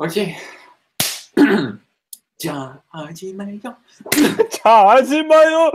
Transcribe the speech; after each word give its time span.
Окей. 0.00 0.36
Дяді 2.44 3.34
моя. 3.34 3.76
Чазімаю! 4.62 5.72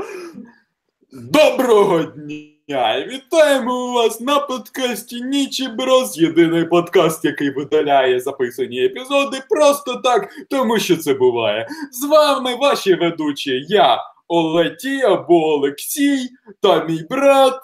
Доброго 1.11 2.03
дня! 2.03 3.08
Вітаємо 3.08 3.94
вас 3.94 4.22
на 4.22 4.40
подкасті 4.40 5.22
Нічі 5.22 5.67
Брос, 5.67 6.17
єдиний 6.17 6.66
подкаст, 6.66 7.25
який 7.25 7.50
видаляє 7.50 8.20
записані 8.20 8.86
епізоди 8.86 9.41
просто 9.50 9.96
так, 9.96 10.30
тому 10.50 10.80
що 10.80 10.98
це 10.98 11.14
буває. 11.14 11.68
З 11.92 12.05
вами 12.05 12.55
ваші 12.55 12.96
ведучі, 12.96 13.66
я 13.70 13.98
Олеті 14.28 15.02
або 15.02 15.54
Олексій 15.54 16.30
та 16.62 16.86
мій 16.86 17.05
брат. 17.10 17.60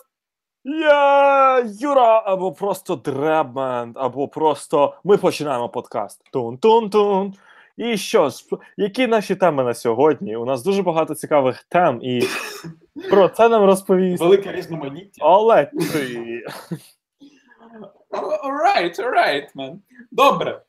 Я 0.64 1.60
Юра, 1.80 2.23
або 2.25 2.52
просто 2.52 2.96
Дребмен, 2.96 3.92
або 3.96 4.28
просто 4.28 4.93
ми 5.04 5.18
починаємо 5.18 5.70
подкаст. 5.70 6.21
Тун-тун-тун. 6.34 7.34
І 7.78 7.97
що 7.97 8.29
ж, 8.29 8.46
які 8.78 9.07
наші 9.07 9.36
теми 9.36 9.64
на 9.64 9.74
сьогодні? 9.74 10.36
У 10.36 10.46
нас 10.46 10.64
дуже 10.64 10.83
багато 10.83 11.16
цікавих 11.16 11.64
тем, 11.69 12.00
і 12.02 12.21
про 13.10 13.30
це 13.30 13.50
нам 13.50 13.66
розповість 13.66 14.21
Велике 14.24 14.52
різноманіття. 14.52 15.25
Олег. 15.25 15.69
Alright, 18.11 19.00
alright, 19.00 19.55
man. 19.55 19.75
Добре. 20.11 20.61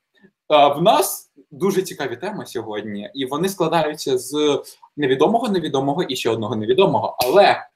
А, 0.49 0.69
в 0.69 0.83
нас 0.83 1.33
дуже 1.51 1.83
цікаві 1.83 2.17
теми 2.17 2.47
сьогодні, 2.47 3.11
і 3.15 3.27
вони 3.27 3.49
складаються 3.49 4.19
з 4.19 4.63
невідомого, 4.97 5.49
невідомого 5.49 6.03
і 6.03 6.17
ще 6.17 6.31
одного 6.31 6.57
невідомого. 6.57 7.17
Але 7.25 7.67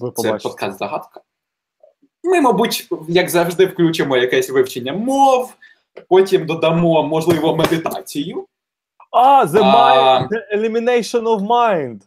Ви 0.00 0.10
це 0.10 0.22
побачите. 0.22 0.48
подкаст 0.48 0.78
загадка. 0.78 1.20
Ми, 2.24 2.40
мабуть, 2.40 2.88
як 3.08 3.30
завжди, 3.30 3.66
включимо 3.66 4.16
якесь 4.16 4.50
вивчення 4.50 4.92
мов, 4.92 5.54
потім 6.08 6.46
додамо, 6.46 7.02
можливо, 7.02 7.56
медитацію. 7.56 8.46
А, 9.10 9.44
the, 9.44 9.60
mind, 9.62 10.28
the 10.28 10.58
elimination 10.58 11.22
of 11.22 11.40
mind. 11.40 12.00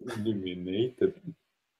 Illuminated. 0.00 1.12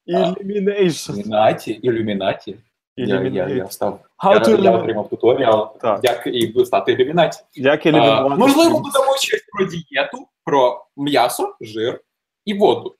Elimination. 0.09 1.81
Ілюмінаті. 1.83 2.57
Я, 2.97 3.21
я, 3.23 3.49
я 3.49 3.65
встав. 3.65 4.01
Я, 4.25 4.39
to 4.39 4.63
я 4.63 4.71
отримав 4.71 5.09
туторіал, 5.09 5.79
Так. 5.79 6.01
як 6.03 6.27
і 6.27 6.65
стати 6.65 6.93
ілюмінаті. 6.93 7.39
Як 7.55 7.87
А, 7.87 7.89
елімінувати? 7.89 8.37
можливо, 8.37 8.71
додамо 8.71 9.17
щось 9.17 9.45
про 9.53 9.67
дієту, 9.67 10.27
про 10.45 10.87
м'ясо, 10.97 11.57
жир 11.61 12.01
і 12.45 12.55
воду. 12.55 12.97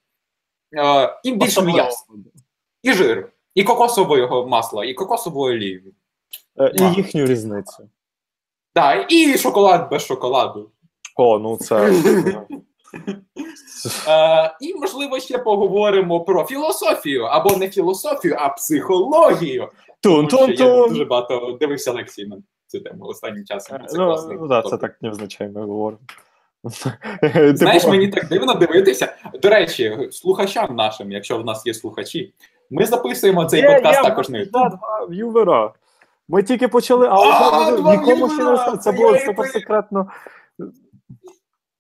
А, 0.79 1.17
і 1.25 1.33
більше 1.33 1.63
м'яса, 1.63 2.05
і 2.83 2.93
жир, 2.93 3.29
і 3.57 3.65
кокосового 3.65 4.47
масла, 4.47 4.85
і 4.85 4.95
кокосової 4.95 5.57
олії. 5.57 5.83
Е, 6.61 6.73
І 6.75 6.83
їхню 6.97 7.27
різницю. 7.27 7.89
Так, 8.75 9.13
і 9.13 9.39
шоколад 9.39 9.91
без 9.91 10.03
шоколаду. 10.03 10.71
О, 11.17 11.39
ну 11.39 11.57
це. 11.57 11.93
А, 14.09 14.51
і, 14.61 14.75
можливо, 14.75 15.21
ще 15.21 15.39
поговоримо 15.39 16.21
про 16.21 16.45
філософію, 16.45 17.25
або 17.25 17.57
не 17.57 17.71
філософію, 17.71 18.37
а 18.39 18.49
психологію. 18.49 19.69
Тому 20.01 20.29
що 20.29 20.37
я 20.39 20.47
Тун-тун-тун. 20.47 20.89
дуже 20.89 21.05
багато 21.05 21.57
дивився 21.61 21.93
лекції 21.93 22.27
на 22.29 22.37
цю 22.67 22.81
тему 22.81 23.05
останнім 23.05 23.45
часом. 23.45 23.79
Це 23.89 23.99
Ну, 23.99 24.05
класний 24.07 24.37
ну 24.41 24.47
да, 24.49 24.63
це 24.63 24.69
топік. 24.71 24.81
так 24.81 25.03
невзначайно 25.03 25.61
говоримо. 25.61 26.01
Знаєш, 27.55 27.83
Типу, 27.83 27.89
мені 27.95 28.09
так 28.09 28.29
дивно 28.29 28.55
дивитися. 28.55 29.17
До 29.43 29.49
речі, 29.49 30.09
слухачам 30.13 30.77
нашим, 30.77 31.13
якщо 31.13 31.39
в 31.39 31.45
нас 31.45 31.67
є 31.67 31.75
слухачі, 31.75 32.35
ми 32.71 32.87
записуємо 32.87 33.45
цей 33.45 33.61
Є, 33.61 33.75
подкаст 33.75 33.99
є, 33.99 34.03
також 34.03 34.29
на 34.29 34.45
два, 34.45 34.69
два 34.69 35.07
viewer 35.09 35.52
-а. 35.52 35.73
Ми 36.29 36.43
тільки 36.43 36.69
почали, 36.69 37.09
але 37.11 37.77
два 37.77 37.97
нікому 37.97 38.29
ще 38.29 38.37
не 38.37 38.45
viewer 38.45 38.66
-а! 38.66 38.77
Це 38.77 38.93
було 38.93 39.11
я 39.11 39.23
і 39.23 39.27
супер 39.27 39.47
секретно. 39.47 40.11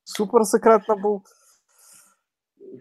Супер 0.05 0.47
секретно 0.47 0.97
був. 0.97 1.23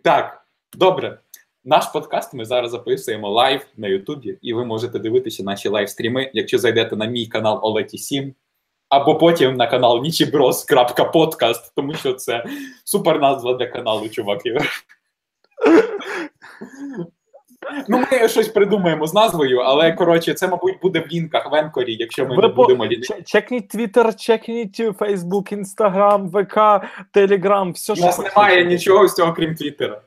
Так, 0.03 0.45
добре. 0.73 1.19
Наш 1.67 1.85
подкаст 1.85 2.33
ми 2.33 2.45
зараз 2.45 2.71
записуємо 2.71 3.29
live 3.29 3.65
на 3.77 3.87
Ютубі, 3.87 4.37
і 4.41 4.53
ви 4.53 4.65
можете 4.65 4.99
дивитися 4.99 5.43
наші 5.43 5.69
live-стріми, 5.69 6.29
якщо 6.33 6.57
зайдете 6.57 6.95
на 6.95 7.05
мій 7.05 7.27
канал 7.27 7.59
Олеті 7.61 7.97
7, 7.97 8.33
або 8.89 9.17
потім 9.17 9.55
на 9.55 9.67
канал 9.67 9.99
nichibros.podcast, 9.99 11.71
тому 11.75 11.93
що 11.93 12.13
це 12.13 12.45
супер 12.83 13.19
назва 13.19 13.53
для 13.53 13.67
каналу, 13.67 14.09
чуваки. 14.09 14.57
Ну, 17.87 18.03
ми 18.11 18.27
щось 18.29 18.47
придумаємо 18.47 19.07
з 19.07 19.13
назвою, 19.13 19.59
але 19.59 19.91
коротше, 19.93 20.33
це, 20.33 20.47
мабуть, 20.47 20.79
буде 20.81 20.99
в 20.99 21.07
лінках 21.07 21.51
в 21.51 21.55
Енкорі, 21.55 21.95
якщо 21.99 22.25
ми 22.25 22.35
Ви 22.35 22.41
не 22.41 22.49
по- 22.49 22.55
будемо 22.55 22.85
лінити. 22.85 23.13
Че- 23.13 23.23
Чекніть 23.23 23.67
Твіттер, 23.69 24.15
чекніть 24.15 24.81
Фейсбук, 24.99 25.51
Інстаграм, 25.51 26.29
ВК, 26.29 26.57
Телеграм, 27.11 27.71
все, 27.71 27.93
У 27.93 27.95
що 27.95 28.05
нас 28.05 28.15
хочете. 28.15 28.35
немає 28.39 28.65
нічого 28.65 29.07
з 29.07 29.13
цього, 29.15 29.33
крім 29.33 29.55
Твіттера. 29.55 30.01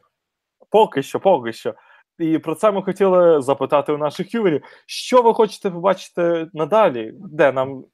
Поки 0.70 1.02
що, 1.02 1.20
поки 1.20 1.52
що. 1.52 1.74
І 2.18 2.38
про 2.38 2.54
це 2.54 2.70
ми 2.72 2.82
хотіли 2.82 3.42
запитати 3.42 3.92
у 3.92 3.98
наших 3.98 4.34
юверів. 4.34 4.62
Що 4.86 5.22
ви 5.22 5.34
хочете 5.34 5.70
побачити 5.70 6.46
надалі? 6.54 7.12
Де 7.14 7.52
нам. 7.52 7.84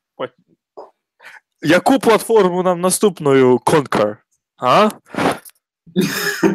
Яку 1.63 1.99
платформу 1.99 2.63
нам 2.63 2.81
наступною 2.81 3.57
Conquer? 3.57 4.17
А? 4.63 4.89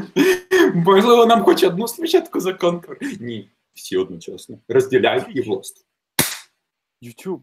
Можливо, 0.75 1.25
нам 1.25 1.43
хоч 1.43 1.63
одну 1.63 1.87
спочатку 1.87 2.39
за 2.39 2.53
конкур. 2.53 2.97
Ні, 3.19 3.49
всі 3.73 3.97
одночасно. 3.97 4.59
Розділяють 4.67 5.25
і 5.35 5.41
власть. 5.41 5.85
YouTube. 7.01 7.41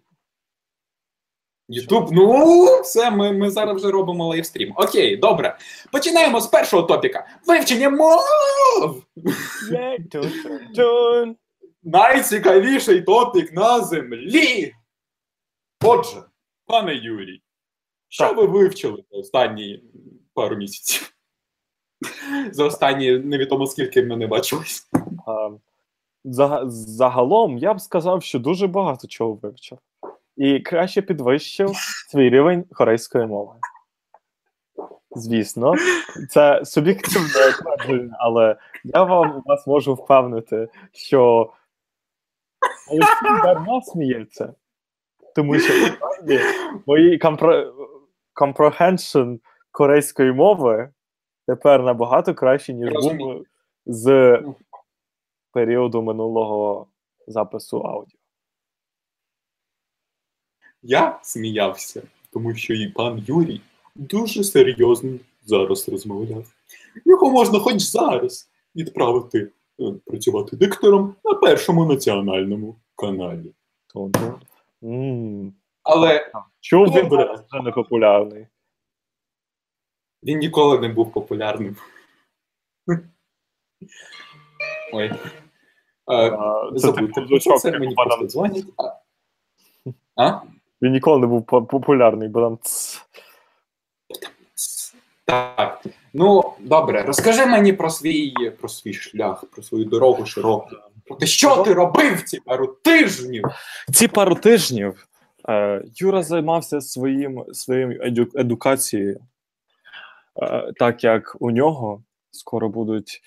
Ютуб, 1.69 2.13
ну 2.13 2.81
все, 2.81 3.11
ми, 3.11 3.33
ми 3.33 3.51
зараз 3.51 3.77
вже 3.77 3.91
робимо 3.91 4.27
лайвстрім. 4.27 4.73
Окей, 4.77 5.17
добре. 5.17 5.59
Починаємо 5.93 6.41
з 6.41 6.47
першого 6.47 6.83
топіка. 6.83 7.27
Вивчення 7.47 7.91
мов! 7.91 9.05
Найцікавіший 11.83 13.03
топік 13.03 13.53
на 13.53 13.81
землі. 13.85 14.73
Отже, 15.85 16.23
пане 16.67 16.95
Юрій, 16.95 17.43
що 18.09 18.25
Так. 18.29 18.37
ви 18.37 18.47
вивчили 18.47 19.05
за 19.11 19.19
останні 19.19 19.83
пару 20.35 20.57
місяців? 20.57 21.16
За 22.53 22.65
останні 22.65 23.19
невідомо 23.19 23.67
скільки 23.67 24.03
ми 24.03 24.17
не 24.17 24.27
бачились. 24.27 24.89
Загалом 26.65 27.59
я 27.59 27.75
б 27.75 27.81
сказав, 27.81 28.23
що 28.23 28.39
дуже 28.39 28.67
багато 28.67 29.07
чого 29.07 29.33
вивчив. 29.33 29.79
І 30.37 30.61
краще 30.61 31.03
підвищив 31.03 31.71
свій 32.09 32.31
рівень 32.31 32.65
корейської 32.73 33.27
мови. 33.27 33.53
Звісно, 35.11 35.75
це 36.31 36.65
суб'єктивне 36.65 37.53
твердження, 37.63 38.17
але 38.19 38.57
я 38.85 39.05
вам 39.05 39.43
вас 39.47 39.67
можу 39.67 39.95
впевнити, 39.95 40.69
що 40.93 41.53
Олексій 42.91 43.43
дарма 43.45 43.83
сміється. 43.83 44.55
Тому 45.35 45.59
що 45.59 45.75
мої 46.87 47.19
компро... 47.19 47.73
comprehension 48.35 49.39
корейської 49.71 50.33
мови 50.33 50.91
тепер 51.47 51.83
набагато 51.83 52.35
краще, 52.35 52.73
ніж 52.73 52.93
був 52.93 53.45
з 53.87 54.39
періоду 55.53 56.03
минулого 56.03 56.87
запису 57.27 57.81
аудіо. 57.81 58.19
Я 60.83 61.19
сміявся, 61.23 62.03
тому 62.33 62.55
що 62.55 62.75
і 62.75 62.89
пан 62.89 63.25
Юрій 63.27 63.61
дуже 63.95 64.45
серйозно 64.45 65.19
зараз 65.45 65.89
розмовляв. 65.89 66.45
Його 67.05 67.31
можна 67.31 67.59
хоч 67.59 67.81
зараз 67.81 68.51
відправити 68.77 69.51
е, 69.81 69.95
працювати 70.07 70.57
диктором 70.57 71.15
на 71.25 71.35
першому 71.35 71.85
національному 71.85 72.77
каналі. 72.97 73.55
Тун-тун. 73.95 75.53
Але 75.83 76.31
Чув 76.61 76.87
він 76.87 77.07
вже 77.07 77.63
не 77.65 77.73
популярний. 77.73 78.47
Він 80.27 80.39
ніколи 80.39 80.79
не 80.79 80.89
був 80.89 81.13
популярним. 81.13 81.77
Ой. 84.93 85.13
А, 86.07 86.71
Забудьте 86.75 87.21
мені 87.79 87.95
просто 87.95 88.27
дзвонять. 88.27 88.65
Він 90.83 90.93
ніколи 90.93 91.21
не 91.21 91.27
був 91.27 91.47
популярний, 91.47 92.29
бо 92.29 92.41
там. 92.41 92.59
Так. 95.25 95.87
Ну, 96.15 96.53
добре, 96.61 97.03
розкажи 97.03 97.47
мені 97.47 97.73
про 97.73 97.91
свій, 97.91 98.35
про 98.61 98.69
свій 98.69 98.95
шлях, 98.95 99.45
про 99.53 99.63
свою 99.63 99.85
дорогу 99.85 100.27
широку. 100.27 100.69
Що 101.25 101.57
ти 101.57 101.75
робив 101.75 102.23
ці 102.23 102.41
пару 102.41 102.67
тижнів? 102.67 103.45
Ці 103.93 104.09
пару 104.09 104.35
тижнів 104.35 105.07
е, 105.49 105.85
Юра 105.95 106.23
займався 106.23 106.81
своїм, 106.81 107.45
своїм 107.53 107.91
еду, 108.03 108.27
едукацією, 108.35 109.21
так 110.77 111.05
як 111.05 111.37
у 111.41 111.51
нього 111.51 112.03
скоро 112.31 112.69
будуть 112.69 113.23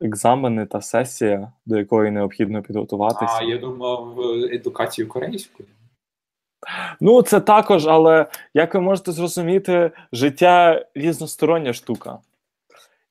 екзамени 0.00 0.66
та 0.66 0.80
сесія, 0.80 1.52
до 1.66 1.78
якої 1.78 2.10
необхідно 2.10 2.62
підготуватися. 2.62 3.38
А 3.38 3.42
я 3.42 3.58
думав 3.58 4.20
е, 4.20 4.54
едукацію 4.54 5.08
корейською. 5.08 5.68
Ну, 7.00 7.22
це 7.22 7.40
також, 7.40 7.86
але 7.86 8.26
як 8.54 8.74
ви 8.74 8.80
можете 8.80 9.12
зрозуміти, 9.12 9.90
життя 10.12 10.86
різностороння 10.94 11.72
штука. 11.72 12.18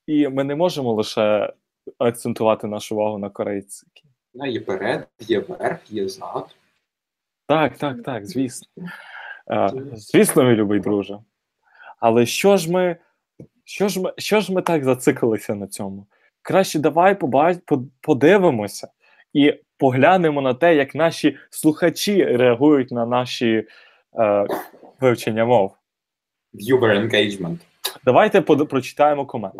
І 0.07 0.27
ми 0.27 0.43
не 0.43 0.55
можемо 0.55 0.93
лише 0.93 1.53
акцентувати 1.97 2.67
нашу 2.67 2.95
увагу 2.95 3.17
на 3.17 3.29
корейці. 3.29 3.87
Ну, 4.33 4.45
є 4.45 4.59
перед, 4.59 5.07
є 5.19 5.39
верх, 5.39 5.91
є 5.91 6.07
зад. 6.07 6.55
Так, 7.47 7.77
так, 7.77 8.03
так, 8.03 8.25
звісно. 8.25 8.67
Е, 9.51 9.71
Звісно, 9.93 10.43
мій 10.43 10.55
любий 10.55 10.79
друже. 10.79 11.19
Але 11.99 12.25
що 12.25 12.57
ж 12.57 12.71
ми, 12.71 12.97
що 13.71 13.87
ж 13.87 14.01
ми, 14.01 14.13
що 14.17 14.39
ж 14.39 14.53
ми 14.53 14.61
так 14.61 14.83
зациклилися 14.83 15.55
на 15.55 15.67
цьому? 15.67 16.05
Краще 16.41 16.79
давай 16.79 17.19
побач, 17.19 17.57
подивимося 18.01 18.87
і 19.33 19.53
поглянемо 19.77 20.41
на 20.41 20.53
те, 20.53 20.75
як 20.75 20.95
наші 20.95 21.37
слухачі 21.49 22.23
реагують 22.25 22.91
на 22.91 23.05
наші 23.05 23.67
е, 24.19 24.47
вивчення 24.99 25.45
мов. 25.45 25.71
Viewer 26.53 26.79
engagement. 27.09 27.57
Давайте 28.05 28.41
под- 28.41 28.69
прочитаємо 28.69 29.25
комент. 29.25 29.53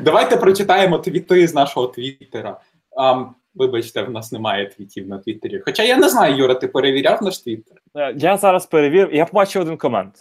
Давайте 0.00 0.36
прочитаємо 0.36 0.98
твіти 0.98 1.48
з 1.48 1.54
нашого 1.54 1.86
твіттера. 1.86 2.60
Ам, 2.96 3.34
вибачте, 3.54 4.02
в 4.02 4.10
нас 4.10 4.32
немає 4.32 4.66
твітів 4.66 5.08
на 5.08 5.18
Твіттері. 5.18 5.60
Хоча 5.64 5.82
я 5.82 5.96
не 5.96 6.08
знаю, 6.08 6.36
Юра, 6.36 6.54
ти 6.54 6.68
перевіряв 6.68 7.22
наш 7.22 7.38
твіттер? 7.38 7.76
Е, 7.96 8.14
Я 8.16 8.36
зараз 8.36 8.66
перевірив, 8.66 9.14
я 9.14 9.24
побачив 9.26 9.62
один 9.62 9.76
комент. 9.76 10.14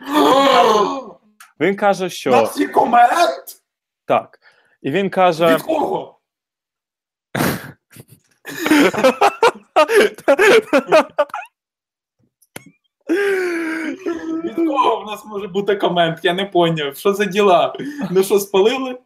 Він 1.60 1.76
каже, 1.76 2.10
що 2.10 2.30
На 2.30 2.46
цей 2.46 2.68
комент? 2.68 3.62
так. 4.04 4.40
І 4.82 4.90
він 4.90 5.10
каже. 5.10 5.54
Від 5.54 5.62
кого? 5.62 6.20
Від 14.44 14.54
кого 14.56 15.00
в 15.02 15.06
нас 15.06 15.24
може 15.24 15.48
бути 15.48 15.76
комент? 15.76 16.24
Я 16.24 16.34
не 16.34 16.44
поняв. 16.44 16.96
Що 16.96 17.14
за 17.14 17.24
діла? 17.24 17.74
Ну 18.10 18.22
що, 18.24 18.38
спалили? 18.40 18.98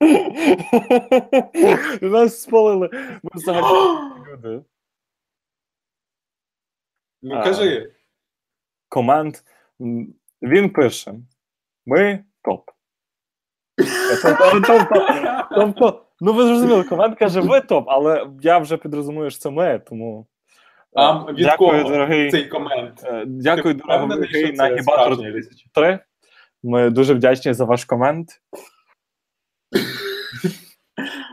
Нас 2.00 2.42
спалили. 2.42 2.88
Ми 3.22 3.30
взагалі 3.34 3.98
люди. 4.32 4.64
Ну 7.22 7.42
кажи. 7.44 7.94
Комент. 8.88 9.44
Він 10.42 10.70
пише: 10.70 11.14
Ми 11.86 12.24
топ. 12.42 12.70
Тобто, 14.66 14.86
тобто, 15.54 16.02
ну 16.20 16.32
ви 16.32 16.44
зрозуміли, 16.44 16.84
команд 16.84 17.18
каже, 17.18 17.40
ви 17.40 17.60
топ, 17.60 17.84
але 17.88 18.26
я 18.42 18.58
вже 18.58 18.76
підрозумію, 18.76 19.30
що 19.30 19.38
це 19.40 19.50
ми, 19.50 19.78
тому. 19.78 20.26
е, 20.96 21.00
А 21.00 21.32
від 21.32 21.36
Дякую, 21.36 21.70
кого 21.82 21.90
дорогий. 21.94 22.30
цей 22.30 22.48
комент? 22.48 23.04
е, 23.04 23.24
Дякую, 23.26 23.74
дорогий 23.74 24.52
нагібатор 24.52 24.82
справжній? 24.82 25.30
2003. 25.32 25.98
Ми 26.62 26.90
дуже 26.90 27.14
вдячні 27.14 27.52
за 27.54 27.64
ваш 27.64 27.84
комент. 27.84 28.28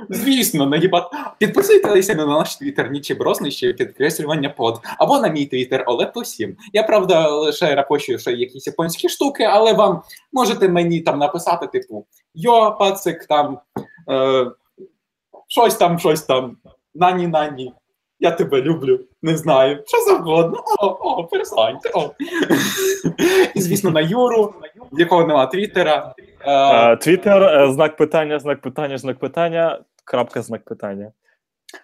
Звісно, 0.09 0.65
нагіба. 0.65 1.09
Підписуйтеся 1.37 2.15
на 2.15 2.25
наш 2.25 2.55
твіттер 2.55 2.91
Нічі 2.91 3.13
Брознище 3.13 3.73
підкреслювання 3.73 4.49
под 4.49 4.79
або 4.97 5.19
на 5.19 5.27
мій 5.27 5.45
твіттер 5.45 5.83
Олепо 5.87 6.23
7. 6.23 6.55
Я 6.73 6.83
правда 6.83 7.29
лише 7.29 7.75
рапощую 7.75 8.19
ще 8.19 8.31
якісь 8.31 8.67
японські 8.67 9.09
штуки, 9.09 9.43
але 9.43 9.73
вам 9.73 10.01
можете 10.33 10.69
мені 10.69 11.01
там 11.01 11.19
написати, 11.19 11.67
типу 11.67 12.05
Йо, 12.33 12.75
пацик, 12.79 13.25
там 13.25 13.59
е, 14.09 14.45
щось 15.47 15.75
там, 15.75 15.99
щось 15.99 16.21
там. 16.21 16.57
Нані, 16.95 17.27
нані. 17.27 17.73
Я 18.19 18.31
тебе 18.31 18.61
люблю, 18.61 18.99
не 19.21 19.37
знаю. 19.37 19.83
Що 19.87 19.97
завгодно. 20.01 20.63
О, 20.79 20.85
о, 20.85 21.23
перестаньте. 21.23 21.91
О. 21.93 22.11
І, 23.53 23.61
звісно, 23.61 23.91
на 23.91 24.01
Юру, 24.01 24.53
в 24.91 24.99
якого 24.99 25.25
нема 25.27 25.45
твіттера. 25.45 26.13
Е, 26.19 26.27
Е, 26.47 26.95
Твіттер, 26.95 27.43
е, 27.43 27.71
знак 27.71 27.97
питання, 27.97 28.39
знак 28.39 28.61
питання, 28.61 28.97
знак 28.97 29.19
питання, 29.19 29.79
крапка, 30.07 30.41
знак 30.41 30.65
питання. 30.65 31.11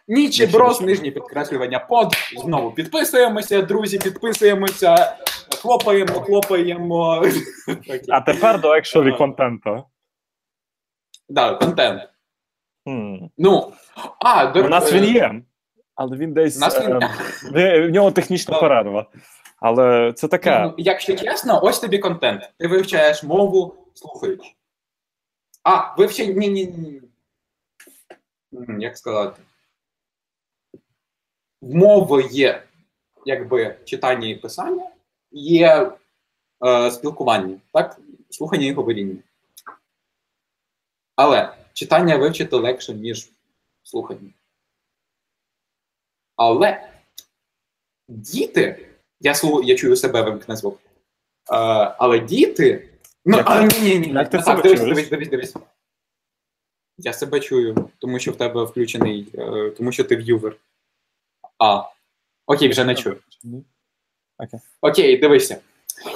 Нічі 0.08 0.42
Якщо 0.42 0.58
брос, 0.58 0.82
нижнє 0.82 1.12
підкреслювання 1.12 1.80
под. 1.80 2.14
Знову 2.38 2.72
підписуємося, 2.72 3.62
друзі, 3.62 4.00
підписуємося, 4.00 5.18
хлопаємо, 5.62 6.14
хлопаємо. 6.14 7.26
А 8.10 8.22
тепер 8.22 8.62
до 8.62 8.74
екшові 8.74 9.12
контенту. 9.12 9.84
Да, 11.30 11.56
контент. 11.56 12.10
Ну, 13.38 13.74
а, 14.20 14.46
до 14.46 14.66
У 14.66 14.70
нас 14.70 14.94
він 14.94 15.04
є, 15.04 15.42
але 15.96 16.18
він 16.18 16.34
десь. 16.34 16.60
Нас 16.60 16.82
він 16.82 17.00
е, 17.56 17.88
в- 17.88 17.90
нього 17.92 18.12
технічна 18.12 18.60
перерва. 18.60 19.06
Але 19.60 20.14
це 20.14 20.28
таке. 20.28 20.60
Ну, 20.60 20.74
Якщо 20.78 21.16
чесно, 21.16 21.60
ось 21.64 21.80
тобі 21.80 21.98
контент. 21.98 22.54
Ти 22.60 22.68
вивчаєш 22.68 23.24
мову, 23.24 23.76
слухаючи. 23.94 24.50
А, 25.64 25.96
вивчай. 25.98 26.34
Ні, 26.36 26.48
ні, 26.48 26.66
ні. 26.66 26.98
М, 26.98 27.03
Як 28.80 28.98
сказати? 28.98 29.42
В 31.62 31.76
мови 31.76 32.28
є 32.32 32.64
якби 33.26 33.78
читання 33.86 34.28
і 34.28 34.36
писання, 34.36 34.92
є 35.32 35.92
е, 36.66 36.92
спілкування, 36.92 37.60
так? 37.74 38.00
Слухання 38.30 38.66
і 38.66 38.74
говоріння. 38.74 39.18
Але 41.16 41.58
читання 41.74 42.18
вивчити 42.18 42.56
легше, 42.56 42.94
ніж 42.94 43.30
слухання. 43.84 44.30
Але 46.36 46.90
діти, 48.08 48.90
я 49.20 49.36
слу, 49.36 49.64
я 49.64 49.76
чую 49.76 49.96
себе 49.96 50.22
вимкне 50.22 50.56
звук. 50.56 50.80
Е, 50.82 51.56
але 51.98 52.20
діти. 52.20 52.90
Ну, 53.26 53.42
а, 53.46 53.64
ні, 53.64 53.80
ні, 53.80 54.00
ні. 54.00 54.08
як 54.08 54.30
ти 54.30 54.38
Ну, 54.38 54.44
себе 54.44 54.62
так, 54.62 54.64
дивись, 54.64 54.80
дивись, 54.82 55.10
дивись, 55.10 55.30
дивись. 55.30 55.56
Я 56.98 57.14
себе 57.14 57.40
чую, 57.40 57.90
тому 58.00 58.20
що 58.20 58.32
в 58.32 58.36
тебе 58.36 58.64
включений, 58.64 59.28
е, 59.36 59.70
тому 59.78 59.92
що 59.92 60.04
ти 60.04 60.16
в'ювер. 60.16 60.56
А. 61.58 61.84
Окей, 62.46 62.70
вже 62.70 62.86
не 62.86 62.96
чую. 62.96 63.20
Окей. 64.38 64.60
Окей, 64.82 65.18
дивися. 65.18 65.62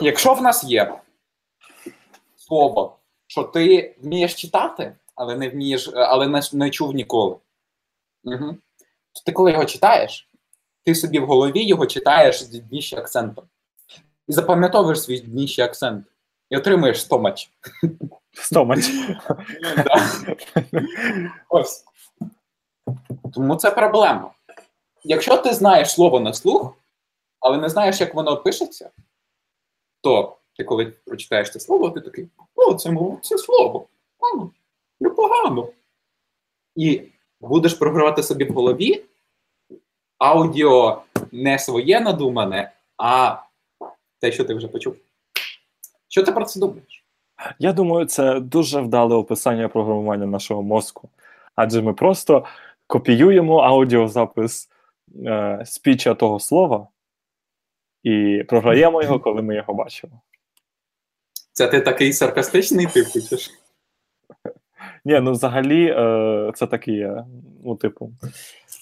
Якщо 0.01 0.33
в 0.33 0.41
нас 0.41 0.63
є 0.63 0.99
слово, 2.35 2.97
що 3.27 3.43
ти 3.43 3.95
вмієш 4.01 4.35
читати, 4.35 4.95
але 5.15 5.35
не 5.35 5.49
вмієш, 5.49 5.89
але 5.93 6.27
не, 6.27 6.41
не 6.53 6.69
чув 6.69 6.93
ніколи. 6.93 7.35
Угу. 8.23 8.57
То 9.13 9.21
ти 9.25 9.31
коли 9.31 9.51
його 9.51 9.65
читаєш, 9.65 10.29
ти 10.83 10.95
собі 10.95 11.19
в 11.19 11.25
голові 11.25 11.63
його 11.63 11.85
читаєш 11.85 12.43
з 12.43 12.49
дніще 12.49 12.97
акцентом. 12.97 13.45
І 14.27 14.33
запам'ятовуєш 14.33 15.01
свій 15.01 15.19
дніще 15.19 15.63
акцент. 15.63 16.05
І 16.49 16.57
отримуєш 16.57 17.01
стомач. 17.01 17.51
Стомач. 18.41 18.85
Тому 23.33 23.55
це 23.55 23.71
проблема. 23.71 24.31
Якщо 25.03 25.37
ти 25.37 25.53
знаєш 25.53 25.91
слово 25.91 26.19
на 26.19 26.33
слух, 26.33 26.73
але 27.39 27.57
не 27.57 27.69
знаєш, 27.69 28.01
як 28.01 28.15
воно 28.15 28.37
пишеться, 28.37 28.89
то 30.01 30.37
ти, 30.55 30.63
коли 30.63 30.85
прочитаєш 30.85 31.51
це 31.51 31.59
слово, 31.59 31.89
ти 31.89 32.01
такий, 32.01 32.27
о, 32.55 32.73
це, 32.73 32.95
це 33.21 33.37
слово. 33.37 33.87
Непогано. 34.99 35.69
І 36.75 37.01
будеш 37.41 37.73
програвати 37.73 38.23
собі 38.23 38.45
в 38.45 38.53
голові 38.53 39.05
аудіо 40.17 41.01
не 41.31 41.59
своє 41.59 41.99
надумане, 41.99 42.71
а 42.97 43.37
те, 44.19 44.31
що 44.31 44.45
ти 44.45 44.53
вже 44.53 44.67
почув. 44.67 44.95
Що 46.07 46.23
ти 46.23 46.31
про 46.31 46.45
це 46.45 46.59
думаєш? 46.59 46.96
Я 47.59 47.73
думаю, 47.73 48.05
це 48.05 48.39
дуже 48.39 48.81
вдале 48.81 49.15
описання 49.15 49.67
програмування 49.67 50.25
нашого 50.25 50.63
мозку. 50.63 51.09
Адже 51.55 51.81
ми 51.81 51.93
просто 51.93 52.45
копіюємо 52.87 53.57
аудіозапис 53.57 54.69
е, 55.25 55.61
спіча 55.65 56.13
того 56.13 56.39
слова 56.39 56.87
і 58.03 58.43
програємо 58.47 59.03
його, 59.03 59.19
коли 59.19 59.41
ми 59.41 59.55
його 59.55 59.73
бачимо. 59.73 60.21
Це 61.53 61.67
ти 61.67 61.81
такий 61.81 62.13
саркастичний 62.13 62.85
тип, 62.85 63.07
що? 63.07 63.51
Ні, 65.05 65.19
ну 65.19 65.31
взагалі, 65.31 65.95
е, 65.97 66.51
це 66.55 66.67
таке, 66.67 66.91
є, 66.91 67.25
ну, 67.65 67.75
типу, 67.75 68.11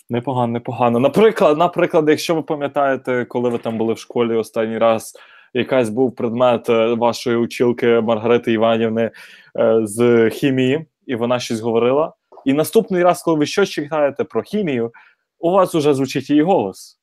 непогано, 0.09 0.53
непогано. 0.53 0.99
Наприклад, 0.99 1.57
наприклад, 1.57 2.09
якщо 2.09 2.35
ви 2.35 2.41
пам'ятаєте, 2.41 3.25
коли 3.25 3.49
ви 3.49 3.57
там 3.57 3.77
були 3.77 3.93
в 3.93 3.99
школі 3.99 4.35
останній 4.35 4.77
раз, 4.77 5.15
якась 5.59 5.89
був 5.89 6.15
предмет 6.15 6.69
е, 6.69 6.93
вашої 6.93 7.37
училки 7.37 7.87
Маргарити 7.87 8.51
Іванівни 8.51 9.11
е, 9.59 9.79
з 9.83 10.29
хімії, 10.29 10.85
і 11.05 11.15
вона 11.15 11.39
щось 11.39 11.59
говорила. 11.59 12.13
І 12.45 12.53
наступний 12.53 13.03
раз, 13.03 13.23
коли 13.23 13.37
ви 13.37 13.45
щось 13.45 13.69
читаєте 13.69 14.23
про 14.23 14.41
хімію, 14.41 14.91
у 15.39 15.51
вас 15.51 15.75
уже 15.75 15.93
звучить 15.93 16.29
її 16.29 16.41
голос. 16.41 16.99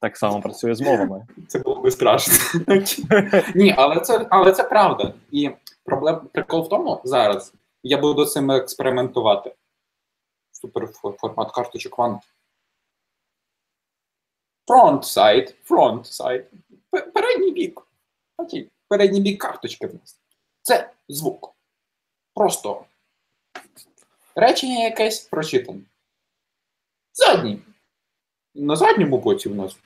Так 0.00 0.16
само 0.16 0.40
працює 0.40 0.74
з 0.74 0.80
мовами. 0.80 1.26
Це 1.48 1.58
було 1.58 1.80
би 1.80 1.90
страшно. 1.90 2.34
Ні, 3.54 3.74
але 3.76 4.00
це, 4.00 4.26
але 4.30 4.52
це 4.52 4.62
правда. 4.62 5.14
І 5.30 5.50
проблем 5.84 6.20
прикол 6.32 6.62
в 6.62 6.68
тому 6.68 7.00
зараз. 7.04 7.54
Я 7.82 7.98
буду 7.98 8.24
цим 8.24 8.50
експериментувати. 8.50 9.54
Супер 10.52 10.88
формат 11.20 11.52
карточок 11.52 11.98
ван. 11.98 12.18
Front 14.68 15.02
side, 15.02 15.54
side. 16.02 16.44
Передній 16.90 17.50
бік. 17.52 17.86
Передній 18.88 19.20
бік 19.20 19.40
карточки 19.40 19.86
в 19.86 19.94
нас. 19.94 20.20
Це 20.62 20.90
звук. 21.08 21.54
Просто 22.34 22.84
речення 24.34 24.84
якесь 24.84 25.20
прочитане. 25.20 25.80
Задній. 27.12 27.58
На 28.54 28.76
задньому 28.76 29.18
боці 29.18 29.48
в 29.48 29.54
нас, 29.54 29.76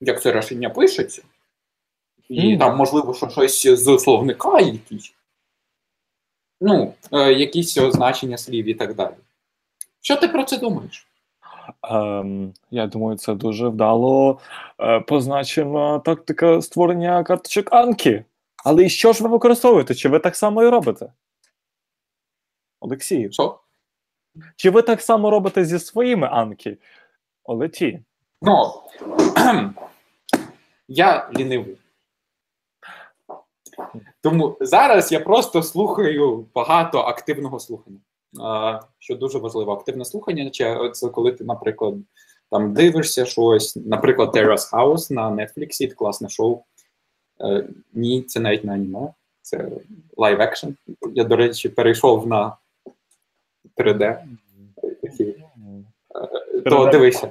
як 0.00 0.22
це 0.22 0.32
речення 0.32 0.70
пишеться, 0.70 1.22
і 2.28 2.48
Мгм. 2.48 2.58
там, 2.58 2.76
можливо, 2.76 3.14
що 3.14 3.28
щось 3.30 3.66
з 3.66 3.98
словника 3.98 4.60
якісь. 4.60 5.14
Ну, 6.60 6.94
е, 7.12 7.32
якісь 7.32 7.78
означення 7.78 8.38
слів 8.38 8.66
і 8.66 8.74
так 8.74 8.94
далі. 8.94 9.14
Що 10.00 10.16
ти 10.16 10.28
про 10.28 10.44
це 10.44 10.58
думаєш? 10.58 11.07
Ем, 11.82 12.54
я 12.70 12.86
думаю, 12.86 13.18
це 13.18 13.34
дуже 13.34 13.68
вдало 13.68 14.38
е, 14.80 15.00
позначена 15.00 15.98
тактика 15.98 16.62
створення 16.62 17.24
карточок 17.24 17.72
Анки. 17.72 18.24
Але 18.64 18.84
і 18.84 18.88
що 18.88 19.12
ж 19.12 19.22
ви 19.22 19.28
використовуєте? 19.28 19.94
Чи 19.94 20.08
ви 20.08 20.18
так 20.18 20.36
само 20.36 20.62
і 20.62 20.68
робите? 20.68 21.12
Олексію, 22.80 23.32
Що? 23.32 23.60
чи 24.56 24.70
ви 24.70 24.82
так 24.82 25.02
само 25.02 25.30
робите 25.30 25.64
зі 25.64 25.78
своїми 25.78 26.26
Анки? 26.26 26.78
Олеті. 27.44 28.02
Ну, 28.42 28.72
я 30.88 31.30
лінивий. 31.36 31.78
Тому 34.22 34.56
зараз 34.60 35.12
я 35.12 35.20
просто 35.20 35.62
слухаю 35.62 36.46
багато 36.54 36.98
активного 36.98 37.60
слухання. 37.60 37.98
Що 38.98 39.14
дуже 39.14 39.38
важливо, 39.38 39.72
активне 39.72 40.04
слухання 40.04 40.50
чи 40.50 40.90
це 40.92 41.08
коли 41.08 41.32
ти, 41.32 41.44
наприклад, 41.44 41.94
там 42.50 42.74
дивишся 42.74 43.24
щось, 43.24 43.76
наприклад, 43.76 44.36
Terrace 44.36 44.72
House 44.72 45.12
на 45.12 45.30
Netflix, 45.30 45.68
це 45.68 45.86
класне 45.86 46.28
шоу. 46.28 46.62
Е, 47.40 47.68
ні, 47.92 48.22
це 48.22 48.40
навіть 48.40 48.64
не 48.64 48.72
аніме, 48.72 49.14
це 49.42 49.70
live 50.16 50.40
action. 50.40 50.68
Я, 51.14 51.24
до 51.24 51.36
речі, 51.36 51.68
перейшов 51.68 52.26
на 52.26 52.56
3D. 53.76 54.24
То 56.64 56.86
дивися. 56.86 57.30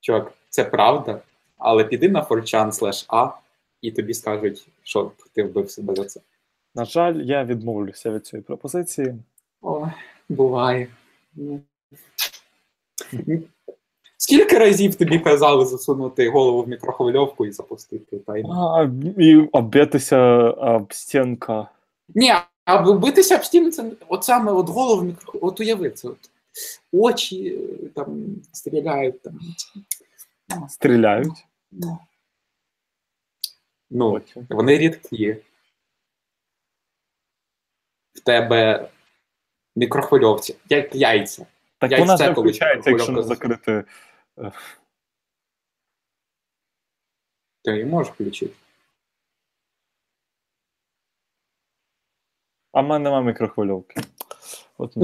Чувак, 0.00 0.32
це 0.48 0.64
правда, 0.64 1.22
але 1.58 1.84
піди 1.84 2.08
на 2.08 2.24
4chan 2.24 2.70
slash 2.70 3.06
A 3.06 3.32
і 3.80 3.92
тобі 3.92 4.14
скажуть, 4.14 4.68
що 4.82 5.12
ти 5.32 5.42
вбив 5.42 5.70
себе 5.70 5.94
за 5.94 6.04
це. 6.04 6.20
На 6.74 6.84
жаль, 6.84 7.14
я 7.14 7.44
відмовлюся 7.44 8.10
від 8.10 8.26
цієї 8.26 8.44
пропозиції. 8.44 9.14
О, 9.62 9.86
буває. 10.28 10.88
Ну. 11.34 11.60
Скільки 14.16 14.58
разів 14.58 14.94
тобі 14.94 15.18
казали 15.18 15.66
засунути 15.66 16.28
голову 16.28 16.62
в 16.62 16.68
мікрохвильовку 16.68 17.46
і 17.46 17.52
запустити 17.52 18.18
таймер? 18.18 18.52
А, 18.52 18.90
і 19.18 19.36
оббитися 19.36 20.18
об 20.50 20.92
стінка. 20.92 21.68
Ні, 22.14 22.32
а 22.64 22.92
битися 22.92 23.36
об 23.36 23.44
стіну, 23.44 23.70
це 23.70 23.90
от 24.08 24.24
саме 24.24 24.52
от 24.52 24.68
голову 24.68 25.00
в 25.00 25.04
мікрохвильовку. 25.04 25.46
От 25.48 25.60
уяви 25.60 25.90
це. 25.90 26.08
От. 26.08 26.30
Очі 26.92 27.48
е, 27.48 27.86
там 27.94 28.36
стріляють. 28.52 29.22
Там. 29.22 29.40
Стріляють. 30.68 31.46
Ну. 31.72 31.98
Ну, 33.90 34.10
Очі. 34.10 34.46
Вони 34.50 34.78
рідкі. 34.78 35.36
В 38.14 38.20
тебе 38.20 38.88
мікрохвильовці, 39.76 40.56
як 40.68 40.94
яйця. 40.94 41.46
Так 41.78 41.90
Я 41.92 41.98
й 41.98 42.00
вона 42.00 42.16
колись 42.16 42.38
включається, 42.38 42.90
якщо 42.90 43.12
не 43.12 43.22
закрити. 43.22 43.84
Ти 47.64 47.70
її 47.72 47.84
можеш 47.84 48.12
включити. 48.12 48.54
А 52.72 52.80
в 52.80 52.84
мене 52.84 53.04
немає 53.04 53.24
мікрохвильовки. 53.24 54.00
От. 54.78 54.96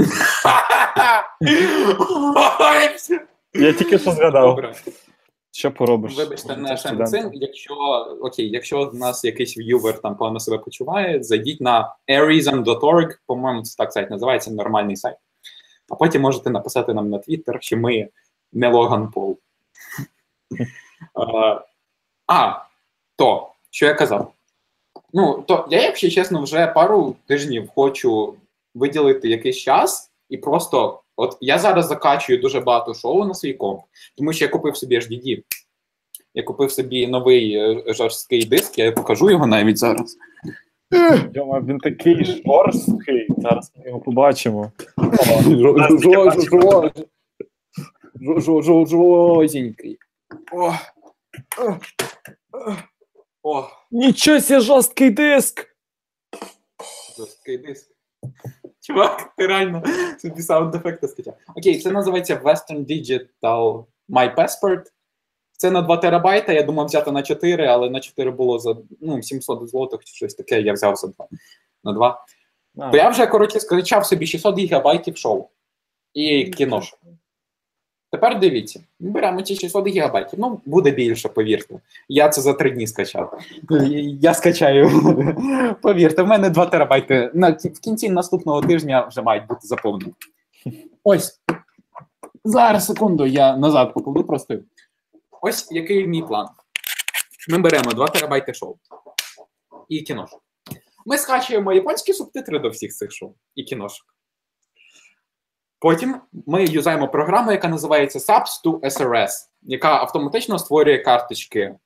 Я 3.54 3.72
тільки 3.72 3.98
що 3.98 4.12
згадав. 4.12 4.56
Добре. 4.56 4.74
Що 5.58 5.72
поробиш? 5.72 6.16
Вибачте, 6.16 6.56
нашим 6.56 7.06
цим. 7.06 7.30
Якщо 7.32 7.74
окей, 8.22 8.50
якщо 8.50 8.84
в 8.84 8.94
нас 8.94 9.24
якийсь 9.24 9.58
в'ювер 9.58 10.00
там 10.00 10.16
погано 10.16 10.40
себе 10.40 10.58
почуває, 10.58 11.22
зайдіть 11.22 11.60
на 11.60 11.96
airism.org, 12.08 13.18
по-моєму, 13.26 13.62
це 13.62 13.76
так 13.76 13.92
сайт 13.92 14.10
називається, 14.10 14.50
нормальний 14.50 14.96
сайт. 14.96 15.16
А 15.88 15.94
потім 15.94 16.22
можете 16.22 16.50
написати 16.50 16.94
нам 16.94 17.10
на 17.10 17.18
Twitter, 17.18 17.60
що 17.60 17.76
ми 17.76 18.08
не 18.52 18.68
Логан 18.68 19.10
Пол. 19.10 19.38
А, 22.26 22.64
то, 23.16 23.52
що 23.70 23.86
я 23.86 23.94
казав. 23.94 24.32
Ну, 25.12 25.44
то 25.48 25.68
я, 25.70 25.82
якщо 25.82 26.10
чесно, 26.10 26.42
вже 26.42 26.66
пару 26.66 27.16
тижнів 27.26 27.70
хочу 27.74 28.34
виділити 28.74 29.28
якийсь 29.28 29.56
час 29.56 30.12
і 30.28 30.36
просто. 30.36 31.02
От 31.20 31.38
я 31.40 31.58
зараз 31.58 31.86
закачую 31.86 32.38
дуже 32.38 32.60
багато 32.60 32.94
шоу 32.94 33.24
на 33.24 33.34
свій 33.34 33.52
комп, 33.52 33.80
тому 34.16 34.32
що 34.32 34.44
я 34.44 34.50
купив 34.50 34.76
собі 34.76 34.98
HDD. 34.98 35.42
Я 36.34 36.42
купив 36.42 36.70
собі 36.70 37.06
новий 37.06 37.54
е, 37.54 37.82
жорсткий 37.86 38.44
диск, 38.44 38.78
я 38.78 38.92
покажу 38.92 39.30
його 39.30 39.46
навіть 39.46 39.78
зараз. 39.78 40.16
Йома, 41.34 41.60
він 41.60 41.78
такий 41.78 42.24
жорсткий. 42.24 43.28
Зараз 43.38 43.72
ми 43.76 43.86
його 43.86 44.00
побачимо. 44.00 44.72
Жозенький. 48.86 49.98
Нічого 53.90 54.40
себе 54.40 54.60
жорсткий 54.60 55.10
диск! 55.10 55.66
жорсткий 57.18 57.58
диск. 57.58 57.90
Чувак, 58.88 59.32
ти 59.36 59.46
реально 59.46 59.82
собі 60.18 60.42
саунд-ефекти 60.42 61.08
скачав. 61.08 61.34
Окей, 61.56 61.78
це 61.78 61.90
називається 61.90 62.36
Western 62.36 62.86
Digital 62.86 63.84
My 64.08 64.34
Passport. 64.34 64.82
Це 65.52 65.70
на 65.70 65.82
2 65.82 65.96
терабайта. 65.96 66.52
Я 66.52 66.62
думав 66.62 66.86
взяти 66.86 67.12
на 67.12 67.22
4, 67.22 67.66
але 67.66 67.90
на 67.90 68.00
4 68.00 68.30
було 68.30 68.58
за 68.58 68.76
ну, 69.00 69.22
700 69.22 69.68
злотих 69.68 70.04
чи 70.04 70.14
щось 70.14 70.34
таке. 70.34 70.60
Я 70.60 70.72
взяв 70.72 70.96
за 70.96 71.06
2. 71.06 71.28
На 71.84 71.92
2. 71.92 72.24
А, 72.78 72.90
То 72.90 72.96
я 72.96 73.08
вже, 73.08 73.26
коротше, 73.26 73.60
скачав 73.60 74.06
собі 74.06 74.26
600 74.26 74.58
гігабайтів 74.58 75.16
шоу 75.16 75.48
і 76.14 76.44
кіношок. 76.44 76.98
Тепер 78.10 78.38
дивіться, 78.38 78.80
беремо 79.00 79.42
ці 79.42 79.56
600 79.56 79.86
гігабайтів. 79.86 80.38
Ну, 80.40 80.60
буде 80.66 80.90
більше, 80.90 81.28
повірте. 81.28 81.80
Я 82.08 82.28
це 82.28 82.40
за 82.40 82.52
три 82.52 82.70
дні 82.70 82.86
скачав. 82.86 83.40
Я 84.20 84.34
скачаю. 84.34 84.90
Повірте, 85.82 86.22
в 86.22 86.26
мене 86.26 86.50
2 86.50 86.66
терабайти. 86.66 87.30
На, 87.34 87.50
в 87.50 87.80
кінці 87.80 88.10
наступного 88.10 88.62
тижня 88.62 89.06
вже 89.06 89.22
мають 89.22 89.46
бути 89.46 89.60
заповнені. 89.62 90.12
Ось. 91.04 91.40
Зараз, 92.44 92.86
секунду, 92.86 93.26
я 93.26 93.56
назад 93.56 93.94
покладу 93.94 94.24
просто. 94.24 94.58
Ось 95.42 95.72
який 95.72 96.06
мій 96.06 96.22
план. 96.22 96.48
Ми 97.48 97.58
беремо 97.58 97.92
2 97.92 98.08
терабайти 98.08 98.54
шоу 98.54 98.76
і 99.88 100.00
кіношок. 100.00 100.40
Ми 101.06 101.18
скачуємо 101.18 101.72
японські 101.72 102.12
субтитри 102.12 102.58
до 102.58 102.68
всіх 102.68 102.92
цих 102.92 103.12
шоу 103.12 103.34
і 103.54 103.62
кіношок. 103.62 104.17
Потім 105.80 106.20
ми 106.46 106.64
юзаємо 106.64 107.08
програму, 107.08 107.52
яка 107.52 107.68
називається 107.68 108.18
Subs 108.18 108.64
to 108.64 108.80
SRS, 108.80 109.30
яка 109.62 109.88
автоматично 109.88 110.58
створює 110.58 110.98
карточки 110.98 111.60
е, 111.60 111.76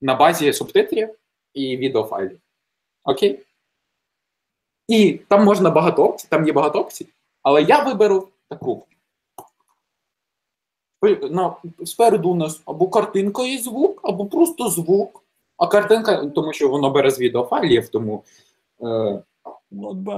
на 0.00 0.14
базі 0.14 0.52
субтитрів 0.52 1.14
і 1.54 1.76
відеофайлів. 1.76 2.40
Окей? 3.04 3.42
І 4.88 5.20
там 5.28 5.44
можна 5.44 5.70
багато 5.70 6.04
опцій, 6.04 6.26
там 6.30 6.46
є 6.46 6.52
багато 6.52 6.80
опцій, 6.80 7.06
але 7.42 7.62
я 7.62 7.82
виберу 7.82 8.28
таку. 8.48 8.86
На, 11.30 11.56
спереду 11.84 12.30
у 12.30 12.34
нас 12.34 12.62
або 12.64 12.88
картинка 12.88 13.42
і 13.42 13.58
звук, 13.58 14.00
або 14.02 14.26
просто 14.26 14.68
звук. 14.68 15.24
А 15.56 15.66
картинка, 15.66 16.26
тому 16.26 16.52
що 16.52 16.68
воно 16.68 16.90
бере 16.90 17.10
з 17.10 17.20
відеофайлів, 17.20 17.88
тому 17.88 18.24
е, 18.82 19.22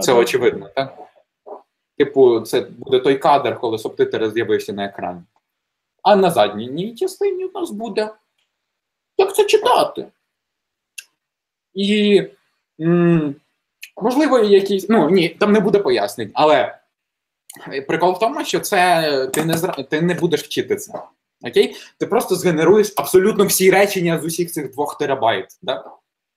це 0.02 0.12
очевидно, 0.12 0.68
так? 0.74 0.98
Типу, 1.98 2.40
це 2.40 2.60
буде 2.60 3.00
той 3.00 3.18
кадр, 3.18 3.60
коли 3.60 3.78
субтитри 3.78 4.30
з'явився 4.30 4.72
на 4.72 4.84
екрані. 4.84 5.22
А 6.02 6.16
на 6.16 6.30
задній 6.30 6.94
частині 6.94 7.44
у 7.44 7.58
нас 7.60 7.70
буде. 7.70 8.14
Як 9.18 9.34
це 9.34 9.44
читати? 9.44 10.06
І 11.74 12.22
м, 12.80 13.34
можливо, 14.02 14.38
якісь. 14.38 14.88
Ну, 14.88 15.10
ні, 15.10 15.28
там 15.28 15.52
не 15.52 15.60
буде 15.60 15.78
пояснень, 15.78 16.30
але 16.34 16.78
прикол 17.88 18.12
в 18.12 18.18
тому, 18.18 18.44
що 18.44 18.60
це 18.60 19.26
ти 19.34 19.44
не, 19.44 19.54
зра- 19.54 19.84
ти 19.88 20.02
не 20.02 20.14
будеш 20.14 20.42
вчити 20.42 20.76
це. 20.76 21.02
Окей? 21.42 21.76
Ти 21.98 22.06
просто 22.06 22.34
згенеруєш 22.36 22.92
абсолютно 22.96 23.46
всі 23.46 23.70
речення 23.70 24.18
з 24.18 24.24
усіх 24.24 24.52
цих 24.52 24.72
двох 24.72 24.98
терабайт. 24.98 25.58
Да? 25.62 25.84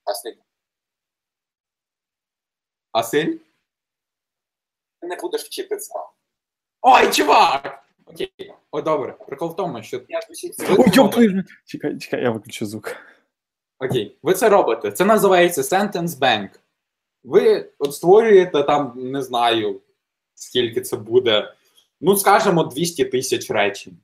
Василь? 0.06 0.34
Василь? 2.94 3.38
Ти 5.08 5.16
не 5.16 5.22
будеш 5.22 5.42
вчити 5.44 5.78
це. 5.78 5.94
Ой, 6.82 7.12
чувак! 7.12 7.84
Окей, 8.06 8.54
о, 8.72 8.82
добре. 8.82 9.16
Прикол 9.28 9.50
в 9.50 9.56
тому, 9.56 9.84
що 9.84 10.02
Ой, 10.70 10.86
йоп, 10.94 11.12
твою 11.14 11.30
ж- 11.30 11.44
чекай, 11.66 11.98
чекай, 11.98 12.24
я 12.24 12.32
виключу 12.32 12.66
звук. 12.66 12.96
Окей, 13.80 14.18
ви 14.24 14.34
це 14.34 14.50
робите. 14.50 14.92
Це 14.92 15.06
називається 15.06 15.62
Sentence 15.62 16.08
Bank. 16.08 16.50
Ви 17.24 17.70
от 17.80 17.96
створюєте 17.96 18.64
там, 18.64 18.94
не 18.96 19.22
знаю, 19.22 19.82
скільки 20.36 20.82
це 20.82 20.98
буде. 20.98 21.54
Ну, 22.02 22.18
скажімо, 22.18 22.64
200 22.64 23.06
тисяч 23.06 23.52
речень. 23.52 23.98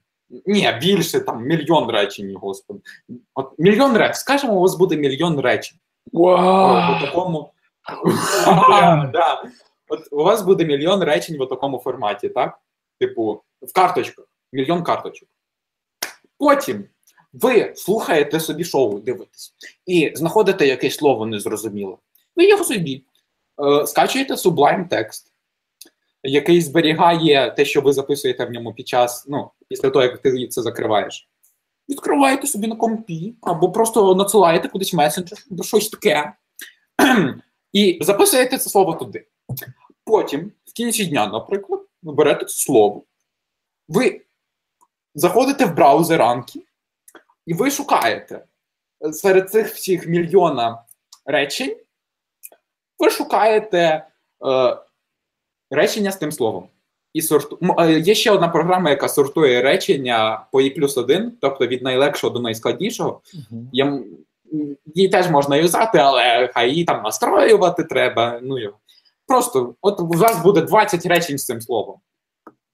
Ні, 0.45 0.77
більше 0.81 1.19
там 1.19 1.43
мільйон 1.43 1.91
речень, 1.91 2.35
господи. 2.35 2.79
От 3.33 3.59
мільйон 3.59 3.97
речень. 3.97 4.15
Скажімо, 4.15 4.53
у 4.53 4.59
вас 4.61 4.75
буде 4.75 4.97
мільйон 4.97 5.39
речень. 5.39 5.77
Вау! 6.13 6.97
В 6.97 7.01
такому. 7.05 7.53
Да. 9.13 9.43
От 9.93 10.07
у 10.11 10.23
вас 10.23 10.41
буде 10.41 10.65
мільйон 10.65 11.03
речень 11.03 11.37
в 11.43 11.49
такому 11.49 11.77
форматі, 11.77 12.29
так? 12.29 12.59
Типу, 12.99 13.41
в 13.61 13.73
карточках. 13.73 14.25
Мільйон 14.51 14.83
карточок. 14.83 15.29
Потім 16.37 16.85
ви 17.33 17.73
слухаєте 17.75 18.39
собі 18.39 18.63
шоу, 18.63 18.99
дивитесь, 18.99 19.53
і 19.85 20.11
знаходите 20.15 20.67
якесь 20.67 20.95
слово 20.95 21.25
незрозуміле. 21.25 21.97
Ви 22.35 22.47
його 22.47 22.63
собі 22.63 23.03
е, 23.63 23.87
скачуєте 23.87 24.33
Sublime 24.33 24.87
текст, 24.87 25.33
який 26.23 26.61
зберігає 26.61 27.51
те, 27.51 27.65
що 27.65 27.81
ви 27.81 27.93
записуєте 27.93 28.45
в 28.45 28.51
ньому 28.51 28.73
під 28.73 28.87
час, 28.87 29.25
ну, 29.27 29.51
після 29.67 29.89
того, 29.89 30.05
як 30.05 30.17
ти 30.17 30.47
це 30.47 30.61
закриваєш. 30.61 31.29
Відкриваєте 31.89 32.47
собі 32.47 32.67
на 32.67 32.75
компі, 32.75 33.35
або 33.41 33.71
просто 33.71 34.15
надсилаєте 34.15 34.67
кудись 34.67 34.93
месенджер, 34.93 35.39
або 35.51 35.63
щось 35.63 35.89
таке. 35.89 36.33
І 37.73 37.99
записуєте 38.01 38.57
це 38.57 38.69
слово 38.69 38.93
туди. 38.93 39.25
Потім, 40.05 40.51
в 40.65 40.73
кінці 40.73 41.05
дня, 41.05 41.27
наприклад, 41.27 41.81
ви 42.03 42.13
берете 42.13 42.47
слово, 42.47 43.03
ви 43.87 44.21
заходите 45.15 45.65
в 45.65 45.75
браузер 45.75 46.21
Анкі, 46.21 46.65
і 47.45 47.53
ви 47.53 47.71
шукаєте 47.71 48.45
серед 49.11 49.51
цих 49.51 49.67
всіх 49.67 50.07
мільйона 50.07 50.83
речень, 51.25 51.75
ви 52.99 53.09
шукаєте 53.09 53.77
е, 53.79 54.77
речення 55.71 56.11
з 56.11 56.17
тим 56.17 56.31
словом. 56.31 56.67
І 57.13 57.21
сорту... 57.21 57.59
е, 57.79 57.99
Є 57.99 58.15
ще 58.15 58.31
одна 58.31 58.47
програма, 58.47 58.89
яка 58.89 59.09
сортує 59.09 59.61
речення 59.61 60.45
по 60.51 60.61
І 60.61 60.69
плюс 60.69 60.97
один, 60.97 61.37
тобто 61.41 61.67
від 61.67 61.81
найлегшого 61.81 62.33
до 62.33 62.39
найскладнішого. 62.39 63.21
Я, 63.71 63.99
її 64.95 65.09
теж 65.09 65.29
можна 65.29 65.55
юзати, 65.55 65.97
але 65.97 66.49
хай 66.53 66.69
її 66.69 66.85
там 66.85 67.03
настроювати 67.03 67.83
треба. 67.83 68.39
Ну, 68.43 68.59
його. 68.59 68.77
Просто, 69.27 69.75
от 69.81 69.99
у 69.99 70.07
вас 70.07 70.43
буде 70.43 70.61
20 70.61 71.05
речень 71.05 71.37
з 71.37 71.45
цим 71.45 71.61
словом. 71.61 71.99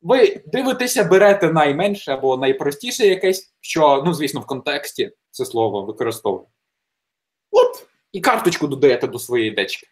Ви 0.01 0.43
дивитеся, 0.45 1.03
берете 1.03 1.53
найменше 1.53 2.11
або 2.11 2.37
найпростіше 2.37 3.07
якесь, 3.07 3.53
що, 3.61 4.03
ну, 4.05 4.13
звісно, 4.13 4.41
в 4.41 4.45
контексті 4.45 5.11
це 5.31 5.45
слово 5.45 5.85
використовує. 5.85 6.45
От, 7.51 7.87
і 8.11 8.21
карточку 8.21 8.67
додаєте 8.67 9.07
до 9.07 9.19
своєї 9.19 9.51
дечки. 9.51 9.87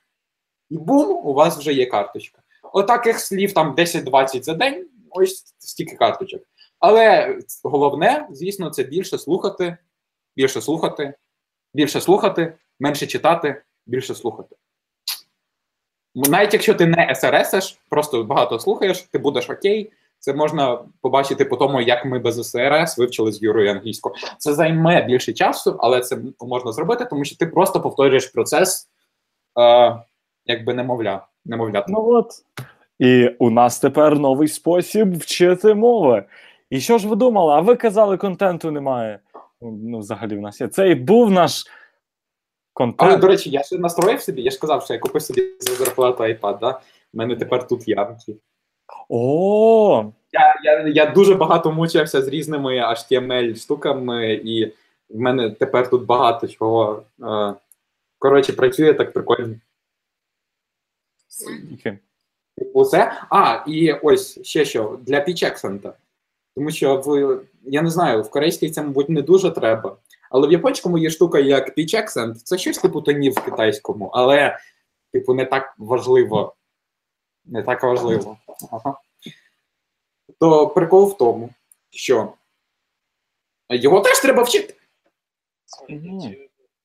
І 0.69 0.77
бум, 0.77 1.27
у 1.27 1.33
вас 1.33 1.57
вже 1.57 1.73
є 1.73 1.85
карточка. 1.85 2.41
Отаких 2.73 3.19
слів 3.19 3.53
там 3.53 3.75
10-20 3.75 4.43
за 4.43 4.53
день, 4.53 4.89
ось 5.09 5.55
стільки 5.59 5.95
карточок. 5.95 6.41
Але 6.79 7.37
головне, 7.63 8.27
звісно, 8.31 8.69
це 8.69 8.83
більше 8.83 9.17
слухати, 9.17 9.77
більше 10.35 10.61
слухати, 10.61 11.13
більше 11.73 12.01
слухати, 12.01 12.57
менше 12.79 13.07
читати, 13.07 13.63
більше 13.85 14.15
слухати. 14.15 14.55
Навіть 16.17 16.53
якщо 16.53 16.73
ти 16.73 16.85
не 16.85 17.15
СРСиш, 17.15 17.79
просто 17.89 18.23
багато 18.23 18.59
слухаєш, 18.59 19.01
ти 19.01 19.19
будеш 19.19 19.49
окей. 19.49 19.91
Це 20.19 20.33
можна 20.33 20.79
побачити 21.01 21.45
по 21.45 21.55
тому, 21.55 21.81
як 21.81 22.05
ми 22.05 22.19
без 22.19 22.49
СРС 22.49 22.97
вивчили 22.97 23.31
з 23.31 23.41
Юрою 23.41 23.71
англійську. 23.71 24.11
Це 24.37 24.53
займе 24.53 25.01
більше 25.01 25.33
часу, 25.33 25.75
але 25.79 26.01
це 26.01 26.17
можна 26.41 26.71
зробити, 26.71 27.05
тому 27.05 27.25
що 27.25 27.37
ти 27.37 27.45
просто 27.45 27.81
повторюєш 27.81 28.27
процес, 28.27 28.89
е, 29.59 29.95
якби 30.45 30.73
немовля. 30.73 31.27
немовля. 31.45 31.85
Ну 31.87 32.07
от. 32.09 32.31
І 32.99 33.27
у 33.39 33.49
нас 33.49 33.79
тепер 33.79 34.19
новий 34.19 34.47
спосіб 34.47 35.17
вчити 35.17 35.73
мови. 35.73 36.23
І 36.69 36.79
що 36.79 36.97
ж 36.97 37.07
ви 37.07 37.15
думали? 37.15 37.53
А 37.53 37.59
ви 37.59 37.75
казали, 37.75 38.17
контенту 38.17 38.71
немає. 38.71 39.19
Ну, 39.61 39.99
взагалі, 39.99 40.35
в 40.35 40.41
нас 40.41 40.61
є. 40.61 40.67
Це 40.67 40.89
і 40.89 40.95
був 40.95 41.31
наш 41.31 41.65
Але, 42.97 43.17
до 43.17 43.27
речі, 43.27 43.49
я 43.49 43.63
ще 43.63 43.77
настроїв 43.77 44.21
собі, 44.21 44.41
я 44.41 44.51
ж 44.51 44.59
казав, 44.59 44.83
що 44.83 44.93
я 44.93 44.99
купив 44.99 45.21
собі 45.21 45.43
за 45.59 45.75
зарплату 45.75 46.23
iPad, 46.23 46.59
да? 46.59 46.79
У 47.13 47.17
мене 47.17 47.35
тепер 47.35 47.67
тут 47.67 47.87
ямки. 47.87 48.35
О, 49.09 50.11
Я, 50.31 50.55
я, 50.63 50.87
я 50.87 51.05
дуже 51.05 51.35
багато 51.35 51.71
мучився 51.71 52.21
з 52.21 52.27
різними 52.27 52.79
HTML 52.79 53.55
штуками, 53.55 54.33
і 54.33 54.65
в 55.09 55.19
мене 55.19 55.49
тепер 55.49 55.89
тут 55.89 56.05
багато 56.05 56.47
чого. 56.47 57.03
Е, 57.23 57.53
коротше, 58.19 58.53
працює 58.53 58.93
так 58.93 59.13
прикольно. 59.13 59.55
Окей. 61.73 61.97
Типу, 62.57 62.85
це. 62.85 63.21
А, 63.29 63.63
і 63.67 63.93
ось 63.93 64.45
ще 64.45 64.65
що 64.65 64.99
для 65.01 65.19
пічексента. 65.19 65.93
Тому 66.55 66.71
що 66.71 66.95
в 66.95 67.39
я 67.63 67.81
не 67.81 67.89
знаю, 67.89 68.21
в 68.21 68.29
корейській 68.29 68.69
це, 68.69 68.81
мабуть, 68.81 69.09
не 69.09 69.21
дуже 69.21 69.51
треба. 69.51 69.97
Але 70.29 70.47
в 70.47 70.51
японському 70.51 70.97
є 70.97 71.09
штука 71.09 71.39
як 71.39 71.75
пічексент. 71.75 72.41
Це 72.41 72.57
щось 72.57 72.77
типу 72.77 73.01
тонів 73.01 73.33
в 73.33 73.45
китайському, 73.45 74.11
але, 74.13 74.59
типу, 75.13 75.33
не 75.33 75.45
так 75.45 75.75
важливо. 75.77 76.55
Не 77.45 77.63
так 77.63 77.83
важливо. 77.83 78.37
Ага. 78.71 78.99
То 80.39 80.67
прикол 80.67 81.09
в 81.09 81.17
тому, 81.17 81.49
що 81.89 82.33
його 83.69 84.01
теж 84.01 84.19
треба 84.19 84.43
вчити. 84.43 84.75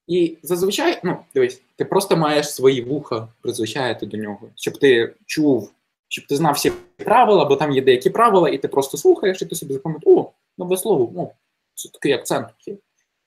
І 0.06 0.38
зазвичай, 0.42 1.00
ну, 1.04 1.16
дивись, 1.34 1.62
ти 1.76 1.84
просто 1.84 2.16
маєш 2.16 2.54
свої 2.54 2.82
вуха 2.82 3.28
призвичаєти 3.40 4.06
до 4.06 4.16
нього, 4.16 4.50
щоб 4.54 4.78
ти 4.78 5.14
чув, 5.26 5.72
щоб 6.08 6.26
ти 6.26 6.36
знав 6.36 6.54
всі 6.54 6.72
правила, 6.96 7.44
бо 7.44 7.56
там 7.56 7.72
є 7.72 7.82
деякі 7.82 8.10
правила, 8.10 8.48
і 8.48 8.58
ти 8.58 8.68
просто 8.68 8.96
слухаєш, 8.96 9.42
і 9.42 9.46
ти 9.46 9.54
собі 9.54 9.72
запам'ятаєш, 9.72 10.18
о, 10.18 10.30
нове 10.58 10.76
слово, 10.76 11.22
о, 11.22 11.30
це 11.74 11.88
такий 11.88 12.12
акцент. 12.12 12.48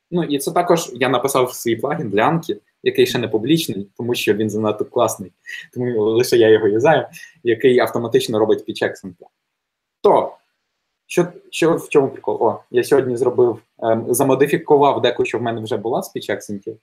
Є». 0.10 0.20
Ну, 0.20 0.24
і 0.24 0.40
це 0.40 0.52
також 0.52 0.92
я 0.94 1.10
написав 1.10 1.54
свій 1.54 1.76
плагін 1.76 2.10
для 2.10 2.22
Анки, 2.22 2.58
який 2.84 3.08
ще 3.08 3.20
не 3.20 3.28
публічний, 3.28 3.88
тому 3.98 4.16
що 4.16 4.34
він 4.34 4.50
занадто 4.50 4.86
класний, 4.86 5.32
тому 5.74 6.02
лише 6.02 6.38
я 6.38 6.50
його 6.50 6.68
юзаю, 6.68 7.08
який 7.44 7.80
автоматично 7.80 8.40
робить 8.40 8.66
пічексенти. 8.66 9.26
То, 10.02 10.38
що, 11.08 11.28
що 11.50 11.76
в 11.76 11.90
чому 11.90 12.10
прикол? 12.10 12.38
О, 12.42 12.64
я 12.72 12.84
сьогодні 12.84 13.18
зробив, 13.18 13.60
ем, 13.80 14.14
замодифікував 14.14 15.02
деку, 15.02 15.26
що 15.26 15.40
в 15.40 15.42
мене 15.42 15.62
вже 15.62 15.78
була 15.78 16.04
з 16.04 16.10
пічексентів. 16.10 16.78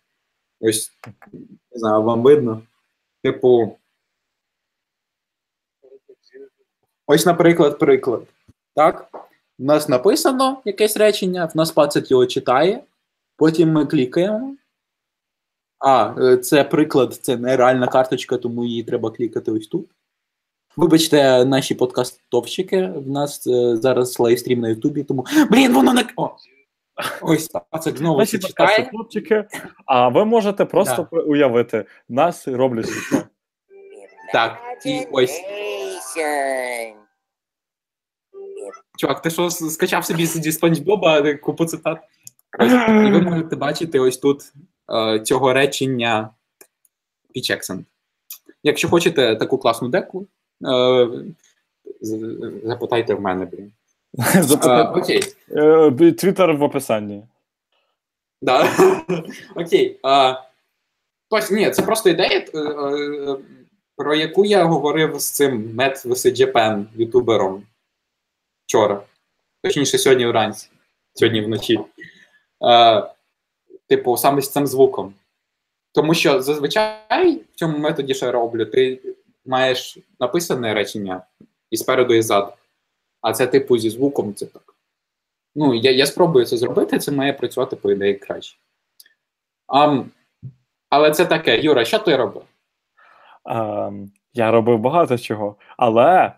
Ось, 0.61 0.93
не 1.73 1.79
знаю, 1.79 2.03
вам 2.03 2.23
видно. 2.23 2.63
Типу. 3.23 3.79
Ось, 7.07 7.27
наприклад, 7.27 7.79
приклад. 7.79 8.23
Так? 8.75 9.09
У 9.59 9.65
нас 9.65 9.89
написано 9.89 10.63
якесь 10.65 10.97
речення, 10.97 11.51
в 11.55 11.57
нас 11.57 11.71
пацик 11.71 12.11
його 12.11 12.27
читає, 12.27 12.83
потім 13.43 13.73
ми 13.73 13.87
клікаємо. 13.87 14.57
А, 15.79 16.15
е, 16.19 16.37
це 16.37 16.65
приклад, 16.65 17.15
це 17.15 17.37
не 17.37 17.57
реальна 17.57 17.87
карточка, 17.87 18.37
тому 18.37 18.65
її 18.65 18.83
треба 18.83 19.11
клікати 19.11 19.51
ось 19.53 19.67
тут. 19.67 19.91
Вибачте, 20.77 21.45
наші 21.45 21.75
подкастовщики. 21.75 22.87
В 22.87 23.09
нас 23.09 23.47
е, 23.47 23.77
зараз 23.77 24.21
лайвстрім 24.21 24.61
на 24.61 24.69
Ютубі, 24.69 25.05
тому. 25.05 25.27
Блін, 25.51 25.73
воно 25.73 25.93
не. 25.93 26.05
О! 26.17 26.37
Ось 27.23 27.49
пацик 27.71 27.97
знову 27.97 28.19
Наші 28.19 28.39
це 28.39 28.49
читає. 28.49 28.91
хлопчики. 28.91 29.45
А 29.87 30.09
ви 30.09 30.25
можете 30.25 30.65
просто 30.65 31.09
уявити, 31.13 31.85
нас 32.09 32.49
роблять. 32.49 32.89
Так, 34.33 34.59
і 34.87 35.07
ось. 35.13 35.41
Чувак, 38.99 39.23
ти 39.23 39.31
що 39.31 39.51
скачав 39.51 40.05
собі 40.05 40.27
зі 40.27 40.53
Спанч 40.53 40.79
Боба 40.79 41.35
купу 41.35 41.65
цитат? 41.65 41.99
Ось, 42.59 42.73
і 42.73 43.11
ви 43.11 43.21
можете 43.31 43.57
бачити 43.57 43.99
ось 43.99 44.19
тут 44.19 44.53
е, 44.95 45.21
цього 45.21 45.53
речення 45.53 46.31
Pitch 47.37 47.85
Якщо 48.63 48.89
хочете 48.89 49.37
таку 49.37 49.59
класну 49.59 49.89
деку, 49.89 50.27
е, 50.67 51.09
запитайте 52.65 53.15
в 53.15 53.21
мене, 53.21 53.45
блін. 53.47 53.73
Е, 54.65 54.83
окей. 54.83 55.23
Е, 55.51 56.13
Твіттер 56.13 56.57
в 56.57 56.63
описанні. 56.63 57.23
Да. 58.43 58.69
Окей. 59.57 60.01
Ні, 61.51 61.71
це 61.71 61.83
просто 61.83 62.11
ідея, 62.11 62.47
е, 62.55 62.59
е, 62.59 63.37
про 63.97 64.15
яку 64.15 64.45
я 64.45 64.65
говорив 64.65 65.21
з 65.21 65.31
цим 65.31 65.75
Мет 65.75 66.07
Japan 66.07 66.85
ютубером 66.97 67.63
вчора. 68.67 69.03
Точніше, 69.63 69.99
сьогодні 69.99 70.27
вранці, 70.27 70.69
сьогодні 71.15 71.41
вночі. 71.41 71.81
Е, 72.65 73.11
типу, 73.89 74.17
саме 74.17 74.43
з 74.43 74.51
цим 74.51 74.67
звуком. 74.67 75.15
Тому 75.93 76.15
що 76.15 76.43
зазвичай 76.43 77.37
в 77.53 77.55
цьому 77.55 77.79
методі, 77.79 78.15
що 78.15 78.27
я 78.27 78.33
роблю, 78.33 78.67
ти 78.67 79.01
маєш 79.47 79.99
написане 80.21 80.75
речення 80.75 81.23
і 81.71 81.77
спереду, 81.77 82.15
і 82.15 82.23
ззаду. 82.23 82.53
А 83.21 83.33
це, 83.33 83.47
типу, 83.47 83.79
зі 83.79 83.91
звуком 83.91 84.35
це 84.35 84.47
так. 84.47 84.75
Ну, 85.55 85.75
я, 85.75 85.91
я 85.91 86.07
спробую 86.07 86.47
це 86.47 86.57
зробити, 86.57 86.99
це 86.99 87.13
має 87.13 87.33
працювати, 87.33 87.77
по 87.77 87.93
ідеї, 87.93 88.15
краще. 88.15 88.59
А, 89.67 90.03
але 90.91 91.11
це 91.11 91.27
таке, 91.27 91.61
Юра, 91.61 91.85
що 91.85 91.99
ти 91.99 92.17
робив? 92.17 92.43
Ем, 93.45 94.13
я 94.35 94.51
робив 94.51 94.79
багато 94.79 95.19
чого. 95.19 95.57
Але, 95.77 96.33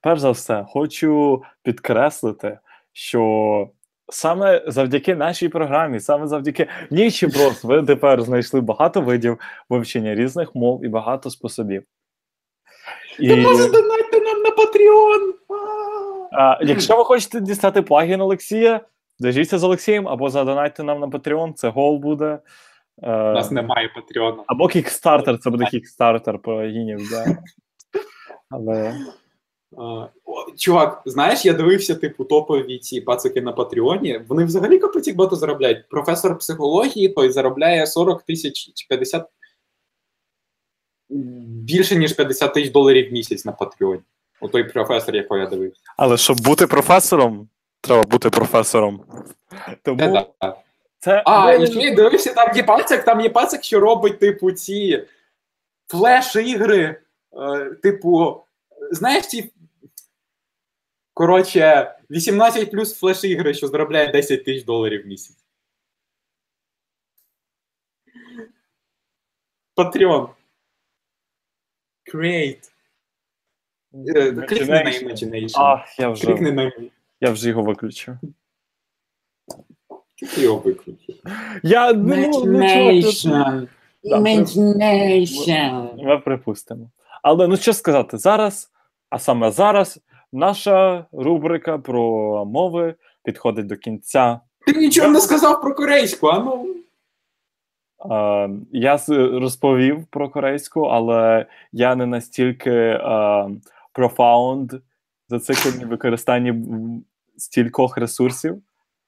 перш 0.00 0.20
за 0.20 0.30
все, 0.30 0.66
хочу 0.68 1.42
підкреслити, 1.62 2.58
що 2.92 3.70
саме 4.08 4.62
завдяки 4.66 5.14
нашій 5.14 5.48
програмі, 5.48 6.00
саме 6.00 6.26
завдяки 6.26 6.66
Нічіброс, 6.90 7.64
ви 7.64 7.82
тепер 7.82 8.22
знайшли 8.22 8.60
багато 8.60 9.00
видів 9.00 9.38
вивчення 9.68 10.14
різних 10.14 10.54
мов 10.54 10.84
і 10.84 10.88
багато 10.88 11.30
способів. 11.30 11.82
І, 13.18 13.28
Ти 13.28 13.36
може 13.36 13.62
нам 13.62 14.42
на 14.42 14.50
Patreon! 14.50 15.32
А! 16.32 16.38
а, 16.42 16.58
якщо 16.62 16.96
ви 16.96 17.04
хочете 17.04 17.40
дістати 17.40 17.82
плагін 17.82 18.20
Олексія, 18.20 18.80
зв'яжіться 19.18 19.58
з 19.58 19.64
Олексієм 19.64 20.08
або 20.08 20.30
задонайте 20.30 20.82
нам 20.82 21.00
на 21.00 21.06
Patreon, 21.06 21.52
це 21.54 21.68
гол 21.68 21.98
буде. 21.98 22.38
У 22.96 23.06
Е, 23.06 23.32
нас 23.32 23.50
немає 23.50 23.90
Patreon. 23.96 24.36
Або 24.46 24.64
Kickstarter, 24.64 25.38
це 25.38 25.50
буде 25.50 25.64
Kickstarter 25.64 26.38
плагінів, 26.38 27.10
да. 27.10 27.36
Але. 28.50 28.94
Чувак, 30.58 31.02
знаєш, 31.06 31.44
я 31.44 31.52
дивився, 31.52 31.94
типу, 31.94 32.24
топові 32.24 32.78
ці 32.78 33.00
пацики 33.00 33.40
на 33.40 33.52
Патреоні. 33.52 34.20
Вони 34.28 34.44
взагалі 34.44 34.78
капець 34.78 35.06
як 35.06 35.16
багато 35.16 35.36
заробляють. 35.36 35.88
Професор 35.88 36.38
психології 36.38 37.08
той 37.08 37.30
заробляє 37.30 37.86
40 37.86 38.22
тисяч 38.22 38.72
чи 38.74 38.86
50 38.88 39.26
більше, 41.64 41.96
ніж 41.96 42.12
50 42.12 42.54
тисяч 42.54 42.72
доларів 42.72 43.10
в 43.10 43.12
місяць 43.12 43.44
на 43.44 43.52
Патреоні. 43.52 44.02
У 44.40 44.48
той 44.48 44.64
професор, 44.64 45.16
якого 45.16 45.40
я 45.40 45.46
дивився. 45.46 45.80
Але 45.96 46.16
щоб 46.16 46.40
бути 46.40 46.66
професором, 46.66 47.48
треба 47.80 48.02
бути 48.02 48.30
професором. 48.30 49.04
Тому 49.82 49.98
Це 49.98 50.26
да. 50.40 50.56
це 50.98 51.22
А, 51.26 51.58
ви- 51.58 51.66
ще 51.66 51.94
дивився, 51.94 52.32
там 52.32 52.56
є 52.56 52.62
пацик, 52.62 53.04
там 53.04 53.20
є 53.20 53.28
пацик, 53.28 53.64
що 53.64 53.80
робить, 53.80 54.18
типу, 54.18 54.52
ці 54.52 55.04
флеш-ігри. 55.88 56.96
Е, 57.36 57.64
типу, 57.82 58.40
знаєш, 58.90 59.26
ці. 59.26 59.52
Коротше, 61.14 61.94
18 62.10 62.70
плюс 62.70 63.00
флеш-ігри, 63.00 63.54
що 63.54 63.68
заробляє 63.68 64.12
10 64.12 64.44
тисяч 64.44 64.64
доларів 64.64 65.02
в 65.04 65.06
місяць. 65.06 65.44
Patreon. 69.76 70.28
Create. 72.14 72.70
Е, 73.94 74.32
Клікни 74.32 74.84
на 74.84 74.90
Imagination. 74.90 75.58
А, 75.58 75.84
я 75.98 76.08
вже, 76.08 76.26
Клікни 76.26 76.52
на 76.52 76.72
я 77.20 77.30
вже 77.30 77.48
його 77.48 77.62
виключив. 77.62 78.16
Чого 80.14 80.32
ти 80.34 80.40
його 80.40 80.58
виключив? 80.58 81.16
Я 81.62 81.92
Imagination. 81.92 83.68
Да, 84.04 84.16
Imagination. 84.16 86.04
Ми 86.04 86.18
припустимо. 86.18 86.90
Але 87.22 87.48
ну 87.48 87.56
що 87.56 87.72
сказати, 87.72 88.18
зараз, 88.18 88.70
а 89.10 89.18
саме 89.18 89.50
зараз, 89.50 90.00
наша 90.34 91.06
рубрика 91.12 91.78
про 91.78 92.44
мови 92.44 92.94
підходить 93.24 93.66
до 93.66 93.76
кінця. 93.76 94.40
Ти 94.66 94.72
нічого 94.72 95.08
не 95.08 95.20
сказав 95.20 95.62
про 95.62 95.74
корейську, 95.74 96.28
а 96.28 96.38
ну. 96.38 96.70
Я 98.72 98.98
розповів 99.08 100.06
про 100.06 100.30
корейську, 100.30 100.80
але 100.82 101.46
я 101.72 101.94
не 101.94 102.06
настільки 102.06 103.00
profound 103.94 104.80
зациклений 105.28 105.84
в 105.86 105.88
використанні 105.88 106.54
стількох 107.36 107.98
ресурсів, 107.98 108.62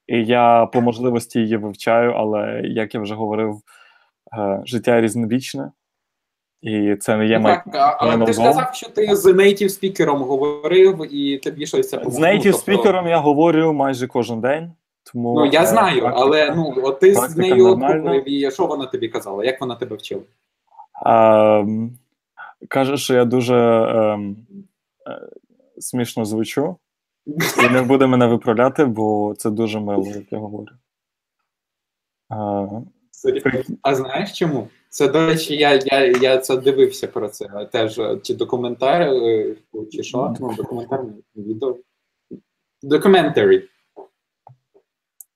і 0.06 0.24
я 0.24 0.66
по 0.66 0.80
можливості 0.80 1.40
її 1.40 1.56
вивчаю, 1.56 2.12
але 2.12 2.60
як 2.64 2.94
я 2.94 3.00
вже 3.00 3.14
говорив, 3.14 3.60
е, 4.38 4.62
життя 4.64 5.00
різнобічне, 5.00 5.70
і 6.66 6.96
це 6.96 7.16
не 7.16 7.26
є 7.26 7.38
Ну, 7.38 7.42
май... 7.44 7.60
так, 7.72 7.96
але 8.00 8.26
ти 8.26 8.32
ж 8.32 8.38
нового. 8.40 8.58
казав, 8.58 8.74
що 8.74 8.88
ти 8.90 9.16
з 9.16 9.26
native 9.26 9.68
спікером 9.68 10.22
говорив, 10.22 11.14
і 11.14 11.38
тобі 11.38 11.66
щось 11.66 11.88
це 11.90 12.02
з 12.06 12.18
native 12.18 12.42
тобто- 12.42 12.58
спікером 12.58 13.06
я 13.06 13.18
говорю 13.18 13.72
майже 13.72 14.06
кожен 14.06 14.40
день. 14.40 14.72
Тому 15.12 15.34
Ну 15.34 15.46
я 15.46 15.66
знаю, 15.66 16.00
практика- 16.00 16.22
але 16.22 16.54
ну 16.56 16.74
от 16.82 17.00
ти 17.00 17.14
з 17.14 17.36
нею 17.36 17.66
говорив, 17.66 18.28
і 18.30 18.50
що 18.50 18.66
вона 18.66 18.86
тобі 18.86 19.08
казала? 19.08 19.44
Як 19.44 19.60
вона 19.60 19.74
тебе 19.74 19.96
вчила? 19.96 20.22
Ем, 21.06 21.98
каже, 22.68 22.96
що 22.96 23.14
я 23.14 23.24
дуже 23.24 23.56
ем, 23.56 24.36
е, 25.08 25.20
смішно 25.78 26.24
звучу, 26.24 26.76
і 27.64 27.72
не 27.72 27.82
буде 27.82 28.06
мене 28.06 28.26
виправляти, 28.26 28.84
бо 28.84 29.34
це 29.38 29.50
дуже 29.50 29.80
мило, 29.80 30.06
як 30.06 30.32
я 30.32 30.38
говорю. 30.38 30.72
Е, 32.32 32.82
А 33.82 33.94
знаєш 33.94 34.32
чому? 34.38 34.68
Це, 34.88 35.08
до 35.08 35.26
речі, 35.26 35.56
я, 35.56 35.74
я, 35.74 36.04
я 36.06 36.38
це 36.38 36.56
дивився 36.56 37.06
про 37.06 37.28
це. 37.28 37.68
Теж 37.72 37.98
е, 37.98 38.18
чи 38.22 38.34
документар, 38.34 39.02
е, 39.02 39.56
чи 39.92 40.02
що? 40.02 40.34
Ну, 40.40 40.54
документарне 40.54 41.12
відео. 41.36 41.76
Документарі. 42.82 43.68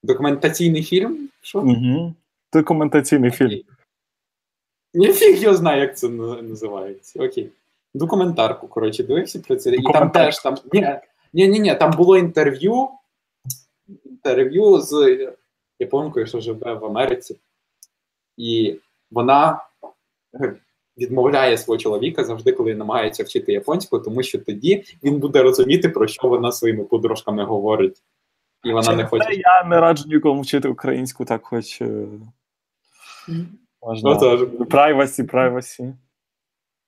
Документаційний 0.03 0.83
фільм? 0.83 1.29
Що? 1.41 1.59
угу. 1.59 2.15
Документаційний 2.53 3.31
фільм. 3.31 3.61
Ніфіг 4.95 5.37
його 5.43 5.57
знає, 5.57 5.81
як 5.81 5.99
це 5.99 6.09
називається. 6.09 7.25
Окей. 7.25 7.51
Документарку, 7.95 8.69
коротше, 8.69 9.03
дивився 9.03 9.39
про 9.39 9.57
це. 9.57 9.75
І 9.75 9.83
там 9.83 10.11
теж 10.11 10.39
там. 10.39 10.57
Ні, 10.73 10.99
ні, 11.33 11.49
ні, 11.49 11.61
ні, 11.61 11.75
там 11.75 11.91
було 11.91 12.19
інтерв'ю. 12.19 12.89
Інтерв'ю 14.05 14.79
з 14.79 15.19
японкою, 15.79 16.27
що 16.27 16.41
живе 16.41 16.75
в 16.75 16.85
Америці. 16.85 17.37
І 18.37 18.77
вона 19.11 19.65
е, 20.35 20.57
відмовляє 20.99 21.59
свого 21.59 21.79
чоловіка 21.79 22.25
завжди, 22.25 22.53
коли 22.53 22.75
намагається 22.75 23.25
вчити 23.25 23.53
японську, 23.53 23.99
тому 23.99 24.23
що 24.23 24.39
тоді 24.39 24.85
він 25.05 25.19
буде 25.19 25.43
розуміти, 25.43 25.89
про 25.89 26.07
що 26.07 26.29
вона 26.29 26.53
своїми 26.53 26.85
подружками 26.85 27.45
говорить. 27.45 28.03
І 28.65 28.73
вона 28.73 28.95
не 28.95 29.07
хоче. 29.07 29.35
я 29.35 29.65
не 29.65 29.81
раджу 29.81 30.05
нікому 30.09 30.41
вчити 30.41 30.69
українську, 30.69 31.25
так 31.25 31.47
хоч 31.47 31.83
е, 31.83 32.07
можна. 33.83 34.11
Отож. 34.11 34.41
Privacy, 34.43 35.33
privacy. 35.33 35.93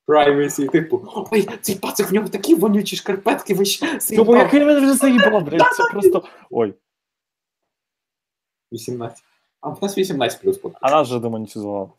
Privacy, 0.07 0.71
типу, 0.71 1.27
ой, 1.31 1.49
цей 1.61 1.77
пацик, 1.77 2.11
в 2.11 2.15
нього 2.15 2.29
такі 2.29 2.55
вонючі 2.55 2.97
шкарпетки, 2.97 3.55
ви 3.55 3.65
ж 3.65 3.99
Тому 4.17 4.37
як 4.37 4.55
він 4.55 4.67
мене 4.67 4.81
вже 4.81 4.95
заїбав, 4.95 5.45
блядь, 5.45 5.75
це 5.77 5.83
просто. 5.93 6.25
Ой, 6.51 6.75
18. 8.73 9.25
А 9.61 9.69
в 9.69 9.83
нас 9.83 9.99
18 9.99 10.41
плюс 10.41 10.61
а 10.81 10.91
нас 10.91 11.09
вже 11.09 11.19
демонетизував. 11.19 11.93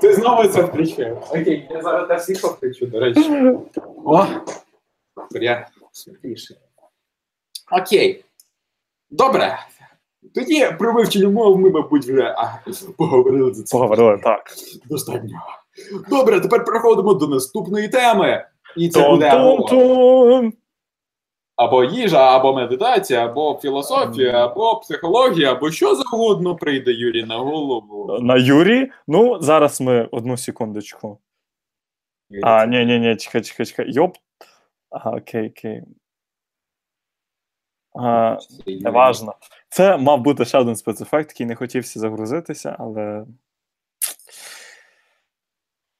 Ти 0.00 0.14
знову 0.14 0.48
це 0.48 0.62
включив. 0.62 1.18
Окей, 1.30 1.68
я 1.70 1.82
зараз 1.82 2.08
теж 2.08 2.20
всіх 2.20 2.44
включу, 2.44 2.86
до 2.86 3.00
речі. 3.00 3.54
О! 4.04 4.26
Я 5.30 5.68
смішніше. 5.92 6.54
Окей. 7.72 8.24
Добре. 9.10 9.58
Тоді 10.34 10.68
про 10.78 10.92
вивчення 10.92 11.28
мов 11.28 11.58
ми, 11.58 11.70
мабуть, 11.70 12.04
вже 12.04 12.22
а, 12.22 12.58
поговорили 12.98 13.54
за 13.54 13.62
це. 13.62 13.78
Поговорили 13.78 14.20
так. 14.22 14.44
Достатньо. 14.84 15.38
Добре, 16.10 16.40
тепер 16.40 16.64
переходимо 16.64 17.14
до 17.14 17.26
наступної 17.26 17.88
теми. 17.88 18.46
І 18.76 18.88
це 18.88 19.08
буде 19.08 19.30
або, 21.56 21.84
їжа, 21.84 22.36
або 22.36 22.54
медитація, 22.54 23.24
або 23.24 23.58
філософія, 23.62 24.44
або 24.44 24.80
психологія, 24.80 25.52
або 25.52 25.70
що 25.70 25.94
завгодно 25.94 26.56
прийде 26.56 26.92
Юрій 26.92 27.24
на 27.24 27.36
голову. 27.38 28.18
На 28.20 28.36
Юрі. 28.36 28.90
Ну, 29.08 29.42
зараз 29.42 29.80
ми 29.80 30.08
одну 30.12 30.36
секундочку. 30.36 31.18
А, 32.42 32.66
ні, 32.66 32.84
ні, 32.84 32.98
ні, 32.98 33.16
чекай, 33.16 33.42
чекай, 33.42 33.66
чекай. 33.66 33.92
Йоп. 33.92 34.16
Ага, 34.90 35.10
окей, 35.10 35.48
окей. 35.48 35.82
А, 37.94 38.38
неважно. 38.66 39.34
Це 39.68 39.96
мав 39.96 40.20
бути 40.20 40.44
ще 40.44 40.58
один 40.58 40.76
спецефект, 40.76 41.30
який 41.30 41.46
не 41.46 41.54
хотівся 41.54 42.00
загрузитися, 42.00 42.76
але. 42.78 43.26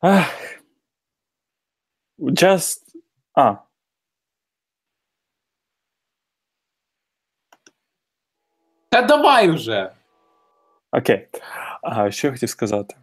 Ах. 0.00 0.60
Just. 2.18 2.80
А. 3.34 3.65
Та 8.88 9.02
давай 9.02 9.50
вже. 9.50 9.92
Окей. 10.92 11.28
А, 11.82 12.10
що 12.10 12.26
я 12.26 12.32
хотів 12.32 12.48
сказати? 12.48 12.96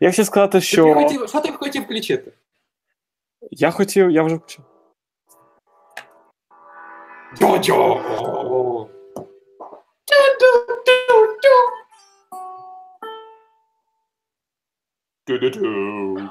Я 0.00 0.10
хотів 0.10 0.26
сказати, 0.26 0.60
Що... 0.60 0.84
Ти 0.84 0.94
хотів, 0.94 1.28
що 1.28 1.40
ти 1.40 1.52
хотів 1.52 1.82
включити? 1.82 2.32
Я 3.50 3.70
хотів, 3.70 4.10
я 4.10 4.22
вже 4.22 4.38
почав. 4.38 4.64
Джо-джо! 7.40 8.00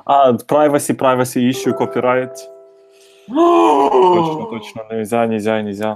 А, 0.05 0.33
privacy, 0.33 0.93
privacy 0.93 1.49
issue, 1.49 1.73
copyright. 1.73 2.35
Точно, 3.29 4.45
точно, 4.49 4.83
нельзя, 4.89 5.27
нельзя, 5.27 5.61
нельзя. 5.61 5.95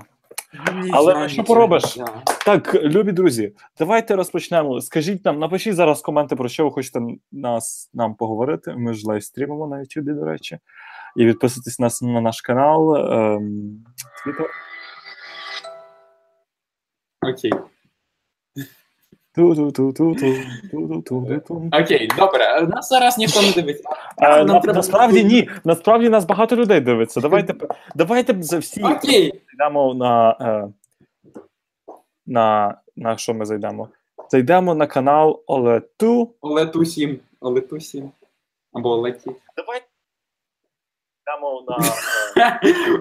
Але 0.91 1.29
що 1.29 1.43
поробиш? 1.43 1.97
Так, 2.45 2.75
любі 2.75 3.11
друзі, 3.11 3.53
давайте 3.79 4.15
розпочнемо. 4.15 4.81
Скажіть 4.81 5.25
нам, 5.25 5.39
напишіть 5.39 5.75
зараз 5.75 6.01
коменти, 6.01 6.35
про 6.35 6.49
що 6.49 6.63
ви 6.65 6.71
хочете 6.71 6.99
нас 7.31 7.89
нам 7.93 8.15
поговорити. 8.15 8.73
Ми 8.77 8.93
ж 8.93 9.07
лайвстрімимо 9.07 9.67
на 9.67 9.77
YouTube, 9.77 10.15
до 10.15 10.25
речі. 10.25 10.59
І 11.15 11.25
підписуйтесь 11.25 11.79
нас 11.79 12.01
на 12.01 12.21
наш 12.21 12.41
канал. 12.41 12.95
Ем, 12.95 13.83
Окей. 17.21 17.51
Окей, 21.72 22.10
добре. 22.17 22.67
Нас 22.67 22.89
зараз 22.89 23.17
ніхто 23.17 23.41
не 23.41 23.52
дивиться. 23.52 23.89
На, 24.17 24.60
треба... 24.60 24.74
Насправді 24.74 25.24
ні. 25.24 25.50
Насправді 25.63 26.10
нас 26.10 26.26
багато 26.26 26.56
людей 26.56 26.82
дивиться. 26.82 27.22
Давайте 27.22 27.56
давайте 27.96 28.43
за 28.43 28.58
всі 28.58 28.84
Окей. 28.84 29.41
зайдемо 29.58 29.93
на, 29.93 30.38
на 32.26 32.78
на 32.96 33.17
що 33.17 33.34
ми 33.34 33.46
зайдемо? 33.46 33.89
Зайдемо 34.30 34.76
на 34.76 34.88
канал 34.88 35.43
Олету. 35.48 36.34
Олету 36.41 36.86
7. 36.86 37.19
Олету 37.39 37.80
7. 37.80 38.12
Або 38.74 38.89
Олеті. 38.89 39.32
Давайте 39.58 39.86
зайдемо 41.26 41.65
на. 41.67 41.78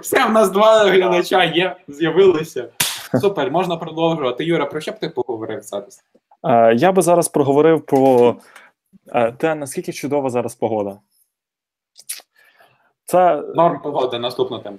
Все, 0.00 0.26
в 0.26 0.32
нас 0.32 0.50
два 0.50 0.84
глядача 0.84 1.44
є, 1.44 1.76
з'явилися. 1.88 2.68
Супер, 3.20 3.50
можна 3.50 3.76
продовжувати. 3.76 4.44
Юра, 4.44 4.66
про 4.66 4.80
що 4.80 4.92
б 4.92 4.98
ти 4.98 5.08
поговорив 5.08 5.62
зараз? 5.62 6.04
Е, 6.44 6.74
я 6.74 6.92
би 6.92 7.02
зараз 7.02 7.28
проговорив 7.28 7.86
про 7.86 8.36
е, 9.08 9.32
те, 9.32 9.54
наскільки 9.54 9.92
чудова 9.92 10.30
зараз 10.30 10.54
погода. 10.54 10.98
Це 13.04 13.42
Норм 13.54 13.82
погоди, 13.82 14.18
наступна 14.18 14.58
тема. 14.58 14.78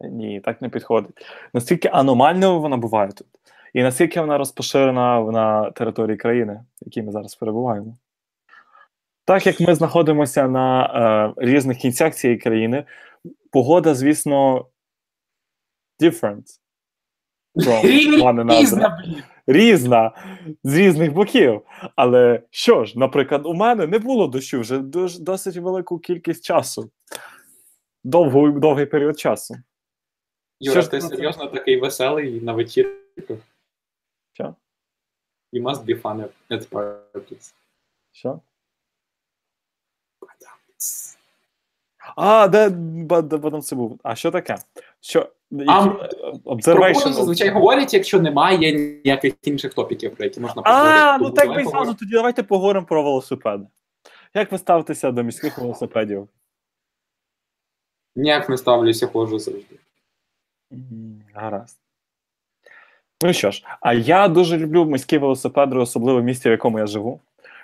ні, 0.00 0.40
так 0.40 0.62
не 0.62 0.68
підходить. 0.68 1.26
Наскільки 1.54 1.88
аномальною 1.88 2.60
вона 2.60 2.76
буває 2.76 3.12
тут, 3.12 3.26
і 3.74 3.82
наскільки 3.82 4.20
вона 4.20 4.38
розпоширена 4.38 5.20
на 5.20 5.70
території 5.70 6.16
країни, 6.16 6.64
в 6.82 6.84
якій 6.86 7.02
ми 7.02 7.12
зараз 7.12 7.34
перебуваємо. 7.34 7.96
Так 9.24 9.46
як 9.46 9.60
ми 9.60 9.74
знаходимося 9.74 10.48
на 10.48 10.86
е, 10.86 11.46
різних 11.46 11.78
кінцях 11.78 12.14
цієї 12.14 12.38
країни, 12.38 12.84
погода, 13.50 13.94
звісно, 13.94 14.66
different. 16.00 16.44
Пізно, 18.48 18.96
блін. 19.06 19.22
Різна 19.52 20.12
з 20.64 20.74
різних 20.76 21.12
боків. 21.12 21.62
Але 21.96 22.42
що 22.50 22.84
ж, 22.84 22.98
наприклад, 22.98 23.46
у 23.46 23.54
мене 23.54 23.86
не 23.86 23.98
було 23.98 24.26
дощу 24.26 24.60
вже 24.60 24.78
досить 25.18 25.56
велику 25.56 25.98
кількість 25.98 26.44
часу. 26.44 26.90
Довгий, 28.04 28.52
довгий 28.52 28.86
період 28.86 29.18
часу. 29.18 29.54
Юра, 30.60 30.82
Що 30.82 30.90
ти 30.90 30.98
про 30.98 31.08
це? 31.08 31.16
серйозно 31.16 31.46
такий 31.46 31.80
веселий 31.80 32.40
на 32.40 32.52
вечірках? 32.52 33.38
Що? 34.32 34.54
You 35.52 35.62
must 35.62 35.84
be 35.84 36.02
fun 36.02 36.28
at 36.50 36.68
parties. 36.68 37.54
Що? 38.12 38.40
А, 42.16 42.48
де, 42.48 42.70
потім 43.08 43.60
це 43.60 43.76
був. 43.76 44.00
А 44.02 44.14
що 44.14 44.30
таке? 44.30 44.56
Що? 45.00 45.28
А, 45.68 45.86
observation 46.44 47.12
зазвичай 47.12 47.48
говорять, 47.48 47.94
якщо 47.94 48.20
немає 48.20 48.72
ніяких 49.04 49.34
інших 49.42 49.74
топіків, 49.74 50.16
про 50.16 50.24
які 50.24 50.40
можна 50.40 50.62
поговорити. 50.62 50.98
А, 51.00 51.18
ну 51.18 51.30
так 51.30 51.46
поговоримо. 51.46 51.70
зразу 51.70 51.94
тоді 51.94 52.12
давайте 52.12 52.42
поговоримо 52.42 52.86
про 52.86 53.02
велосипеди. 53.02 53.66
Як 54.34 54.52
ви 54.52 54.58
ставитеся 54.58 55.10
до 55.10 55.22
міських 55.22 55.58
велосипедів? 55.58 56.28
Ніяк 58.16 58.48
не 58.48 58.56
ставлюся, 58.56 59.06
ходжу 59.06 59.38
завжди. 59.38 59.76
Гаразд. 61.34 61.78
Ну 63.24 63.32
що 63.32 63.50
ж, 63.50 63.64
а 63.80 63.92
я 63.92 64.28
дуже 64.28 64.58
люблю 64.58 64.84
міські 64.84 65.18
велосипеди, 65.18 65.76
особливо 65.76 66.20
в 66.20 66.24
місті, 66.24 66.48
в 66.48 66.52
якому 66.52 66.78
я 66.78 66.86
живу. 66.86 67.20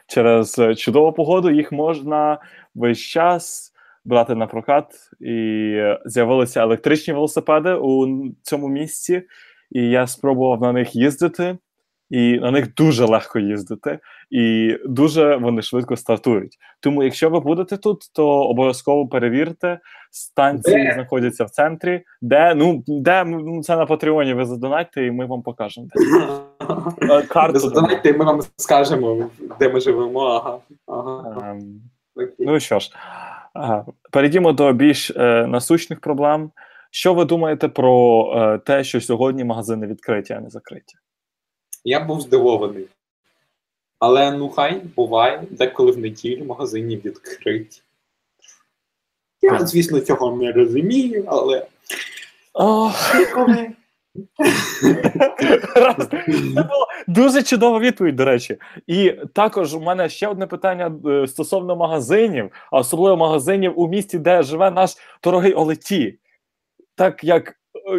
Через 0.07 0.59
е, 0.59 0.74
чудову 0.74 1.12
погоду 1.12 1.51
їх 1.51 1.72
можна 1.72 2.38
весь 2.74 2.98
час 2.98 3.72
брати 4.04 4.34
на 4.34 4.46
прокат. 4.46 4.87
І 5.20 5.34
е, 5.76 6.00
з'явилися 6.04 6.62
електричні 6.62 7.14
велосипеди 7.14 7.74
у 7.74 8.24
цьому 8.42 8.68
місці, 8.68 9.22
і 9.70 9.82
я 9.82 10.06
спробував 10.06 10.61
на 10.61 10.72
них 10.72 10.96
їздити, 10.96 11.58
і 12.11 12.38
на 12.38 12.50
них 12.50 12.74
дуже 12.74 13.04
легко 13.04 13.38
їздити, 13.38 13.98
і 14.30 14.76
дуже 14.87 15.37
вони 15.37 15.62
швидко 15.62 15.96
стартують. 15.96 16.58
Тому, 16.80 17.02
якщо 17.02 17.30
ви 17.30 17.40
будете 17.40 17.76
тут, 17.76 17.98
то 18.14 18.28
обов'язково 18.28 19.08
перевірте. 19.08 19.80
Станції 20.11 20.84
Де? 20.84 20.92
знаходяться 20.94 21.44
в 21.44 21.50
центрі, 21.50 22.02
де 22.22 22.54
ну 22.54 22.82
де 22.87 23.24
ну, 23.24 23.62
це 23.62 23.76
на 23.76 23.87
Патреоні. 23.87 24.34
Ви 24.34 24.44
задонайте, 24.44 25.06
і 25.06 25.11
ми 25.11 25.26
вам 25.26 25.42
покажемо. 25.42 25.87
Е, 27.02 27.22
Карту 27.22 27.58
Задонайте, 27.58 28.12
ми 28.12 28.24
вам 28.24 28.40
скажемо, 28.56 29.30
де 29.58 29.68
ми 29.68 29.80
живемо. 29.80 30.20
Ага. 30.20 30.58
ага. 30.87 31.50
Ем, 31.50 31.80
Ну 32.38 32.61
що 32.61 32.78
ж, 32.78 32.90
перейдімо 34.11 34.52
до 34.52 34.72
більш 34.72 35.11
е, 35.11 35.46
насущних 35.46 36.00
проблем. 36.00 36.50
Що 36.90 37.14
ви 37.14 37.24
думаєте 37.24 37.68
про 37.68 38.24
е, 38.37 38.58
те, 38.58 38.84
що 38.84 39.00
сьогодні 39.00 39.44
магазини 39.44 39.87
відкриті, 39.87 40.30
а 40.30 40.40
не 40.40 40.50
закриті? 40.50 40.82
Я 41.84 42.00
був 42.00 42.20
здивований. 42.20 42.87
Але 43.98 44.32
ну 44.32 44.48
хай 44.48 44.80
буває, 44.96 45.44
деколи 45.50 45.92
в 45.92 45.98
неділю 45.98 46.44
магазині 46.44 46.96
відкриті. 46.96 47.82
Я, 49.42 49.66
звісно, 49.66 50.00
цього 50.00 50.37
не 50.37 50.52
розумію, 50.52 51.24
але 51.26 51.66
О, 52.54 52.90
коли. 53.34 53.70
Це 56.54 56.62
була 56.62 56.87
дуже 57.07 57.42
чудова 57.42 57.78
відповідь, 57.78 58.16
до 58.16 58.24
речі. 58.24 58.57
І 58.87 59.14
також 59.35 59.74
у 59.74 59.81
мене 59.81 60.09
ще 60.09 60.28
одне 60.28 60.46
питання 60.46 60.92
е, 61.07 61.26
стосовно 61.26 61.76
магазинів, 61.76 62.50
а 62.70 62.78
особливо 62.78 63.16
магазинів 63.16 63.81
у 63.81 63.88
місті, 63.88 64.18
де 64.18 64.42
живе 64.42 64.70
наш 64.70 64.96
дорогий 65.24 65.52
Олеті. 65.52 66.18
Так 66.94 67.24
як 67.24 67.48
е, 67.48 67.54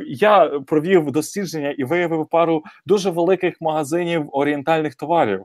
я 0.08 0.46
провів 0.68 1.12
дослідження 1.12 1.72
і 1.78 1.84
виявив 1.84 2.28
пару 2.28 2.64
дуже 2.86 3.10
великих 3.10 3.62
магазинів 3.62 4.30
орієнтальних 4.32 4.96
товарів, 4.96 5.44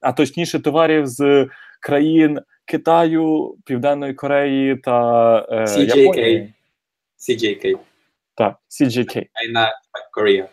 а 0.00 0.12
точніше, 0.12 0.60
товарів 0.60 1.06
з 1.06 1.48
країн 1.80 2.40
Китаю, 2.64 3.56
Південної 3.64 4.14
Кореї 4.14 4.76
та 4.76 5.38
е, 5.50 5.64
CJK. 5.64 5.96
Японії. 5.96 6.52
CJK. 7.18 7.78
Так, 8.34 8.56
CJK. 8.68 9.16
China, 9.16 9.68
Korea. 10.16 10.48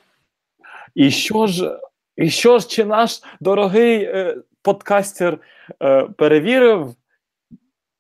І 0.96 1.12
що 1.12 1.48
ж, 1.48 1.80
і 2.16 2.30
що 2.30 2.60
ж, 2.60 2.68
чи 2.68 2.86
наш 2.86 3.22
дорогий 3.40 4.04
е, 4.04 4.38
подкастер 4.62 5.38
е, 5.84 6.04
перевірив 6.04 6.96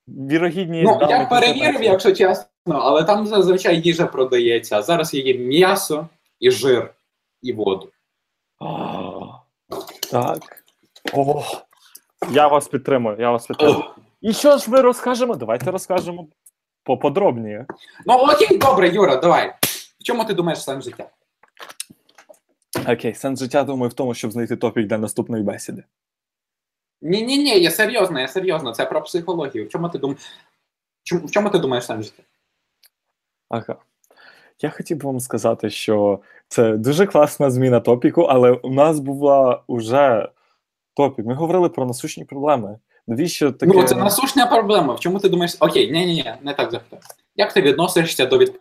вірогідність? 0.07 0.91
Ну, 1.01 1.07
я 1.09 1.25
перевірив, 1.25 1.83
якщо 1.83 2.11
чесно, 2.15 2.75
але 2.75 3.03
там 3.03 3.27
зазвичай 3.27 3.81
їжа 3.81 4.05
продається. 4.05 4.77
А 4.77 4.81
зараз 4.81 5.13
є 5.13 5.37
м'ясо 5.37 6.07
і 6.39 6.51
жир, 6.51 6.93
і 7.41 7.53
воду. 7.53 7.91
А, 8.59 9.11
так. 10.11 10.63
О, 11.13 11.43
я 12.31 12.47
вас 12.47 12.67
підтримую, 12.67 13.17
я 13.19 13.31
вас 13.31 13.47
підтримую. 13.47 13.83
І 14.21 14.33
що 14.33 14.57
ж 14.57 14.71
ми 14.71 14.81
розкажемо? 14.81 15.35
Давайте 15.35 15.71
розкажемо 15.71 16.27
поподробніше. 16.83 17.65
Ну 18.05 18.13
окей, 18.13 18.57
добре, 18.57 18.89
Юра, 18.89 19.15
давай. 19.15 19.53
В 20.01 20.03
чому 20.03 20.25
ти 20.25 20.33
думаєш 20.33 20.63
сенс 20.63 20.85
життя? 20.85 21.09
Окей, 22.87 23.13
сенс 23.15 23.39
життя, 23.39 23.63
думаю, 23.63 23.89
в 23.89 23.93
тому, 23.93 24.13
щоб 24.13 24.31
знайти 24.31 24.55
топік 24.55 24.87
для 24.87 24.97
наступної 24.97 25.43
бесіди. 25.43 25.83
Ні, 27.01 27.21
ні, 27.21 27.37
ні, 27.37 27.59
я 27.59 27.71
серйозно, 27.71 28.19
я 28.19 28.27
серйозно. 28.27 28.71
Це 28.71 28.85
про 28.85 29.01
психологію. 29.01 29.65
В 29.65 29.69
чому 29.69 29.89
ти 29.89 29.97
думаєш? 29.97 30.21
В 31.11 31.31
чому 31.31 31.49
ти 31.49 31.59
думаєш 31.59 31.85
сенс 31.85 32.05
життя? 32.05 32.23
Ага. 33.49 33.75
Я 34.61 34.69
хотів 34.69 34.97
би 34.97 35.05
вам 35.05 35.19
сказати, 35.19 35.69
що 35.69 36.19
це 36.47 36.77
дуже 36.77 37.05
класна 37.05 37.51
зміна 37.51 37.79
топіку, 37.79 38.21
але 38.21 38.51
у 38.51 38.69
нас 38.73 38.99
була 38.99 39.63
уже 39.67 40.29
топік. 40.93 41.25
Ми 41.25 41.33
говорили 41.33 41.69
про 41.69 41.85
насущні 41.85 42.25
проблеми. 42.25 42.79
Навіщо 43.07 43.51
таке? 43.51 43.71
Ну, 43.75 43.83
це 43.83 43.95
насущна 43.95 44.45
проблема. 44.45 44.93
В 44.93 44.99
чому 44.99 45.19
ти 45.19 45.29
думаєш? 45.29 45.57
Окей, 45.59 45.91
ні, 45.91 46.05
ні, 46.05 46.33
не 46.41 46.53
так 46.53 46.71
запитаю. 46.71 47.01
Як 47.35 47.53
ти 47.53 47.61
відносишся 47.61 48.25
до 48.25 48.37
відпов- 48.37 48.59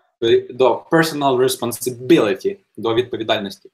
до 0.50 0.84
personal 0.90 1.36
responsibility, 1.36 2.56
до 2.76 2.94
відповідальності? 2.94 3.70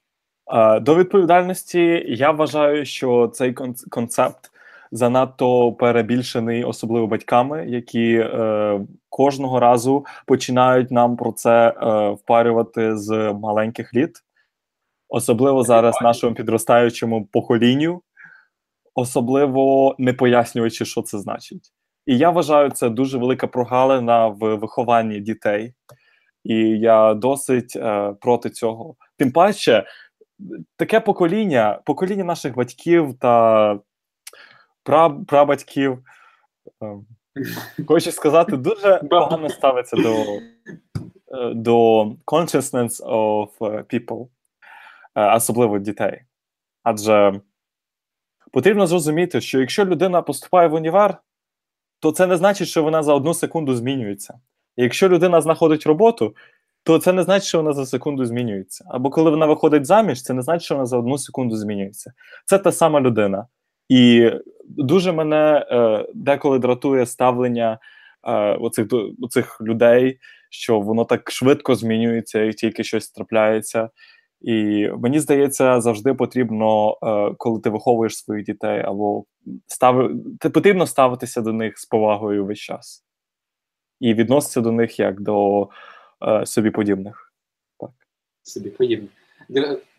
До 0.81 0.97
відповідальності 0.97 2.05
я 2.09 2.31
вважаю, 2.31 2.85
що 2.85 3.31
цей 3.35 3.55
концепт 3.91 4.51
занадто 4.93 5.73
перебільшений, 5.73 6.65
особливо 6.65 7.07
батьками, 7.07 7.67
які 7.69 8.15
е, 8.15 8.81
кожного 9.09 9.61
разу 9.61 10.07
починають 10.27 10.91
нам 10.91 11.17
про 11.17 11.33
це 11.33 11.69
е, 11.69 12.11
впарювати 12.11 12.97
з 12.97 13.33
маленьких 13.33 13.95
літ, 13.95 14.11
особливо 15.09 15.63
зараз 15.63 15.99
нашому 16.03 16.35
підростаючому 16.35 17.27
поколінню, 17.33 18.03
особливо 18.95 19.95
не 19.99 20.13
пояснюючи, 20.13 20.85
що 20.85 21.03
це 21.03 21.19
значить. 21.19 21.73
І 22.07 22.19
я 22.19 22.31
вважаю, 22.31 22.71
це 22.71 22.91
дуже 22.91 23.19
велика 23.19 23.47
прогалина 23.47 24.27
в 24.29 24.55
вихованні 24.55 25.21
дітей. 25.21 25.75
І 26.49 26.57
я 26.79 27.15
досить 27.15 27.77
е, 27.77 28.15
проти 28.21 28.51
цього. 28.51 28.95
Тим 29.17 29.33
паче, 29.33 29.87
таке 30.77 31.01
покоління, 31.01 31.81
покоління 31.85 32.25
наших 32.25 32.57
батьків 32.57 33.15
та 33.21 33.79
прабатьків, 35.27 35.99
е, 36.83 36.97
хочу 37.87 38.13
сказати, 38.13 38.57
дуже 38.57 38.97
погано 39.11 39.49
ставиться 39.49 39.97
до 39.97 40.15
е, 41.39 41.55
до 41.55 42.05
consciousness 42.27 43.05
of 43.07 43.49
people, 43.61 44.29
е, 45.15 45.35
особливо 45.37 45.79
дітей. 45.79 46.23
Адже 46.83 47.41
потрібно 48.53 48.87
зрозуміти, 48.87 49.41
що 49.41 49.61
якщо 49.61 49.85
людина 49.85 50.23
поступає 50.23 50.69
в 50.69 50.75
універ, 50.75 51.19
то 52.01 52.13
це 52.13 52.27
не 52.27 52.37
значить, 52.37 52.69
що 52.69 52.83
вона 52.83 53.03
за 53.03 53.15
одну 53.15 53.35
секунду 53.35 53.75
змінюється. 53.75 54.41
І 54.77 54.83
якщо 54.83 55.09
людина 55.09 55.41
знаходить 55.41 55.87
роботу, 55.87 56.35
то 56.87 56.99
це 56.99 57.13
не 57.13 57.23
значить, 57.23 57.49
що 57.49 57.59
вона 57.59 57.73
за 57.73 57.87
секунду 57.87 58.25
змінюється. 58.25 58.85
Або 58.89 59.11
коли 59.11 59.31
вона 59.31 59.47
виходить 59.47 59.87
заміж, 59.87 60.23
це 60.23 60.35
не 60.35 60.43
значить, 60.43 60.65
що 60.65 60.75
вона 60.75 60.87
за 60.87 60.99
одну 60.99 61.19
секунду 61.19 61.57
змінюється. 61.57 62.13
Це 62.45 62.59
та 62.59 62.73
сама 62.73 63.01
людина. 63.01 63.47
І 63.89 64.31
дуже 64.69 65.13
мене 65.13 65.67
е, 65.71 66.07
деколи 66.15 66.59
дратує 66.59 67.07
ставлення 67.07 67.79
е, 68.25 68.33
оцих, 68.55 68.87
оцих 69.23 69.61
людей, 69.61 70.19
що 70.51 70.81
воно 70.81 71.05
так 71.05 71.31
швидко 71.31 71.75
змінюється 71.75 72.43
і 72.43 72.53
тільки 72.53 72.85
щось 72.85 73.11
трапляється. 73.11 73.91
І 74.41 74.89
мені 74.99 75.21
здається, 75.21 75.81
завжди 75.81 76.15
потрібно, 76.15 76.99
е, 77.03 77.35
коли 77.39 77.61
ти 77.61 77.71
виховуєш 77.71 78.17
своїх 78.17 78.47
дітей, 78.47 78.83
або 78.85 79.25
стави, 79.67 80.15
ти 80.41 80.51
потрібно 80.51 80.87
ставитися 80.87 81.41
до 81.41 81.53
них 81.53 81.79
з 81.79 81.87
повагою 81.87 82.45
весь 82.45 82.59
час 82.59 83.06
і 84.01 84.15
відноситися 84.15 84.61
до 84.61 84.73
них 84.73 84.99
як 84.99 85.21
до 85.21 85.69
е, 86.23 86.47
собі 86.47 86.71
подібних. 86.71 87.33
Так. 87.81 87.91
Собі 88.43 88.71
подібних. 88.71 89.11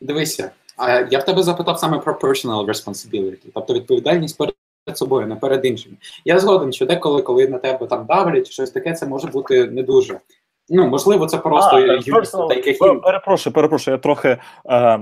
Дивися, 0.02 0.52
а 0.78 0.92
я 0.92 1.20
в 1.20 1.26
тебе 1.26 1.44
запитав 1.44 1.80
саме 1.80 1.98
про 1.98 2.14
personal 2.14 2.66
responsibility, 2.66 3.46
тобто 3.54 3.74
відповідальність 3.74 4.38
перед 4.38 4.98
собою, 4.98 5.28
не 5.28 5.36
перед 5.36 5.66
іншими. 5.66 5.96
Я 6.26 6.40
згоден, 6.40 6.74
що 6.74 6.86
деколи, 6.86 7.22
коли 7.22 7.48
на 7.48 7.58
тебе 7.58 7.88
там 7.88 8.06
давлять, 8.06 8.48
щось 8.48 8.72
таке, 8.72 8.94
це 8.94 9.08
може 9.08 9.28
бути 9.28 9.66
не 9.66 9.84
дуже. 9.84 10.20
Ну, 10.70 10.88
можливо, 10.88 11.26
це 11.26 11.38
просто 11.38 11.76
а, 11.76 11.80
personal, 11.80 12.48
таке 12.48 12.74
перепрошую, 13.04 13.54
перепрошую, 13.54 13.96
я 13.96 14.02
трохи 14.02 14.38
е, 14.70 15.00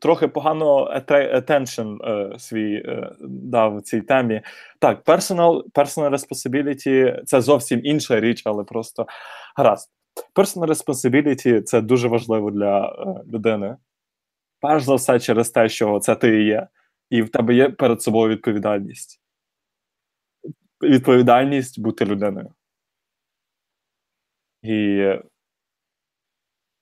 трохи 0.00 0.28
погано 0.28 0.90
attention 1.34 2.08
е, 2.08 2.38
свій 2.38 2.74
е, 2.74 3.12
дав 3.28 3.82
цій 3.82 4.00
темі. 4.00 4.42
Так, 4.78 5.04
personal 5.04 5.62
personal 5.70 6.10
responsibility– 6.10 7.22
це 7.24 7.40
зовсім 7.40 7.80
інша 7.84 8.20
річ, 8.20 8.42
але 8.44 8.64
просто 8.64 9.06
гаразд. 9.56 9.90
Personal 10.34 10.66
responsibility– 10.66 11.62
це 11.64 11.80
дуже 11.80 12.08
важливо 12.08 12.50
для 12.50 12.88
е, 12.88 13.24
людини. 13.32 13.76
Перш 14.60 14.82
за 14.82 14.94
все, 14.94 15.20
через 15.20 15.50
те, 15.50 15.68
що 15.68 15.98
це 15.98 16.14
ти 16.14 16.42
і 16.42 16.46
є, 16.46 16.68
і 17.10 17.22
в 17.22 17.28
тебе 17.28 17.54
є 17.54 17.70
перед 17.70 18.02
собою 18.02 18.28
відповідальність. 18.28 19.20
Відповідальність 20.82 21.80
бути 21.80 22.04
людиною. 22.04 22.50
І 24.62 25.04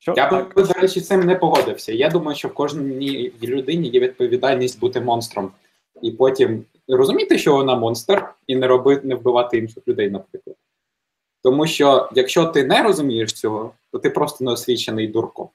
що? 0.05 0.15
Я 0.17 0.31
би, 0.31 0.63
до 0.63 0.73
речі, 0.73 1.01
цим 1.01 1.21
не 1.21 1.37
погодився. 1.37 1.93
Я 1.93 2.09
думаю, 2.09 2.37
що 2.37 2.49
в 2.49 2.55
кожній 2.55 3.33
людині 3.43 3.89
є 3.89 4.01
відповідальність 4.01 4.81
бути 4.81 5.01
монстром. 5.01 5.51
І 6.03 6.11
потім 6.11 6.65
розуміти, 6.89 7.39
що 7.39 7.53
вона 7.53 7.75
монстр, 7.75 8.25
і 8.47 8.57
не 8.57 8.67
робити, 8.67 9.07
не 9.07 9.15
вбивати 9.15 9.59
інших 9.59 9.89
людей, 9.89 10.11
наприклад. 10.11 10.57
Тому 11.43 11.67
що 11.67 12.09
якщо 12.15 12.45
ти 12.45 12.65
не 12.65 12.83
розумієш 12.83 13.33
цього, 13.33 13.73
то 13.93 13.99
ти 13.99 14.11
просто 14.11 14.45
неосвічений 14.45 15.09
дурко. 15.09 15.51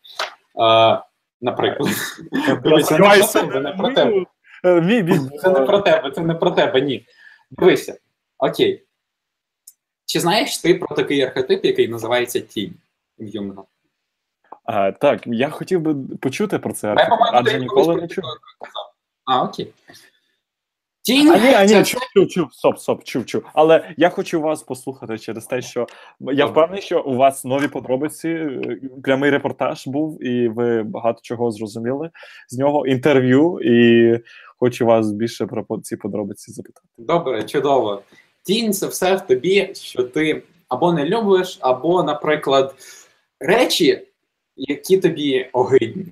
А, 0.59 1.01
Наприклад, 1.41 1.89
це 3.25 3.43
не 3.43 3.71
про 3.71 3.93
тебе. 3.93 4.25
Це 5.41 5.49
не 5.49 5.61
про 5.61 5.79
тебе, 5.79 6.11
це 6.11 6.21
не 6.21 6.35
про 6.35 6.51
тебе, 6.51 6.81
ні. 6.81 7.05
Дивися, 7.51 7.97
окей. 8.37 8.83
Чи 10.05 10.19
знаєш 10.19 10.57
ти 10.57 10.75
про 10.75 10.95
такий 10.95 11.21
архетип, 11.21 11.65
який 11.65 11.87
називається 11.87 12.39
тінь 12.39 12.73
в 13.19 13.27
Юнга? 13.27 13.63
А, 14.71 14.91
Так, 14.91 15.21
я 15.25 15.49
хотів 15.49 15.81
би 15.81 15.95
почути 16.17 16.59
про 16.59 16.73
це, 16.73 16.95
адже 17.33 17.59
ніколи 17.59 17.95
не 17.95 18.07
чув. 18.07 18.23
А, 19.25 19.43
окей. 19.43 19.73
Тінь, 21.01 21.31
а, 21.31 21.37
ні, 21.37 21.53
а, 21.53 21.65
ні, 21.65 21.73
це... 21.73 21.83
чув, 21.83 22.01
чув, 22.13 22.27
чув, 22.27 22.53
стоп, 22.53 22.79
стоп, 22.79 23.03
чув, 23.03 23.25
чув. 23.25 23.43
Але 23.53 23.93
я 23.97 24.09
хочу 24.09 24.41
вас 24.41 24.63
послухати 24.63 25.17
через 25.17 25.45
те, 25.45 25.61
що 25.61 25.87
я 26.19 26.45
впевнений, 26.45 26.81
що 26.81 27.03
у 27.03 27.15
вас 27.15 27.45
нові 27.45 27.67
подробиці, 27.67 28.29
е, 28.29 28.79
прямий 29.03 29.29
репортаж 29.29 29.87
був, 29.87 30.23
і 30.23 30.47
ви 30.47 30.83
багато 30.83 31.19
чого 31.23 31.51
зрозуміли 31.51 32.09
з 32.49 32.57
нього. 32.57 32.87
Інтерв'ю, 32.87 33.59
і 33.63 34.19
хочу 34.57 34.85
вас 34.85 35.11
більше 35.11 35.45
про 35.45 35.65
ці 35.83 35.95
подробиці 35.95 36.51
запитати. 36.51 36.87
Добре, 36.97 37.43
чудово. 37.43 38.01
Тінь 38.43 38.73
це 38.73 38.87
все 38.87 39.15
в 39.15 39.21
тобі, 39.21 39.71
що 39.73 40.03
ти 40.03 40.43
або 40.67 40.93
не 40.93 41.05
любиш, 41.05 41.57
або, 41.61 42.03
наприклад, 42.03 42.75
речі, 43.39 44.05
які 44.59 44.97
тобі 44.97 45.49
огидні. 45.53 46.05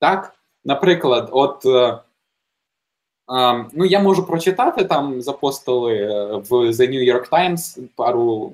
Так? 0.00 0.34
Наприклад, 0.64 1.28
от. 1.32 1.66
Е, 1.66 1.98
е, 3.38 3.66
ну, 3.72 3.84
я 3.84 4.00
можу 4.00 4.26
прочитати 4.26 4.84
там 4.84 5.22
запостили 5.22 5.94
е, 5.94 6.26
в 6.36 6.52
The 6.52 6.90
New 6.90 7.14
York 7.14 7.28
Times 7.28 7.88
пару 7.96 8.52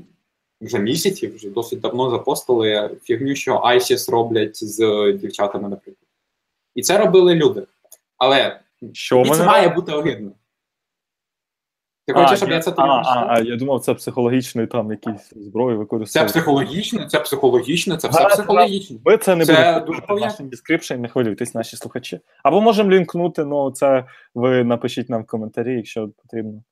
вже 0.61 0.79
місяців, 0.79 1.37
вже 1.37 1.51
досить 1.51 1.81
давно 1.81 2.11
запостили 2.11 2.97
фігню, 3.03 3.35
що 3.35 3.57
ISIS 3.57 4.11
роблять 4.11 4.65
з 4.65 5.13
дівчатами, 5.13 5.69
наприклад. 5.69 6.09
І 6.75 6.83
це 6.83 6.99
робили 6.99 7.35
люди. 7.35 7.67
Але 8.19 8.61
що 8.93 9.25
це 9.25 9.45
має 9.45 9.69
бути 9.69 9.93
огидно. 9.93 10.31
Ти 12.07 12.13
хочеш, 12.13 12.39
щоб 12.39 12.51
я 12.51 12.61
це 12.61 12.73
тобі 12.73 12.89
а, 12.89 13.03
а, 13.05 13.27
а, 13.29 13.41
я 13.41 13.57
думав, 13.57 13.81
це 13.81 13.95
психологічний 13.95 14.67
там 14.67 14.91
якісь 14.91 15.33
зброї 15.37 15.77
використовують. 15.77 16.31
Це 16.31 16.39
психологічно, 16.39 17.07
це 17.07 17.21
психологічно, 17.21 17.97
це 17.97 18.09
все 18.09 18.25
психологічно. 18.25 18.99
Ви 19.05 19.19
це 19.19 19.37
не 19.37 19.47
це 19.47 19.79
в 19.79 20.43
description, 20.43 20.97
не 20.97 21.09
хвилюйтесь, 21.09 21.55
наші 21.55 21.77
слухачі. 21.77 22.21
Або 22.43 22.61
можемо 22.61 22.91
лінкнути, 22.91 23.45
ну 23.45 23.71
це 23.71 24.05
ви 24.35 24.65
напишіть 24.65 25.11
нам 25.11 25.23
в 25.23 25.27
коментарі, 25.27 25.77
якщо 25.77 26.09
потрібно. 26.09 26.63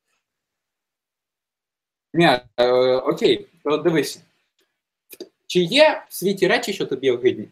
Ні, 2.13 2.29
е, 2.57 2.71
окей, 2.95 3.47
то 3.63 3.77
дивися. 3.77 4.19
Чи 5.47 5.59
є 5.59 6.03
в 6.09 6.13
світі 6.13 6.47
речі, 6.47 6.73
що 6.73 6.85
тобі 6.85 7.11
огидні? 7.11 7.47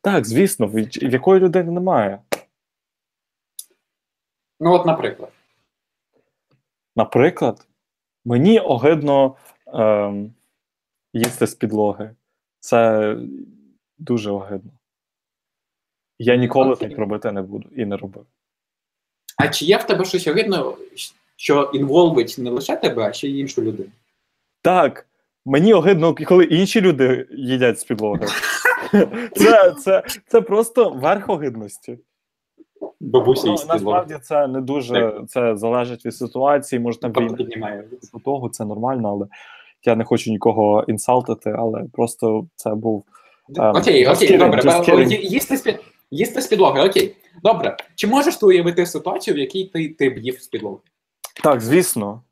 Так, 0.00 0.26
звісно, 0.26 0.66
в 0.66 1.12
якої 1.12 1.40
людини 1.40 1.70
немає. 1.70 2.18
Ну, 4.60 4.72
от, 4.72 4.86
наприклад. 4.86 5.32
Наприклад, 6.96 7.66
мені 8.24 8.60
огидно 8.60 9.36
ем, 9.66 10.34
їсти 11.12 11.46
з 11.46 11.54
підлоги. 11.54 12.14
Це 12.60 13.16
дуже 13.98 14.30
огидно. 14.30 14.70
Я 16.18 16.36
ніколи 16.36 16.76
так 16.76 16.98
робити 16.98 17.32
не 17.32 17.42
буду 17.42 17.68
і 17.76 17.84
не 17.84 17.96
робив. 17.96 18.26
А 19.38 19.48
чи 19.48 19.64
є 19.64 19.76
в 19.76 19.84
тебе 19.84 20.04
щось 20.04 20.26
огидно, 20.26 20.76
що 21.36 21.70
інволвить 21.74 22.34
не 22.38 22.50
лише 22.50 22.76
тебе, 22.76 23.02
а 23.02 23.12
ще 23.12 23.28
й 23.28 23.40
іншу 23.40 23.62
людину? 23.62 23.90
Так. 24.62 25.06
Мені 25.44 25.74
огидно, 25.74 26.14
коли 26.14 26.44
інші 26.44 26.80
люди 26.80 27.26
їдять 27.30 27.80
з 27.80 27.84
підлоги. 27.84 28.26
Це 29.36 29.72
це, 29.72 30.02
це 30.26 30.40
просто 30.40 30.90
верх 30.90 31.28
огидності. 31.28 31.98
Бабусі 33.02 33.46
ну, 33.46 33.56
насправді 33.68 34.16
це 34.22 34.46
не 34.46 34.60
дуже 34.60 35.20
це 35.28 35.56
залежить 35.56 36.06
від 36.06 36.16
ситуації. 36.16 36.80
Може 36.80 37.00
там 37.00 37.12
війна 37.12 37.84
по 38.12 38.18
того, 38.18 38.48
це 38.48 38.64
нормально, 38.64 39.08
але 39.08 39.26
я 39.84 39.96
не 39.96 40.04
хочу 40.04 40.30
нікого 40.30 40.84
інсалтити, 40.88 41.54
але 41.58 41.84
просто 41.92 42.46
це 42.56 42.74
був. 42.74 43.04
Um, 43.48 43.78
окей, 43.78 44.06
окей, 44.06 44.38
добре. 44.38 45.16
Їсти 45.22 45.56
з 45.56 45.78
їсти 46.10 46.40
з 46.40 46.46
підлоги, 46.46 46.88
окей. 46.88 47.16
Добре. 47.42 47.76
Чи 47.94 48.06
можеш 48.06 48.36
ти 48.36 48.46
уявити 48.46 48.86
ситуацію, 48.86 49.34
в 49.34 49.38
якій 49.38 49.64
ти 49.64 49.88
ти 49.88 50.10
б 50.10 50.18
їв 50.18 50.42
з 50.42 50.46
підлоги? 50.46 50.78
Так, 51.42 51.60
звісно. 51.60 52.22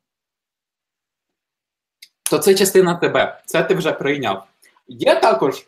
То 2.31 2.39
це 2.39 2.55
частина 2.55 2.95
тебе. 2.95 3.43
Це 3.47 3.63
ти 3.63 3.75
вже 3.75 3.93
прийняв. 3.93 4.45
Є 4.89 5.21
також 5.21 5.67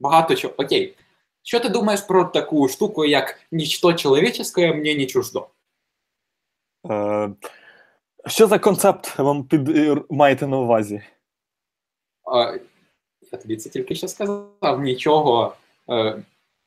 багато 0.00 0.34
чого. 0.34 0.54
Окей. 0.56 0.94
Що 1.42 1.60
ти 1.60 1.68
думаєш 1.68 2.00
про 2.00 2.24
таку 2.24 2.68
штуку, 2.68 3.04
як 3.04 3.40
нічто 3.52 3.92
чоловіче, 3.94 4.44
мені 4.56 4.94
не 4.94 5.06
чуждо? 5.06 5.48
Е, 6.90 7.30
Що 8.26 8.46
за 8.46 8.58
концепт 8.58 9.18
вам 9.18 9.44
під 9.44 9.68
е, 9.68 9.96
маєте 10.10 10.46
на 10.46 10.58
увазі? 10.58 10.94
Е, 12.36 12.60
я 13.32 13.38
тобі 13.38 13.56
це 13.56 13.70
тільки 13.70 13.94
що 13.94 14.08
сказав. 14.08 14.80
Нічого. 14.80 15.56
Е, 15.90 16.22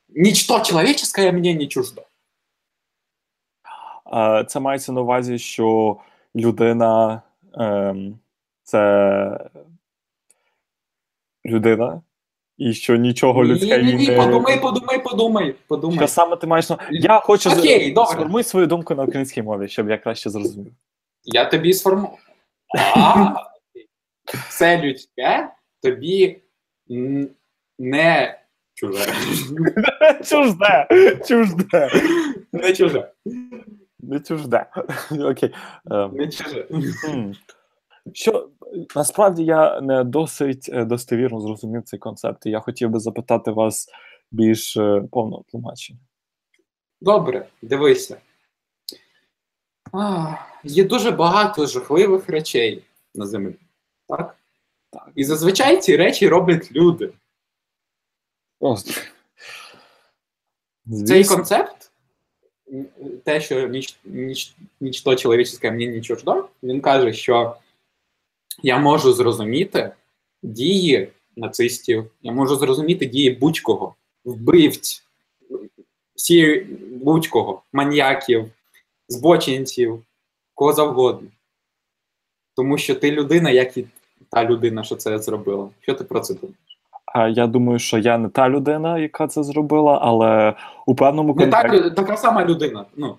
Нічто 0.08 0.60
чоловіче 0.60 1.32
мені 1.32 1.54
не 1.54 1.66
чуждо. 1.66 2.02
Е, 4.14 4.44
це 4.48 4.60
мається 4.60 4.92
на 4.92 5.00
увазі, 5.00 5.38
що 5.38 5.96
людина 6.36 7.22
ем, 7.54 8.18
це 8.62 9.50
людина, 11.46 12.02
і 12.58 12.74
що 12.74 12.96
нічого 12.96 13.44
людське 13.44 13.82
ні, 13.82 13.94
ні, 13.94 14.08
ні, 14.08 14.16
подумай, 14.16 14.60
подумай, 14.60 15.02
подумай, 15.02 15.54
подумай. 15.68 15.96
Що 15.98 16.08
саме 16.08 16.36
ти 16.36 16.46
маєш 16.46 16.70
на. 16.70 16.78
Я 16.90 17.20
хочу 17.20 17.50
з- 17.50 17.92
добре. 17.92 18.06
сформуй 18.12 18.42
свою 18.42 18.66
думку 18.66 18.94
на 18.94 19.02
українській 19.02 19.42
мові, 19.42 19.68
щоб 19.68 19.90
я 19.90 19.98
краще 19.98 20.30
зрозумів. 20.30 20.72
Я 21.24 21.44
тобі 21.44 21.72
сформував. 21.72 22.18
А, 22.96 23.34
Все 24.48 24.82
людське 24.82 25.48
тобі 25.82 26.38
не 27.78 28.38
чуже. 28.74 29.04
Чужде! 30.24 30.86
Чужде! 31.28 31.90
Не 32.52 32.72
чуже. 32.72 33.10
Не 34.00 34.20
чужде. 34.20 34.66
Окей. 35.10 35.50
Ем, 35.90 36.10
Не 36.14 36.28
чуже. 36.28 36.66
Що 38.12 38.48
насправді 38.96 39.44
я 39.44 39.80
не 39.80 40.04
досить 40.04 40.70
е, 40.72 40.84
достовірно 40.84 41.40
зрозумів 41.40 41.82
цей 41.82 41.98
концепт, 41.98 42.46
і 42.46 42.50
я 42.50 42.60
хотів 42.60 42.90
би 42.90 43.00
запитати 43.00 43.50
вас 43.50 43.88
більш 44.30 44.76
е, 44.76 45.02
повного 45.12 45.44
тлумачення. 45.50 45.98
Добре, 47.00 47.46
дивися. 47.62 48.16
А, 49.92 50.34
є 50.64 50.84
дуже 50.84 51.10
багато 51.10 51.66
жахливих 51.66 52.28
речей 52.28 52.82
на 53.14 53.26
землі. 53.26 53.54
Так? 54.08 54.36
Так. 54.90 55.08
І 55.14 55.24
зазвичай 55.24 55.80
ці 55.80 55.96
речі 55.96 56.28
роблять 56.28 56.72
люди. 56.72 57.12
О, 58.60 58.76
Цей 61.06 61.24
концепт, 61.24 61.92
те, 63.24 63.40
що 63.40 63.68
ніч, 63.68 63.98
ніч, 64.04 64.54
нічто 64.80 65.16
чоловічне 65.16 65.70
мені 65.70 65.88
не 65.88 66.00
чуждо, 66.00 66.48
він 66.62 66.80
каже, 66.80 67.12
що 67.12 67.56
я 68.62 68.78
можу 68.78 69.12
зрозуміти 69.12 69.92
дії 70.42 71.08
нацистів, 71.36 72.10
я 72.22 72.32
можу 72.32 72.56
зрозуміти 72.56 73.06
дії 73.06 73.30
будь-кого, 73.30 73.94
вбивць, 74.24 75.04
всі 76.14 76.66
будь-кого, 76.90 77.62
маньяків, 77.72 78.50
збочинців, 79.08 80.02
кого 80.54 80.72
завгодно. 80.72 81.28
Тому 82.56 82.78
що 82.78 82.94
ти 82.94 83.10
людина, 83.10 83.50
як 83.50 83.76
і 83.76 83.86
та 84.30 84.44
людина, 84.44 84.84
що 84.84 84.96
це 84.96 85.18
зробила. 85.18 85.68
Що 85.80 85.94
ти 85.94 86.04
про 86.04 86.20
це 86.20 86.34
думаєш? 86.34 87.36
Я 87.36 87.46
думаю, 87.46 87.78
що 87.78 87.98
я 87.98 88.18
не 88.18 88.28
та 88.28 88.48
людина, 88.48 88.98
яка 88.98 89.26
це 89.26 89.42
зробила, 89.42 89.98
але 90.02 90.54
у 90.86 90.94
певному 90.94 91.34
Не 91.34 91.40
контексті. 91.42 91.80
так, 91.80 91.94
така 91.94 92.16
сама 92.16 92.44
людина. 92.44 92.84
Ну. 92.96 93.16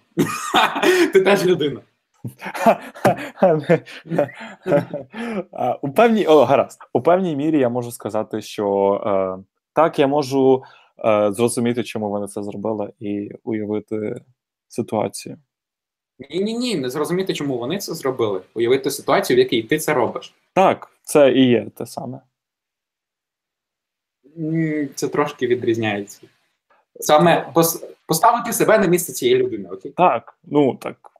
ти 1.13 1.21
теж 1.21 1.45
людина. 1.45 1.79
У 5.81 5.91
певній 5.91 6.25
о, 6.27 6.45
гаразд. 6.45 6.79
У 6.93 7.01
певній 7.01 7.35
мірі 7.35 7.59
я 7.59 7.69
можу 7.69 7.91
сказати, 7.91 8.41
що 8.41 8.93
е, 9.05 9.43
так, 9.73 9.99
я 9.99 10.07
можу 10.07 10.63
е, 11.05 11.31
зрозуміти, 11.31 11.83
чому 11.83 12.09
вони 12.09 12.27
це 12.27 12.43
зробили, 12.43 12.93
і 12.99 13.29
уявити 13.43 14.21
ситуацію. 14.67 15.37
Ні, 16.19 16.43
ні, 16.43 16.57
ні, 16.57 16.75
не 16.75 16.89
зрозуміти, 16.89 17.33
чому 17.33 17.57
вони 17.57 17.77
це 17.77 17.93
зробили. 17.93 18.41
Уявити 18.53 18.91
ситуацію, 18.91 19.37
в 19.37 19.39
якій 19.39 19.63
ти 19.63 19.77
це 19.77 19.93
робиш. 19.93 20.33
Так, 20.53 20.91
це 21.03 21.31
і 21.31 21.47
є 21.47 21.67
те 21.75 21.85
саме. 21.85 22.19
Це 24.95 25.07
трошки 25.07 25.47
відрізняється. 25.47 26.21
Саме 26.99 27.51
пос- 27.55 27.85
поставити 28.07 28.53
себе 28.53 28.77
на 28.77 28.87
місце 28.87 29.13
цієї 29.13 29.37
людини, 29.37 29.69
окей? 29.69 29.91
Так, 29.91 30.37
ну 30.43 30.75
так. 30.75 31.11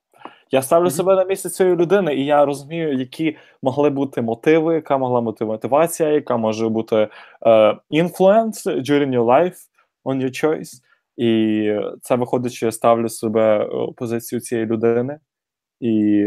Я 0.52 0.62
ставлю 0.62 0.86
Мгм. 0.86 0.96
себе 0.96 1.16
на 1.16 1.24
місце 1.24 1.50
цієї 1.50 1.76
людини, 1.76 2.16
і 2.16 2.26
я 2.26 2.46
розумію, 2.46 2.94
які 2.94 3.38
могли 3.62 3.90
бути 3.90 4.22
мотиви, 4.22 4.76
яка 4.76 4.98
могла 4.98 5.22
бути 5.22 5.46
мотивація, 5.46 6.10
яка 6.10 6.38
може 6.38 6.70
бути 6.70 6.96
е, 6.96 7.10
influence 7.92 8.68
during 8.68 9.10
your 9.10 9.26
life 9.26 9.58
on 10.06 10.24
your 10.24 10.46
choice. 10.46 10.82
І 11.18 11.80
це 12.02 12.16
виходить, 12.16 12.54
що 12.54 12.66
я 12.66 12.72
ставлю 12.72 13.10
себе 13.10 13.66
у 13.66 13.94
позицію 13.94 14.42
цієї 14.42 14.68
людини. 14.68 15.20
І 15.80 16.26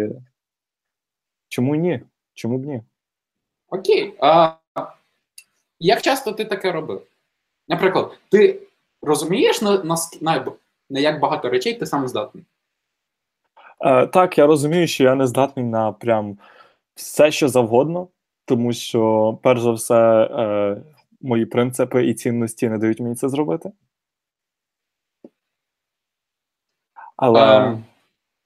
чому 1.49 1.75
ні? 1.75 2.01
Чому 2.35 2.59
б 2.59 2.67
ні? 2.67 2.83
Окей. 3.69 4.15
А, 4.21 4.53
як 5.81 6.03
часто 6.03 6.33
ти 6.33 6.45
таке 6.45 6.73
робив? 6.73 7.03
Наприклад, 7.69 8.19
ти 8.31 8.61
розумієш, 9.03 9.63
на, 9.63 9.85
на, 9.85 9.97
на, 10.21 10.47
на 10.91 11.01
як 11.01 11.21
багато 11.21 11.51
речей 11.51 11.75
ти 11.75 11.87
сам 11.87 12.09
здатний? 12.09 12.45
Е, 13.81 14.07
так, 14.07 14.39
я 14.39 14.47
розумію, 14.47 14.87
що 14.87 15.05
я 15.05 15.15
не 15.15 15.27
здатний 15.27 15.65
на 15.67 15.93
прям 15.93 16.39
все, 16.95 17.31
що 17.31 17.49
завгодно, 17.49 18.09
тому 18.45 18.73
що, 18.73 19.39
перш 19.43 19.61
за 19.61 19.71
все, 19.73 20.25
е, 20.25 20.83
мої 21.21 21.47
принципи 21.47 22.07
і 22.07 22.15
цінності 22.15 22.69
не 22.69 22.79
дають 22.79 23.01
мені 23.01 23.15
це 23.15 23.29
зробити. 23.29 23.73
Але, 27.17 27.57
Ем, 27.57 27.85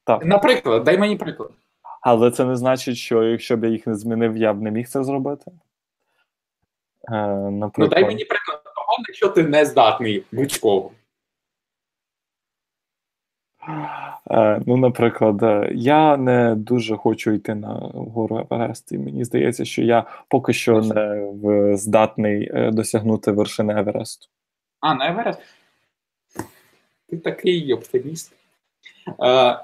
так. 0.05 0.25
Наприклад, 0.25 0.85
дай 0.85 0.99
мені 0.99 1.17
приклад. 1.17 1.51
але 2.01 2.31
це 2.31 2.45
не 2.45 2.57
значить, 2.57 2.97
що 2.97 3.23
якщо 3.23 3.57
б 3.57 3.65
я 3.65 3.71
їх 3.71 3.87
не 3.87 3.95
змінив, 3.95 4.37
я 4.37 4.53
б 4.53 4.63
не 4.63 4.71
міг 4.71 4.89
це 4.89 5.05
зробити. 5.05 5.51
Е, 7.13 7.37
Ну, 7.77 7.89
дай 7.89 8.05
мені 8.05 8.25
приклад 8.25 8.65
того, 8.65 8.97
якщо 9.09 9.29
ти 9.29 9.43
не 9.43 9.65
здатний 9.65 10.25
будь-кого. 10.33 10.91
Е, 14.31 14.61
ну, 14.67 14.77
наприклад, 14.77 15.43
е, 15.43 15.73
я 15.75 16.17
не 16.17 16.55
дуже 16.55 16.97
хочу 16.97 17.31
йти 17.31 17.55
на 17.55 17.69
гору 17.95 18.47
Еверест, 18.51 18.93
і 18.93 18.99
мені 18.99 19.25
здається, 19.25 19.65
що 19.65 19.83
я 19.83 20.05
поки 20.29 20.53
що 20.53 20.81
не 20.81 21.77
здатний 21.77 22.51
е, 22.55 22.71
досягнути 22.71 23.33
вершини 23.33 23.81
Евересту. 23.81 24.29
А, 24.81 24.95
на 24.95 25.09
Еверест? 25.09 25.41
Ти 27.09 27.17
такий 27.19 27.73
оптиміст. 27.73 28.33
Е, 29.25 29.59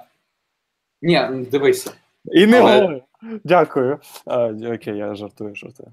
ні, 1.03 1.46
дивися. 1.51 1.92
І 2.24 2.46
не 2.46 2.61
Але- 2.61 2.74
говори. 2.76 3.03
Дякую. 3.44 3.99
А, 4.26 4.46
окей, 4.46 4.96
я 4.96 5.14
жартую, 5.14 5.55
жартую. 5.55 5.92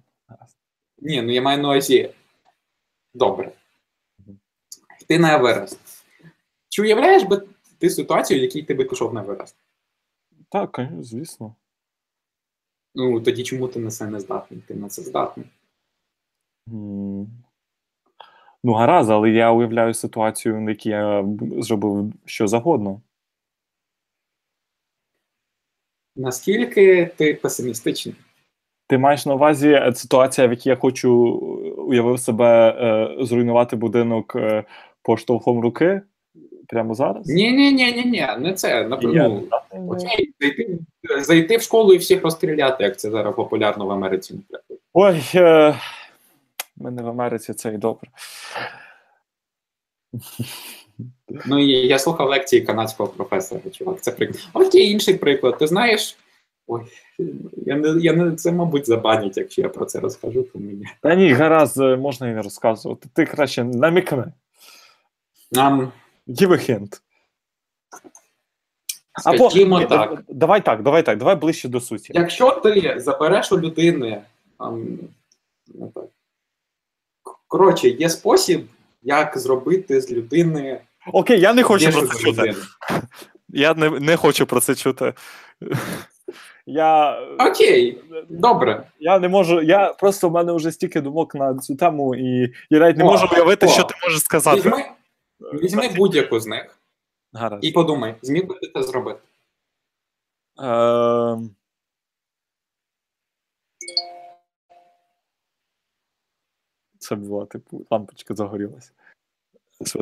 Ні, 0.99 1.21
ну 1.21 1.31
я 1.31 1.41
маю 1.41 1.61
на 1.61 1.69
увазі. 1.69 2.09
Добре. 3.13 3.51
Ти 5.07 5.19
на 5.19 5.35
Еверест. 5.35 5.79
Чи 6.69 6.81
уявляєш 6.81 7.23
би 7.23 7.41
ти 7.78 7.89
ситуацію, 7.89 8.39
в 8.39 8.43
якій 8.43 8.63
ти 8.63 8.73
би 8.73 8.84
пішов 8.84 9.13
на 9.13 9.21
Еверест? 9.21 9.55
Так, 10.49 10.89
звісно. 10.99 11.55
Ну, 12.95 13.21
тоді 13.21 13.43
чому 13.43 13.67
ти 13.67 13.80
на 13.80 13.89
це 13.89 14.07
не 14.07 14.19
здатний? 14.19 14.61
Ти 14.67 14.76
на 14.76 14.89
це 14.89 15.01
здатний. 15.01 15.45
Ну, 18.63 18.73
гаразд, 18.73 19.09
але 19.09 19.30
я 19.30 19.51
уявляю 19.51 19.93
ситуацію, 19.93 20.65
в 20.65 20.69
якій 20.69 20.89
я 20.89 21.26
зробив 21.59 22.13
що 22.26 22.47
завгодно. 22.47 23.01
Наскільки 26.15 27.11
ти 27.17 27.34
песимістичний? 27.34 28.15
Ти 28.88 28.97
маєш 28.97 29.26
на 29.26 29.34
увазі 29.36 29.69
е, 29.69 29.93
ситуація, 29.95 30.47
в 30.47 30.51
якій 30.51 30.69
я 30.69 30.76
хочу 30.76 31.09
е, 31.65 31.82
уявив 31.82 32.19
себе 32.19 32.69
е, 32.69 33.26
зруйнувати 33.26 33.76
будинок 33.76 34.36
е, 34.36 34.63
поштовхом 35.01 35.59
руки 35.59 36.01
прямо 36.68 36.93
зараз? 36.93 37.28
Ні, 37.28 37.51
ні, 37.51 37.74
ні, 37.74 37.91
ні, 37.91 38.05
ні, 38.05 38.28
не 38.39 38.53
це. 38.53 38.88
Напевно, 38.88 39.43
окей, 39.88 40.34
зайти, 40.39 40.80
зайти 41.22 41.57
в 41.57 41.61
школу 41.61 41.93
і 41.93 41.97
всіх 41.97 42.24
розстріляти, 42.24 42.84
як 42.84 42.99
це 42.99 43.11
зараз 43.11 43.36
популярно 43.36 43.86
в 43.86 43.91
Америці. 43.91 44.36
Ой, 44.93 45.22
е, 45.36 45.76
ми 46.78 46.91
не 46.91 47.01
в 47.01 47.07
Америці, 47.07 47.53
це 47.53 47.74
і 47.74 47.78
добре. 47.78 48.09
Ну 51.45 51.59
і 51.59 51.88
я 51.88 51.99
слухав 51.99 52.30
лекції 52.30 52.61
канадського 52.61 53.09
професора, 53.09 53.61
чувак. 53.72 54.01
Це 54.01 54.11
приклад. 54.11 54.43
Окей, 54.53 54.91
інший 54.91 55.13
приклад. 55.13 55.57
Ти 55.57 55.68
знаєш. 55.68 56.18
Ой, 56.68 56.82
я 57.66 57.76
не, 57.76 58.01
я 58.01 58.13
не 58.13 58.32
це, 58.32 58.51
мабуть, 58.51 58.88
забанять, 58.88 59.38
якщо 59.38 59.61
я 59.61 59.70
про 59.70 59.86
це 59.86 59.99
розкажу, 59.99 60.43
то 60.43 60.59
мені. 60.59 60.86
Та 61.01 61.16
ні, 61.16 61.34
гаразд, 61.34 61.82
е, 61.82 61.95
можна 61.95 62.30
і 62.30 62.34
не 62.34 62.41
розказувати. 62.41 63.09
Ти 63.13 63.26
краще 63.26 63.63
намікни. 63.63 64.26
Нам, 65.51 65.91
Give 66.28 66.49
a 66.51 66.69
hint. 66.69 67.01
скажімо 69.19 69.80
ні, 69.80 69.86
так, 69.86 70.23
Давай 70.28 70.65
так, 70.65 70.84
давай 70.84 71.03
так, 71.03 71.17
давай 71.17 71.36
ближче 71.36 71.67
до 71.69 71.82
суті. 71.82 72.11
якщо 72.15 72.51
ти 72.51 72.95
забереш 72.97 73.51
у 73.51 73.59
людини. 73.59 74.21
ам, 74.57 74.88
ну, 75.67 75.91
так. 75.95 76.03
Коротше, 77.47 77.89
є 77.89 78.09
спосіб, 78.09 78.65
як 79.03 79.38
зробити 79.38 80.01
з 80.01 80.11
людини. 80.11 80.82
Окей, 81.13 81.39
я 81.39 81.53
не 81.53 81.63
хочу 81.63 81.91
про 81.91 82.07
це 82.07 82.19
чути. 82.19 82.55
Я 83.49 83.73
не, 83.73 83.89
не 83.89 84.17
хочу 84.17 84.45
про 84.45 84.59
це 84.59 84.76
чути. 84.76 85.13
Я, 86.65 87.19
Окей, 87.39 88.01
добре. 88.30 88.88
я 88.99 89.19
не 89.19 89.28
можу. 89.30 89.61
Я 89.61 89.93
просто 89.93 90.30
в 90.30 90.32
мене 90.32 90.53
вже 90.53 90.71
стільки 90.71 91.01
думок 91.01 91.36
на 91.36 91.57
цю 91.57 91.76
тему, 91.76 92.15
і 92.15 92.53
я 92.69 92.80
навіть 92.80 92.97
не 92.97 93.03
О, 93.03 93.07
можу 93.07 93.28
уявити, 93.34 93.65
о. 93.65 93.69
що 93.69 93.84
ти 93.84 93.95
можеш 94.03 94.21
сказати. 94.21 94.57
Візьми, 94.57 94.86
Візьми 95.39 95.89
будь-яку 95.89 96.39
з 96.39 96.47
них 96.47 96.79
Гаразд. 97.33 97.63
і 97.63 97.71
подумай, 97.71 98.15
зміг 98.21 98.47
би 98.47 98.55
ти 98.55 98.71
це 98.73 98.83
зробити. 98.83 99.19
Е... 100.61 101.38
Це 106.99 107.15
була, 107.15 107.45
типу, 107.45 107.86
лампочка 107.91 108.36
загорілася. 108.36 108.91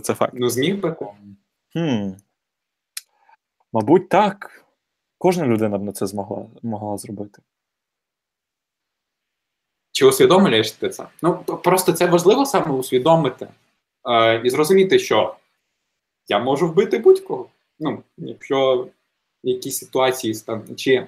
Це 0.03 0.13
факт. 0.13 0.34
Ну, 0.36 0.49
зміг 0.49 0.79
би 0.79 0.91
ти. 0.91 1.05
Хм. 1.73 2.11
Мабуть, 3.73 4.09
так. 4.09 4.65
Кожна 5.17 5.45
людина 5.47 5.77
б 5.77 5.84
на 5.84 5.91
це 5.91 6.07
змогла 6.07 6.45
могла 6.61 6.97
зробити. 6.97 7.41
Чи 9.91 10.05
усвідомлюєш 10.05 10.71
ти 10.71 10.89
це? 10.89 11.07
Ну, 11.21 11.43
просто 11.43 11.93
це 11.93 12.05
важливо 12.05 12.45
саме 12.45 12.71
усвідомити 12.71 13.47
е, 14.09 14.41
і 14.43 14.49
зрозуміти, 14.49 14.99
що 14.99 15.35
я 16.27 16.39
можу 16.39 16.67
вбити 16.67 16.97
будь-кого. 16.97 17.49
Ну, 17.79 18.03
якщо 18.17 18.89
в 19.43 19.47
якійсь 19.47 19.77
ситуації 19.77 20.33
стан... 20.33 20.75
чи 20.75 21.07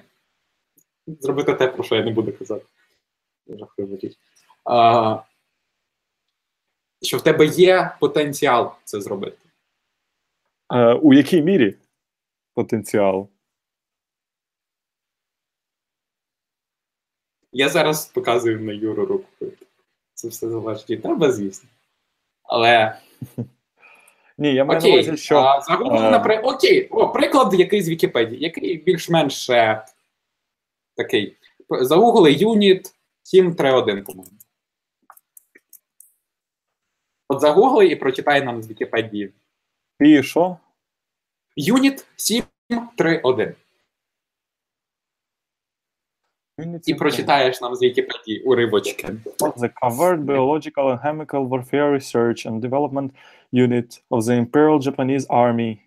зробити 1.06 1.54
те, 1.54 1.68
про 1.68 1.84
що 1.84 1.94
я 1.94 2.04
не 2.04 2.10
буду 2.10 2.32
казати. 2.32 2.66
Жахлива 3.48 3.96
річ. 3.96 4.12
Е, 4.70 5.22
що 7.02 7.16
в 7.16 7.22
тебе 7.22 7.46
є 7.46 7.96
потенціал 8.00 8.72
це 8.84 9.00
зробити. 9.00 9.38
Е, 10.72 10.94
у 10.94 11.14
якій 11.14 11.42
мірі 11.42 11.74
потенціал? 12.54 13.28
Я 17.52 17.68
зараз 17.68 18.06
показую 18.06 18.60
на 18.60 18.72
Юру 18.72 19.06
руку. 19.06 19.28
Це 20.14 20.28
все 20.28 20.48
залежить 20.48 20.90
від 20.90 21.02
тебе, 21.02 21.32
звісно. 21.32 21.68
Але 22.48 22.98
Ні, 24.38 24.54
я 24.54 24.64
маю 24.64 24.80
на 24.80 24.88
увазі, 24.88 25.16
що. 25.16 25.38
а, 25.38 25.60
загугли, 25.60 26.06
е, 26.06 26.10
наприклад, 26.10 26.54
окей, 26.54 26.88
о, 26.90 27.08
приклад 27.08 27.54
який 27.54 27.82
з 27.82 27.88
Вікіпедії, 27.88 28.42
який 28.42 28.76
більш-менш 28.76 29.50
е, 29.50 29.84
такий. 30.96 31.36
Загугли 31.70 32.32
юніт 32.32 32.94
731, 33.22 34.04
по-моєму. 34.04 34.36
От 37.28 37.40
загугли 37.40 37.86
і 37.86 37.96
прочитай 37.96 38.44
нам 38.44 38.62
з 38.62 38.70
Вікіпедії. 38.70 39.32
І 40.00 40.22
що? 40.22 40.56
Юніт 41.56 42.06
731. 42.16 43.54
І 46.86 46.94
прочитаєш 46.94 47.60
нам 47.60 47.74
з 47.74 47.82
Вікіпедії 47.82 48.42
уривочки. 48.42 49.06
The 49.38 49.70
Covert 49.82 50.24
Biological 50.24 50.72
and 50.74 51.02
Chemical 51.04 51.48
Warfare 51.48 51.92
Research 51.92 52.50
and 52.50 52.60
Development 52.60 53.10
Unit 53.52 54.02
of 54.10 54.22
the 54.22 54.46
Imperial 54.46 54.78
Japanese 54.78 55.26
Army. 55.26 55.78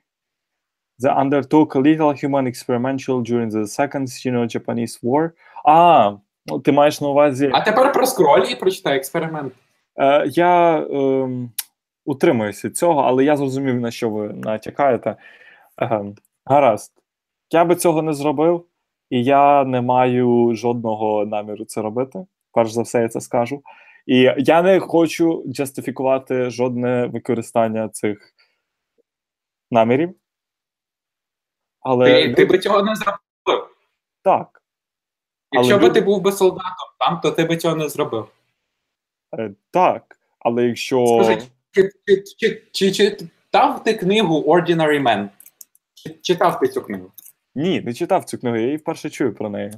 They 1.00 1.12
undertook 1.24 1.76
lethal 1.76 2.14
human 2.14 2.46
experimental 2.48 3.22
during 3.22 3.50
the 3.50 3.66
Second 3.68 4.08
Sino-Japanese 4.08 5.04
War. 5.04 5.32
А, 5.66 6.12
ну, 6.46 6.60
ти 6.60 6.72
маєш 6.72 7.02
на 7.02 7.08
увазі. 7.08 7.50
А 7.54 7.62
тепер 7.62 7.92
проскроль 7.92 8.46
і 8.52 8.56
прочитай 8.56 8.98
експеримент. 8.98 9.54
Е, 10.00 10.28
я 10.28 10.78
ем, 10.78 11.52
утримуюся 12.06 12.68
від 12.68 12.78
цього, 12.78 13.02
але 13.02 13.24
я 13.24 13.38
зрозумів, 13.38 13.80
на 13.80 13.92
що 13.92 14.10
ви 14.10 14.28
натякаєте. 14.28 15.16
Ем, 15.78 16.16
гаразд. 16.46 16.94
Я 17.52 17.66
би 17.66 17.76
цього 17.76 18.02
не 18.02 18.14
зробив, 18.14 18.66
і 19.10 19.24
я 19.24 19.64
не 19.64 19.82
маю 19.82 20.56
жодного 20.56 21.26
наміру 21.26 21.66
це 21.66 21.82
робити. 21.82 22.26
Перш 22.52 22.72
за 22.72 22.82
все, 22.82 23.02
я 23.02 23.10
це 23.10 23.22
скажу. 23.22 23.62
І 24.06 24.34
я 24.38 24.62
не 24.62 24.80
хочу 24.80 25.44
джастифікувати 25.48 26.50
жодне 26.50 27.06
використання 27.06 27.90
цих 27.90 28.34
намірів. 29.72 30.16
Але 31.80 32.06
Ти, 32.06 32.34
ти 32.34 32.46
би 32.46 32.60
цього 32.60 32.84
не 32.84 32.96
зробив. 32.96 33.70
так. 34.24 34.62
Якщо 35.52 35.76
Але 35.76 35.88
би 35.88 35.94
ти 35.94 36.02
був 36.02 36.22
би 36.22 36.32
солдатом 36.32 36.90
там, 37.00 37.20
то 37.20 37.32
ти 37.32 37.44
би 37.46 37.58
цього 37.58 37.76
не 37.76 37.90
зробив. 37.90 38.28
Е, 39.38 39.52
так. 39.72 40.20
Але 40.40 40.64
якщо. 40.64 41.22
Скажи, 41.24 41.42
чи, 41.72 41.90
чи, 42.06 42.24
чи, 42.38 42.64
чи, 42.72 42.92
чи 42.92 42.92
читав 42.92 43.84
ти 43.84 43.94
книгу 43.94 44.44
Ordinary 44.48 45.02
Man? 45.02 45.30
Чи 45.94 46.10
читав 46.10 46.60
ти 46.60 46.68
цю 46.68 46.82
книгу? 46.82 47.12
Ні, 47.60 47.82
не 47.82 47.94
читав 47.94 48.26
цю 48.26 48.38
книгу, 48.38 48.58
я 48.58 48.64
її 48.64 48.78
вперше 48.78 49.10
чую 49.10 49.34
про 49.34 49.50
неї. 49.50 49.72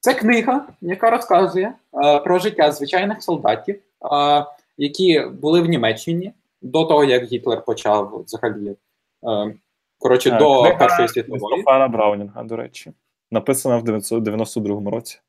Це 0.00 0.14
книга, 0.14 0.66
яка 0.80 1.10
розказує 1.10 1.72
е, 2.04 2.18
про 2.18 2.38
життя 2.38 2.72
звичайних 2.72 3.22
солдатів, 3.22 3.80
е, 4.12 4.44
які 4.76 5.20
були 5.20 5.60
в 5.60 5.66
Німеччині 5.66 6.32
до 6.62 6.84
того, 6.84 7.04
як 7.04 7.24
Гітлер 7.24 7.64
почав 7.64 8.22
взагалі. 8.26 8.76
Е, 9.24 9.54
коротше, 9.98 10.30
Е, 10.30 10.38
до 10.38 10.60
книга 10.62 10.78
Першої 10.78 11.08
світової. 11.08 11.54
Крістофера 11.54 11.88
Браунінга, 11.88 12.42
до 12.42 12.56
речі. 12.56 12.92
Написана 13.30 13.76
в 13.76 13.82
992 13.82 14.90
році. 14.90 15.20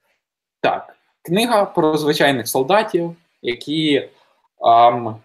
Так, 0.61 0.97
книга 1.21 1.65
про 1.65 1.97
звичайних 1.97 2.47
солдатів, 2.47 3.15
які 3.41 4.09
ем, 4.65 5.15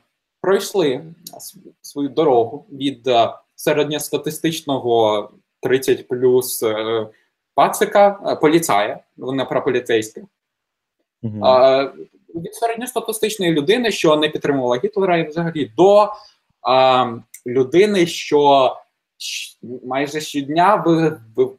пройшли 0.41 1.05
свою 1.83 2.09
дорогу 2.09 2.67
від 2.73 3.07
е, 3.09 3.35
середньостатистичного 3.55 5.31
30 5.69 6.09
плюс 6.09 6.63
е, 6.63 7.07
пацика, 7.55 8.21
е, 8.27 8.37
поліцая, 8.37 8.99
вона 9.17 9.45
про 9.45 9.65
поліцейських, 9.65 10.25
Мгм. 11.23 11.45
е, 11.45 11.93
від 12.35 12.55
середньостатистичної 12.55 13.53
людини, 13.53 13.91
що 13.91 14.17
не 14.17 14.29
підтримувала 14.29 14.81
Гітлера, 14.85 15.17
і 15.19 15.29
взагалі 15.29 15.73
до 15.77 16.03
е, 16.05 16.09
людини, 17.47 18.07
що 18.07 18.77
майже 19.85 20.21
щодня 20.21 20.77
ви- 20.77 21.21
ви- 21.37 21.51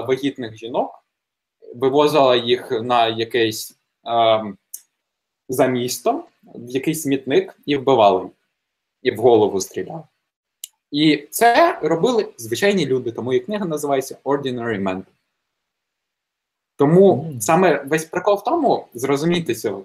вагітних 0.00 0.56
жінок, 0.56 1.04
вивозила 1.74 2.36
їх 2.36 2.70
на 2.70 3.08
якесь 3.08 3.78
е, 4.08 4.44
за 5.48 5.66
місто, 5.66 6.24
в 6.42 6.70
якийсь 6.70 7.02
смітник 7.02 7.60
і 7.66 7.76
вбивали 7.76 8.22
їх, 8.24 8.30
і 9.02 9.10
в 9.10 9.16
голову 9.16 9.60
стріляли. 9.60 10.02
І 10.90 11.28
це 11.30 11.78
робили 11.82 12.28
звичайні 12.36 12.86
люди, 12.86 13.12
тому 13.12 13.32
і 13.32 13.40
книга 13.40 13.66
називається 13.66 14.18
Ordinary 14.24 14.82
Men. 14.82 15.02
Тому 16.76 17.32
саме 17.40 17.82
весь 17.82 18.04
прикол 18.04 18.34
в 18.34 18.44
тому 18.44 18.86
зрозуміти 18.94 19.54
цього, 19.54 19.84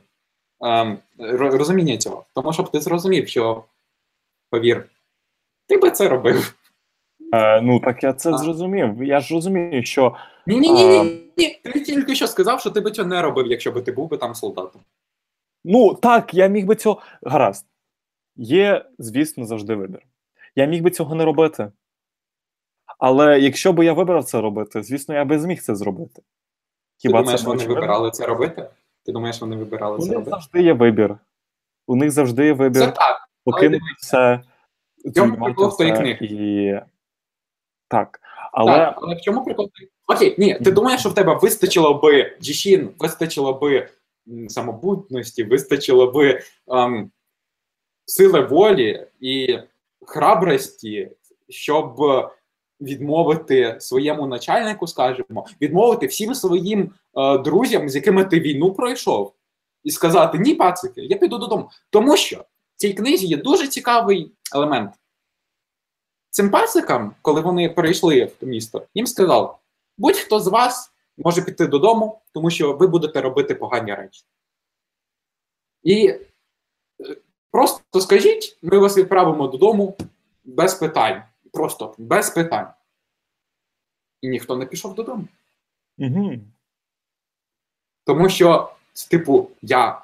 ем, 0.61 0.97
розуміння 1.39 1.97
цього. 1.97 2.25
Тому 2.33 2.53
щоб 2.53 2.71
ти 2.71 2.79
зрозумів, 2.79 3.27
що 3.27 3.63
повір, 4.49 4.89
ти 5.67 5.77
би 5.77 5.91
це 5.91 6.09
робив. 6.09 6.55
Е, 7.33 7.61
ну 7.61 7.79
так 7.79 8.03
я 8.03 8.13
це 8.13 8.33
А. 8.33 8.37
зрозумів. 8.37 9.03
Я 9.03 9.19
ж 9.19 9.33
розумію, 9.33 9.83
що 9.83 10.15
Ні, 10.47 10.59
ні, 10.59 10.71
ні, 10.71 10.87
ні, 10.87 11.21
ні. 11.37 11.59
Ти 11.63 11.79
тільки 11.79 12.15
що 12.15 12.27
сказав, 12.27 12.59
що 12.59 12.69
ти 12.69 12.79
би 12.79 12.91
цього 12.91 13.07
не 13.07 13.21
робив, 13.21 13.47
якщо 13.47 13.71
би 13.71 13.81
ти 13.81 13.91
був 13.91 14.09
би 14.09 14.17
там 14.17 14.35
солдатом. 14.35 14.81
ну 15.63 15.93
так, 15.93 16.33
я 16.33 16.47
міг 16.47 16.65
би 16.65 16.75
цього. 16.75 17.01
Гаразд. 17.23 17.65
Є, 18.35 18.85
звісно, 18.99 19.45
завжди 19.45 19.75
вибір. 19.75 20.01
Я 20.55 20.65
міг 20.65 20.83
би 20.83 20.91
цього 20.91 21.15
не 21.15 21.25
робити. 21.25 21.71
Але 22.99 23.39
якщо 23.39 23.73
би 23.73 23.85
я 23.85 23.93
вибрав 23.93 24.23
це 24.23 24.41
робити, 24.41 24.83
звісно, 24.83 25.15
я 25.15 25.25
би 25.25 25.39
зміг 25.39 25.61
це 25.61 25.75
зробити. 25.75 26.21
Ти 27.03 27.09
думаєш, 27.09 27.41
не 27.41 27.47
вони 27.47 27.57
очевидно? 27.57 27.75
вибирали 27.75 28.11
це 28.11 28.25
робити? 28.25 28.69
Ти 29.05 29.11
думаєш, 29.11 29.41
вони 29.41 29.55
вибирали 29.55 29.97
У 29.97 29.99
це 29.99 30.05
них 30.05 30.13
робити? 30.15 30.29
завжди 30.31 30.61
є 30.61 30.73
вибір. 30.73 31.17
У 31.87 31.95
них 31.95 32.11
завжди 32.11 32.45
є 32.45 32.53
вибір. 32.53 32.81
Це 32.81 32.91
так. 32.91 33.29
покинути 33.43 33.83
все, 33.97 34.41
чому 35.03 35.13
зруйнувати 35.13 35.43
прикол 35.43 35.67
в 35.67 35.77
тої 35.77 35.91
книги? 35.91 36.17
і. 36.25 36.79
Так. 37.87 38.19
Але 38.51 38.71
Так, 38.71 38.99
але 39.01 39.15
в 39.15 39.21
чому 39.21 39.43
прикол? 39.43 39.69
Окей, 40.07 40.35
ні, 40.37 40.59
ти 40.59 40.71
думаєш, 40.71 40.99
що 40.99 41.09
в 41.09 41.13
тебе 41.13 41.39
вистачило 41.41 41.93
би 41.93 42.37
діщин, 42.41 42.89
вистачило 42.99 43.53
би 43.53 43.89
самобутності, 44.47 45.43
вистачило 45.43 46.11
би 46.11 46.41
ем, 46.67 47.11
сили 48.05 48.39
волі 48.41 49.07
і 49.19 49.59
храбрості, 50.07 51.11
щоб 51.49 52.01
відмовити 52.81 53.77
своєму 53.79 54.27
начальнику, 54.27 54.87
скажімо, 54.87 55.45
відмовити 55.61 56.07
всім 56.07 56.35
своїм 56.35 56.91
е, 57.17 57.37
друзям, 57.37 57.89
з 57.89 57.95
якими 57.95 58.25
ти 58.25 58.39
війну 58.39 58.73
пройшов, 58.73 59.33
і 59.83 59.91
сказати: 59.91 60.37
ні, 60.37 60.55
пацики, 60.55 61.01
я 61.01 61.17
піду 61.17 61.37
додому. 61.37 61.69
Тому 61.89 62.17
що 62.17 62.37
в 62.75 62.77
цій 62.77 62.93
книзі 62.93 63.27
є 63.27 63.37
дуже 63.37 63.67
цікавий 63.67 64.31
елемент. 64.55 64.91
Цим 66.29 66.49
пасикам, 66.49 67.15
коли 67.21 67.41
вони 67.41 67.69
перейшли 67.69 68.31
в 68.41 68.45
місто, 68.45 68.87
їм 68.93 69.07
сказав: 69.07 69.59
будь-хто 69.97 70.39
з 70.39 70.47
вас 70.47 70.91
може 71.17 71.41
піти 71.41 71.67
додому, 71.67 72.21
тому 72.33 72.49
що 72.49 72.73
ви 72.73 72.87
будете 72.87 73.21
робити 73.21 73.55
погані 73.55 73.95
речі. 73.95 74.23
І 75.83 76.07
е, 76.07 76.19
просто 77.55 78.01
скажіть, 78.01 78.57
ми 78.61 78.77
вас 78.77 78.97
відправимо 78.97 79.47
додому 79.47 79.97
без 80.43 80.73
питань. 80.73 81.23
Просто 81.53 81.95
без 81.97 82.29
питань. 82.29 82.67
І 84.21 84.29
ніхто 84.29 84.57
не 84.57 84.65
пішов 84.65 84.95
додому. 84.95 85.27
угу. 85.97 86.31
Тому 88.05 88.29
що, 88.29 88.71
типу, 89.11 89.49
я, 89.61 90.01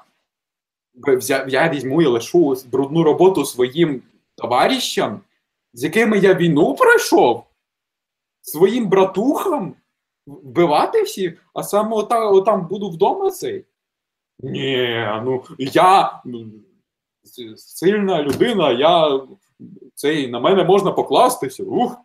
взя- 0.94 1.48
я 1.48 1.68
візьму 1.68 2.02
і 2.02 2.06
лишу 2.06 2.56
брудну 2.66 3.02
роботу 3.02 3.44
своїм 3.44 4.02
товаришам, 4.34 5.20
з 5.72 5.84
якими 5.84 6.18
я 6.18 6.34
війну 6.34 6.74
пройшов, 6.74 7.44
своїм 8.40 8.88
братухам 8.88 9.74
вбивати 10.26 11.02
всіх, 11.02 11.46
а 11.54 11.62
саме 11.62 11.96
ота, 11.96 12.30
отам 12.30 12.66
буду 12.66 12.90
вдома 12.90 13.30
цей. 13.30 13.64
Ні, 14.38 15.06
ну 15.24 15.44
я 15.58 16.20
сильна 17.56 18.22
людина, 18.22 18.70
я 18.72 19.20
цей 19.94 20.28
на 20.28 20.40
мене 20.40 20.64
можна 20.64 20.92
покластися. 20.92 21.64
Ух. 21.64 21.96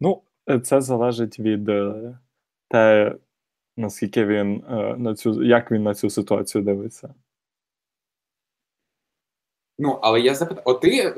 Ну, 0.00 0.22
це 0.62 0.80
залежить 0.80 1.38
від 1.38 1.68
е, 1.68 2.18
те, 2.68 3.14
наскільки 3.76 4.26
він 4.26 4.64
е, 4.70 4.96
на 4.96 5.14
цю, 5.14 5.44
як 5.44 5.70
він 5.70 5.82
на 5.82 5.94
цю 5.94 6.10
ситуацію 6.10 6.64
дивиться. 6.64 7.14
Ну, 9.78 9.98
але 10.02 10.20
я 10.20 10.34
запитав, 10.34 10.62
от 10.66 10.80
ти, 10.80 11.14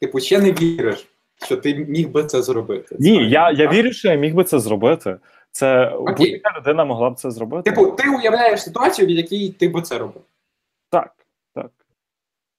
типу, 0.00 0.20
ще 0.20 0.40
не 0.40 0.52
віриш, 0.52 1.08
що 1.44 1.56
ти 1.56 1.74
міг 1.74 2.10
би 2.10 2.24
це 2.24 2.42
зробити. 2.42 2.96
Ні, 2.98 3.30
я, 3.30 3.50
я 3.50 3.70
вірю, 3.70 3.92
що 3.92 4.08
я 4.08 4.14
міг 4.14 4.34
би 4.34 4.44
це 4.44 4.58
зробити. 4.58 5.18
Це 5.54 5.96
будь-яка 6.00 6.58
людина 6.58 6.84
могла 6.84 7.10
б 7.10 7.14
це 7.14 7.30
зробити. 7.30 7.70
Типу, 7.70 7.90
ти 7.90 8.08
уявляєш 8.08 8.62
ситуацію, 8.62 9.08
в 9.08 9.10
якій 9.10 9.52
ти 9.52 9.68
би 9.68 9.82
це 9.82 9.98
робив. 9.98 10.22
Так, 10.90 11.26
так. 11.54 11.70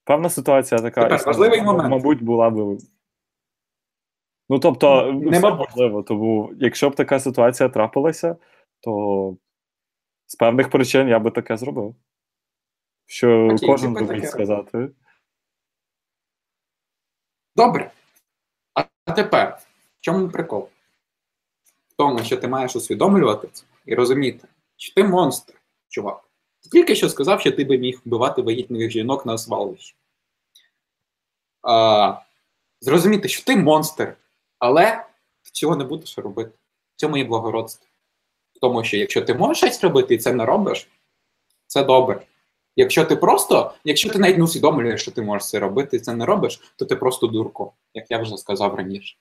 Певна 0.04 0.30
ситуація 0.30 0.82
така. 0.82 1.02
Тепер 1.02 1.16
існує, 1.16 1.38
важливий 1.38 1.62
момент. 1.62 1.90
Мабуть, 1.90 2.24
була 2.24 2.50
б. 2.50 2.78
Ну, 4.50 4.60
тобто, 4.60 5.12
Ну, 5.12 5.30
все 5.30 5.52
можливо. 5.54 6.04
Тому, 6.04 6.54
якщо 6.60 6.90
б 6.90 6.96
така 6.96 7.20
ситуація 7.20 7.70
трапилася, 7.70 8.36
то 8.80 9.38
з 10.28 10.36
певних 10.36 10.70
причин 10.70 11.08
я 11.08 11.20
би 11.20 11.32
таке 11.32 11.58
зробив. 11.58 11.96
Що 13.06 13.46
Окей, 13.46 13.70
кожен 13.70 13.94
би 13.94 14.02
би 14.02 14.14
міг 14.14 14.26
сказати. 14.26 14.90
Добре. 17.56 17.92
А 18.74 19.14
тепер, 19.14 19.58
в 20.00 20.02
чому 20.02 20.30
прикол? 20.30 20.70
Тому, 21.98 22.24
що 22.24 22.38
ти 22.38 22.48
маєш 22.48 22.76
усвідомлювати 22.76 23.48
це 23.52 23.64
і 23.86 23.96
розуміти, 23.96 24.48
що 24.78 24.94
ти 24.94 25.04
монстр, 25.04 25.54
чувак. 25.90 26.30
Ти 26.64 26.70
тільки 26.70 26.96
що 26.96 27.10
сказав, 27.10 27.42
що 27.42 27.52
ти 27.52 27.64
би 27.64 27.78
міг 27.78 28.02
вбивати 28.06 28.42
вагітних 28.42 28.92
жінок 28.92 29.26
на 29.26 29.38
свалищі. 29.38 29.96
Зрозуміти, 32.82 33.30
що 33.30 33.44
ти 33.44 33.56
монстр, 33.56 34.16
але 34.60 35.06
ти 35.44 35.52
цього 35.52 35.76
не 35.76 35.84
будеш 35.84 36.18
робити. 36.18 36.52
В 36.96 37.00
цьому 37.00 37.18
є 37.18 37.24
благородство. 37.24 37.88
Тому, 38.62 38.84
що 38.84 38.98
якщо 38.98 39.22
ти 39.22 39.34
можеш 39.34 39.58
щось 39.58 39.84
робити 39.84 40.16
і 40.16 40.18
це 40.18 40.34
не 40.34 40.46
робиш, 40.46 40.88
це 41.68 41.84
добре. 41.84 42.26
Якщо 42.76 43.06
ти 43.06 43.16
просто, 43.16 43.74
якщо 43.84 44.10
ти 44.10 44.20
навіть 44.20 44.38
не 44.38 44.44
усвідомлюєш, 44.44 45.02
що 45.02 45.12
ти 45.12 45.22
можеш 45.22 45.50
це 45.50 45.60
робити, 45.60 45.98
і 45.98 46.00
це 46.00 46.16
не 46.16 46.26
робиш, 46.26 46.74
то 46.76 46.86
ти 46.86 46.96
просто 46.96 47.28
дурко, 47.28 47.74
як 47.94 48.12
я 48.12 48.18
вже 48.18 48.38
сказав 48.38 48.76
раніше. 48.76 49.18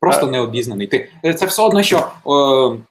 Просто 0.00 0.26
необізнаний. 0.26 0.86
Ти, 0.86 1.08
це 1.34 1.46
все 1.46 1.62
одно, 1.62 1.82
що, 1.82 1.98
е, 1.98 2.82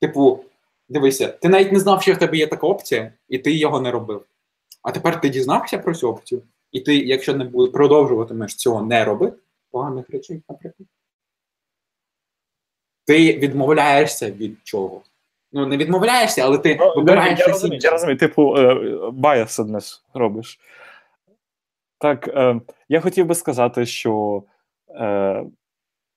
типу, 0.00 0.44
дивися, 0.88 1.28
ти 1.28 1.48
навіть 1.48 1.72
не 1.72 1.80
знав, 1.80 2.02
що 2.02 2.12
в 2.12 2.18
тебе 2.18 2.36
є 2.36 2.46
така 2.46 2.66
опція, 2.66 3.12
і 3.28 3.38
ти 3.38 3.52
його 3.52 3.80
не 3.80 3.90
робив. 3.90 4.24
А 4.82 4.92
тепер 4.92 5.20
ти 5.20 5.28
дізнався 5.28 5.78
про 5.78 5.94
цю 5.94 6.08
опцію, 6.08 6.42
і 6.72 6.80
ти, 6.80 6.96
якщо 6.96 7.34
не 7.34 7.44
буде, 7.44 7.72
продовжуватимеш 7.72 8.54
цього 8.54 8.82
не 8.82 9.04
робити, 9.04 9.36
поганих 9.70 10.10
речей, 10.10 10.42
наприклад, 10.48 10.88
ти 13.06 13.38
відмовляєшся 13.38 14.30
від 14.30 14.56
чого. 14.64 15.02
Ну, 15.52 15.66
не 15.66 15.76
відмовляєшся, 15.76 16.42
але 16.44 16.58
ти 16.58 16.76
Ну, 16.80 16.92
вибираєш 16.96 17.38
я, 17.38 17.46
розумію, 17.46 17.80
я 17.82 17.90
розумію, 17.90 18.18
типу, 18.18 18.56
е, 18.56 18.74
biasedness 19.10 20.00
робиш. 20.14 20.60
Так, 21.98 22.28
е, 22.28 22.60
я 22.88 23.00
хотів 23.00 23.26
би 23.26 23.34
сказати, 23.34 23.86
що 23.86 24.42
е, 24.90 25.44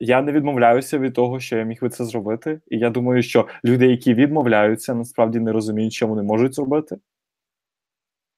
я 0.03 0.21
не 0.21 0.31
відмовляюся 0.31 0.99
від 0.99 1.13
того, 1.13 1.39
що 1.39 1.57
я 1.57 1.63
міг 1.63 1.81
би 1.81 1.89
це 1.89 2.05
зробити. 2.05 2.61
І 2.67 2.77
я 2.77 2.89
думаю, 2.89 3.23
що 3.23 3.47
люди, 3.65 3.87
які 3.87 4.13
відмовляються, 4.13 4.95
насправді 4.95 5.39
не 5.39 5.51
розуміють, 5.51 5.93
що 5.93 6.07
вони 6.07 6.23
можуть 6.23 6.55
зробити. 6.55 6.97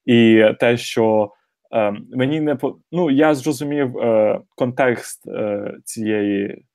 І 0.06 0.44
те, 0.60 0.78
що 0.78 1.34
е, 1.74 1.92
мені 1.92 2.42
не 2.42 2.56
по... 2.56 2.78
ну, 2.92 3.12
я 3.12 3.36
зрозумів 3.36 3.98
е, 3.98 4.42
контекст 4.56 5.28
е, 5.28 5.76
цієї 5.84 6.66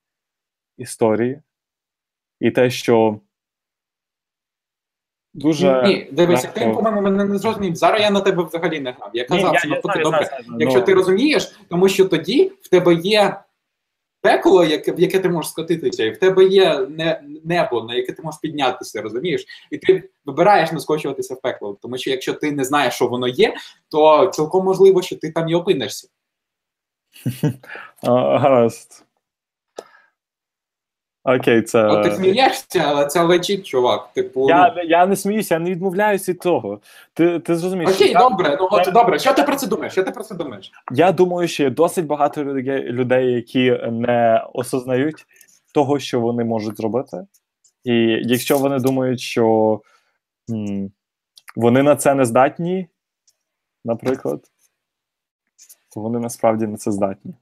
історії, 0.79 1.41
і 2.41 2.51
те, 2.51 2.71
що 2.71 3.21
дуже. 5.35 5.83
Ні, 5.83 6.09
дивися, 6.13 6.49
легко- 6.49 6.55
ти, 6.55 6.75
по-моєму, 6.75 7.03
мене 7.03 7.25
не 7.25 7.39
зрозумів. 7.39 7.75
Зараз 7.75 8.01
я 8.01 8.11
на 8.11 8.21
тебе 8.21 8.45
взагалі 8.45 8.81
не 8.81 8.93
грав. 8.93 9.11
Я 9.15 9.25
казав, 9.25 9.59
що 9.59 9.69
добре. 9.69 10.05
знаю, 10.05 10.25
знаю, 10.25 10.61
Якщо 10.61 10.79
ну, 10.79 10.85
ти 10.85 10.95
розумієш, 10.95 11.61
тому 11.69 11.89
що 11.89 12.09
тоді 12.09 12.53
в 12.61 12.69
тебе 12.69 12.95
є 12.95 13.41
пекло, 14.21 14.65
яке, 14.65 14.93
в 14.93 15.01
яке 15.01 15.19
ти 15.19 15.29
можеш 15.29 15.51
скотитися, 15.51 16.05
і 16.05 16.11
в 16.11 16.19
тебе 16.19 16.45
є 16.45 16.79
не, 16.79 17.23
небо, 17.45 17.85
на 17.85 17.95
яке 17.95 18.13
ти 18.13 18.23
можеш 18.23 18.41
піднятися, 18.41 19.03
розумієш? 19.03 19.47
І 19.71 19.79
ти 19.79 20.11
вибираєш 20.25 20.73
не 20.73 20.81
скочуватися 20.81 21.35
в 21.35 21.41
пекло. 21.41 21.79
Тому 21.83 21.99
що 21.99 22.11
якщо 22.11 22.33
ти 22.33 22.53
не 22.53 22.65
знаєш, 22.65 22.95
що 22.95 23.07
воно 23.07 23.29
є, 23.29 23.55
то 23.89 24.27
цілком 24.27 24.65
можливо, 24.65 25.03
що 25.03 25.17
ти 25.17 25.31
там 25.33 25.49
і 25.49 25.55
опинишся. 25.55 26.09
Гаразд. 28.03 29.05
Окей, 31.25 31.63
це. 31.63 31.87
От 31.87 32.03
ти 32.03 32.11
смієшся, 32.11 32.85
але 32.87 33.07
це 33.07 33.23
лечить, 33.23 33.67
чувак. 33.67 34.13
Типу, 34.13 34.41
ну, 34.41 34.49
Я, 34.49 34.83
я 34.87 35.07
не 35.07 35.17
сміюся, 35.17 35.55
я 35.55 35.61
не 35.61 35.71
відмовляюся 35.71 36.33
від 36.33 36.39
того. 36.41 36.81
Ти, 37.15 37.39
ти 37.41 37.57
зрозумієш, 37.57 37.95
окей, 37.95 38.09
що 38.09 38.19
я, 38.19 38.29
добре, 38.29 38.57
ну 38.61 38.69
от 38.71 38.93
добре. 38.93 39.19
Що 39.19 39.35
ти 39.35 39.43
про 39.43 39.57
це 39.57 39.67
думаєш? 39.67 39.93
Що 39.93 40.03
ти 40.03 40.11
про 40.11 40.25
це 40.25 40.35
думаєш? 40.35 40.73
я 40.93 41.13
думаю, 41.13 41.49
що 41.49 41.63
є 41.63 41.71
досить 41.71 42.07
багато 42.07 42.45
людей, 42.45 43.33
які 43.33 43.71
не 43.91 44.45
осознають 44.53 45.27
того, 45.75 45.99
що 45.99 46.21
вони 46.21 46.45
можуть 46.45 46.77
зробити. 46.77 47.27
І 47.85 47.95
якщо 48.25 48.59
вони 48.59 48.79
думають, 48.79 49.21
що 49.21 49.81
м, 50.51 50.91
вони 51.57 51.83
на 51.83 51.97
це 51.97 52.15
не 52.15 52.25
здатні, 52.25 52.89
наприклад, 53.85 54.41
то 55.95 56.01
вони 56.01 56.19
насправді 56.19 56.67
на 56.67 56.77
це 56.77 56.93
здатні. 56.93 57.35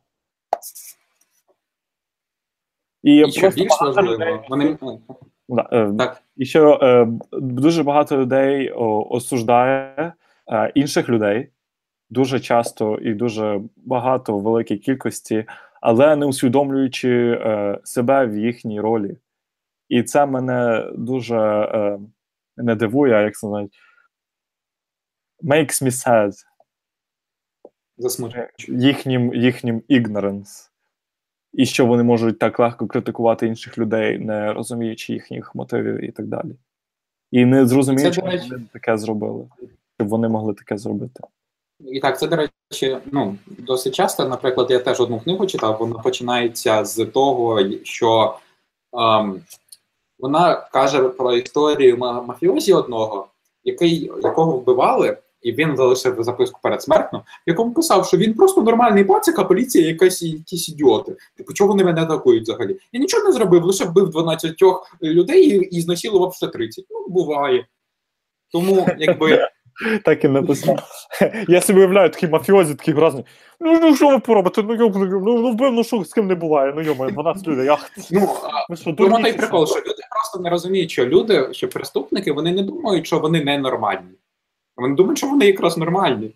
І, 3.08 3.16
І 3.16 3.30
що 3.30 3.40
просто 3.40 3.62
більш 3.62 3.80
важливо, 3.80 4.44
вони 4.48 4.78
е, 5.72 5.92
так. 5.98 6.22
І 6.36 6.44
що 6.44 6.78
е, 6.82 7.08
дуже 7.32 7.82
багато 7.82 8.16
людей 8.16 8.70
осуждає 8.70 10.12
е, 10.52 10.72
інших 10.74 11.08
людей 11.08 11.48
дуже 12.10 12.40
часто 12.40 12.98
і 12.98 13.14
дуже 13.14 13.60
багато 13.76 14.38
в 14.38 14.42
великій 14.42 14.78
кількості, 14.78 15.44
але 15.80 16.16
не 16.16 16.26
усвідомлюючи 16.26 17.40
е, 17.42 17.78
себе 17.84 18.26
в 18.26 18.38
їхній 18.38 18.80
ролі. 18.80 19.16
І 19.88 20.02
це 20.02 20.26
мене 20.26 20.90
дуже 20.94 21.38
е, 21.38 21.98
не 22.56 22.74
дивує, 22.74 23.14
а 23.14 23.20
як 23.20 23.34
це 23.34 23.46
навіть 23.46 23.78
makes 25.42 25.82
me 25.82 25.90
sad 25.90 26.32
засмучує. 27.98 28.50
їхнім, 28.68 29.34
їхнім 29.34 29.82
ignorance. 29.90 30.70
І 31.52 31.66
що 31.66 31.86
вони 31.86 32.02
можуть 32.02 32.38
так 32.38 32.58
легко 32.58 32.86
критикувати 32.86 33.46
інших 33.46 33.78
людей, 33.78 34.18
не 34.18 34.52
розуміючи 34.52 35.12
їхніх 35.12 35.54
мотивів 35.54 36.04
і 36.04 36.10
так 36.10 36.26
далі. 36.26 36.56
І 37.30 37.44
не 37.44 37.66
зрозуміючи, 37.66 38.12
що 38.12 38.22
вони 38.22 38.66
таке 38.72 38.98
зробили, 38.98 39.48
щоб 39.96 40.08
вони 40.08 40.28
могли 40.28 40.54
таке 40.54 40.78
зробити. 40.78 41.20
І 41.80 42.00
так, 42.00 42.18
це, 42.18 42.26
до 42.26 42.36
речі, 42.36 42.98
ну, 43.12 43.36
досить 43.46 43.94
часто, 43.94 44.28
наприклад, 44.28 44.70
я 44.70 44.78
теж 44.78 45.00
одну 45.00 45.20
книгу 45.20 45.46
читав, 45.46 45.76
вона 45.80 45.98
починається 45.98 46.84
з 46.84 47.06
того, 47.06 47.60
що 47.82 48.38
ем, 48.92 49.40
вона 50.18 50.54
каже 50.54 51.08
про 51.08 51.32
історію 51.32 51.98
ма- 51.98 52.22
мафіозі 52.22 52.72
одного, 52.72 53.28
який, 53.64 54.10
якого 54.22 54.58
вбивали, 54.58 55.16
і 55.42 55.52
він 55.52 55.76
залишив 55.76 56.22
записку 56.22 56.60
передсмертну, 56.62 57.18
в 57.18 57.22
якому 57.46 57.72
писав, 57.72 58.06
що 58.06 58.16
він 58.16 58.34
просто 58.34 58.62
нормальний 58.62 59.04
пацик, 59.04 59.38
а 59.38 59.44
поліція 59.44 59.86
якась 59.86 60.22
якісь 60.22 60.68
ідіоти. 60.68 61.16
Типу, 61.36 61.52
чого 61.52 61.68
вони 61.68 61.84
мене 61.84 62.02
атакують 62.02 62.42
взагалі? 62.42 62.76
Я 62.92 63.00
нічого 63.00 63.24
не 63.24 63.32
зробив, 63.32 63.64
лише 63.64 63.84
вбив 63.84 64.10
12 64.10 64.62
людей 65.02 65.48
і, 65.48 65.76
і 65.76 65.80
знасилував 65.80 66.34
ще 66.34 66.46
30. 66.46 66.84
Ну, 66.90 67.06
буває. 67.08 67.66
Тому, 68.52 68.88
якби. 68.98 69.48
Так 70.04 70.24
і 70.24 70.28
написав. 70.28 70.78
Я 71.48 71.60
собі 71.60 71.78
уявляю 71.78 72.10
такі 72.10 72.28
мафіозі, 72.28 72.74
такі 72.74 72.92
гразні. 72.92 73.24
Ну, 73.60 73.80
ну 73.80 73.96
що 73.96 74.08
ви 74.08 74.18
поробите? 74.18 74.62
Ну, 74.62 74.74
йо, 74.74 74.92
ну, 74.94 75.20
ну 75.22 75.52
вбив, 75.52 75.72
ну 75.72 75.84
що 75.84 76.04
з 76.04 76.12
ким 76.12 76.26
не 76.26 76.34
буває. 76.34 76.72
Ну 76.76 76.82
йомо, 76.82 77.10
12 77.10 77.48
людей. 77.48 77.66
Я... 77.66 77.78
Ну, 78.10 78.28
Ви 78.68 78.76
що, 78.76 78.84
Тому 78.84 79.10
дурні 79.10 79.22
той 79.22 79.32
прикол, 79.32 79.66
що 79.66 79.78
люди 79.78 80.02
просто 80.10 80.40
не 80.40 80.50
розуміють, 80.50 80.90
що 80.90 81.06
люди, 81.06 81.48
що 81.52 81.68
преступники, 81.68 82.32
вони 82.32 82.52
не 82.52 82.62
думають, 82.62 83.06
що 83.06 83.18
вони 83.18 83.44
ненормальні. 83.44 84.14
Вони 84.78 84.94
думають, 84.94 85.18
що 85.18 85.26
вони 85.26 85.46
якраз 85.46 85.76
нормальні. 85.76 86.34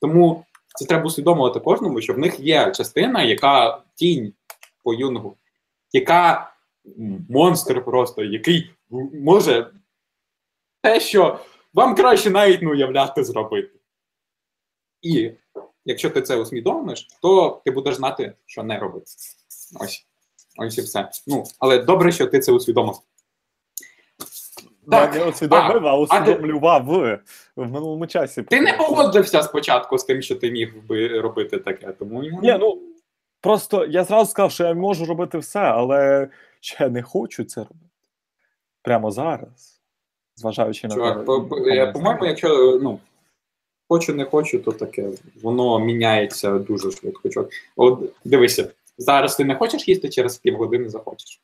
Тому 0.00 0.44
це 0.74 0.84
треба 0.84 1.04
усвідомувати 1.04 1.60
кожному, 1.60 2.00
що 2.00 2.14
в 2.14 2.18
них 2.18 2.40
є 2.40 2.70
частина, 2.70 3.22
яка 3.22 3.82
тінь 3.94 4.32
по 4.84 4.94
юнгу, 4.94 5.36
яка 5.92 6.52
монстр 7.28 7.84
просто, 7.84 8.24
який 8.24 8.70
може 9.24 9.70
те, 10.82 11.00
що 11.00 11.38
вам 11.74 11.94
краще 11.94 12.30
навіть 12.30 12.62
не 12.62 12.70
уявляти 12.70 13.24
зробити. 13.24 13.80
І 15.02 15.30
якщо 15.84 16.10
ти 16.10 16.22
це 16.22 16.36
усвідомиш, 16.36 17.08
то 17.22 17.62
ти 17.64 17.70
будеш 17.70 17.94
знати, 17.94 18.34
що 18.46 18.62
не 18.62 18.78
робити. 18.78 19.06
Ось. 19.80 20.06
Ось 20.58 20.78
і 20.78 20.80
все. 20.80 21.10
Ну, 21.26 21.44
але 21.58 21.78
добре, 21.78 22.12
що 22.12 22.26
ти 22.26 22.40
це 22.40 22.52
усвідомив. 22.52 22.94
Так, 24.90 25.14
Я 25.14 25.24
не 25.24 25.30
усвідомив, 25.30 25.86
а 25.86 25.90
а 25.90 25.96
усвідомлював 25.96 26.84
в, 26.84 27.20
в 27.56 27.70
минулому 27.70 28.06
часі. 28.06 28.42
Ти 28.42 28.60
не 28.60 28.72
погодився 28.72 29.42
спочатку 29.42 29.98
з 29.98 30.04
тим, 30.04 30.22
що 30.22 30.34
ти 30.36 30.50
міг 30.50 30.74
би 30.88 31.20
робити 31.20 31.58
таке, 31.58 31.92
тому 31.98 32.22
Ні, 32.22 32.56
ну 32.60 32.78
просто 33.40 33.86
я 33.86 34.04
зразу 34.04 34.30
сказав, 34.30 34.52
що 34.52 34.64
я 34.64 34.74
можу 34.74 35.04
робити 35.04 35.38
все, 35.38 35.60
але 35.60 36.28
ще 36.60 36.88
не 36.88 37.02
хочу 37.02 37.44
це 37.44 37.60
робити. 37.60 37.86
Прямо 38.82 39.10
зараз. 39.10 39.80
Зважаючи 40.36 40.88
на 40.88 40.94
Чувак, 40.94 41.18
те, 41.18 41.24
по- 41.24 41.58
я 41.58 41.92
по-моєму, 41.92 42.26
якщо 42.26 42.78
ну, 42.82 42.98
хочу, 43.88 44.14
не 44.14 44.24
хочу, 44.24 44.58
то 44.58 44.72
таке. 44.72 45.08
Воно 45.42 45.78
міняється 45.78 46.58
дуже 46.58 46.90
швидко. 46.90 47.28
Чувак. 47.28 47.50
От 47.76 48.00
дивися, 48.24 48.68
зараз 48.98 49.36
ти 49.36 49.44
не 49.44 49.54
хочеш 49.54 49.88
їсти, 49.88 50.08
через 50.08 50.38
півгодини 50.38 50.88
захочеш. 50.88 51.40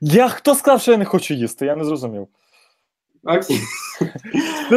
Я 0.00 0.28
хто 0.28 0.54
сказав, 0.54 0.80
що 0.80 0.92
я 0.92 0.98
не 0.98 1.04
хочу 1.04 1.34
їсти? 1.34 1.66
Я 1.66 1.76
не 1.76 1.84
зрозумів. 1.84 2.28
Окей. 3.24 3.60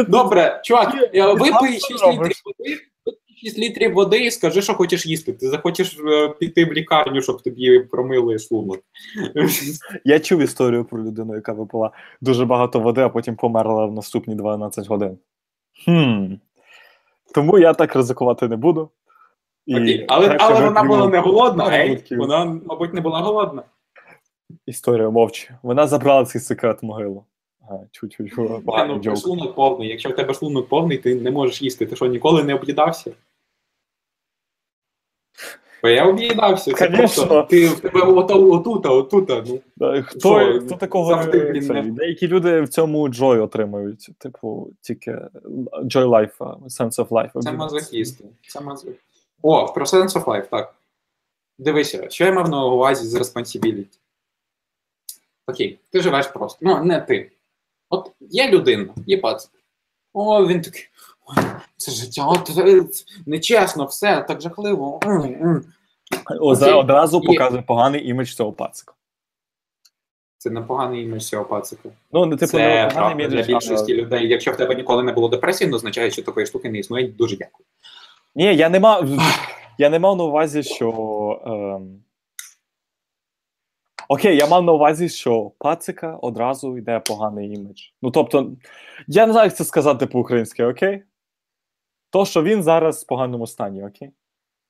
Добре, 0.08 0.60
чувак, 0.64 0.94
випий 1.14 1.72
6 1.72 1.92
літрів 1.92 2.42
води, 2.44 2.80
випий 3.06 3.36
6 3.44 3.58
літрів 3.58 3.94
води 3.94 4.24
і 4.24 4.30
скажи, 4.30 4.62
що 4.62 4.74
хочеш 4.74 5.06
їсти. 5.06 5.32
Ти 5.32 5.48
захочеш 5.48 5.98
е, 5.98 6.28
піти 6.28 6.64
в 6.64 6.72
лікарню, 6.72 7.22
щоб 7.22 7.42
тобі 7.42 7.80
промили 7.80 8.38
шлунок. 8.38 8.80
Я 10.04 10.20
чув 10.20 10.40
історію 10.40 10.84
про 10.84 11.04
людину, 11.04 11.34
яка 11.34 11.52
випила 11.52 11.90
дуже 12.20 12.44
багато 12.44 12.80
води, 12.80 13.00
а 13.00 13.08
потім 13.08 13.36
померла 13.36 13.86
в 13.86 13.92
наступні 13.92 14.34
12 14.34 14.88
годин. 14.88 15.18
Хм. 15.84 16.34
Тому 17.34 17.58
я 17.58 17.74
так 17.74 17.96
ризикувати 17.96 18.48
не 18.48 18.56
буду. 18.56 18.90
І 19.66 19.74
Окей. 19.76 20.04
Але, 20.08 20.36
але 20.40 20.64
вона 20.64 20.82
була 20.82 21.08
не 21.08 21.18
голодна, 21.18 21.78
ей? 21.78 22.04
Вона, 22.10 22.44
мабуть, 22.44 22.94
не 22.94 23.00
була 23.00 23.20
голодна. 23.20 23.62
Історію 24.66 25.12
мовчи. 25.12 25.54
Вона 25.62 25.86
забрала 25.86 26.24
цей 26.24 26.40
секрет 26.40 26.82
в 26.82 26.86
могилу. 26.86 27.24
Чуть-чуть. 27.90 28.38
Ні, 28.38 29.00
ну, 29.04 29.16
шлунок 29.16 29.54
повний. 29.54 29.88
Якщо 29.88 30.08
в 30.08 30.16
тебе 30.16 30.34
шлунок 30.34 30.68
повний, 30.68 30.98
ти 30.98 31.14
не 31.14 31.30
можеш 31.30 31.62
їсти. 31.62 31.86
Ти 31.86 31.96
що, 31.96 32.06
ніколи 32.06 32.44
не 32.44 32.54
об'їдався? 32.54 33.12
Бо 35.82 35.88
я 35.88 36.06
об'їдався. 36.06 36.72
Це 36.72 36.86
Конечно. 36.86 37.26
просто 37.26 37.42
ти 37.50 37.68
в 37.68 37.80
тебе 37.80 38.00
ото, 38.02 38.50
отута, 38.50 38.88
отута. 38.90 39.44
Ну, 39.46 39.60
Да, 39.76 40.02
Хто, 40.02 40.18
Що, 40.40 40.60
хто 40.66 40.76
такого 40.76 41.06
завжди, 41.14 41.44
не- 41.44 41.50
блін, 41.50 41.62
цей, 41.66 41.82
не- 41.82 41.90
Деякі 41.90 42.28
люди 42.28 42.60
в 42.60 42.68
цьому 42.68 43.08
joy 43.08 43.42
отримують. 43.42 44.10
Типу, 44.18 44.70
тільки 44.80 45.10
joy 45.74 46.06
life, 46.08 46.36
sense 46.62 46.96
of 47.04 47.08
life. 47.08 47.40
це 47.40 47.52
мазохісти. 47.52 48.24
Це 48.48 48.60
мазохісти. 48.60 49.00
О, 49.42 49.72
про 49.72 49.84
Sense 49.84 50.08
of 50.12 50.24
Life, 50.24 50.48
так. 50.48 50.74
Дивися, 51.58 52.10
що 52.10 52.24
я 52.24 52.32
мав 52.32 52.48
на 52.48 52.64
увазі 52.64 53.06
з 53.08 53.14
responsibility. 53.14 53.98
Окей, 55.46 55.78
ти 55.90 56.00
живеш 56.00 56.26
просто. 56.26 56.58
Ну, 56.62 56.84
не 56.84 57.00
ти. 57.00 57.30
От 57.94 58.10
є 58.20 58.48
людина, 58.50 58.86
є 59.06 59.18
пацик. 59.18 59.50
О, 60.12 60.46
він 60.46 60.60
такий. 60.60 60.82
Ой, 61.26 61.44
це 61.76 61.92
життя, 61.92 62.26
от, 62.26 62.50
е, 62.58 62.84
нечесно, 63.26 63.84
все, 63.84 64.24
так 64.28 64.40
жахливо. 64.40 65.00
М, 65.04 65.22
м». 65.22 65.64
О, 66.40 66.54
за- 66.54 66.66
Окей. 66.66 66.78
одразу 66.80 67.20
Є. 67.22 67.26
показує 67.26 67.62
поганий 67.62 68.08
імідж 68.08 68.28
цього 68.34 68.52
пацика. 68.52 68.94
Це 70.38 70.50
непоганий 70.50 71.04
імідж 71.04 71.22
цього 71.22 71.44
пацика. 71.44 71.88
Ну, 72.12 72.26
не 72.26 72.36
типу, 72.36 72.50
це 72.52 72.58
не 72.58 72.74
правда 72.74 72.94
поганий 72.94 73.28
для 73.28 73.42
більшості 73.42 73.92
а- 73.92 73.96
людей. 73.96 74.28
Якщо 74.28 74.52
в 74.52 74.56
тебе 74.56 74.74
ніколи 74.74 75.02
не 75.02 75.12
було 75.12 75.28
депресії, 75.28 75.70
ну 75.70 75.76
означає, 75.76 76.10
що 76.10 76.22
такої 76.22 76.46
штуки 76.46 76.70
не 76.70 76.78
існує. 76.78 77.08
Дуже 77.08 77.36
дякую. 77.36 77.64
Ні, 78.34 78.56
я 78.56 78.68
не 78.68 78.80
мав. 78.80 79.08
Я 79.78 79.90
не 79.90 79.98
мав 79.98 80.16
на 80.16 80.24
увазі, 80.24 80.62
що. 80.62 80.90
Ем... 81.46 82.03
Окей, 84.08 84.36
я 84.36 84.46
мав 84.46 84.62
на 84.64 84.72
увазі, 84.72 85.08
що 85.08 85.50
пацика 85.58 86.16
одразу 86.16 86.78
йде 86.78 87.00
поганий 87.00 87.54
імідж. 87.54 87.82
Ну 88.02 88.10
тобто, 88.10 88.52
я 89.06 89.26
не 89.26 89.32
знаю, 89.32 89.46
як 89.46 89.56
це 89.56 89.64
сказати 89.64 90.06
по-українськи, 90.06 90.64
окей? 90.64 91.02
То, 92.10 92.26
що 92.26 92.42
він 92.42 92.62
зараз 92.62 93.04
в 93.04 93.06
поганому 93.06 93.46
стані, 93.46 93.84
окей? 93.84 94.10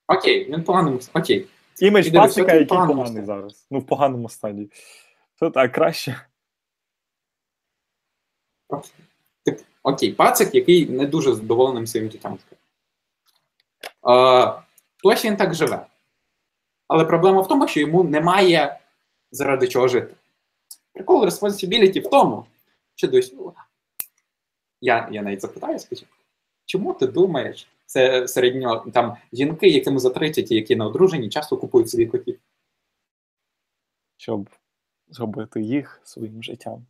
Окей, 0.09 0.45
він 0.51 0.61
в 0.61 0.65
поганому. 0.65 0.99
Окей. 1.15 1.47
Імідж 1.81 2.07
І 2.07 2.11
дивись, 2.11 2.27
пацика, 2.29 2.47
в 2.47 2.55
який 2.55 2.67
поганому 2.67 2.93
поганий 3.03 3.23
стані. 3.25 3.27
зараз. 3.27 3.67
Ну, 3.71 3.79
в 3.79 3.87
поганому 3.87 4.29
стані. 4.29 4.71
То 5.39 5.51
так 5.51 5.73
краще. 5.73 6.21
Тип, 9.45 9.61
окей, 9.83 10.13
пацик, 10.13 10.55
який 10.55 10.89
не 10.89 11.07
дуже 11.07 11.35
задоволеним 11.35 11.87
своїм 11.87 12.11
життям. 12.11 12.39
Е, 14.09 14.53
Ось 15.03 15.25
він 15.25 15.37
так 15.37 15.55
живе. 15.55 15.87
Але 16.89 17.05
проблема 17.05 17.41
в 17.41 17.49
тому, 17.49 17.69
що 17.69 17.81
йому 17.81 18.05
немає 18.05 18.79
заради 19.35 19.69
чого 19.69 19.89
жити. 19.89 20.15
Прикол 20.93 21.25
responsibility 21.25 22.01
в 22.01 22.11
тому, 22.11 22.47
що 22.95 23.09
десь. 23.09 23.35
Я, 24.81 25.09
я 25.13 25.23
навіть 25.23 25.41
запитаю 25.41 25.79
спочатку, 25.79 26.17
чому 26.65 26.95
ти 26.95 27.07
думаєш, 27.07 27.69
це 27.87 28.29
середньо 28.29 28.91
там 28.95 29.17
жінки, 29.33 29.69
яким 29.69 29.99
за 29.99 30.11
30 30.11 30.51
і 30.51 30.55
які 30.55 30.77
не 30.77 30.85
одружені, 30.85 31.29
часто 31.29 31.57
купують 31.57 31.91
собі 31.91 32.07
котів. 32.07 32.39
Щоб 34.17 34.51
зробити 35.09 35.63
їх 35.63 36.01
своїм 36.05 36.43
життям. 36.43 36.87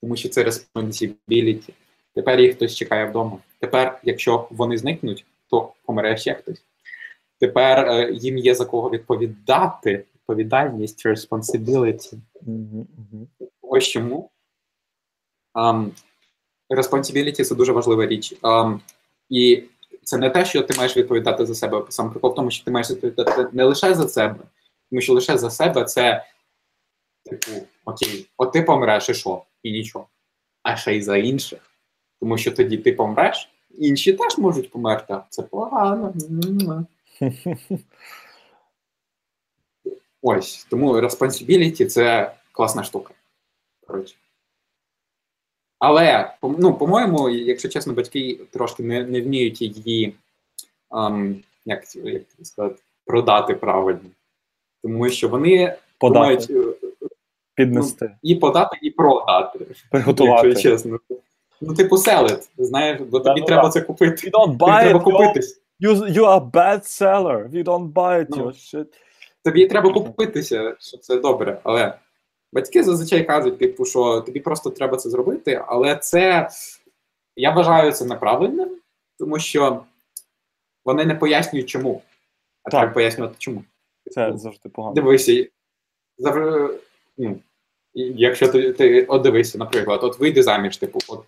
тому 0.00 0.16
що 0.16 0.28
це 0.28 0.44
responsibility. 0.44 1.72
Тепер 2.14 2.40
їх 2.40 2.54
хтось 2.56 2.74
чекає 2.74 3.04
вдома. 3.04 3.38
Тепер, 3.58 4.00
якщо 4.02 4.48
вони 4.50 4.78
зникнуть, 4.78 5.24
то 5.50 5.72
помре 5.84 6.16
ще 6.16 6.34
хтось. 6.34 6.62
Тепер 7.40 7.88
е, 7.88 8.12
їм 8.12 8.38
є 8.38 8.54
за 8.54 8.64
кого 8.64 8.90
відповідати. 8.90 10.04
Відповідальність, 10.14 11.06
responsibility. 11.06 12.14
Угу. 12.46 13.26
Ось 13.62 13.84
чому. 13.84 14.30
Um, 15.54 15.90
responsibility– 16.70 17.42
це 17.44 17.54
дуже 17.54 17.72
важлива 17.72 18.06
річ. 18.06 18.34
Um, 18.42 18.80
і 19.28 19.64
це 20.04 20.18
не 20.18 20.30
те, 20.30 20.44
що 20.44 20.62
ти 20.62 20.74
маєш 20.78 20.96
відповідати 20.96 21.46
за 21.46 21.54
себе. 21.54 21.84
Сам 21.88 22.10
прикол 22.10 22.32
в 22.32 22.34
тому, 22.34 22.50
що 22.50 22.64
ти 22.64 22.70
маєш 22.70 22.90
відповідати 22.90 23.48
не 23.52 23.64
лише 23.64 23.94
за 23.94 24.08
себе, 24.08 24.40
тому 24.90 25.00
що 25.00 25.12
лише 25.12 25.38
за 25.38 25.50
себе 25.50 25.84
це 25.84 26.24
типу, 27.24 27.66
окей, 27.84 28.26
от 28.36 28.52
ти 28.52 28.62
помреш 28.62 29.08
і 29.08 29.14
що? 29.14 29.42
І 29.62 29.72
нічого. 29.72 30.06
А 30.62 30.76
ще 30.76 30.96
й 30.96 31.02
за 31.02 31.16
інших. 31.16 31.60
Тому 32.20 32.38
що 32.38 32.52
тоді 32.52 32.76
ти 32.76 32.92
помреш, 32.92 33.50
інші 33.70 34.12
теж 34.12 34.38
можуть 34.38 34.70
померти. 34.70 35.16
Це 35.28 35.42
погано. 35.42 36.14
Ось. 40.22 40.66
Тому 40.70 40.96
responsibility– 40.96 41.86
це 41.86 42.34
класна 42.52 42.84
штука. 42.84 43.14
Коротше. 43.86 44.16
Але, 45.78 46.34
ну, 46.42 46.74
по-моєму, 46.74 47.30
якщо 47.30 47.68
чесно, 47.68 47.92
батьки 47.92 48.40
трошки 48.50 48.82
не, 48.82 49.02
не 49.04 49.20
вміють 49.20 49.62
її, 49.62 50.14
ем, 50.92 51.42
як, 51.64 51.96
як 51.96 52.22
сказати, 52.42 52.82
продати 53.04 53.54
правильно. 53.54 54.10
Тому 54.82 55.08
що 55.08 55.28
вони 55.28 55.76
Подати, 55.98 56.46
думають 56.46 56.50
е, 56.50 56.88
піднести, 57.54 58.16
і 58.22 58.34
подати, 58.34 58.78
і 58.82 58.90
продати. 58.90 59.66
приготувати. 59.90 60.48
Якщо 60.48 60.70
чесно. 60.70 60.98
Ну, 61.60 61.74
типу, 61.74 61.96
селит, 61.96 62.50
знаєш, 62.58 63.00
бо 63.00 63.20
тобі 63.20 63.40
ну 63.40 63.46
треба 63.46 63.62
да. 63.62 63.70
це 63.70 63.80
купити. 63.80 64.30
Don't 64.30 64.46
Тобі 64.46 64.64
buy 64.64 64.80
треба 64.80 65.00
купитись. 65.00 65.60
You, 65.80 65.92
you 66.16 66.24
are 66.26 66.40
bad 66.40 66.84
seller. 66.84 67.48
You 67.52 67.64
don't 67.64 67.92
buy 67.92 68.20
it, 68.20 68.26
Ну. 68.30 68.36
your 68.36 68.52
shit. 68.52 68.86
Тобі 69.44 69.66
треба 69.66 69.92
купитися, 69.92 70.76
що 70.80 70.96
це 70.96 71.16
добре. 71.16 71.60
Але 71.64 71.98
батьки 72.52 72.82
зазвичай 72.82 73.24
кажуть, 73.24 73.58
типу, 73.58 73.84
що 73.84 74.20
тобі 74.20 74.40
просто 74.40 74.70
треба 74.70 74.96
це 74.96 75.10
зробити, 75.10 75.64
але 75.66 75.96
це 75.96 76.48
я 77.36 77.50
вважаю 77.50 77.92
це 77.92 78.04
неправильним, 78.04 78.76
тому 79.18 79.38
що 79.38 79.84
вони 80.84 81.04
не 81.04 81.14
пояснюють 81.14 81.68
чому. 81.68 82.02
А 82.62 82.70
Так. 82.70 82.80
треба 82.80 82.94
пояснювати 82.94 83.34
чому. 83.38 83.64
Це 84.10 84.32
завжди 84.36 84.68
погано. 84.68 84.94
Дивися, 84.94 85.46
завжди, 86.18 86.78
ну, 87.18 87.40
якщо 87.94 88.48
ти, 88.48 88.72
ти 88.72 89.04
от 89.04 89.22
дивися, 89.22 89.58
наприклад, 89.58 90.00
от 90.02 90.18
вийди 90.18 90.42
заміж, 90.42 90.76
типу, 90.76 90.98
от 91.08 91.24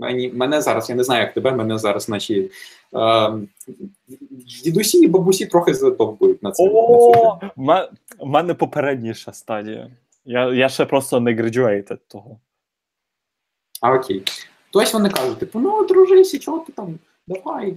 мені, 0.00 0.28
мене 0.28 0.60
зараз, 0.60 0.90
я 0.90 0.96
не 0.96 1.04
знаю, 1.04 1.22
як 1.22 1.34
тебе, 1.34 1.52
мене 1.52 1.78
зараз 1.78 2.08
наші 2.08 2.50
е, 2.94 3.32
дідусі 4.64 4.98
і 4.98 5.06
бабусі 5.06 5.46
трохи 5.46 5.74
задовбують 5.74 6.42
на 6.42 6.52
це. 6.52 6.62
О, 6.72 7.40
в 8.18 8.26
мене 8.26 8.54
попередніша 8.54 9.32
стадія. 9.32 9.90
Я, 10.24 10.54
я 10.54 10.68
ще 10.68 10.84
просто 10.84 11.20
не 11.20 11.34
graduated 11.34 11.98
того. 12.08 12.40
А 13.80 13.94
окей. 13.94 14.22
То 14.70 14.78
ось 14.78 14.94
вони 14.94 15.10
кажуть, 15.10 15.38
типу, 15.38 15.60
ну 15.60 15.86
дружися, 15.86 16.38
чого 16.38 16.58
ти 16.58 16.72
там? 16.72 16.98
Давай. 17.26 17.76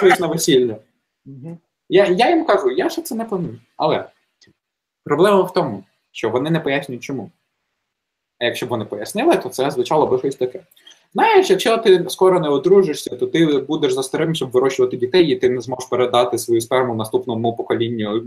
Коли 0.00 0.14
на 0.20 0.26
весілля. 0.26 0.76
Я, 1.88 2.06
я 2.06 2.30
їм 2.30 2.44
кажу, 2.44 2.70
я 2.70 2.90
ще 2.90 3.02
це 3.02 3.14
не 3.14 3.24
планую. 3.24 3.60
Але 3.76 4.04
проблема 5.04 5.42
в 5.42 5.52
тому, 5.52 5.84
що 6.12 6.30
вони 6.30 6.50
не 6.50 6.60
пояснюють 6.60 7.04
чому. 7.04 7.30
Якщо 8.44 8.66
б 8.66 8.68
вони 8.68 8.84
пояснили, 8.84 9.36
то 9.36 9.48
це 9.48 9.70
звучало 9.70 10.06
би 10.06 10.18
щось 10.18 10.36
таке. 10.36 10.60
Знаєш, 11.14 11.50
якщо 11.50 11.78
ти 11.78 12.04
скоро 12.08 12.40
не 12.40 12.48
одружишся, 12.48 13.16
то 13.16 13.26
ти 13.26 13.46
будеш 13.46 13.92
за 13.92 14.02
старим, 14.02 14.34
щоб 14.34 14.50
вирощувати 14.50 14.96
дітей, 14.96 15.26
і 15.26 15.36
ти 15.36 15.48
не 15.48 15.60
зможеш 15.60 15.88
передати 15.90 16.38
свою 16.38 16.60
сперму 16.60 16.94
наступному 16.94 17.56
поколінню 17.56 18.24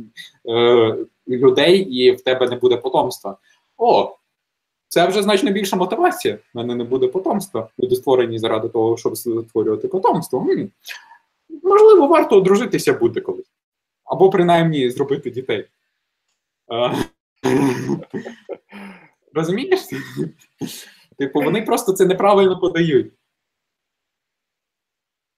е, 0.49 0.95
людей, 1.27 1.79
і 1.79 2.11
в 2.11 2.21
тебе 2.21 2.49
не 2.49 2.55
буде 2.55 2.77
потомства. 2.77 3.37
О, 3.77 4.15
це 4.87 5.07
вже 5.07 5.23
значно 5.23 5.51
більша 5.51 5.75
мотивація. 5.75 6.35
У 6.35 6.57
мене 6.59 6.75
не 6.75 6.83
буде 6.83 7.07
потомства. 7.07 7.69
Люди 7.79 7.95
створені 7.95 8.39
заради 8.39 8.69
того, 8.69 8.97
щоб 8.97 9.17
створювати 9.17 9.87
потомство. 9.87 10.47
М. 10.49 10.69
Можливо, 11.63 12.07
варто 12.07 12.37
одружитися 12.37 12.93
буде 12.93 13.21
колись. 13.21 13.51
Або 14.05 14.29
принаймні 14.29 14.89
зробити 14.89 15.31
дітей. 15.31 15.65
Розумієш? 19.33 19.81
Типу, 21.17 21.41
вони 21.41 21.61
просто 21.61 21.93
це 21.93 22.05
неправильно 22.05 22.59
подають. 22.59 23.13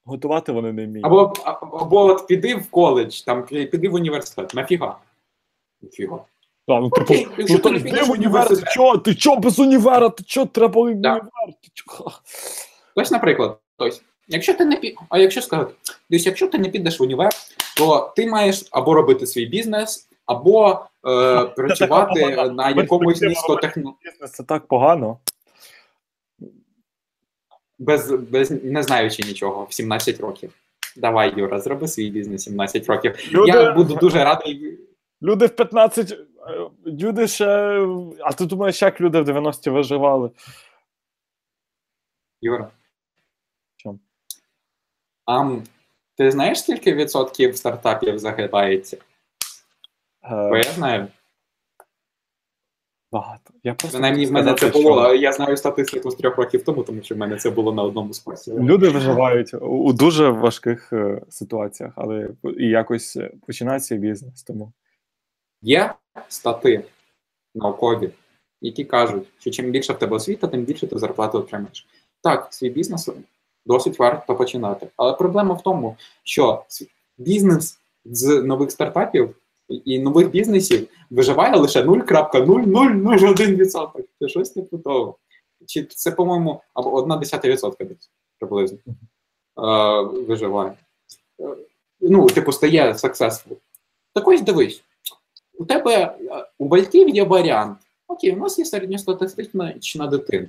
Готувати 0.06 0.52
вони 0.52 0.74
не 0.74 0.86
вміють. 0.86 1.06
Або, 1.06 1.34
або 1.62 2.06
от 2.06 2.28
піди 2.28 2.56
в 2.56 2.70
коледж, 2.70 3.22
там 3.22 3.46
піди 3.46 3.90
в 3.90 3.94
університет. 3.94 4.54
Нафіга? 4.54 4.98
Нафіга. 5.82 6.26
Да, 6.68 6.80
ну, 6.80 6.90
типу, 6.90 7.02
Окей, 7.14 7.26
ну, 7.30 7.34
якщо 7.38 7.60
ти 7.60 7.72
не 7.72 7.80
підеш 7.80 8.08
в 8.08 8.12
університет. 8.12 8.70
чо? 8.74 8.98
Ти 8.98 9.16
чо 9.16 9.36
без 9.36 9.60
універа? 9.60 10.10
Ти 10.10 10.24
чо 10.24 10.46
треба 10.46 10.82
в 10.82 10.96
Да. 10.96 11.12
універ? 11.12 11.30
Ти 11.62 11.70
чо? 11.74 12.12
Ось, 12.96 13.12
наприклад, 13.12 13.60
ось, 13.78 14.02
якщо 14.28 14.54
ти 14.54 14.66
не 14.66 14.76
пі... 14.76 14.96
а 15.10 15.18
якщо 15.20 15.42
сказати, 15.42 15.74
десь, 16.10 16.26
якщо 16.26 16.48
ти 16.48 16.58
не 16.58 16.70
підеш 16.70 17.00
в 17.00 17.04
універ, 17.04 17.30
то 17.78 18.14
ти 18.16 18.28
маєш 18.28 18.68
або 18.72 18.94
робити 18.94 19.28
свій 19.28 19.46
бізнес, 19.46 20.09
або 20.30 20.86
е, 21.08 21.46
працювати 21.46 22.36
на 22.52 22.70
якомусь 22.70 23.22
низькотехно... 23.22 23.96
Це 24.32 24.44
так 24.44 24.66
погано. 24.68 25.20
без, 27.80 28.12
без 28.12 28.52
не 28.52 28.84
знаючи 28.84 29.24
нічого 29.24 29.66
в 29.70 29.74
17 29.74 30.20
років. 30.20 30.54
Давай, 30.98 31.40
Юра, 31.40 31.60
зроби 31.60 31.88
свій 31.88 32.10
бізнес 32.10 32.44
17 32.44 32.88
років. 32.90 33.16
Люди, 33.32 33.52
Я 33.52 33.72
буду 33.72 33.96
дуже 33.96 34.24
радий. 34.24 34.80
люди 35.22 35.46
в 35.46 35.56
15. 35.56 36.12
е, 36.12 36.18
Люди 36.86 37.28
ще. 37.28 37.48
А 38.22 38.32
ти 38.34 38.46
думаєш, 38.46 38.82
як 38.82 39.02
люди 39.02 39.22
в 39.22 39.30
90-ті 39.30 39.70
виживали? 39.70 40.32
Юра. 42.42 42.72
Чому? 43.78 44.00
А 45.26 45.56
ти 46.18 46.32
знаєш, 46.32 46.60
скільки 46.60 46.94
відсотків 46.94 47.58
стартапів 47.58 48.20
загибається? 48.20 48.98
Бо 50.24 50.56
Е, 50.56 50.58
я 50.58 50.64
знаю. 50.72 51.08
багато. 53.12 53.54
Я 53.64 53.74
просто 53.74 53.98
Принаймні, 53.98 54.26
в 54.26 54.32
мене 54.32 54.52
це 54.54 54.58
сказати, 54.58 54.84
було. 54.84 54.96
що 54.96 55.04
але 55.04 55.18
Я 55.18 55.32
знаю 55.34 55.58
статистику 55.58 56.12
з 56.12 56.16
трьох 56.16 56.38
років 56.38 56.64
тому, 56.64 56.84
тому 56.84 57.04
що 57.04 57.16
в 57.16 57.18
мене 57.18 57.36
це 57.38 57.50
було 57.50 57.74
на 57.74 57.84
одному 57.84 58.14
з 58.14 58.20
курсів. 58.20 58.60
Люди 58.60 58.90
виживають 58.90 59.54
у 59.54 59.94
дуже 59.94 60.30
важких 60.30 60.94
е, 60.94 61.22
ситуаціях, 61.30 61.94
але 61.96 62.30
і 62.58 62.68
якось 62.68 63.16
е, 63.16 63.32
починають 63.48 63.84
свій 63.86 63.98
бізнес. 63.98 64.44
Тому 64.44 64.72
Є 65.62 65.94
стати 66.28 66.86
наукові, 67.56 68.10
які 68.62 68.84
кажуть, 68.86 69.28
що 69.40 69.52
чим 69.52 69.72
більше 69.72 69.94
в 69.94 70.00
тебе 70.00 70.16
освіта, 70.16 70.48
тим 70.48 70.64
більше 70.64 70.88
ти 70.88 71.00
зарплати 71.00 71.38
отримаєш. 71.38 71.88
Так, 72.24 72.48
свій 72.54 72.70
бізнес 72.70 73.10
досить 73.66 74.00
варто 74.00 74.36
починати. 74.36 74.88
Але 74.98 75.14
проблема 75.14 75.54
в 75.56 75.64
тому, 75.64 75.98
що 76.24 76.64
бізнес 77.18 77.80
з 78.06 78.42
нових 78.44 78.72
стартапів 78.72 79.36
і 79.70 80.00
нових 80.00 80.30
бізнесів 80.30 80.88
виживає 81.10 81.56
лише 81.56 81.84
0,0001%. 81.84 84.04
Це 84.20 84.30
щось 84.30 84.50
типу 84.50 84.78
того. 84.78 85.18
Чи 85.66 85.84
це, 85.84 86.12
по-моєму, 86.12 86.62
або 86.74 86.94
одна 86.94 87.18
десята 87.18 87.50
відсотка 87.50 87.84
десь 87.84 88.10
приблизно 88.40 88.78
е, 88.88 88.92
виживає. 90.02 90.74
Е, 91.40 91.56
ну, 92.02 92.28
типу, 92.28 92.52
стає 92.52 92.92
successful. 92.92 93.56
Так 94.14 94.28
ось 94.28 94.42
дивись, 94.42 94.84
у 95.54 95.66
тебе 95.66 95.96
е, 95.96 96.16
у 96.58 96.66
батьків 96.66 97.10
є 97.10 97.24
варіант. 97.24 97.78
Окей, 98.08 98.32
у 98.32 98.38
нас 98.38 98.60
є 98.60 98.66
середньостатистична 98.66 100.08
дитина. 100.08 100.48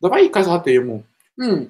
Давай 0.00 0.28
казати 0.28 0.72
йому: 0.72 1.02
«М, 1.40 1.66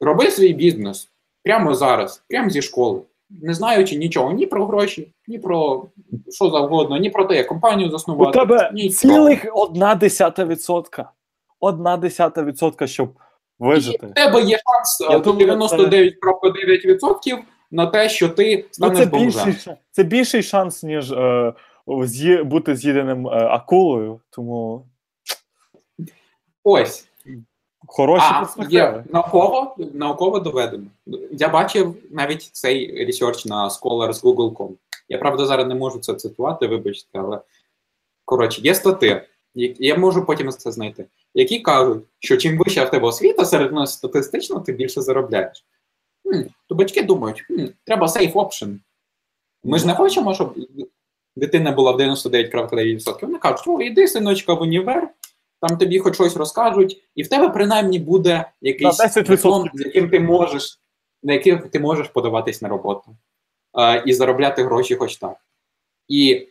роби 0.00 0.30
свій 0.30 0.52
бізнес 0.52 1.08
прямо 1.42 1.74
зараз, 1.74 2.22
прямо 2.28 2.50
зі 2.50 2.62
школи, 2.62 3.00
не 3.30 3.54
знаючи 3.54 3.96
нічого 3.96 4.32
ні 4.32 4.46
про 4.46 4.66
гроші, 4.66 5.12
ні 5.28 5.38
про 5.38 5.86
що 6.30 6.50
завгодно, 6.50 6.96
ні 6.96 7.10
про 7.10 7.24
те, 7.24 7.36
як 7.36 7.46
компанію 7.46 7.88
у 7.88 7.90
заснувати. 7.92 8.38
тебе 8.38 8.70
нічого. 8.74 8.94
цілих 9.14 9.46
одна 9.54 9.94
десята 9.94 10.44
відсотка. 10.44 11.10
Одна 11.60 11.96
десята 11.96 12.42
відсотка, 12.42 12.86
щоб 12.86 13.08
І 13.08 13.64
вижити. 13.64 14.06
в 14.06 14.12
тебе 14.14 14.42
є 14.42 14.58
шанс 14.58 15.00
Я 15.10 15.16
е, 15.16 15.20
думаю, 15.20 15.48
99,9% 15.52 17.38
на 17.70 17.86
те, 17.86 18.08
що 18.08 18.28
ти 18.28 18.56
Ну, 18.56 18.64
станеш 18.72 18.98
це 18.98 19.06
бомжем. 19.06 19.44
більший, 19.44 19.74
це 19.90 20.02
більший 20.02 20.42
шанс, 20.42 20.82
ніж 20.82 21.12
е, 21.12 21.52
з'ї, 22.02 22.42
бути 22.42 22.76
з'їденим 22.76 23.26
е, 23.26 23.30
акулою, 23.30 24.20
тому 24.30 24.86
Ось. 26.64 27.08
Хороші 27.86 28.26
А, 28.28 28.46
є 28.68 29.04
науково, 29.12 29.76
науково 29.94 30.40
доведено. 30.40 30.86
Я 31.30 31.48
бачив 31.48 31.96
навіть 32.10 32.42
цей 32.42 33.04
research 33.04 33.44
на 33.44 33.68
scholars.google.com. 33.68 34.70
Я 35.08 35.18
правда 35.18 35.46
зараз 35.46 35.66
не 35.66 35.74
можу 35.74 35.98
це 35.98 36.14
цитувати, 36.14 36.66
вибачте, 36.66 37.18
але 37.18 37.40
коротше, 38.24 38.60
є 38.62 38.74
статті, 38.74 39.26
я 39.78 39.96
можу 39.96 40.24
потім 40.24 40.50
це 40.50 40.72
знайти, 40.72 41.06
які 41.34 41.60
кажуть, 41.60 42.04
що 42.18 42.36
чим 42.36 42.58
вища 42.58 42.84
в 42.84 42.90
тебе 42.90 43.08
освіта, 43.08 43.44
середньостатистично 43.44 44.60
ти 44.60 44.72
більше 44.72 45.00
заробляєш. 45.00 45.64
Хм, 46.26 46.42
то 46.68 46.74
батьки 46.74 47.02
думають, 47.02 47.40
хм, 47.40 47.66
треба 47.84 48.06
safe 48.06 48.32
option. 48.32 48.78
Ми 49.64 49.78
ж 49.78 49.86
не 49.86 49.94
хочемо, 49.94 50.34
щоб 50.34 50.54
дитина 51.36 51.72
була 51.72 51.92
в 51.92 52.00
99,9%. 52.00 53.18
Вони 53.22 53.38
кажуть, 53.38 53.64
о, 53.66 53.80
іди, 53.80 54.08
синочку, 54.08 54.54
в 54.54 54.62
універ, 54.62 55.08
там 55.68 55.78
тобі 55.78 55.98
хоч 55.98 56.14
щось 56.14 56.36
розкажуть, 56.36 57.02
і 57.14 57.22
в 57.22 57.28
тебе 57.28 57.48
принаймні 57.48 57.98
буде 57.98 58.50
якийсь 58.60 58.98
На 58.98 59.06
10% 59.06 59.28
диплом, 59.28 59.70
з 59.74 59.80
яким 59.80 60.10
ти 60.10 60.20
можеш, 60.20 60.80
на 61.22 61.32
яким 61.32 61.58
ти 61.58 61.80
можеш 61.80 62.08
подаватись 62.08 62.62
на 62.62 62.68
роботу 62.68 63.16
е, 63.78 64.02
і 64.06 64.12
заробляти 64.12 64.64
гроші 64.64 64.94
хоч 64.94 65.16
так. 65.16 65.36
І, 66.08 66.48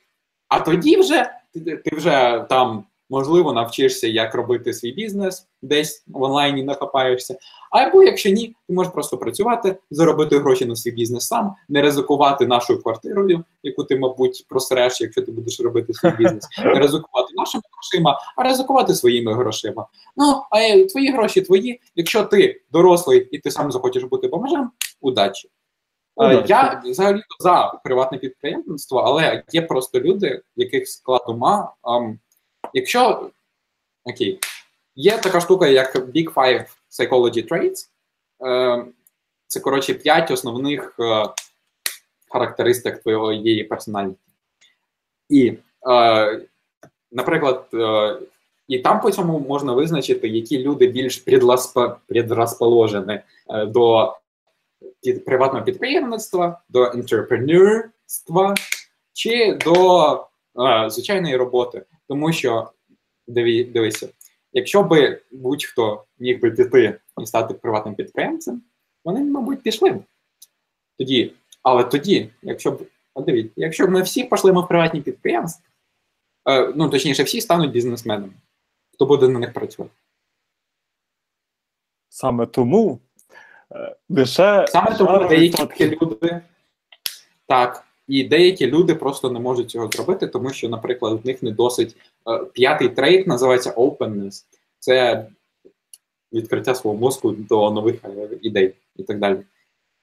а 0.48 0.60
тоді 0.60 0.98
вже 0.98 1.32
ти, 1.54 1.78
ти 1.78 1.96
вже 1.96 2.46
там, 2.50 2.86
можливо, 3.10 3.54
навчишся, 3.54 4.08
як 4.08 4.36
робити 4.36 4.74
свій 4.74 4.92
бізнес, 4.92 5.48
десь 5.62 6.04
в 6.08 6.22
онлайні 6.22 6.64
нахапаєшся. 6.64 7.38
Або 7.74 8.04
якщо 8.04 8.30
ні, 8.30 8.56
ти 8.68 8.74
можеш 8.74 8.94
просто 8.94 9.18
працювати, 9.18 9.78
заробити 9.92 10.38
гроші 10.38 10.66
на 10.66 10.76
свій 10.76 10.92
бізнес 10.92 11.28
сам, 11.28 11.56
не 11.70 11.82
ризикувати 11.82 12.48
нашою 12.48 12.82
квартирою, 12.82 13.44
яку 13.64 13.84
ти, 13.84 14.00
мабуть, 14.00 14.46
просреш, 14.50 15.02
якщо 15.02 15.22
ти 15.22 15.32
будеш 15.32 15.60
робити 15.60 15.94
свій 15.94 16.12
бізнес, 16.12 16.48
не 16.58 16.74
ризикувати 16.74 17.34
нашими 17.36 17.64
грошима, 17.72 18.20
а 18.38 18.44
ризикувати 18.44 18.96
своїми 18.96 19.34
грошима. 19.34 19.88
Ну, 20.18 20.42
а 20.52 20.60
е, 20.60 20.86
твої 20.86 21.12
гроші 21.12 21.42
твої. 21.42 21.82
Якщо 21.96 22.24
ти 22.24 22.62
дорослий 22.72 23.30
і 23.32 23.40
ти 23.40 23.52
сам 23.52 23.72
захочеш 23.72 24.04
бути 24.04 24.28
бомжем, 24.28 24.72
удачі. 25.02 25.50
Е, 26.18 26.28
Удачі. 26.28 26.46
Я 26.50 26.82
взагалі 26.86 27.22
за 27.40 27.80
приватне 27.84 28.18
підприємництво, 28.18 29.00
але 29.00 29.44
є 29.52 29.62
просто 29.62 30.00
люди, 30.00 30.42
яких 30.56 30.88
склад 30.88 31.24
ума. 31.28 31.74
якщо 32.74 33.30
окей, 34.04 34.40
є 34.96 35.18
така 35.18 35.42
штука, 35.42 35.68
як 35.68 35.96
Big 35.96 36.34
Five 36.34 36.66
Psychology 36.92 37.52
Traits. 37.52 37.90
Е, 38.46 38.86
це 39.54 39.60
коротше 39.60 39.94
п'ять 39.94 40.32
основних 40.32 40.96
е, 41.00 41.26
характеристик 42.30 43.02
твоєї 43.02 43.64
персональності. 43.64 44.22
І, 45.30 45.54
е, 45.90 46.42
наприклад, 47.12 47.66
і 48.68 48.80
там 48.80 49.02
по 49.02 49.12
цьому 49.12 49.40
можна 49.40 49.74
визначити, 49.74 50.28
які 50.28 50.60
люди 50.64 50.88
більш 50.88 51.18
е, 53.50 53.66
до 53.66 54.18
приватного 55.26 55.66
підприємництва, 55.66 56.62
до 56.70 56.86
інтерпренерства 56.86 58.56
чи 59.14 59.60
до 59.66 60.28
звичайної 60.88 61.36
роботи. 61.36 61.86
Тому 62.08 62.34
що 62.34 62.72
дивися, 63.28 64.08
якщо 64.54 64.84
би 64.84 65.22
будь-хто 65.32 66.06
міг 66.20 66.42
би 66.42 66.52
піти 66.52 67.00
і 67.22 67.26
стати 67.26 67.54
приватним 67.54 67.96
підприємцем, 67.96 68.62
вони, 69.06 69.20
мабуть, 69.24 69.64
пішли 69.64 69.92
б. 69.92 70.04
Тоді, 70.98 71.34
але 71.64 71.84
тоді, 71.84 72.30
якщо 72.42 72.72
б, 72.72 72.88
от 73.14 73.26
дивіться, 73.26 73.54
якщо 73.56 73.88
б 73.88 73.90
ми 73.90 74.02
всі 74.02 74.24
пішли 74.24 74.52
в 74.52 74.68
приватні 74.68 75.02
підприємства, 75.02 75.66
е, 76.50 76.74
ну 76.76 76.90
точніше, 76.90 77.24
всі 77.24 77.42
стануть 77.42 77.72
бізнесменами, 77.72 78.34
хто 78.94 79.06
буде 79.06 79.28
на 79.28 79.40
них 79.40 79.54
працювати? 79.54 79.94
Саме 82.10 82.46
тому 82.46 83.00
е, 83.72 83.96
лише 84.10 84.68
Саме 84.68 84.98
тому 84.98 85.28
деякі 85.30 85.90
люди 85.90 86.42
так, 87.48 87.84
і 88.08 88.24
деякі 88.24 88.68
люди 88.68 88.96
просто 88.96 89.32
не 89.32 89.40
можуть 89.40 89.70
цього 89.70 89.88
зробити, 89.88 90.28
тому 90.28 90.50
що, 90.50 90.70
наприклад, 90.70 91.20
в 91.24 91.28
них 91.28 91.44
не 91.44 91.52
досить 91.52 91.96
е, 92.30 92.46
п'ятий 92.54 92.90
трейд 92.90 93.28
називається 93.28 93.72
openness. 93.72 94.46
Це 94.80 95.28
відкриття 96.34 96.76
свого 96.76 96.98
мозку 96.98 97.32
до 97.32 97.72
нових 97.72 97.96
е, 98.06 98.30
ідей 98.42 98.74
і 98.96 99.04
так 99.04 99.20
далі. 99.20 99.40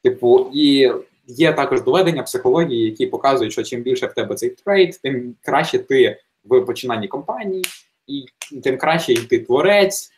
Типу, 0.02 0.50
і 0.54 0.92
є 1.26 1.52
також 1.52 1.82
доведення 1.82 2.22
психології, 2.22 2.84
які 2.84 3.06
показують, 3.06 3.52
що 3.52 3.62
чим 3.62 3.82
більше 3.82 4.06
в 4.06 4.14
тебе 4.14 4.34
цей 4.34 4.50
трейд, 4.50 5.00
тим 5.02 5.34
краще 5.42 5.78
ти 5.78 6.20
в 6.44 6.60
починанні 6.60 7.08
компанії, 7.08 7.64
і 8.06 8.24
тим 8.60 8.78
краще 8.78 9.12
і 9.12 9.16
ти 9.16 9.38
творець, 9.38 10.12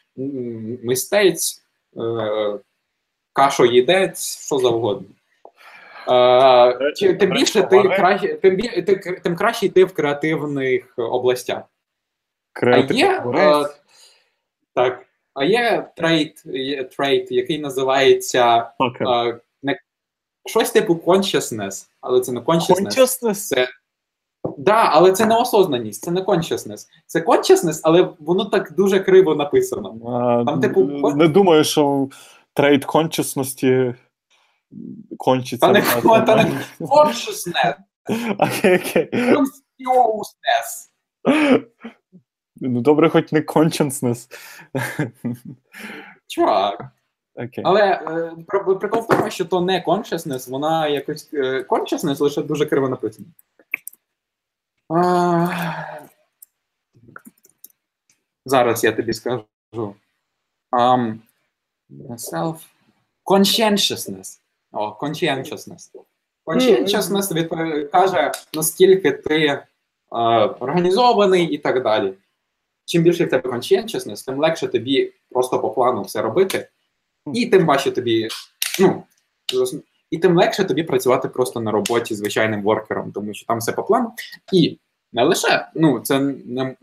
мистець, 0.83 1.63
е, 1.97 2.59
кашоїдець, 3.33 4.47
що 4.47 4.59
завгодно. 4.59 5.07
Речі, 6.79 7.15
тим 7.15 7.31
більше 7.31 7.63
ти 7.63 7.83
краще, 7.83 8.35
тим, 8.35 8.57
бі- 8.57 8.83
ти, 8.83 9.21
тим 9.23 9.37
краще 9.37 9.67
йти 9.67 9.85
в 9.85 9.95
креативних 9.95 10.95
областях. 10.97 11.63
А 12.63 12.77
є, 12.95 13.23
е, 13.37 13.69
так, 14.75 15.03
а 15.35 15.45
є 15.45 15.89
трейд, 15.97 16.43
є 16.45 16.85
трейд, 16.85 17.33
який 17.33 17.59
називається 17.59 18.71
е, 19.01 19.41
не, 19.63 19.79
щось 20.47 20.71
типу 20.71 20.95
consciousness, 20.95 21.87
але 22.01 22.21
це 22.21 22.33
не 22.33 22.41
consciousness. 22.41 22.99
Consciousness? 22.99 23.35
Це 23.35 23.69
Да, 24.59 24.89
але 24.93 25.13
це 25.13 25.27
не 25.27 25.37
осознаність, 25.37 26.05
це 26.05 26.11
не 26.11 26.21
consciousness. 26.21 26.87
Це 27.07 27.21
consciousness, 27.21 27.81
але 27.83 28.09
воно 28.21 28.45
так 28.45 28.73
дуже 28.73 29.01
криво 29.01 29.35
написано. 29.35 29.97
А, 30.07 30.45
Там, 30.51 30.61
типу, 30.61 30.85
не 31.17 31.29
думаю, 31.29 31.65
що 31.65 32.09
трейд 32.55 32.85
кончесності 32.85 33.95
кончиться. 35.19 35.67
Та 35.67 35.73
не, 35.73 35.83
та 36.27 36.45
не 36.45 36.61
consciousness, 36.81 37.75
Окей, 38.39 38.77
окей. 38.77 39.11
Ну, 42.57 42.81
добре, 42.81 43.09
хоч 43.09 43.33
не 43.33 43.41
consciousness. 43.41 44.33
Чувак. 46.27 46.85
Окей. 47.35 47.65
Але 47.67 47.83
е, 47.83 48.37
прикол 48.79 49.01
в 49.01 49.07
тому, 49.07 49.31
що 49.31 49.45
то 49.45 49.61
не 49.61 49.85
consciousness, 49.87 50.51
вона 50.51 50.89
якось 50.89 51.31
е, 51.35 51.63
consciousness 51.63 52.23
лише 52.23 52.43
дуже 52.43 52.67
криво 52.67 52.89
написано. 52.89 53.29
А, 54.89 55.49
зараз 58.45 58.85
я 58.85 58.93
тобі 58.93 59.13
скажу. 59.13 59.45
Um, 60.73 61.19
self 62.11 62.57
conscientiousness. 63.25 64.42
О, 64.73 64.97
conscientiousness. 65.01 65.91
Conscientiousness 66.47 67.33
відпові- 67.35 67.85
каже, 67.93 68.33
наскільки 68.55 69.13
ти 69.13 69.37
е, 69.47 69.63
організований 70.61 71.45
і 71.47 71.59
так 71.59 71.83
далі. 71.83 72.13
Чим 72.85 73.03
більше 73.03 73.25
в 73.25 73.31
тебе 73.31 73.51
conscientiousness, 73.51 74.27
тим 74.27 74.39
легше 74.39 74.69
тобі 74.69 75.13
просто 75.31 75.61
по 75.61 75.71
плану 75.71 76.03
все 76.03 76.23
робити, 76.23 76.69
і 77.35 77.47
тим 77.47 77.67
важче 77.67 77.91
тобі, 77.91 78.29
ну, 78.81 79.03
і 80.11 80.19
тим 80.19 80.37
легше 80.37 80.65
тобі 80.65 80.83
працювати 80.83 81.29
просто 81.29 81.61
на 81.61 81.71
роботі 81.71 82.15
звичайним 82.15 82.63
воркером, 82.63 83.13
тому 83.13 83.35
що 83.35 83.47
там 83.47 83.59
все 83.59 83.73
по 83.73 83.83
плану. 83.83 84.13
І 84.53 84.79
не 85.13 85.25
лише, 85.25 85.69
ну, 85.75 86.01
це 86.01 86.19
не 86.47 86.77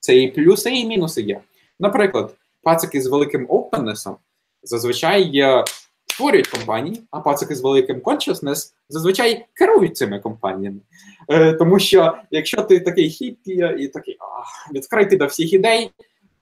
це 0.00 0.16
і 0.16 0.30
плюси, 0.30 0.70
і 0.70 0.86
мінуси 0.86 1.22
є. 1.22 1.40
Наприклад, 1.80 2.34
пацики 2.62 3.00
з 3.02 3.06
великим 3.06 3.46
опеннесом 3.48 4.16
зазвичай 4.62 5.38
е, 5.38 5.64
створюють 6.12 6.48
компанії, 6.48 7.02
а 7.10 7.20
пацики 7.20 7.54
з 7.54 7.60
великим 7.60 8.00
consciousness 8.00 8.72
зазвичай 8.88 9.46
керують 9.54 9.96
цими 9.96 10.20
компаніями. 10.20 10.80
Е, 11.28 11.52
тому 11.52 11.78
що 11.78 12.18
якщо 12.30 12.62
ти 12.62 12.80
такий 12.80 13.10
хіппі 13.10 13.74
і 13.78 13.88
такий 13.88 14.16
«Ах, 14.20 14.70
відкритий 14.74 15.18
до 15.18 15.26
всіх 15.26 15.52
ідей, 15.52 15.90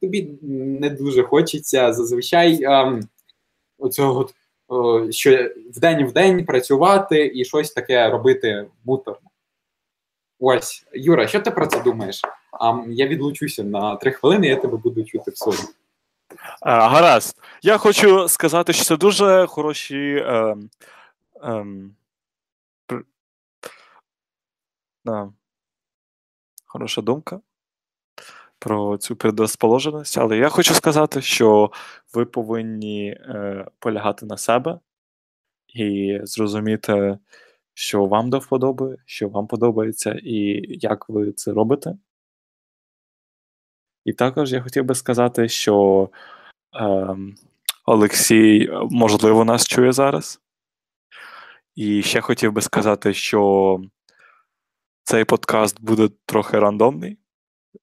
тобі 0.00 0.30
не 0.78 0.90
дуже 0.90 1.22
хочеться 1.22 1.92
зазвичай 1.92 2.64
ем, 2.64 3.00
оцього, 3.78 4.28
що 5.10 5.50
вдень 5.76 6.06
в 6.06 6.12
день 6.12 6.44
працювати 6.44 7.32
і 7.34 7.44
щось 7.44 7.70
таке 7.70 8.10
робити 8.10 8.66
муторно. 8.84 9.30
Ось, 10.40 10.86
Юра, 10.92 11.26
що 11.26 11.40
ти 11.40 11.50
про 11.50 11.66
це 11.66 11.80
думаєш? 11.80 12.22
А, 12.60 12.84
я 12.88 13.06
відлучуся 13.06 13.64
на 13.64 13.96
три 13.96 14.12
хвилини, 14.12 14.46
я 14.46 14.56
тебе 14.56 14.76
буду 14.76 15.04
чути 15.04 15.30
в 15.30 15.38
собі. 15.38 15.58
А, 16.60 16.88
гаразд. 16.88 17.40
Я 17.62 17.78
хочу 17.78 18.28
сказати, 18.28 18.72
що 18.72 18.84
це 18.84 18.96
дуже 18.96 19.46
хороші. 19.46 20.24
Ем, 20.26 20.70
ем, 21.42 21.96
пр- 22.86 23.04
да. 25.04 25.32
Хороша 26.66 27.02
думка 27.02 27.40
про 28.58 28.98
цю 28.98 29.16
предрозположеність, 29.16 30.18
але 30.18 30.36
я 30.36 30.48
хочу 30.48 30.74
сказати, 30.74 31.22
що 31.22 31.72
ви 32.14 32.24
повинні 32.24 33.10
е, 33.10 33.66
полягати 33.78 34.26
на 34.26 34.36
себе 34.36 34.80
і 35.68 36.18
зрозуміти, 36.22 37.18
що 37.74 38.04
вам 38.06 38.30
до 38.30 38.38
вподоби, 38.38 38.96
що 39.06 39.28
вам 39.28 39.46
подобається, 39.46 40.20
і 40.22 40.64
як 40.68 41.08
ви 41.08 41.32
це 41.32 41.52
робите. 41.52 41.94
І 44.04 44.12
також 44.12 44.52
я 44.52 44.62
хотів 44.62 44.84
би 44.84 44.94
сказати, 44.94 45.48
що 45.48 46.08
ем, 46.72 47.34
Олексій, 47.86 48.68
е, 48.72 48.80
можливо, 48.90 49.44
нас 49.44 49.68
чує 49.68 49.92
зараз. 49.92 50.40
І 51.74 52.02
ще 52.02 52.20
хотів 52.20 52.52
би 52.52 52.62
сказати, 52.62 53.14
що 53.14 53.80
цей 55.02 55.24
подкаст 55.24 55.80
буде 55.80 56.08
трохи 56.26 56.58
рандомний. 56.58 57.18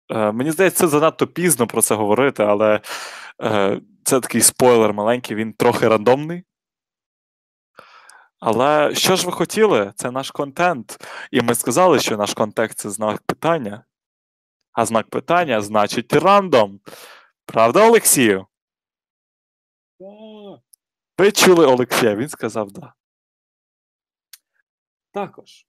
Е, 0.10 0.32
мені 0.32 0.52
здається, 0.52 0.80
це 0.80 0.88
занадто 0.88 1.28
пізно 1.28 1.68
про 1.68 1.82
це 1.82 1.96
говорити, 1.96 2.44
але 2.44 2.82
е, 3.44 3.82
це 4.04 4.20
такий 4.20 4.42
спойлер 4.42 4.94
маленький, 4.94 5.36
він 5.36 5.54
трохи 5.54 5.88
рандомний. 5.88 6.44
Але 8.40 8.96
що 8.96 9.16
ж 9.16 9.26
ви 9.26 9.32
хотіли? 9.32 9.94
Це 9.96 10.12
наш 10.12 10.32
контент. 10.32 10.98
І 11.32 11.42
ми 11.42 11.56
сказали, 11.56 12.00
що 12.00 12.18
наш 12.18 12.34
контент 12.34 12.74
це 12.76 12.90
знак 12.90 13.22
питання. 13.22 13.84
А 14.78 14.86
знак 14.86 15.10
питання 15.10 15.62
значить 15.62 16.14
рандом. 16.14 16.80
Правда, 17.46 17.88
Олексію? 17.88 18.48
Ви 21.18 21.32
чули 21.32 21.66
Олексія, 21.66 22.16
він 22.16 22.30
сказав 22.30 22.72
да. 22.72 22.94
Також. 25.12 25.68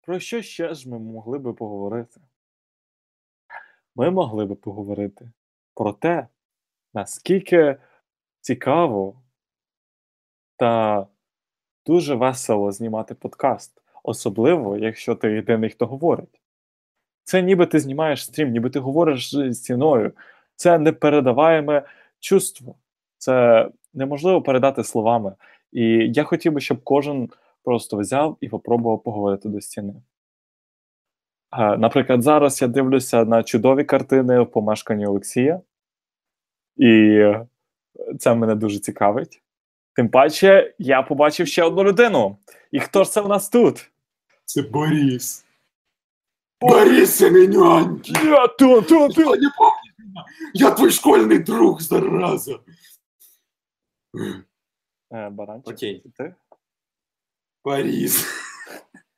Про 0.00 0.20
що 0.20 0.42
ще 0.42 0.74
ж 0.74 0.88
ми 0.88 0.98
могли 0.98 1.38
би 1.38 1.54
поговорити? 1.54 2.20
Ми 3.94 4.10
могли 4.10 4.44
би 4.44 4.54
поговорити 4.54 5.32
про 5.74 5.92
те, 5.92 6.28
наскільки 6.94 7.76
цікаво 8.40 9.22
та 10.56 11.06
дуже 11.86 12.14
весело 12.14 12.72
знімати 12.72 13.14
подкаст, 13.14 13.82
особливо, 14.02 14.78
якщо 14.78 15.14
ти 15.14 15.32
єдиний, 15.32 15.70
хто 15.70 15.86
говорить. 15.86 16.39
Це 17.24 17.42
ніби 17.42 17.66
ти 17.66 17.80
знімаєш 17.80 18.24
стрім, 18.24 18.50
ніби 18.50 18.70
ти 18.70 18.78
говориш 18.78 19.34
з 19.34 19.54
стіною. 19.54 20.12
Це 20.56 20.78
непередаваєме 20.78 21.82
чувство. 22.20 22.74
Це 23.18 23.68
неможливо 23.94 24.42
передати 24.42 24.84
словами. 24.84 25.34
І 25.72 25.82
я 26.14 26.24
хотів 26.24 26.52
би, 26.52 26.60
щоб 26.60 26.84
кожен 26.84 27.28
просто 27.64 27.96
взяв 27.96 28.36
і 28.40 28.48
попробував 28.48 29.02
поговорити 29.02 29.48
до 29.48 29.60
стіни. 29.60 29.94
Е, 31.58 31.76
Наприклад, 31.76 32.22
зараз 32.22 32.62
я 32.62 32.68
дивлюся 32.68 33.24
на 33.24 33.42
чудові 33.42 33.84
картини 33.84 34.40
в 34.40 34.50
помешканні 34.50 35.06
Олексія, 35.06 35.60
і 36.76 37.22
це 38.18 38.34
мене 38.34 38.54
дуже 38.54 38.78
цікавить. 38.78 39.42
Тим 39.94 40.08
паче, 40.08 40.74
я 40.78 41.02
побачив 41.02 41.46
ще 41.46 41.62
одну 41.62 41.84
людину. 41.84 42.36
І 42.72 42.80
хто 42.80 43.04
ж 43.04 43.10
це 43.10 43.20
в 43.20 43.28
нас 43.28 43.48
тут? 43.48 43.90
Це 44.44 44.62
Борис. 44.62 45.44
Борис 46.60 47.16
Семенянки! 47.16 48.12
Я, 48.24 48.46
ту, 48.48 48.82
Ты 48.82 49.10
что, 49.12 49.36
не 49.36 49.48
помнишь 49.56 49.94
меня? 49.98 50.24
Я 50.54 50.70
твой 50.72 50.90
школьный 50.90 51.38
друг, 51.38 51.80
зараза! 51.80 52.60
Е, 55.12 55.30
Баранчик, 55.30 55.68
Окей. 55.74 56.02
це 56.16 56.24
ти? 56.24 56.34
Борис. 57.64 58.26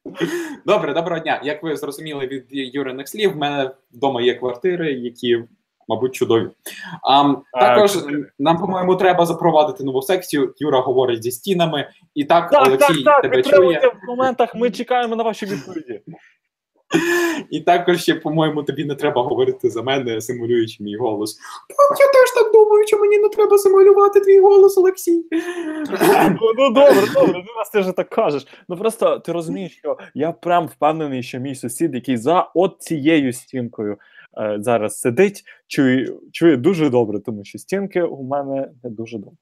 Добре, 0.66 0.94
доброго 0.94 1.20
дня. 1.22 1.40
Як 1.44 1.62
ви 1.62 1.76
зрозуміли 1.76 2.26
від 2.26 2.46
Юриних 2.50 3.08
слів, 3.08 3.32
в 3.32 3.36
мене 3.36 3.70
вдома 3.92 4.22
є 4.22 4.34
квартири, 4.34 4.92
які, 4.92 5.44
мабуть, 5.88 6.14
чудові. 6.14 6.50
А, 7.02 7.34
також 7.52 7.98
нам, 8.38 8.58
по-моєму, 8.58 8.96
треба 8.96 9.26
запровадити 9.26 9.84
нову 9.84 10.02
секцію. 10.02 10.54
Юра 10.58 10.80
говорить 10.80 11.22
зі 11.22 11.30
стінами, 11.30 11.90
і 12.14 12.24
так, 12.24 12.50
Так, 12.50 12.66
Олексій 12.66 12.94
так, 12.94 13.04
так, 13.04 13.22
тебе 13.22 13.36
підтримуйте 13.36 13.80
чує. 13.80 13.92
в 14.02 14.06
коментах, 14.06 14.54
ми 14.54 14.70
чекаємо 14.70 15.16
на 15.16 15.22
ваші 15.22 15.46
відповіді. 15.46 16.00
І 17.50 17.60
також 17.60 18.02
ще, 18.02 18.14
по-моєму, 18.14 18.62
тобі 18.62 18.84
не 18.84 18.94
треба 18.94 19.22
говорити 19.22 19.70
за 19.70 19.82
мене, 19.82 20.20
симулюючи 20.20 20.82
мій 20.84 20.96
голос. 20.96 21.34
Так, 21.68 22.00
я 22.00 22.06
теж 22.06 22.30
так 22.34 22.52
думаю, 22.52 22.86
що 22.86 22.98
мені 22.98 23.18
не 23.18 23.28
треба 23.28 23.58
симулювати 23.58 24.20
твій 24.20 24.40
голос, 24.40 24.78
Олексій. 24.78 25.24
Ну, 26.40 26.52
ну 26.58 26.70
добре, 26.70 27.02
добре, 27.14 27.42
ну 27.46 27.52
раз 27.58 27.70
ти 27.70 27.80
вже 27.80 27.92
так 27.92 28.08
кажеш. 28.08 28.46
Ну 28.68 28.76
просто 28.76 29.18
ти 29.18 29.32
розумієш, 29.32 29.72
що 29.76 29.98
я 30.14 30.32
прям 30.32 30.66
впевнений, 30.66 31.22
що 31.22 31.38
мій 31.38 31.54
сусід, 31.54 31.94
який 31.94 32.16
за 32.16 32.50
от 32.54 32.76
цією 32.78 33.32
стінкою 33.32 33.96
е, 34.38 34.56
зараз 34.60 35.00
сидить, 35.00 35.44
чує, 35.66 36.12
чує 36.32 36.56
дуже 36.56 36.90
добре, 36.90 37.20
тому 37.20 37.44
що 37.44 37.58
стінки 37.58 38.02
у 38.02 38.22
мене 38.22 38.68
не 38.84 38.90
дуже 38.90 39.18
добре. 39.18 39.36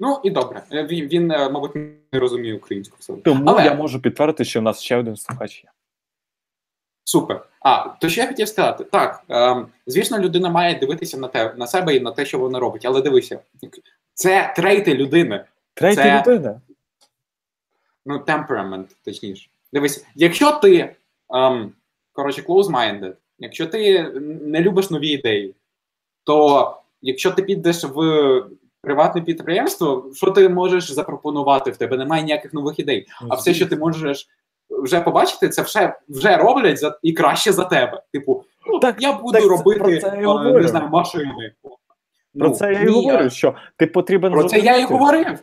Ну 0.00 0.20
і 0.24 0.30
добре. 0.30 0.62
Е, 0.72 0.86
Він, 0.86 1.08
він 1.08 1.30
е, 1.30 1.50
мабуть, 1.50 1.74
не 2.12 2.20
розуміє 2.20 2.54
українську 2.54 2.96
все. 3.00 3.12
Тому 3.24 3.44
Але- 3.46 3.64
я 3.64 3.74
можу 3.74 4.02
підтвердити, 4.02 4.44
що 4.44 4.60
в 4.60 4.62
нас 4.62 4.80
ще 4.82 4.96
один 4.96 5.16
слухач 5.16 5.64
є. 5.64 5.70
Супер. 7.04 7.46
А, 7.60 7.88
то 7.88 8.08
що 8.08 8.20
я 8.20 8.26
хотів 8.26 8.48
сказати? 8.48 8.84
Так, 8.84 9.22
ем, 9.28 9.66
звісно, 9.86 10.18
людина 10.18 10.50
має 10.50 10.78
дивитися 10.78 11.18
на 11.18 11.28
те, 11.28 11.54
на 11.56 11.66
себе 11.66 11.96
і 11.96 12.00
на 12.00 12.10
те, 12.10 12.24
що 12.26 12.38
вона 12.38 12.58
робить. 12.58 12.84
Але 12.84 13.02
дивися, 13.02 13.38
це 14.14 14.52
трейти 14.56 14.94
людини. 14.94 15.44
Третя 15.74 16.02
Це- 16.02 16.32
людина. 16.32 16.60
Ну, 18.06 18.18
temperament, 18.18 18.86
точніше. 19.04 19.48
Дивись, 19.72 20.06
якщо 20.14 20.52
ти 20.52 20.96
ем, 21.34 21.72
коротше, 22.12 22.42
close-minded, 22.42 23.12
якщо 23.38 23.66
ти 23.66 24.02
не 24.42 24.60
любиш 24.60 24.90
нові 24.90 25.08
ідеї, 25.08 25.54
то 26.24 26.76
якщо 27.02 27.30
ти 27.30 27.42
підеш 27.42 27.84
в 27.84 28.44
приватне 28.80 29.22
підприємство, 29.22 30.10
що 30.14 30.30
ти 30.30 30.48
можеш 30.48 30.92
запропонувати? 30.92 31.70
В 31.70 31.76
тебе 31.76 31.96
немає 31.96 32.22
ніяких 32.22 32.54
нових 32.54 32.78
ідей. 32.78 33.06
А 33.28 33.34
все, 33.34 33.54
що 33.54 33.66
ти 33.66 33.76
можеш 33.76 34.28
вже 34.70 35.00
побачити, 35.00 35.48
це 35.48 35.62
вже, 35.62 35.96
вже 36.08 36.36
роблять 36.36 36.78
за, 36.78 36.98
і 37.02 37.12
краще 37.12 37.52
за 37.52 37.64
тебе. 37.64 38.02
Типу, 38.12 38.44
ну, 38.66 38.78
Так- 38.78 39.02
я 39.02 39.12
буду 39.12 39.38
так 39.38 39.50
робити 39.50 39.80
про 39.80 39.88
це 40.00 40.18
я 40.22 40.34
е, 40.34 40.52
не 40.52 40.68
знаю, 40.68 40.88
машини. 40.88 41.52
Про 41.62 42.48
Ну, 42.48 42.54
це 42.54 42.72
я 42.72 42.80
і 42.80 42.88
говорю, 42.88 43.30
що 43.30 43.54
ти 43.76 43.86
потрібен 43.86 44.32
Про 44.32 44.44
це 44.44 44.58
я 44.58 44.76
і 44.76 44.84
говорив. 44.84 45.38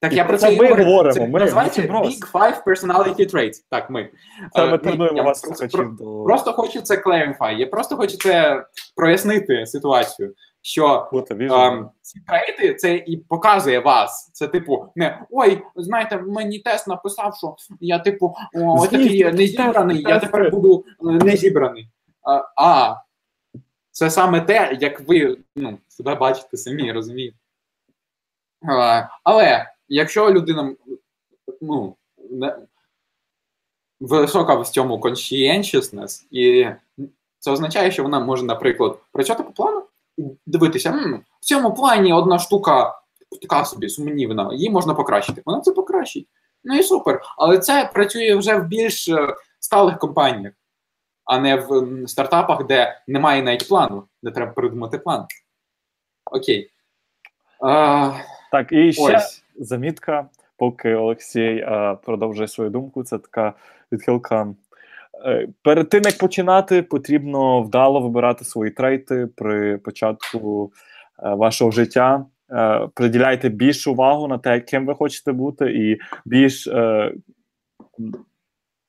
Так 0.00 0.12
І 0.12 0.16
я 0.16 0.24
про 0.24 0.38
це 0.38 0.46
це 0.46 0.54
і 0.54 0.58
ми 0.60 0.68
говорю. 0.68 0.84
говоримо, 0.84 1.12
Це 1.14 1.26
ми, 1.26 1.40
називається 1.40 1.82
Big 1.82 2.32
Five 2.32 2.64
Personality 2.64 3.34
Traits. 3.34 3.54
Так, 3.70 3.90
ми. 3.90 4.10
Це 4.54 4.64
Е, 4.64 4.70
ми 4.70 4.78
тренуємо 4.78 5.22
вас, 5.22 5.40
просто- 5.40 5.66
до 6.00 6.24
Просто 6.24 6.52
хочу 6.52 6.80
це 6.80 6.96
clarify. 6.96 7.52
Я 7.56 7.66
просто 7.66 7.96
хочу 7.96 8.16
це 8.16 8.64
прояснити 8.96 9.66
ситуацію. 9.66 10.34
Що 10.66 11.08
бути 11.12 11.48
ем, 11.50 11.90
ці 12.02 12.20
трейти 12.20 12.74
це 12.74 12.96
і 12.96 13.16
показує 13.16 13.78
вас. 13.78 14.30
Це 14.32 14.48
типу, 14.48 14.86
не 14.96 15.22
ой, 15.30 15.62
знаєте, 15.76 16.18
мені 16.18 16.58
тест 16.58 16.88
написав, 16.88 17.36
що 17.36 17.56
я 17.80 17.98
типу 17.98 18.34
о, 18.54 18.78
Звісно, 18.78 18.98
такий 18.98 19.22
тест, 19.22 19.38
незібраний, 19.38 20.02
я 20.02 20.18
тепер 20.18 20.50
буду 20.50 20.84
е, 20.88 21.04
незібраний. 21.04 21.88
А, 22.22 22.44
а 22.56 22.96
це 23.90 24.10
саме 24.10 24.40
те, 24.40 24.78
як 24.80 25.00
ви 25.08 25.38
ну, 25.56 25.78
себе 25.88 26.14
бачите 26.14 26.56
самі, 26.56 26.92
розумієте. 26.92 27.36
Але 29.24 29.70
якщо 29.88 30.32
людина 30.32 30.74
ну, 31.60 31.96
не, 32.30 32.56
висока 34.00 34.54
в 34.54 34.68
цьому 34.68 34.96
conscientiousness, 34.96 36.26
і 36.30 36.66
це 37.38 37.50
означає, 37.50 37.90
що 37.90 38.02
вона 38.02 38.20
може, 38.20 38.44
наприклад, 38.44 38.98
працювати 39.12 39.42
по 39.42 39.52
плану 39.52 39.82
дивитися, 40.46 40.90
«М, 40.90 41.24
в 41.40 41.44
цьому 41.44 41.74
плані 41.74 42.12
одна 42.12 42.38
штука 42.38 42.94
така 43.42 43.64
собі 43.64 43.88
сумнівна, 43.88 44.50
її 44.52 44.70
можна 44.70 44.94
покращити. 44.94 45.42
Вона 45.46 45.60
це 45.60 45.72
покращить. 45.72 46.28
Ну 46.64 46.78
і 46.78 46.82
супер. 46.82 47.20
Але 47.38 47.58
це 47.58 47.90
працює 47.94 48.34
вже 48.34 48.56
в 48.56 48.64
більш 48.66 49.08
е, 49.08 49.34
сталих 49.60 49.98
компаніях, 49.98 50.52
а 51.24 51.38
не 51.38 51.56
в 51.56 51.84
стартапах, 52.08 52.66
де 52.66 53.00
немає 53.06 53.42
навіть 53.42 53.68
плану, 53.68 54.04
де 54.22 54.30
треба 54.30 54.52
придумати 54.52 54.98
план. 54.98 55.26
Окей. 56.32 56.70
А, 57.60 58.12
Так, 58.52 58.72
і 58.72 58.92
ще 58.92 59.16
ось. 59.16 59.44
замітка, 59.56 60.28
поки 60.56 60.94
Олексій 60.94 61.40
е, 61.56 61.98
продовжує 62.04 62.48
свою 62.48 62.70
думку, 62.70 63.04
це 63.04 63.18
така 63.18 63.52
відхилка. 63.92 64.54
Е, 65.26 65.48
перед 65.62 65.88
тим 65.88 66.02
як 66.04 66.18
починати, 66.18 66.82
потрібно 66.82 67.62
вдало 67.62 68.00
вибирати 68.00 68.44
свої 68.44 68.70
трейти 68.70 69.28
при 69.36 69.78
початку 69.78 70.72
е, 71.22 71.34
вашого 71.34 71.70
життя. 71.70 72.26
Е, 72.50 72.88
приділяйте 72.94 73.48
більшу 73.48 73.92
увагу 73.92 74.28
на 74.28 74.38
те, 74.38 74.60
ким 74.60 74.86
ви 74.86 74.94
хочете 74.94 75.32
бути, 75.32 75.64
і 75.64 75.98
більш, 76.24 76.68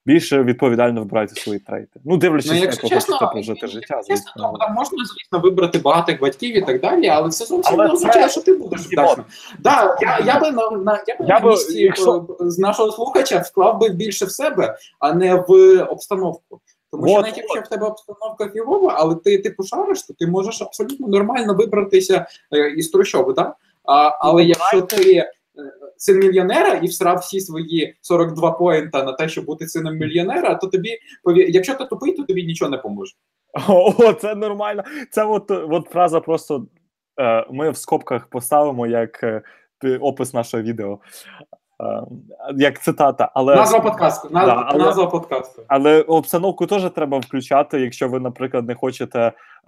більше 0.07 0.43
відповідально 0.43 0.99
вибирайте 1.01 1.41
свої 1.41 1.59
трейти. 1.59 1.99
Ну, 2.05 2.17
дивлячись, 2.17 2.51
Ну, 2.51 2.57
як 2.57 2.63
якщо 2.63 2.87
ви 2.87 2.95
хочете 2.95 3.25
прожити 3.31 3.67
життя. 3.67 4.01
Звісно. 4.07 4.31
то, 4.35 4.57
там 4.57 4.73
можна, 4.73 4.97
звісно, 4.97 5.39
вибрати 5.39 5.79
багатих 5.79 6.21
батьків 6.21 6.57
і 6.57 6.61
так 6.61 6.81
далі, 6.81 7.07
але 7.07 7.29
це 7.29 7.45
зовсім 7.45 7.77
не 7.77 7.85
означає, 7.91 8.29
що 8.29 8.41
ти 8.41 8.53
будеш 8.53 8.81
вдачним. 8.81 9.25
Да, 9.59 9.97
я, 10.01 10.19
я 10.25 10.39
би 10.39 10.51
на, 10.51 10.69
на, 10.69 11.03
я 11.07 11.17
би 11.19 11.25
Я 11.27 11.39
на 11.39 11.49
місці 11.49 11.81
якщо- 11.81 12.37
е, 12.41 12.49
з 12.49 12.59
нашого 12.59 12.91
слухача 12.91 13.39
вклав 13.39 13.79
би 13.79 13.89
більше 13.89 14.25
в 14.25 14.31
себе, 14.31 14.77
а 14.99 15.13
не 15.13 15.35
в 15.47 15.81
обстановку. 15.83 16.59
Тому 16.91 17.07
що 17.07 17.21
навіть 17.21 17.37
якщо 17.37 17.61
в 17.61 17.67
тебе 17.67 17.87
обстановка 17.87 18.49
фігова, 18.49 18.95
але 18.97 19.15
ти 19.15 19.37
типу 19.37 19.63
шариш, 19.63 20.03
то 20.03 20.13
ти 20.13 20.27
можеш 20.27 20.61
абсолютно 20.61 21.07
нормально 21.07 21.53
вибратися 21.53 22.25
е, 22.53 22.69
із 22.69 22.89
трущоби, 22.89 23.33
так? 23.33 23.55
А, 23.83 24.17
але 24.19 24.43
Ну, 24.43 24.47
якщо 24.49 24.81
ти 24.81 25.29
син 25.97 26.19
мільйонера 26.19 26.73
і 26.73 26.87
всрав 26.87 27.17
всі 27.17 27.39
свої 27.39 27.95
42 28.01 28.51
поінта 28.51 29.03
на 29.03 29.13
те, 29.13 29.29
щоб 29.29 29.45
бути 29.45 29.67
сином 29.67 29.95
мільйонера, 29.95 30.55
то 30.55 30.67
тобі 30.67 30.97
якщо 31.47 31.75
ти 31.75 31.85
тупий, 31.85 32.13
то 32.13 32.23
тобі 32.23 32.43
нічого 32.43 32.71
не 32.71 32.77
поможе. 32.77 33.13
О, 33.67 34.13
це 34.13 34.35
нормально. 34.35 34.83
Це 35.11 35.23
от, 35.25 35.51
от 35.51 35.87
фраза 35.89 36.19
просто 36.19 36.65
е, 37.19 37.45
ми 37.51 37.69
в 37.69 37.77
скобках 37.77 38.27
поставимо 38.27 38.87
як 38.87 39.23
е, 39.23 39.41
опис 40.01 40.33
нашого 40.33 40.63
відео. 40.63 40.99
Е, 41.83 42.01
як 42.57 42.81
цитата. 42.83 43.31
Але, 43.33 43.55
Назва 43.55 43.79
подкасту. 43.79 44.29
Назва, 44.31 44.55
Да, 44.55 44.63
але- 44.67 44.83
назва 44.85 45.05
подкасту. 45.07 45.61
але 45.67 46.01
обстановку 46.01 46.65
теж 46.65 46.91
треба 46.91 47.19
включати, 47.19 47.79
якщо 47.81 48.09
ви, 48.09 48.19
наприклад, 48.19 48.67
не 48.67 48.75
хочете 48.75 49.19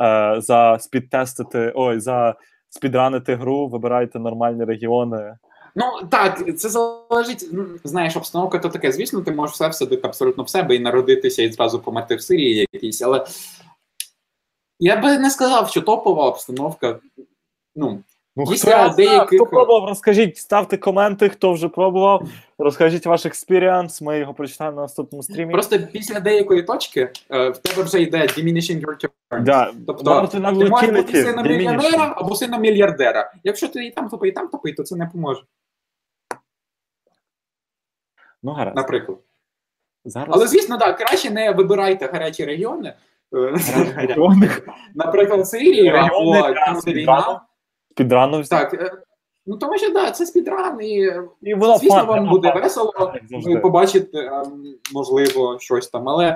е, 0.01 0.35
за 0.37 0.77
speedтестити, 0.79 1.71
ой, 1.75 1.99
за 1.99 2.35
speedrunити 2.69 3.35
гру, 3.35 3.67
вибирайте 3.67 4.19
нормальні 4.19 4.63
регіони. 4.65 5.35
Ну 5.75 5.85
так, 6.09 6.57
це 6.59 6.69
залежить. 6.69 7.49
Знаєш, 7.83 8.17
обстановка 8.17 8.59
то 8.59 8.69
таке. 8.69 8.91
Звісно, 8.91 9.21
ти 9.21 9.31
можеш 9.31 9.53
все 9.55 9.67
всадити 9.67 10.07
абсолютно 10.07 10.43
в 10.43 10.49
себе 10.49 10.75
і 10.75 10.79
народитися 10.79 11.43
і 11.43 11.51
зразу 11.51 11.79
померти 11.79 12.15
в 12.15 12.21
Сирії 12.21 12.67
якійсь, 12.73 13.01
але 13.01 13.25
я 14.79 14.97
би 14.97 15.17
не 15.17 15.29
сказав, 15.29 15.69
що 15.69 15.81
топова 15.81 16.25
обстановка. 16.25 16.99
Ну, 17.75 18.03
Ну, 18.35 18.45
Після 18.45 18.87
хто, 18.87 18.95
деяких- 18.95 19.41
хто 19.41 19.45
пробував, 19.45 19.89
розкажіть, 19.89 20.37
ставте 20.37 20.77
коменти, 20.77 21.29
хто 21.29 21.53
вже 21.53 21.69
пробував, 21.69 22.27
розкажіть 22.57 23.05
ваш 23.05 23.25
experience, 23.25 24.01
ми 24.01 24.19
його 24.19 24.33
прочитаємо 24.33 24.75
на 24.75 24.81
наступному 24.81 25.23
стрімі. 25.23 25.53
просто 25.53 25.79
після 25.93 26.19
деякої 26.19 26.63
точки 26.63 27.11
е, 27.31 27.49
в 27.49 27.57
тебе 27.57 27.83
вже 27.83 28.01
йде 28.01 28.17
diminishing 28.17 28.85
returns. 28.85 29.43
Да. 29.43 29.71
Тобто, 29.87 30.27
Ти 30.31 30.39
можеш 30.39 30.89
бути 30.89 31.23
сином 31.23 31.47
мільйонера 31.47 32.13
або 32.17 32.35
сином 32.35 32.61
мільярдера. 32.61 33.33
Якщо 33.43 33.67
ти 33.67 33.85
і 33.85 33.91
там 33.91 34.09
тупий, 34.09 34.31
і 34.31 34.33
там 34.33 34.47
тупий, 34.47 34.73
то 34.73 34.83
це 34.83 34.95
не 34.95 35.05
поможе, 35.05 35.41
Ну, 38.43 38.51
гаразд. 38.51 38.75
наприклад. 38.75 39.17
Зараз. 40.05 40.29
Але 40.31 40.47
звісно, 40.47 40.77
так, 40.77 40.97
краще 40.97 41.29
не 41.31 41.51
вибирайте 41.51 42.07
гарячі 42.13 42.45
регіони. 42.45 42.93
Е, 43.35 43.53
Регіони. 43.95 44.49
Наприклад, 44.95 45.47
Сирію 45.47 45.93
або 45.95 46.33
війна. 46.87 47.41
Speedrunу 47.95 48.41
всі. 48.41 48.49
Так, 48.49 48.73
е, 48.73 48.91
ну 49.45 49.57
тому 49.57 49.77
що 49.77 49.89
да, 49.93 50.11
це 50.11 50.25
speedrun, 50.25 50.81
і 50.81 51.13
І 51.41 51.53
воно 51.53 51.77
звісно, 51.77 51.95
fun, 51.97 52.07
вам 52.07 52.29
буде 52.29 52.51
фан. 52.51 52.61
весело, 52.61 53.13
ви 53.31 53.57
побачите, 53.59 54.17
ем, 54.19 54.63
можливо, 54.93 55.57
щось 55.59 55.87
там, 55.89 56.09
але 56.09 56.35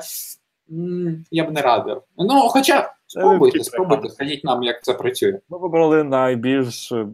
м, 0.71 1.25
я 1.31 1.43
б 1.43 1.51
не 1.51 1.61
радив. 1.61 2.01
Ну, 2.17 2.39
хоча 2.39 2.93
спробуйте, 3.07 3.63
спробуйте, 3.63 4.09
скажіть 4.09 4.43
нам, 4.43 4.63
як 4.63 4.84
це 4.84 4.93
працює. 4.93 5.39
Ми 5.49 5.57
вибрали 5.57 6.03
найбільш 6.03 6.91
е, 6.91 7.07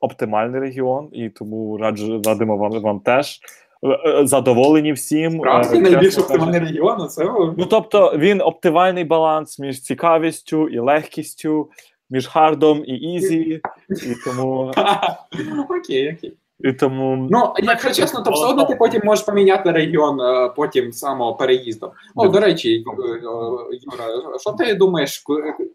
оптимальний 0.00 0.60
регіон, 0.60 1.08
і 1.12 1.28
тому 1.30 1.76
раджу 1.76 2.22
радимо 2.26 2.56
вам, 2.56 2.80
вам 2.80 3.00
теж. 3.00 3.40
Е, 3.82 4.20
е, 4.20 4.26
Задоволені 4.26 4.92
всім. 4.92 5.44
Е, 5.44 5.80
найбільш 5.80 6.18
оптимальний 6.18 6.60
регіон, 6.60 7.08
це 7.08 7.24
Ну 7.56 7.66
тобто 7.70 8.12
він 8.16 8.40
оптимальний 8.40 9.04
баланс 9.04 9.58
між 9.58 9.80
цікавістю 9.80 10.68
і 10.68 10.78
легкістю, 10.78 11.70
між 12.10 12.26
hardом 12.26 12.84
і 12.86 12.94
easy, 13.14 13.60
і 13.90 14.14
тому. 14.24 14.72
okay, 15.68 16.14
okay. 16.14 16.36
І 16.60 16.72
тому 16.72 17.28
Ну, 17.30 17.52
якщо 17.58 17.90
чесно, 17.92 18.22
то 18.22 18.30
все 18.30 18.46
одно 18.46 18.64
ти 18.64 18.76
потім 18.76 19.00
можеш 19.04 19.24
поміняти 19.24 19.70
регіон 19.72 20.18
потім 20.56 20.92
самого 20.92 21.34
переїзду. 21.34 21.92
О, 22.14 22.28
до 22.28 22.40
речі, 22.40 22.70
Юра, 22.72 24.38
що 24.40 24.52
ти 24.52 24.74
думаєш, 24.74 25.24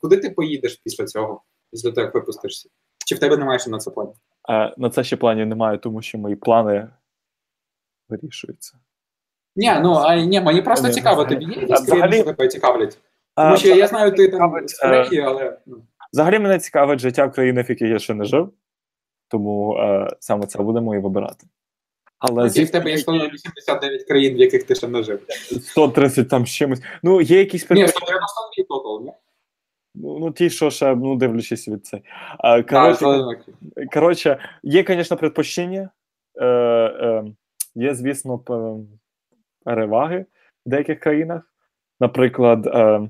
куди 0.02 0.18
ти 0.18 0.30
поїдеш 0.30 0.82
після 0.84 1.06
цього, 1.06 1.42
після 1.72 1.92
того, 1.92 2.06
як 2.06 2.16
випустишся? 2.16 2.70
Чи 3.06 3.16
в 3.16 3.20
тебе 3.20 3.38
немає 3.38 3.60
ще 3.60 3.70
на 3.70 3.78
це 3.78 3.92
плану? 3.92 4.14
е, 4.50 4.74
на 4.78 4.90
це 4.90 5.04
ще 5.04 5.18
планів 5.18 5.48
немає, 5.48 5.78
тому 5.78 6.02
що 6.02 6.18
мої 6.18 6.36
плани 6.36 6.88
вирішуються. 8.12 8.78
Ні, 9.56 9.72
ну 9.82 9.94
а 9.94 10.16
ні, 10.16 10.42
мені 10.42 10.62
просто 10.62 10.88
Ні, 10.88 10.94
цікаво, 10.94 11.26
тобі 11.26 11.46
є 11.46 11.62
якісь 11.62 11.68
країни, 11.68 12.08
взагалі- 12.08 12.16
що 12.16 12.24
тебе 12.24 12.48
цікавлять? 12.48 12.98
Е, 13.38 13.44
Тому 13.44 13.58
що 13.58 13.76
я 13.76 13.88
знаю, 13.88 14.12
ти 14.12 14.28
там 14.28 14.32
цікавить, 14.32 14.70
з 14.70 14.80
Чехії, 14.80 15.22
але 15.22 15.58
ну, 15.66 15.78
Взагалі 16.14 16.40
мене 16.40 16.60
цікавить 16.60 17.00
життя 17.00 17.26
в 17.26 17.32
країнах, 17.32 17.70
в 17.70 17.72
яких 17.72 17.90
я 17.90 18.00
ще 18.00 18.14
не 18.14 18.26
жив, 18.26 18.54
тому 19.28 19.78
е, 19.78 20.08
саме 20.20 20.46
це 20.46 20.64
будемо 20.64 20.96
і 20.96 21.00
вибирати. 21.00 21.48
Але 22.20 22.48
окей, 22.48 22.64
в 22.64 22.72
тебе 22.72 22.92
є 22.92 22.98
189 22.98 24.04
країн, 24.04 24.36
в 24.36 24.38
яких 24.38 24.64
ти 24.64 24.76
ще 24.76 24.88
не 24.88 25.04
жив. 25.04 25.22
130 25.62 26.30
там 26.30 26.46
з 26.46 26.50
чимось. 26.50 26.82
Ну, 27.04 27.22
є 27.22 27.40
якісь 27.40 27.70
Ні, 27.70 27.88
192 27.88 28.64
тотал, 28.70 29.02
ні? 29.06 29.12
ну, 29.96 30.20
ну 30.20 30.32
ті, 30.32 30.50
що 30.50 30.70
ще, 30.70 30.96
ну, 30.96 31.16
дивлячись 31.16 31.68
від 31.68 31.86
цей. 31.86 32.04
Е, 32.44 32.64
коротше, 32.64 33.06
коротше, 33.94 34.38
є, 34.64 34.86
звісно, 34.88 35.18
предпочтення, 35.18 35.90
е, 36.36 36.46
е, 36.46 37.24
є, 37.76 37.96
звісно, 37.96 38.44
переваги 39.66 40.26
в 40.66 40.70
деяких 40.70 41.00
країнах. 41.00 41.48
наприклад, 42.00 42.68
е, 42.68 43.10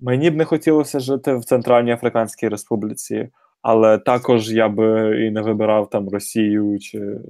мені 0.00 0.30
б 0.30 0.36
не 0.36 0.44
хотілося 0.44 1.00
жити 1.00 1.36
в 1.36 1.44
Центральній 1.44 1.92
Африканській 1.92 2.48
Республіці, 2.48 3.28
але 3.62 3.98
також 3.98 4.52
я 4.52 4.68
би 4.68 5.18
і 5.26 5.30
не 5.30 5.42
вибирав 5.42 5.90
там 5.90 6.08
Росію 6.08 6.78
чи 6.78 7.20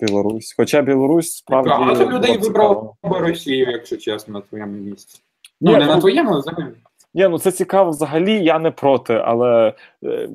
Білорусь. 0.00 0.54
Хоча 0.56 0.82
Білорусь 0.82 1.36
справді. 1.36 1.68
Багато 1.68 2.10
людей 2.10 2.38
вибрав 2.38 2.96
би 3.02 3.18
Росію, 3.18 3.70
якщо 3.70 3.96
чесно, 3.96 4.34
на 4.34 4.40
твоєму 4.40 4.72
місці. 4.72 5.20
Ну, 5.60 5.72
Ні, 5.72 5.78
не 5.78 5.86
на 5.86 5.94
ну, 5.94 6.00
твоєму, 6.00 6.30
а 6.30 6.38
взагалі. 6.38 6.74
Ні, 7.16 7.28
ну 7.28 7.38
це 7.38 7.52
цікаво 7.52 7.90
взагалі, 7.90 8.44
я 8.44 8.58
не 8.58 8.70
проти, 8.70 9.14
але 9.24 9.72
е, 10.04 10.28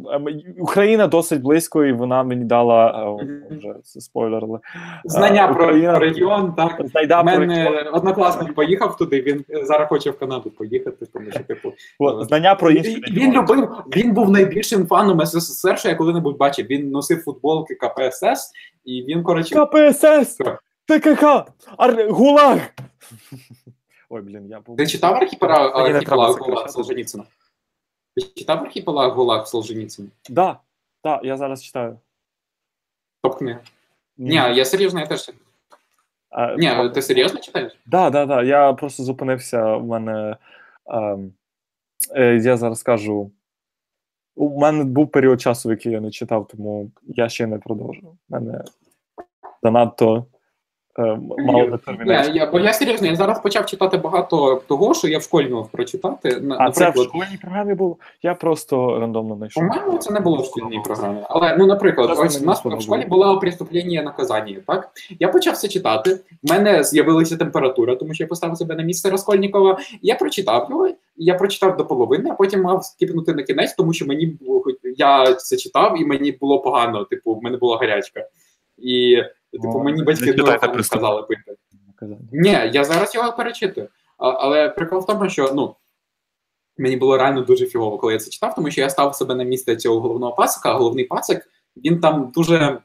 Україна 0.59 1.07
досить 1.07 1.41
близько, 1.41 1.85
і 1.85 1.91
вона 1.93 2.23
мені 2.23 2.45
дала 2.45 2.87
е, 2.87 3.07
о, 3.07 3.19
вже 3.57 3.73
це 3.83 4.01
спойлерили. 4.01 4.59
Знання 5.05 5.49
Е, 5.49 5.53
про 5.53 5.63
Україна- 5.65 5.99
регіон, 5.99 6.53
так. 6.53 6.81
Знайда 6.91 7.21
У 7.21 7.25
про 7.25 7.33
мене 7.37 7.89
однокласник 7.93 8.53
поїхав 8.55 8.97
туди, 8.97 9.21
він 9.21 9.45
зараз 9.63 9.89
хоче 9.89 10.11
в 10.11 10.19
Канаду 10.19 10.49
поїхати, 10.49 11.05
тому 11.13 11.31
що, 11.31 11.39
типу, 11.43 11.73
знання 12.21 12.55
про 12.55 12.71
інші 12.71 12.95
Він, 12.95 13.03
він 13.23 13.33
любив, 13.33 13.69
він 13.95 14.13
був 14.13 14.29
найбільшим 14.31 14.87
фаном 14.87 15.25
СССР, 15.25 15.79
що 15.79 15.89
я 15.89 15.95
коли-небудь 15.95 16.37
бачив. 16.37 16.65
Він 16.65 16.89
носив 16.91 17.23
футболки 17.23 17.75
КПСС, 17.75 18.51
і 18.85 19.01
він, 19.03 19.23
коротше, 19.23 19.55
КПСС. 19.55 20.37
ТКК, 20.87 21.23
Ар... 21.77 22.07
ГУЛАГ. 22.09 22.59
Ой, 24.09 24.21
блін, 24.21 24.47
я 24.47 24.59
був. 24.59 24.77
ти 24.77 24.87
читав 24.87 25.15
архіпелаг 25.15 25.75
архіпелаг 25.75 26.37
Гулаг. 26.39 26.69
Солженіцина? 26.69 27.23
Ти 28.15 28.21
читав 28.21 28.59
архіпелаг 28.59 29.13
Гулаг 29.13 29.47
Солженіцина? 29.47 30.07
Да, 30.29 30.59
да, 31.03 31.21
я 31.23 31.37
зараз 31.37 31.63
читаю. 31.63 31.99
Топ-книга. 33.23 33.59
Ні, 34.17 34.35
я 34.35 34.65
серйозно, 34.65 34.99
я 34.99 35.05
теж. 35.05 35.31
А, 36.29 36.55
Ні, 36.55 36.89
ти 36.93 37.01
серйозно 37.01 37.39
читаєш? 37.39 37.79
Да, 37.85 38.09
да, 38.09 38.25
да. 38.25 38.43
Я 38.43 38.73
просто 38.73 39.03
зупинився. 39.03 39.75
У 39.75 39.85
мене. 39.85 40.37
ем, 40.85 41.33
е, 42.15 42.35
я 42.35 42.57
зараз 42.57 42.79
скажу. 42.79 43.31
У 44.35 44.59
мене 44.59 44.83
був 44.83 45.11
період 45.11 45.41
часу, 45.41 45.69
в 45.69 45.71
який 45.71 45.91
я 45.91 46.01
не 46.01 46.11
читав, 46.11 46.47
тому 46.47 46.91
я 47.07 47.29
ще 47.29 47.47
не 47.47 47.57
продовжив. 47.57 48.05
У 48.09 48.17
мене 48.29 48.63
занадто 49.63 50.25
мало 50.97 51.63
Ні, 51.63 51.69
детермінації. 51.69 52.37
я, 52.37 52.51
бо 52.51 52.59
я 52.59 52.73
серйозно, 52.73 53.07
я 53.07 53.15
зараз 53.15 53.41
почав 53.41 53.65
читати 53.65 53.97
багато 53.97 54.61
того, 54.67 54.93
що 54.93 55.07
я 55.07 55.17
в 55.17 55.21
школі 55.23 55.49
мав 55.49 55.69
прочитати. 55.69 56.29
А 56.59 56.71
це 56.71 56.83
в 56.83 56.87
наприклад, 56.87 57.07
школьній 57.07 57.37
програмі 57.41 57.73
було? 57.73 57.97
Я 58.23 58.33
просто 58.33 58.99
рандомно 58.99 59.35
знайшов. 59.35 59.63
По-моєму, 59.67 59.97
це 59.97 60.13
не 60.13 60.19
було 60.19 60.37
в 60.41 60.45
шкільній 60.45 60.81
програмі. 60.85 61.19
Але 61.29 61.57
ну, 61.57 61.65
наприклад, 61.65 62.09
ось 62.17 62.41
у 62.41 62.45
нас 62.45 62.65
в 62.65 62.81
школі 62.81 63.05
було. 63.05 63.39
преступлення 63.39 64.01
і 64.01 64.03
наказання. 64.03 64.57
Так 64.67 64.89
я 65.19 65.27
почав 65.27 65.57
це 65.57 65.67
читати. 65.67 66.19
В 66.43 66.49
мене 66.49 66.83
з'явилася 66.83 67.37
температура, 67.37 67.95
тому 67.95 68.13
що 68.13 68.23
я 68.23 68.27
поставив 68.27 68.57
себе 68.57 68.75
на 68.75 68.83
місце 68.83 69.09
Раскольнікова. 69.09 69.79
Я 70.01 70.15
прочитав 70.15 70.67
його. 70.69 70.89
Я 71.21 71.35
прочитав 71.35 71.77
до 71.77 71.85
половини, 71.85 72.29
а 72.29 72.33
потім 72.33 72.61
мав 72.61 72.83
скіпнути 72.83 73.33
на 73.33 73.43
кінець, 73.43 73.73
тому 73.73 73.93
що 73.93 74.05
мені 74.05 74.25
було 74.25 74.63
я 74.97 75.33
це 75.33 75.57
читав, 75.57 76.01
і 76.01 76.05
мені 76.05 76.31
було 76.31 76.59
погано. 76.59 77.03
Типу, 77.03 77.35
в 77.35 77.43
мене 77.43 77.57
була 77.57 77.77
гарячка. 77.77 78.27
І 78.77 79.23
типу, 79.51 79.79
мені 79.79 80.03
батьки 80.03 80.33
дуже 80.33 80.83
сказали 80.83 81.23
пити. 81.23 81.55
Ні, 82.31 82.69
я 82.73 82.83
зараз 82.83 83.15
його 83.15 83.33
перечитую. 83.33 83.89
А, 84.17 84.29
але 84.29 84.69
прикол 84.69 84.99
в 84.99 85.05
тому, 85.05 85.29
що 85.29 85.51
ну. 85.53 85.75
Мені 86.77 86.97
було 86.97 87.17
реально 87.17 87.41
дуже 87.41 87.65
фігово, 87.65 87.97
коли 87.97 88.13
я 88.13 88.19
це 88.19 88.29
читав, 88.29 88.55
тому 88.55 88.71
що 88.71 88.81
я 88.81 88.89
став 88.89 89.15
себе 89.15 89.35
на 89.35 89.43
місце 89.43 89.75
цього 89.75 89.99
головного 89.99 90.33
пасика, 90.33 90.71
а 90.71 90.73
головний 90.73 91.05
пасик, 91.05 91.49
він 91.77 91.99
там 91.99 92.31
дуже. 92.35 92.81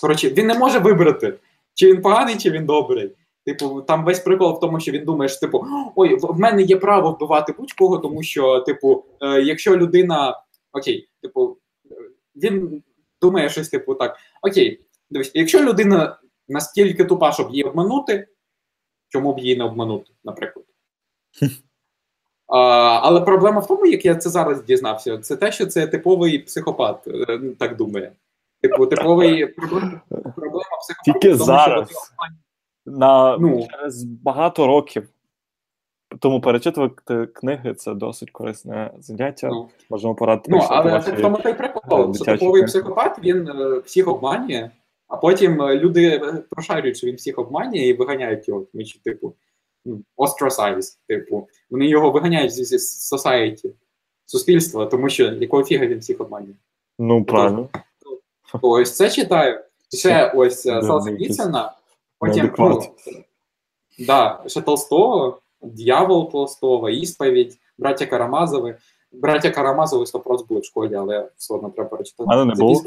Коротше, 0.00 0.30
він 0.30 0.46
не 0.46 0.54
може 0.54 0.78
вибрати, 0.78 1.38
чи 1.74 1.92
він 1.92 2.02
поганий, 2.02 2.36
чи 2.36 2.50
він 2.50 2.66
добрий. 2.66 3.16
Типу, 3.44 3.82
там 3.82 4.04
весь 4.04 4.20
прикол 4.20 4.56
в 4.56 4.60
тому, 4.60 4.80
що 4.80 4.92
він 4.92 5.04
думає, 5.04 5.28
що 5.28 5.40
типу, 5.40 5.66
ой, 5.94 6.14
в 6.14 6.18
в 6.18 6.38
мене 6.38 6.62
є 6.62 6.76
право 6.76 7.12
вбивати 7.12 7.54
будь-кого, 7.58 7.98
тому 7.98 8.22
що, 8.22 8.60
типу, 8.60 9.04
е, 9.20 9.42
якщо 9.42 9.76
людина. 9.76 10.42
Окей, 10.72 11.08
типу, 11.22 11.56
е, 11.90 11.94
він 12.36 12.82
думає 13.22 13.48
щось, 13.48 13.68
типу, 13.68 13.94
так. 13.94 14.16
Окей, 14.42 14.80
дивись, 15.10 15.30
якщо 15.34 15.64
людина 15.64 16.18
настільки 16.48 17.04
тупа, 17.04 17.32
щоб 17.32 17.50
її 17.50 17.62
обманути, 17.62 18.28
чому 19.08 19.34
б 19.34 19.38
її 19.38 19.56
не 19.56 19.64
обманути, 19.64 20.10
наприклад. 20.24 20.66
А, 22.46 22.58
але 23.02 23.20
проблема 23.20 23.60
в 23.60 23.66
тому, 23.66 23.86
як 23.86 24.04
я 24.04 24.14
це 24.14 24.30
зараз 24.30 24.62
дізнався, 24.62 25.18
це 25.18 25.36
те, 25.36 25.52
що 25.52 25.66
це 25.66 25.86
типовий 25.86 26.38
психопат, 26.38 27.06
е, 27.06 27.40
так 27.58 27.76
думає. 27.76 28.12
Типу, 28.62 28.86
типовий 28.86 29.46
проблема, 29.46 30.00
проблема 30.10 30.64
психопата. 30.80 31.04
Тільки 31.04 31.32
тому, 31.32 31.44
зараз. 31.44 31.88
що 31.90 31.98
На 32.86 33.38
Ну. 33.38 33.66
через 33.70 34.04
багато 34.04 34.66
років. 34.66 35.08
Тому 36.18 36.40
перечитувати 36.40 37.26
книги 37.26 37.74
це 37.74 37.94
досить 37.94 38.30
корисне 38.30 38.90
заняття. 38.98 39.48
Ну. 39.48 39.68
Можемо 39.90 40.14
порадити. 40.14 40.50
Ну, 40.52 40.66
але 40.70 40.98
в 40.98 41.22
тому 41.22 41.38
той 41.38 41.52
е, 41.52 41.54
прикол, 41.54 42.14
що 42.14 42.24
типовий 42.24 42.52
книги. 42.52 42.66
психопат, 42.66 43.18
він 43.18 43.48
е, 43.48 43.78
всіх 43.78 44.08
обманює, 44.08 44.70
а 45.10 45.16
потім 45.16 45.62
е, 45.62 45.76
люди 45.76 46.06
е, 46.06 46.42
прошарюють, 46.50 46.96
що 46.96 47.06
він 47.06 47.16
всіх 47.16 47.38
обманює 47.38 47.80
і 47.80 47.92
виганяють 47.92 48.48
його, 48.48 48.66
тому 48.72 48.84
що, 48.84 49.00
типу, 49.00 49.34
ну, 49.84 50.02
ostracize, 50.16 50.98
типу, 51.08 51.48
вони 51.70 51.86
його 51.86 52.10
виганяють 52.10 52.52
зі, 52.52 52.76
society, 53.16 53.70
суспільства, 54.26 54.86
тому 54.86 55.08
що 55.08 55.24
якого 55.24 55.64
фіга 55.64 55.86
він 55.86 55.98
всіх 55.98 56.20
обманює. 56.20 56.54
Ну, 56.98 57.24
правильно. 57.24 57.68
Ось 58.62 58.96
це 58.96 59.10
читаю. 59.10 59.60
Ще 59.94 60.32
ось 60.36 60.66
е, 60.66 60.82
Солженіцина, 60.82 61.72
потім 62.18 62.54
ну, 62.58 62.82
да, 63.98 64.42
ще 64.46 64.60
Толстого, 64.60 65.38
Дьявол 65.62 66.30
Толстого, 66.30 66.90
Ісповідь, 66.90 67.58
браття 67.78 68.06
Карамазови. 68.06 68.76
Браття 69.12 69.50
Карамазови 69.50 70.04
100% 70.04 70.46
були 70.46 70.60
в 70.60 70.64
школі, 70.64 70.94
але 70.94 71.28
все 71.36 71.54
одно 71.54 71.70
треба 71.70 71.90
прочитати. 71.90 72.22
У 72.22 72.26
мене 72.26 72.44
не 72.44 72.54
було. 72.54 72.82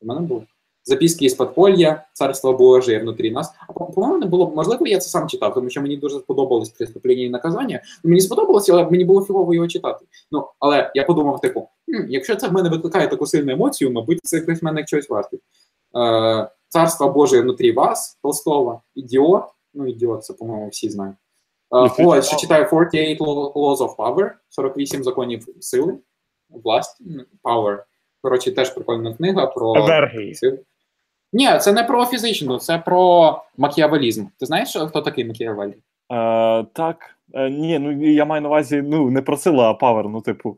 У 0.00 0.06
мене 0.06 0.20
було. 0.20 0.42
Записки 0.88 1.24
із 1.24 1.34
подполья, 1.34 2.06
царство 2.12 2.52
Божие 2.52 2.98
внутрі 2.98 3.30
нас. 3.30 3.52
А 3.68 3.72
по- 3.72 3.86
по-моєму, 3.86 4.18
не 4.18 4.26
було. 4.26 4.50
Можливо, 4.56 4.86
я 4.86 4.98
це 4.98 5.08
сам 5.08 5.28
читав, 5.28 5.54
тому 5.54 5.70
що 5.70 5.82
мені 5.82 5.96
дуже 5.96 6.18
сподобалось 6.18 6.68
преступлення 6.70 7.22
і 7.22 7.30
наказання. 7.30 7.80
Мені 8.04 8.20
сподобалося, 8.20 8.72
але 8.72 8.90
мені 8.90 9.04
було 9.04 9.24
фігово 9.24 9.54
його 9.54 9.68
читати. 9.68 10.04
Ну, 10.30 10.46
але 10.58 10.90
я 10.94 11.04
подумав, 11.04 11.40
типу, 11.40 11.68
«Хм, 11.88 12.04
якщо 12.08 12.36
це 12.36 12.48
в 12.48 12.52
мене 12.52 12.68
викликає 12.68 13.08
таку 13.08 13.26
сильну 13.26 13.52
емоцію, 13.52 13.90
мабуть, 13.90 14.20
це 14.22 14.36
якось 14.36 14.62
в 14.62 14.64
мене 14.64 14.84
чогось 14.84 15.08
вартить. 15.10 15.40
Е, 15.96 16.48
царство 16.68 17.08
Божие 17.10 17.40
внутрі 17.42 17.72
вас, 17.72 18.18
Толстого, 18.22 18.82
ідіот. 18.94 19.44
Ну, 19.74 19.86
ідіот, 19.86 20.24
це, 20.24 20.32
по-моєму, 20.34 20.68
всі 20.68 20.90
знають. 20.90 21.16
Ти 21.96 22.04
ось, 22.06 22.26
ще 22.26 22.36
читаю 22.36 22.66
48 22.70 23.18
Laws 23.26 23.76
of 23.78 23.96
Power, 23.96 24.30
48 24.48 25.04
законів 25.04 25.46
сили, 25.60 25.98
власті, 26.50 27.04
м, 27.04 27.24
Power. 27.44 27.78
Коротше, 28.22 28.52
теж 28.52 28.70
прикольна 28.70 29.14
книга 29.14 29.46
про 29.46 29.72
Енергії. 29.84 30.34
Ні, 31.36 31.58
це 31.60 31.72
не 31.72 31.84
про 31.84 32.06
фізичну, 32.06 32.58
це 32.58 32.78
про 32.78 33.42
макіавелізм. 33.58 34.24
Ти 34.40 34.46
знаєш, 34.46 34.68
що- 34.68 34.86
хто 34.86 35.02
такий 35.02 35.24
Макіавель? 35.24 35.68
Е, 36.12 36.64
так. 36.72 36.96
Е, 37.34 37.50
ні, 37.50 37.78
ну 37.78 38.06
я 38.06 38.24
маю 38.24 38.42
на 38.42 38.48
увазі, 38.48 38.82
ну, 38.86 39.10
не 39.10 39.22
про 39.22 39.36
силу, 39.36 39.60
а 39.60 39.74
павер, 39.74 40.08
ну, 40.08 40.20
типу, 40.20 40.56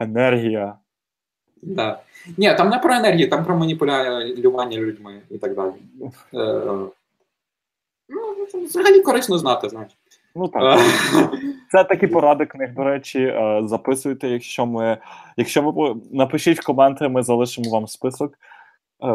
енергія. 0.00 0.74
Да. 1.62 1.98
Ні, 2.36 2.54
там 2.54 2.68
не 2.68 2.78
про 2.78 2.94
енергію, 2.94 3.30
там 3.30 3.44
про 3.44 3.56
маніпулювання 3.56 4.78
людьми 4.78 5.20
і 5.30 5.38
так 5.38 5.54
далі. 5.54 5.72
Е, 6.34 6.62
ну, 8.08 8.62
взагалі 8.64 9.00
корисно 9.00 9.38
знати, 9.38 9.68
знаєш. 9.68 9.92
Ну 10.34 10.48
так. 10.48 10.80
Е, 10.80 11.28
Це 11.72 11.84
такі 11.84 12.06
поради 12.06 12.46
книг, 12.46 12.74
до 12.74 12.84
речі. 12.84 13.18
е, 13.20 13.62
Записуйте, 13.64 14.28
якщо 14.28 14.66
ми. 14.66 14.98
Якщо 15.36 15.62
ви 15.62 15.96
напишіть 16.12 16.60
в 16.60 16.66
коменти, 16.66 17.08
ми 17.08 17.22
залишимо 17.22 17.70
вам 17.70 17.86
список 17.86 18.34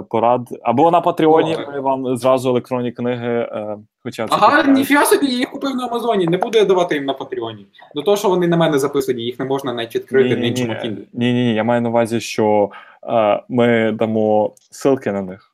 порад. 0.10 0.48
Або 0.64 0.92
на 0.92 1.02
Патреоні 1.02 1.58
ми 1.74 1.80
вам 1.80 2.18
зразу 2.18 2.50
електронні 2.50 2.92
книги. 2.92 3.28
е, 3.52 3.78
Хоча 4.04 4.28
це 4.28 4.36
Ага, 4.36 4.64
ніфіга 4.64 5.06
собі, 5.06 5.26
я 5.28 5.38
їх 5.38 5.52
купив 5.52 5.76
на 5.76 5.86
Амазоні. 5.88 6.28
Не 6.28 6.38
буду 6.38 6.58
я 6.58 6.66
давати 6.66 6.96
їм 6.96 7.06
на 7.06 7.14
Патреоні. 7.14 7.68
До 7.96 8.02
того, 8.02 8.18
що 8.18 8.30
вони 8.30 8.48
на 8.48 8.58
мене 8.58 8.80
записані, 8.80 9.22
їх 9.24 9.40
не 9.40 9.46
можна 9.46 9.74
навіть 9.74 9.96
відкрити 9.96 10.38
на 10.38 10.46
іншому 10.46 10.76
кінді. 10.82 11.08
Ні, 11.14 11.34
ні, 11.34 11.44
ні, 11.44 11.54
я 11.54 11.64
маю 11.64 11.82
на 11.82 11.90
увазі, 11.90 12.20
що 12.20 12.70
е, 13.08 13.44
ми 13.50 13.92
дамо 13.92 14.54
ссылки 14.72 15.12
на 15.12 15.22
них 15.22 15.52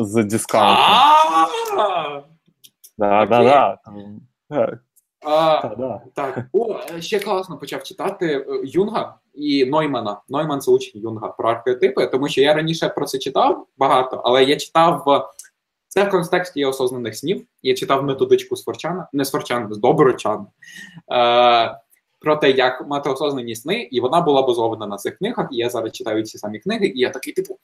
з 0.00 0.24
дискаунтом. 0.24 0.76
Да, 2.98 3.26
да, 3.26 3.78
да. 4.50 4.78
Е, 5.24 5.28
А, 5.30 5.62
та, 5.62 5.74
да. 5.74 6.00
Так, 6.14 6.46
о, 6.52 6.78
ще 7.00 7.20
класно 7.20 7.58
почав 7.58 7.82
читати 7.82 8.26
е, 8.26 8.60
Юнга 8.64 9.18
і 9.34 9.64
Ноймана. 9.64 10.20
Нойман 10.28 10.60
це 10.60 10.70
учень 10.70 11.00
Юнга 11.00 11.28
про 11.28 11.50
архетипи, 11.50 12.06
тому 12.06 12.28
що 12.28 12.40
я 12.40 12.54
раніше 12.54 12.88
про 12.88 13.06
це 13.06 13.18
читав 13.18 13.66
багато, 13.78 14.22
але 14.24 14.44
я 14.44 14.56
читав 14.56 15.08
е, 15.08 15.22
це 15.88 16.04
в 16.04 16.10
контексті 16.10 16.64
осознаних 16.64 17.16
снів. 17.16 17.46
Я 17.62 17.74
читав 17.74 18.04
методичку 18.04 18.56
з 18.56 18.64
Форчана, 18.64 19.08
не 19.12 19.24
з 19.24 19.30
Форчана, 19.30 19.74
з 19.74 19.78
Доброчана. 19.78 20.46
Е, 21.12 21.78
про 22.20 22.36
те, 22.36 22.50
як 22.50 22.86
мати 22.88 23.10
осознані 23.10 23.54
сни, 23.54 23.88
і 23.90 24.00
вона 24.00 24.20
була 24.20 24.42
базована 24.42 24.86
на 24.86 24.96
цих 24.96 25.18
книгах. 25.18 25.48
І 25.52 25.56
я 25.56 25.70
зараз 25.70 25.92
читаю 25.92 26.22
ці 26.22 26.38
самі 26.38 26.58
книги, 26.58 26.86
і 26.86 26.98
я 26.98 27.10
такий, 27.10 27.32
типу, 27.32 27.58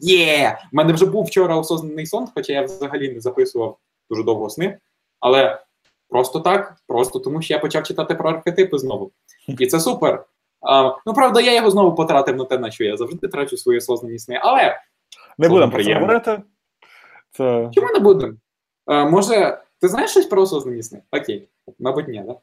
є! 0.00 0.58
У 0.72 0.76
мене 0.76 0.92
вже 0.92 1.06
був 1.06 1.24
вчора 1.24 1.56
осознаний 1.56 2.06
сон, 2.06 2.28
хоча 2.34 2.52
я 2.52 2.62
взагалі 2.62 3.12
не 3.12 3.20
записував 3.20 3.78
дуже 4.10 4.22
довго 4.22 4.50
сни. 4.50 4.78
Але 5.20 5.65
Просто 6.08 6.40
так, 6.40 6.76
просто 6.86 7.18
тому 7.18 7.42
що 7.42 7.54
я 7.54 7.60
почав 7.60 7.82
читати 7.82 8.14
про 8.14 8.30
архетипи 8.30 8.78
знову. 8.78 9.12
І 9.48 9.66
це 9.66 9.80
супер. 9.80 10.24
А, 10.60 10.96
ну, 11.06 11.14
правда, 11.14 11.40
я 11.40 11.54
його 11.54 11.70
знову 11.70 11.94
потратив 11.94 12.36
на 12.36 12.44
те, 12.44 12.58
на 12.58 12.70
що 12.70 12.84
я 12.84 12.96
завжди 12.96 13.28
трачу 13.28 13.56
свої 13.56 13.78
осознані 13.78 14.18
сни. 14.18 14.38
Але 14.42 14.80
Не 15.38 15.48
будемо 15.48 15.72
про 15.72 15.84
це 15.84 15.94
говорити. 15.94 16.42
Це... 17.30 17.70
чому 17.74 17.92
не 17.92 18.00
будемо? 18.00 18.34
Може, 18.86 19.58
ти 19.80 19.88
знаєш 19.88 20.10
щось 20.10 20.26
про 20.26 20.42
осознані 20.42 20.82
сни? 20.82 21.02
Окей, 21.12 21.48
мабуть, 21.78 22.08
ні, 22.08 22.24
так? 22.26 22.36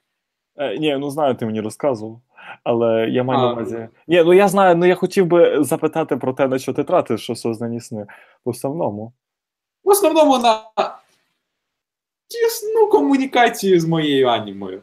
Е, 0.58 0.78
ні, 0.78 0.98
ну 0.98 1.10
знаю, 1.10 1.36
ти 1.36 1.46
мені 1.46 1.62
розказував. 1.62 2.22
Але 2.64 3.10
я 3.10 3.24
маю 3.24 3.40
А. 3.40 3.44
на 3.44 3.54
увазі. 3.54 3.88
Ні, 4.08 4.24
ну 4.24 4.34
я 4.34 4.48
знаю, 4.48 4.76
ну 4.76 4.86
я 4.86 4.96
хотів 4.96 5.26
би 5.26 5.64
запитати 5.64 6.18
про 6.18 6.34
те, 6.34 6.48
на 6.48 6.60
що 6.60 6.74
ти 6.74 6.84
тратиш 6.84 7.30
осознані 7.30 7.80
сни 7.80 8.08
в 8.46 8.50
основному. 8.50 9.14
В 9.84 9.90
основному 9.90 10.38
на 10.38 10.62
тісну 12.34 12.88
комунікацію 12.88 13.80
з 13.80 13.86
моєю 13.86 14.28
анімою. 14.28 14.82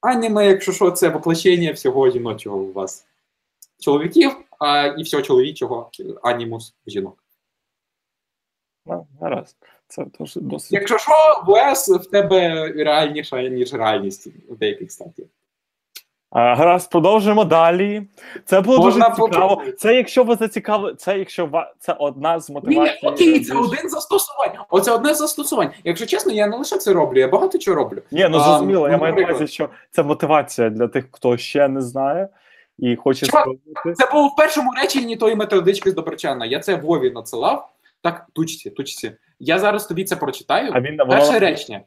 Аніме, 0.00 0.46
якщо 0.46 0.72
що, 0.72 0.90
це 0.90 1.08
воплощення 1.08 1.72
всього 1.72 2.10
жіночого 2.10 2.56
у 2.56 2.72
вас. 2.72 3.06
Чоловіків 3.80 4.32
а, 4.58 4.86
і 4.86 5.02
всього 5.02 5.22
чоловічого 5.22 5.90
анімус 6.22 6.74
жінок. 6.86 7.24
Ну, 8.86 9.06
гаразд. 9.20 9.56
Це 9.88 10.04
теж 10.04 10.36
досить. 10.36 10.72
Якщо 10.72 10.98
що, 10.98 11.12
ВС 11.46 11.96
в 11.96 12.06
тебе 12.10 12.68
реальніша, 12.72 13.42
ніж 13.42 13.74
реальність 13.74 14.28
у 14.48 14.54
деяких 14.54 14.92
статів. 14.92 15.25
А, 16.30 16.54
гаразд, 16.54 16.90
продовжуємо 16.90 17.44
далі. 17.44 18.02
Це 18.44 18.60
було 18.60 18.78
Можна 18.78 19.08
дуже 19.08 19.22
цікаво. 19.32 19.56
по- 19.56 19.72
Це 19.72 19.94
якщо 19.94 20.24
ви 20.24 20.34
зацікавили, 20.34 20.94
це 20.94 21.18
якщо 21.18 21.46
ва... 21.46 21.74
це 21.78 21.92
одна 21.92 22.40
з 22.40 22.48
Ні, 22.48 22.54
мотивацій. 22.54 23.00
окей, 23.06 23.40
це 23.40 23.54
один 23.54 23.88
застосувань. 23.90 24.50
Оце 24.70 24.92
одне 24.92 25.14
застосувань. 25.14 25.70
Якщо 25.84 26.06
чесно, 26.06 26.32
я 26.32 26.46
не 26.46 26.56
лише 26.56 26.76
це 26.78 26.92
роблю, 26.92 27.18
я 27.18 27.28
багато 27.28 27.58
чого 27.58 27.74
роблю. 27.76 28.02
Ні, 28.10 28.26
ну 28.30 28.38
А, 28.38 28.40
зрозуміло, 28.40 28.88
я 28.88 28.96
ну, 28.96 29.00
маю 29.02 29.14
на 29.14 29.22
увазі, 29.28 29.46
що 29.46 29.68
це 29.90 30.02
мотивація 30.02 30.70
для 30.70 30.88
тих, 30.88 31.04
хто 31.12 31.36
ще 31.36 31.68
не 31.68 31.80
знає 31.80 32.28
і 32.78 32.96
хоче 32.96 33.26
Чувак, 33.26 33.42
спробувати. 33.42 33.92
Це 34.04 34.12
було 34.12 34.26
в 34.28 34.36
першому 34.36 34.70
реченні 34.82 35.16
тої 35.16 35.34
методички 35.36 35.90
з 35.90 35.94
Доброчана. 35.94 36.46
Я 36.46 36.60
це 36.60 36.76
Вові 36.76 37.10
надсилав. 37.10 37.68
Так, 38.02 38.26
тучці, 38.32 38.70
тучці. 38.70 39.12
Я 39.40 39.58
зараз 39.58 39.86
тобі 39.86 40.04
це 40.04 40.16
прочитаю. 40.16 40.70
А 40.74 40.80
він 40.80 40.96
воно, 40.98 41.10
Перше 41.10 41.38
речення. 41.38 41.80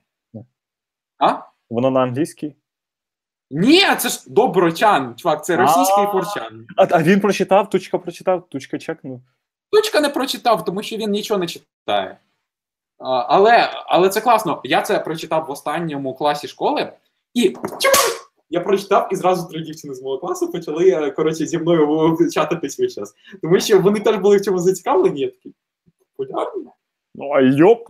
А? 1.18 1.34
воно 1.70 1.91
на 1.91 1.99
англійській? 1.99 2.56
Ні, 3.51 3.81
це 3.97 4.09
ж 4.09 4.23
Доброчан, 4.27 5.15
чувак, 5.15 5.45
це 5.45 5.57
російський 5.57 6.03
А. 6.03 6.11
форчан. 6.11 6.67
А, 6.77 6.88
а 6.91 7.03
він 7.03 7.19
прочитав, 7.19 7.69
тучка 7.69 7.97
прочитав, 7.97 8.49
тучка 8.49 8.77
чекнув. 8.77 9.21
Тучка 9.71 9.99
не 9.99 10.09
прочитав, 10.09 10.65
тому 10.65 10.84
що 10.84 10.97
він 10.97 11.11
нічого 11.11 11.39
не 11.39 11.47
читає. 11.47 12.17
А, 12.97 13.09
але, 13.09 13.69
але 13.85 14.09
це 14.09 14.21
класно. 14.21 14.61
Я 14.63 14.81
це 14.81 14.99
прочитав 14.99 15.45
в 15.47 15.51
останньому 15.51 16.13
класі 16.13 16.47
школи, 16.47 16.93
і 17.34 17.55
я 18.49 18.61
прочитав, 18.61 19.09
і 19.11 19.15
зразу 19.15 19.47
три 19.49 19.61
дівчини 19.61 19.93
з 19.93 20.01
мого 20.01 20.17
класу 20.17 20.51
почали 20.51 20.89
е, 20.89 21.11
коротше, 21.11 21.45
зі 21.45 21.57
мною 21.57 22.17
чататись 22.34 22.80
весь 22.80 22.95
час. 22.95 23.13
Тому 23.41 23.59
що 23.59 23.80
вони 23.80 23.99
теж 23.99 24.15
були 24.15 24.38
в 24.38 24.41
цьому 24.41 24.59
зацікавлені. 24.59 25.21
Я 25.21 25.27
такий, 25.27 25.53
популярно. 26.17 26.71
Ну, 27.19 27.31
а 27.31 27.41
йоп. 27.41 27.87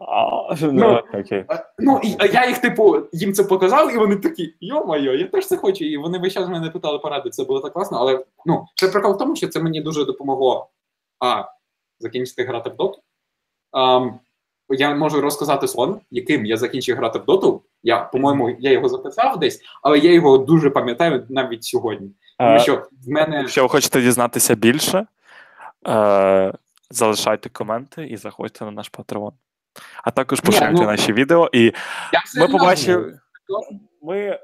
А, 0.00 0.54
ну, 0.60 1.00
окей. 1.14 1.44
Ну, 1.78 2.00
і, 2.04 2.16
а 2.18 2.26
я 2.26 2.46
їх, 2.46 2.58
типу, 2.58 2.96
їм 3.12 3.32
це 3.32 3.44
показав, 3.44 3.94
і 3.94 3.98
вони 3.98 4.16
такі, 4.16 4.54
йо-моє, 4.60 5.16
я 5.16 5.26
теж 5.26 5.46
це 5.46 5.56
хочу. 5.56 5.84
І 5.84 5.96
вони 5.96 6.18
весь 6.18 6.32
час 6.32 6.48
мене 6.48 6.70
питали 6.70 6.98
поради, 6.98 7.30
це 7.30 7.44
було 7.44 7.60
так 7.60 7.72
класно, 7.72 7.98
але 7.98 8.24
ну, 8.46 8.66
це 8.74 8.88
прикол 8.88 9.12
в 9.12 9.18
тому, 9.18 9.36
що 9.36 9.48
це 9.48 9.60
мені 9.60 9.80
дуже 9.80 10.04
допомогло 10.04 10.68
а, 11.20 11.44
закінчити 12.00 12.44
грати 12.44 12.70
в 12.70 12.76
доту. 12.76 12.98
Ам, 13.72 14.18
я 14.68 14.94
можу 14.94 15.20
розказати 15.20 15.68
сон, 15.68 16.00
яким 16.10 16.46
я 16.46 16.56
закінчив 16.56 16.96
грати 16.96 17.18
в 17.18 17.24
доту. 17.24 17.62
Я, 17.82 18.00
по-моєму, 18.00 18.56
я 18.58 18.70
його 18.70 18.88
записав 18.88 19.38
десь, 19.38 19.60
але 19.82 19.98
я 19.98 20.12
його 20.12 20.38
дуже 20.38 20.70
пам'ятаю 20.70 21.26
навіть 21.28 21.64
сьогодні. 21.64 22.10
Тому 22.38 22.56
Е, 22.56 22.58
що 22.58 22.86
в 23.06 23.08
мене 23.08 23.36
Якщо 23.36 23.62
ви 23.62 23.68
хочете 23.68 24.00
дізнатися 24.00 24.54
більше, 24.54 25.06
е, 25.86 26.52
залишайте 26.90 27.48
коменти 27.48 28.06
і 28.06 28.16
заходьте 28.16 28.64
на 28.64 28.70
наш 28.70 28.90
Patreon. 28.90 29.32
А 30.04 30.10
також 30.10 30.40
поширюйте 30.40 30.80
ну, 30.80 30.86
наші 30.86 31.12
відео, 31.12 31.50
і 31.52 31.72
ми 32.36 32.48
побачили. 32.48 33.18
Ми 34.02 34.38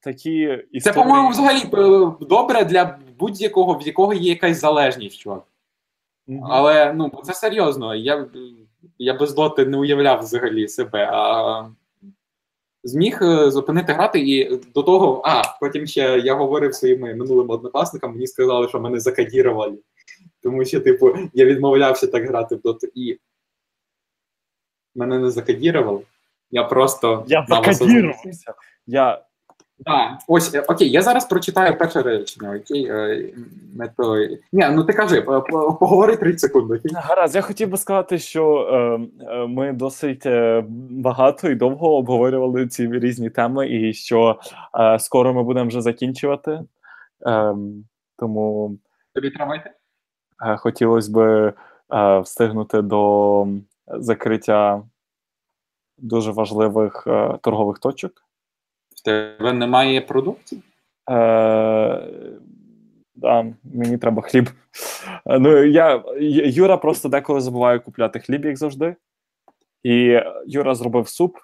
такі 0.00 0.64
Це, 0.82 0.92
по-моєму, 0.92 1.28
взагалі 1.28 1.58
е, 1.58 2.12
добре 2.20 2.64
для 2.64 2.98
будь-якого, 3.18 3.74
в 3.74 3.82
якого 3.82 4.14
є 4.14 4.30
якась 4.30 4.60
залежність, 4.60 5.18
чувак. 5.18 5.42
Мгм. 6.26 6.44
Але 6.50 6.92
ну 6.92 7.22
це 7.24 7.34
серйозно. 7.34 7.94
Я, 7.94 8.26
я 8.98 9.14
без 9.14 9.34
доти 9.34 9.66
не 9.66 9.76
уявляв 9.76 10.20
взагалі 10.20 10.68
себе. 10.68 11.10
А 11.12 11.68
зміг 12.84 13.18
е, 13.22 13.50
зупинити 13.50 13.92
грати 13.92 14.20
і 14.20 14.56
до 14.74 14.82
того. 14.82 15.22
А, 15.24 15.42
потім 15.60 15.86
ще 15.86 16.00
я 16.24 16.34
говорив 16.34 16.74
своїми 16.74 17.14
минулими 17.14 17.54
однокласникам, 17.54 18.12
мені 18.12 18.26
сказали, 18.26 18.68
що 18.68 18.80
мене 18.80 19.00
закадірували. 19.00 19.78
Тому 20.44 20.64
що, 20.64 20.80
типу, 20.80 21.14
я 21.34 21.44
відмовлявся 21.44 22.06
так 22.06 22.24
грати 22.28 22.54
в 22.56 22.60
доту. 22.60 22.86
І 22.94 23.18
мене 24.94 25.18
не 25.18 25.30
закадірували. 25.30 26.00
Я 26.50 26.64
просто 26.64 27.24
Я 27.28 27.46
закадірувався. 27.48 28.54
Я 28.86 29.22
А, 29.86 30.10
ось, 30.28 30.54
е, 30.54 30.60
окей, 30.60 30.90
я 30.90 31.02
зараз 31.02 31.24
прочитаю 31.28 31.78
перше 31.78 32.02
речення, 32.02 32.56
окей? 32.56 32.86
е, 32.86 33.32
Не 33.76 33.88
то... 33.96 34.16
Ні, 34.52 34.68
ну 34.72 34.84
ти 34.84 34.92
кажи, 34.92 35.22
по- 35.22 35.42
по- 35.42 35.74
поговори 35.74 36.16
30 36.16 36.40
секунд, 36.40 36.70
окей? 36.70 36.92
гаразд. 36.94 37.34
Я 37.34 37.42
хотів 37.42 37.68
би 37.68 37.76
сказати, 37.76 38.18
що 38.18 38.58
е, 38.58 39.00
е, 39.34 39.46
ми 39.46 39.72
досить 39.72 40.26
е, 40.26 40.64
багато 40.90 41.50
і 41.50 41.54
довго 41.54 41.96
обговорювали 41.96 42.66
ці 42.68 42.88
різні 42.92 43.30
теми, 43.30 43.68
і 43.70 43.92
що 43.92 44.40
е, 44.80 44.98
скоро 44.98 45.34
ми 45.34 45.42
будемо 45.42 45.68
вже 45.68 45.82
закінчувати. 45.82 46.60
Е, 47.26 47.54
тому 48.18 48.76
Тобі 49.14 49.30
тримайте. 49.30 49.70
Е, 49.70 49.74
Хотілося 50.38 51.12
б 51.12 51.18
е, 51.18 52.18
встигнути 52.20 52.82
до 52.82 53.46
закриття 53.86 54.82
дуже 55.98 56.30
важливих 56.30 57.04
е, 57.06 57.38
торгових 57.42 57.78
точок. 57.78 58.12
В 58.96 59.02
тебе 59.02 59.52
немає 59.52 60.00
продуктів? 60.00 60.62
Е, 61.10 62.08
да, 63.14 63.46
мені 63.74 63.98
треба 63.98 64.22
хліб. 64.22 64.48
Е, 65.26 65.38
Ну, 65.38 65.64
я, 65.64 66.04
Юра 66.44 66.76
просто 66.76 67.08
деколи 67.08 67.40
забуває 67.40 67.78
купляти 67.78 68.20
хліб, 68.20 68.44
як 68.44 68.56
завжди. 68.56 68.96
І 69.82 70.20
Юра 70.46 70.74
зробив 70.74 71.08
суп, 71.08 71.36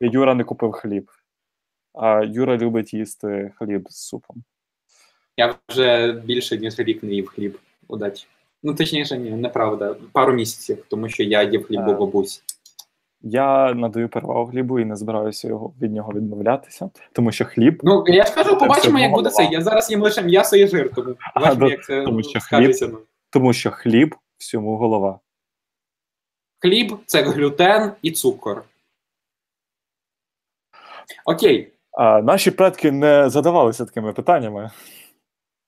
і 0.00 0.08
Юра 0.08 0.34
не 0.34 0.44
купив 0.44 0.72
хліб. 0.72 1.10
А 1.94 2.22
Юра 2.24 2.56
любить 2.56 2.94
їсти 2.94 3.52
хліб 3.58 3.86
з 3.90 4.06
супом. 4.06 4.36
Я 5.36 5.54
вже 5.68 6.12
більше 6.12 6.58
ніж 6.58 6.78
рік 6.78 7.02
не 7.02 7.12
їв 7.12 7.28
хліб. 7.28 7.58
Удачі. 7.88 8.26
Ну, 8.62 8.74
точніше, 8.74 9.18
ні, 9.18 9.30
неправда. 9.30 9.96
Пару 10.12 10.32
місяців, 10.32 10.84
тому 10.88 11.08
що 11.08 11.22
я 11.22 11.42
їв 11.42 11.66
хліб 11.66 11.88
у 11.88 11.92
А. 11.92 12.42
Я 13.22 13.74
надаю 13.74 14.08
перевагу 14.08 14.50
хлібу 14.50 14.80
і 14.80 14.84
не 14.84 14.96
збираюся 14.96 15.48
його, 15.48 15.72
від 15.82 15.92
нього 15.92 16.12
відмовлятися, 16.12 16.90
тому 17.12 17.32
що 17.32 17.44
хліб 17.44 17.80
Ну, 17.82 18.04
я 18.06 18.24
ж 18.24 18.34
кажу, 18.34 18.58
побачимо, 18.58 18.98
як 18.98 19.12
буде 19.12 19.30
це. 19.30 19.48
Я 19.52 19.62
зараз 19.62 19.90
їм 19.90 20.02
лише 20.02 20.22
м'ясо 20.22 20.56
і 20.56 20.68
жир, 20.68 20.90
тому 20.94 21.14
побачимо, 21.34 21.68
як 21.68 21.84
це 21.84 22.02
тому 22.02 22.22
що 22.22 22.40
скажеться. 22.40 22.88
Ну. 22.88 22.98
Тому 23.30 23.52
що 23.52 23.70
хліб 23.70 24.14
всьому 24.38 24.76
голова. 24.76 25.18
Хліб 26.58 26.96
це 27.06 27.22
глютен 27.22 27.92
і 28.02 28.10
цукор. 28.10 28.64
Окей. 31.24 31.72
А 31.92 32.22
наші 32.22 32.50
предки 32.50 32.92
не 32.92 33.30
задавалися 33.30 33.84
такими 33.84 34.12
питаннями. 34.12 34.70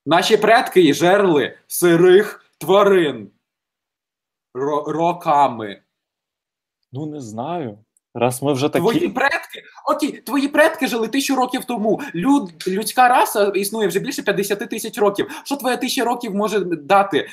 Наші 0.06 0.36
предки 0.36 0.94
жерли 0.94 1.56
сирих 1.66 2.44
тварин 2.58 3.30
Ро- 4.54 4.84
роками. 4.92 5.82
Ну 6.92 7.06
не 7.06 7.20
знаю. 7.20 7.78
Раз 8.14 8.42
ми 8.42 8.52
вже 8.52 8.68
такі. 8.68 8.82
Твої 8.82 9.08
предки, 9.08 9.62
окей, 9.86 10.12
твої 10.12 10.48
предки 10.48 10.86
жили 10.86 11.08
тисячу 11.08 11.36
років 11.36 11.64
тому. 11.64 12.00
Люд, 12.14 12.68
людська 12.68 13.08
раса 13.08 13.44
існує 13.44 13.88
вже 13.88 14.00
більше 14.00 14.22
50 14.22 14.58
тисяч 14.58 14.98
років. 14.98 15.42
Що 15.44 15.56
твоя 15.56 15.76
тисяча 15.76 16.04
років 16.04 16.34
може 16.34 16.60
дати 16.60 17.28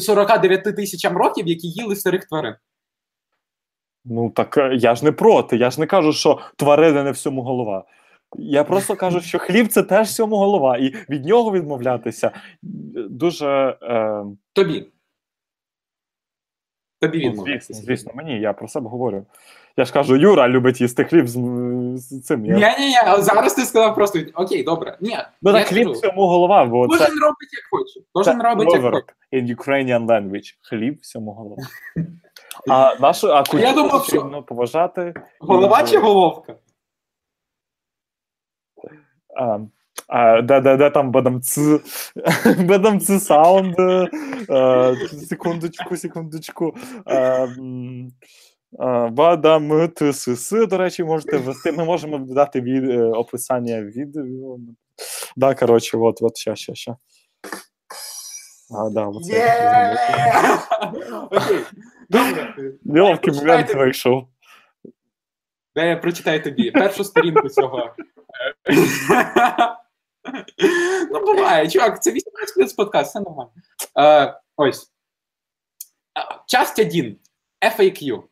49 0.00 0.64
тисячам 0.64 1.16
років, 1.16 1.46
які 1.46 1.68
їли 1.68 1.96
сирих 1.96 2.24
тварин? 2.24 2.54
Ну 4.04 4.30
так 4.30 4.56
е, 4.56 4.76
я 4.76 4.94
ж 4.94 5.04
не 5.04 5.12
проти. 5.12 5.56
Я 5.56 5.70
ж 5.70 5.80
не 5.80 5.86
кажу, 5.86 6.12
що 6.12 6.40
тварини 6.56 7.02
не 7.02 7.10
всьому 7.10 7.42
голова. 7.42 7.84
Я 8.36 8.64
просто 8.64 8.96
кажу, 8.96 9.20
що 9.20 9.38
хліб 9.38 9.68
це 9.68 9.82
теж 9.82 10.08
всьому 10.08 10.36
голова, 10.36 10.76
і 10.76 10.94
від 11.08 11.24
нього 11.24 11.52
відмовлятися 11.52 12.30
дуже 13.10 13.78
е, 13.82 14.24
Тобі. 14.52 14.86
Тобі 17.00 17.24
ну, 17.24 17.30
відмовляється. 17.30 17.74
звісно, 17.74 17.86
звісно, 17.86 18.12
мені 18.14 18.40
я 18.40 18.52
про 18.52 18.68
себе 18.68 18.88
говорю. 18.88 19.26
Я 19.76 19.84
ж 19.84 19.92
кажу, 19.92 20.16
Юра 20.16 20.48
любить 20.48 20.80
їсти 20.80 21.04
хліб 21.04 21.28
з, 21.28 21.32
з 21.96 22.22
цим. 22.22 22.42
Ні, 22.42 22.50
ні, 22.50 22.88
ні, 22.88 22.94
зараз 23.18 23.54
ти 23.54 23.64
сказав 23.64 23.94
просто 23.94 24.18
окей, 24.34 24.62
добре. 24.62 24.96
Ні, 25.00 25.18
Ну 25.42 25.52
так 25.52 25.66
хліб 25.66 25.90
всьому 25.90 26.26
голова, 26.26 26.64
бо 26.64 26.88
це, 26.88 26.98
Кожен 26.98 27.20
робить 27.20 27.48
як 27.52 27.64
хоче. 27.70 28.00
Кожен 28.12 28.40
це 28.40 28.48
робить 28.48 28.72
як 28.72 28.82
хоче. 28.82 29.04
in 29.32 29.56
Ukrainian 29.56 30.06
language. 30.06 30.54
Хліб 30.62 30.98
всьому 31.02 31.32
голова. 31.32 31.62
А 32.68 32.94
нашу 33.00 33.32
а 33.32 33.44
культуру 33.44 33.72
думав, 33.72 34.04
що- 34.04 34.16
потрібно 34.16 34.42
поважати. 34.42 35.14
Голова 35.40 35.82
чи 35.82 35.98
головка? 35.98 36.54
А, 39.36 39.58
а, 40.08 40.42
де, 40.42 40.60
де, 40.60 40.76
де 40.76 40.90
там 40.90 41.10
бадамц, 41.10 41.58
бадамц 42.58 43.24
саунд. 43.24 43.74
е, 44.50 44.96
секундочку, 45.28 45.96
секундочку. 45.96 46.74
Е, 47.06 47.42
м, 47.42 48.08
е, 48.80 49.08
Бадам 49.10 49.88
ТСС, 49.94 50.66
до 50.66 50.78
речі, 50.78 51.04
можете 51.04 51.36
ввести. 51.38 51.72
Ми 51.72 51.84
можемо 51.84 52.18
додати 52.18 52.60
від, 52.60 52.90
е, 52.90 53.02
описання 53.02 53.82
відео. 53.82 54.58
Да, 55.36 55.54
коротше, 55.54 55.96
от, 55.96 56.22
от, 56.22 56.36
ща, 56.36 56.56
ща, 56.56 56.74
ща. 56.74 56.96
А, 58.74 58.90
да, 58.90 59.06
оце. 59.06 59.32
Окей. 61.30 61.58
Добре. 62.10 62.54
Почитайте. 63.16 63.32
момент 63.32 63.74
вийшов. 63.74 64.24
Де 65.75 65.87
я 65.89 65.97
прочитаю 65.97 66.43
тобі 66.43 66.71
першу 66.71 67.03
сторінку 67.03 67.49
цього. 67.49 67.95
Ну, 71.11 71.19
буває, 71.25 71.69
чувак, 71.69 72.03
це 72.03 72.11
18 72.11 72.55
плюс 72.55 72.73
подкаст, 72.73 73.09
все 73.09 73.19
нормально. 73.19 73.51
Е, 73.99 74.39
ось. 74.55 74.91
Е, 76.17 76.35
Часть 76.47 76.79
1. 76.79 77.17
FAQ. 77.61 78.23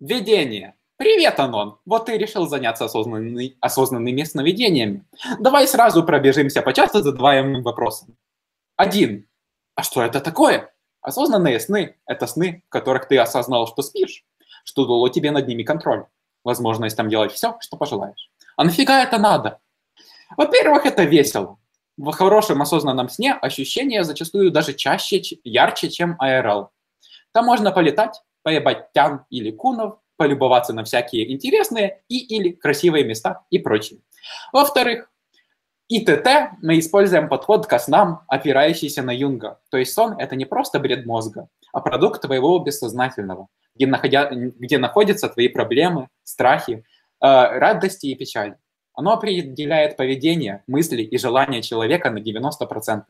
Введение. 0.00 0.72
Привет, 0.96 1.40
Анон. 1.40 1.74
Вот 1.86 2.08
ты 2.08 2.18
решил 2.18 2.46
заняться 2.48 2.84
осознанный- 2.86 3.56
осознанными 3.60 4.24
сновидениями. 4.24 5.00
Давай 5.40 5.66
сразу 5.66 6.04
пробежимся 6.06 6.62
по 6.62 6.72
часто 6.72 7.02
задаваемым 7.02 7.62
вопросам. 7.62 8.16
Один. 8.76 9.26
А 9.74 9.82
что 9.82 10.02
это 10.02 10.20
такое? 10.20 10.72
Осознанные 11.00 11.58
сны – 11.60 12.06
это 12.06 12.26
сны, 12.26 12.62
в 12.66 12.68
которых 12.70 13.08
ты 13.08 13.18
осознал, 13.18 13.66
что 13.66 13.82
спишь, 13.82 14.24
что 14.64 14.86
дало 14.86 15.08
тебе 15.08 15.30
над 15.32 15.48
ними 15.48 15.62
контроль 15.64 16.06
возможность 16.43 16.97
там 16.97 17.09
делать 17.09 17.31
все, 17.31 17.57
что 17.59 17.77
пожелаешь. 17.77 18.31
А 18.55 18.63
нафига 18.63 19.03
это 19.03 19.17
надо? 19.17 19.59
Во-первых, 20.37 20.85
это 20.85 21.03
весело. 21.03 21.57
В 21.97 22.11
хорошем 22.11 22.61
осознанном 22.61 23.09
сне 23.09 23.33
ощущения 23.33 24.03
зачастую 24.03 24.51
даже 24.51 24.73
чаще, 24.73 25.21
ярче, 25.43 25.89
чем 25.89 26.15
АРЛ. 26.19 26.69
Там 27.31 27.45
можно 27.45 27.71
полетать, 27.71 28.21
поебать 28.41 28.91
тян 28.93 29.25
или 29.29 29.51
кунов, 29.51 29.99
полюбоваться 30.15 30.73
на 30.73 30.83
всякие 30.83 31.31
интересные 31.31 32.03
и 32.07 32.19
или 32.19 32.51
красивые 32.51 33.05
места 33.05 33.43
и 33.49 33.59
прочее. 33.59 33.99
Во-вторых, 34.51 35.09
ИТТ 35.87 36.27
мы 36.61 36.77
используем 36.79 37.29
подход 37.29 37.65
ко 37.65 37.79
снам, 37.79 38.23
опирающийся 38.27 39.01
на 39.01 39.11
Юнга. 39.11 39.59
То 39.71 39.77
есть 39.77 39.93
сон– 39.93 40.15
это 40.19 40.35
не 40.35 40.45
просто 40.45 40.79
бред 40.79 41.05
мозга, 41.05 41.47
а 41.73 41.79
продукт 41.79 42.21
твоего 42.21 42.59
бессознательного, 42.59 43.47
где, 43.79 43.87
находя, 43.87 44.29
где 44.31 44.77
находятся 44.77 45.29
твои 45.29 45.47
проблемы, 45.47 46.09
страхи, 46.23 46.83
э, 46.83 46.83
радости 47.21 48.07
и 48.07 48.15
печали. 48.15 48.57
Оно 48.93 49.13
определяет 49.13 49.95
поведение, 49.95 50.63
мысли 50.67 51.01
и 51.01 51.17
желания 51.17 51.61
человека 51.61 52.11
на 52.11 52.19
90%. 52.19 53.03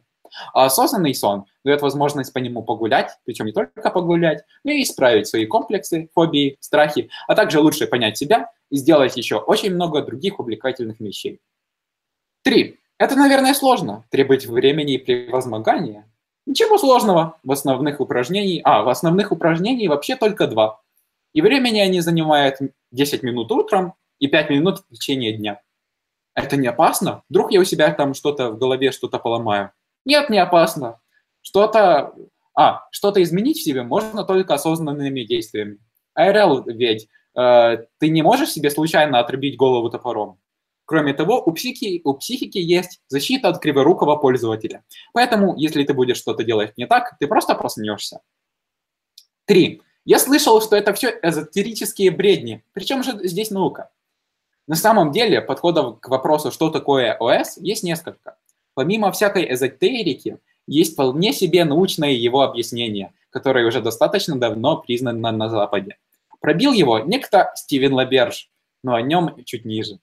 А 0.54 0.66
осознанный 0.66 1.16
сон 1.16 1.46
дает 1.66 1.82
возможность 1.82 2.32
по 2.32 2.38
нему 2.38 2.62
погулять, 2.62 3.18
причем 3.26 3.48
не 3.48 3.52
только 3.52 3.90
погулять, 3.90 4.44
но 4.64 4.72
и 4.72 4.84
исправить 4.84 5.26
свои 5.26 5.48
комплексы, 5.48 6.10
фобии, 6.14 6.58
страхи, 6.60 7.10
а 7.28 7.34
также 7.34 7.60
лучше 7.60 7.88
понять 7.88 8.20
себя 8.20 8.52
и 8.70 8.78
сделать 8.78 9.18
еще 9.18 9.38
очень 9.38 9.74
много 9.74 10.04
других 10.04 10.40
увлекательных 10.40 11.00
вещей. 11.00 11.42
Три. 12.44 12.80
Это, 13.00 13.16
наверное, 13.16 13.54
сложно, 13.56 14.06
требует 14.12 14.46
времени 14.46 14.96
и 14.96 14.98
превозмогания. 15.00 16.09
Ничего 16.50 16.80
сложного 16.80 17.38
в 17.44 17.52
основных 17.52 18.00
упражнений. 18.00 18.60
А, 18.64 18.82
в 18.82 18.90
основных 18.90 19.32
упражнений 19.32 19.88
вообще 19.88 20.16
только 20.16 20.48
два. 20.48 20.82
И 21.32 21.42
времени 21.44 21.78
они 21.80 22.02
занимают 22.02 22.56
10 22.92 23.22
минут 23.22 23.52
утром 23.52 23.94
и 24.18 24.26
5 24.26 24.50
минут 24.50 24.80
в 24.80 24.96
течение 24.96 25.32
дня. 25.38 25.62
Это 26.34 26.58
не 26.58 26.66
опасно? 26.66 27.22
Вдруг 27.30 27.52
я 27.52 27.60
у 27.60 27.64
себя 27.64 27.94
там 27.94 28.16
что-то 28.16 28.50
в 28.50 28.58
голове, 28.58 28.92
что-то 28.92 29.20
поломаю? 29.20 29.74
Нет, 30.06 30.32
не 30.32 30.40
опасно. 30.40 31.00
Что-то... 31.44 32.16
А, 32.58 32.88
что-то 32.90 33.22
изменить 33.22 33.58
в 33.58 33.64
себе 33.64 33.84
можно 33.84 34.24
только 34.24 34.56
осознанными 34.56 35.22
действиями. 35.22 35.78
АРЛ 36.16 36.64
ведь 36.66 37.10
э, 37.38 37.78
ты 38.00 38.10
не 38.10 38.24
можешь 38.24 38.50
себе 38.50 38.72
случайно 38.72 39.20
отрубить 39.20 39.56
голову 39.56 39.88
топором. 39.92 40.40
Кроме 40.90 41.14
того, 41.14 41.40
у 41.46 41.52
психики, 41.52 42.02
у 42.04 42.16
психики 42.16 42.58
есть 42.58 43.00
защита 43.10 43.50
от 43.50 43.60
криворукого 43.60 44.16
пользователя. 44.16 44.84
Поэтому, 45.14 45.56
если 45.56 45.84
ты 45.84 45.94
будешь 45.94 46.18
что-то 46.18 46.44
делать 46.44 46.76
не 46.78 46.88
так, 46.88 47.16
ты 47.20 47.28
просто 47.28 47.54
проснешься. 47.54 48.22
Три. 49.46 49.84
Я 50.04 50.18
слышал, 50.18 50.60
что 50.64 50.76
это 50.76 50.92
все 50.94 51.14
эзотерические 51.22 52.10
бредни. 52.10 52.64
Причем 52.74 53.04
же 53.04 53.20
здесь 53.28 53.52
наука? 53.52 53.92
На 54.66 54.76
самом 54.76 55.12
деле, 55.12 55.42
подходов 55.42 56.00
к 56.00 56.10
вопросу, 56.10 56.52
что 56.52 56.72
такое 56.72 57.16
ОС, 57.20 57.58
есть 57.58 57.84
несколько. 57.84 58.38
Помимо 58.74 59.12
всякой 59.12 59.54
эзотерики, 59.54 60.40
есть 60.66 60.94
вполне 60.94 61.34
себе 61.34 61.66
научное 61.66 62.14
его 62.14 62.42
объяснение, 62.42 63.14
которое 63.30 63.68
уже 63.68 63.80
достаточно 63.80 64.40
давно 64.40 64.78
признано 64.78 65.32
на 65.32 65.50
Западе. 65.50 65.98
Пробил 66.40 66.74
его 66.74 66.98
некто 66.98 67.52
Стивен 67.54 67.94
Лаберж, 67.94 68.50
но 68.82 68.96
о 68.96 69.04
нем 69.04 69.36
чуть 69.46 69.66
ниже. 69.66 70.00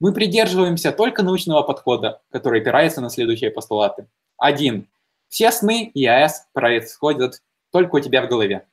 Мы 0.00 0.12
придерживаемся 0.12 0.92
только 0.92 1.22
научного 1.22 1.62
подхода, 1.62 2.20
который 2.30 2.60
опирается 2.60 3.00
на 3.00 3.10
следующие 3.10 3.50
постулаты. 3.50 4.06
Один. 4.36 4.88
Все 5.28 5.50
сны 5.50 5.90
и 5.94 6.06
АЭС 6.06 6.46
происходят 6.52 7.42
только 7.70 7.96
у 7.96 8.00
тебя 8.00 8.22
в 8.22 8.28
голове. 8.28 8.66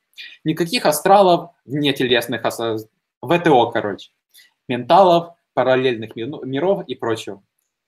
Никаких 0.43 0.85
астралов, 0.85 1.51
внетелесных 1.65 2.43
осоз... 2.45 2.87
ВТО, 3.23 3.71
короче, 3.71 4.09
менталов, 4.67 5.35
параллельных 5.53 6.15
ми- 6.15 6.25
миров 6.43 6.83
и 6.87 6.95
прочего. 6.95 7.43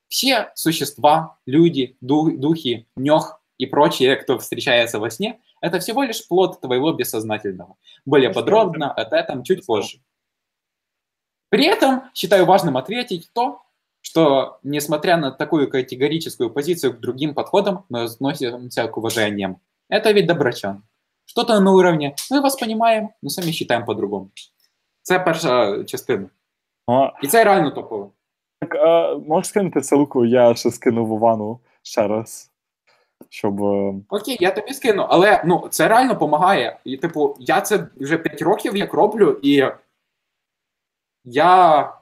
Все 0.08 0.52
существа, 0.54 1.38
люди, 1.46 1.98
ду- 2.02 2.38
духи, 2.38 2.88
нёх 2.96 3.42
и 3.58 3.66
прочие, 3.66 4.16
кто 4.16 4.38
встречается 4.38 5.00
во 5.00 5.10
сне, 5.10 5.40
это 5.62 5.80
всего 5.80 6.04
лишь 6.04 6.28
плод 6.28 6.62
твоего 6.62 6.92
бессознательного. 6.92 7.78
Более 8.06 8.30
подробно 8.32 8.92
об 8.92 9.14
этом 9.14 9.44
чуть 9.44 9.66
позже. 9.66 10.00
При 11.53 11.65
этом 11.65 12.03
считаю 12.15 12.45
важным 12.47 12.77
ответить 12.77 13.31
то, 13.33 13.63
что, 14.01 14.59
несмотря 14.63 15.17
на 15.17 15.31
такую 15.31 15.71
категорическую 15.71 16.51
позицию 16.51 16.93
к 16.95 17.01
другим 17.01 17.35
подходам, 17.35 17.85
мы 17.89 18.05
относимся 18.05 18.87
к 18.89 18.97
уважениям. 18.97 19.57
Это 19.89 20.13
ведь 20.13 20.27
доброчан. 20.27 20.83
Что-то 21.27 21.61
на 21.61 21.73
уровне 21.73 22.15
«мы 22.31 22.41
вас 22.41 22.57
понимаем, 22.57 23.09
но 23.23 23.31
самі 23.31 23.53
считаем 23.53 23.85
по-другому». 23.85 24.31
Це 25.03 25.19
перша 25.19 25.85
частина. 25.85 26.27
А, 26.87 27.13
І 27.23 27.27
це 27.27 27.45
реально 27.45 27.71
топово. 27.71 28.11
так, 28.61 28.75
а, 28.75 29.15
можеш 29.27 29.49
скинути 29.49 29.81
ссылку, 29.81 30.25
я 30.25 30.55
ще 30.55 30.71
скину 30.71 31.07
в 31.07 31.17
Івану 31.17 31.61
ще 31.83 32.09
раз. 32.09 32.51
Щоб. 33.29 33.63
е, 33.63 33.95
Окей, 34.09 34.37
я 34.41 34.51
тобі 34.51 34.73
скину, 34.75 35.07
але 35.09 35.43
ну, 35.47 35.69
це 35.71 35.89
реально 35.89 36.13
допомагає. 36.13 36.79
І, 36.85 36.97
типу, 36.97 37.37
я 37.41 37.61
це 37.61 37.87
вже 37.97 38.19
5 38.19 38.43
років 38.43 38.77
як 38.77 38.95
роблю, 38.95 39.39
і 39.43 39.65
я. 41.26 41.94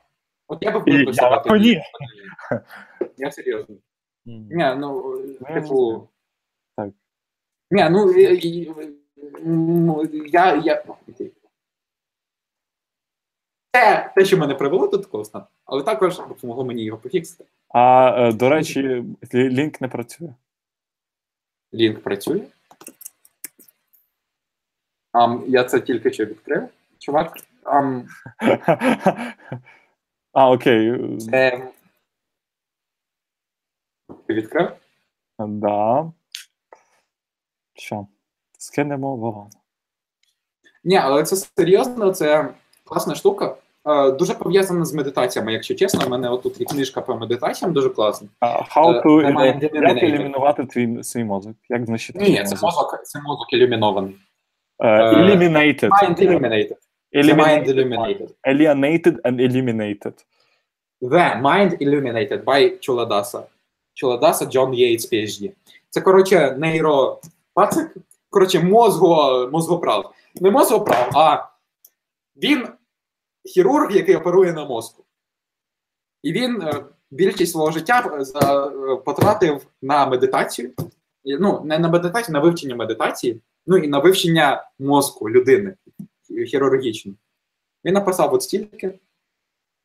От 0.47 0.57
я 0.61 0.71
би 0.71 0.79
виписав 0.79 1.43
я 1.45 1.57
ні. 1.57 1.81
Я 3.17 3.31
серйозно. 3.31 3.75
Ні, 4.25 4.75
ну, 4.77 5.19
типу. 5.53 6.07
Так. 6.77 6.89
Ні, 7.71 7.89
ну 7.89 8.13
ну, 9.43 10.05
я. 10.25 10.55
я... 10.55 10.83
Це 13.73 14.11
те, 14.15 14.25
що 14.25 14.37
мене 14.37 14.55
привело 14.55 14.87
до 14.87 14.97
такого 14.97 15.25
стану, 15.25 15.45
але 15.65 15.83
також 15.83 16.17
допомогло 16.17 16.65
мені 16.65 16.83
його 16.83 16.99
пофіксити. 16.99 17.45
А 17.69 18.13
е, 18.17 18.33
до 18.33 18.49
речі, 18.49 19.03
лінк 19.33 19.81
не 19.81 19.87
працює. 19.87 20.33
Лінк 21.73 22.03
працює. 22.03 22.41
Ам, 25.11 25.43
я 25.47 25.63
це 25.63 25.79
тільки 25.79 26.13
що 26.13 26.25
відкрив. 26.25 26.69
Чувак. 26.99 27.37
Ам, 27.63 28.05
А, 30.33 30.51
окей. 30.51 31.17
це... 31.17 31.67
Ти 34.27 34.33
відкрив? 34.33 34.71
Да. 35.39 36.11
Що? 37.73 38.07
Скинемо 38.57 39.15
в 39.15 39.49
Ні, 40.83 40.95
але 40.97 41.23
це 41.23 41.35
серйозно, 41.35 42.13
це 42.13 42.53
класна 42.85 43.15
штука. 43.15 43.55
Е, 43.85 44.11
дуже 44.11 44.33
пов'язана 44.33 44.85
з 44.85 44.93
медитаціями, 44.93 45.53
якщо 45.53 45.75
чесно. 45.75 46.05
У 46.05 46.09
мене 46.09 46.29
отут 46.29 46.59
є 46.59 46.65
книжка 46.65 47.01
по 47.01 47.15
медитаціям, 47.15 47.73
дуже 47.73 47.89
класна. 47.89 48.27
А, 48.39 48.47
How 48.47 48.95
Е, 48.97 49.01
to 49.01 49.21
немає 49.23 49.59
як 49.73 50.03
елімінувати 50.03 50.65
твій 50.65 51.03
свій 51.03 51.23
мозок? 51.23 51.55
Як 51.69 51.85
знищити 51.85 52.19
Ні, 52.19 52.25
свій 52.25 52.31
ні, 52.31 52.43
це 52.43 52.55
мозок? 52.65 53.01
це 53.03 53.21
мозок 53.21 53.53
ілюмінований. 53.53 54.15
Е, 54.79 54.87
е, 54.87 55.13
Eliminated. 55.13 55.89
Mind 55.89 56.19
illuminated. 57.11 57.35
The 57.35 57.35
mind 57.35 57.67
illuminated. 57.67 58.33
Alienated 58.45 59.19
and 59.25 59.41
eliminated. 59.41 60.13
The 61.01 61.35
Mind 61.41 61.77
Illuminated 61.79 62.45
by 62.45 62.77
Чуладаса. 62.79 63.47
Чуладаса 63.93 64.45
Джон 64.45 64.73
Єйтс, 64.73 65.11
PhD. 65.11 65.51
Це, 65.89 66.01
коротше, 66.01 66.55
нейропацик, 66.59 67.97
коротше, 68.29 68.59
мозго, 68.59 69.49
мозгоправ. 69.51 70.13
Не 70.35 70.51
мозгоправ, 70.51 71.09
а 71.13 71.47
він 72.37 72.67
хірург, 73.45 73.95
який 73.95 74.15
оперує 74.15 74.53
на 74.53 74.65
мозку. 74.65 75.03
І 76.23 76.33
він 76.33 76.61
е, 76.61 76.85
більшість 77.11 77.51
свого 77.51 77.71
життя 77.71 78.03
е, 78.13 78.39
е, 78.45 78.95
потратив 78.95 79.65
на 79.81 80.05
медитацію. 80.05 80.71
Ну, 81.25 81.61
не 81.65 81.79
на 81.79 81.89
медитацію, 81.89 82.33
на 82.33 82.39
вивчення 82.39 82.75
медитації, 82.75 83.41
ну 83.67 83.77
і 83.77 83.87
на 83.87 83.99
вивчення 83.99 84.69
мозку 84.79 85.29
людини 85.29 85.75
хірургічно. 86.47 87.13
Він 87.85 87.93
написав 87.93 88.33
от 88.33 88.43
стільки 88.43 88.99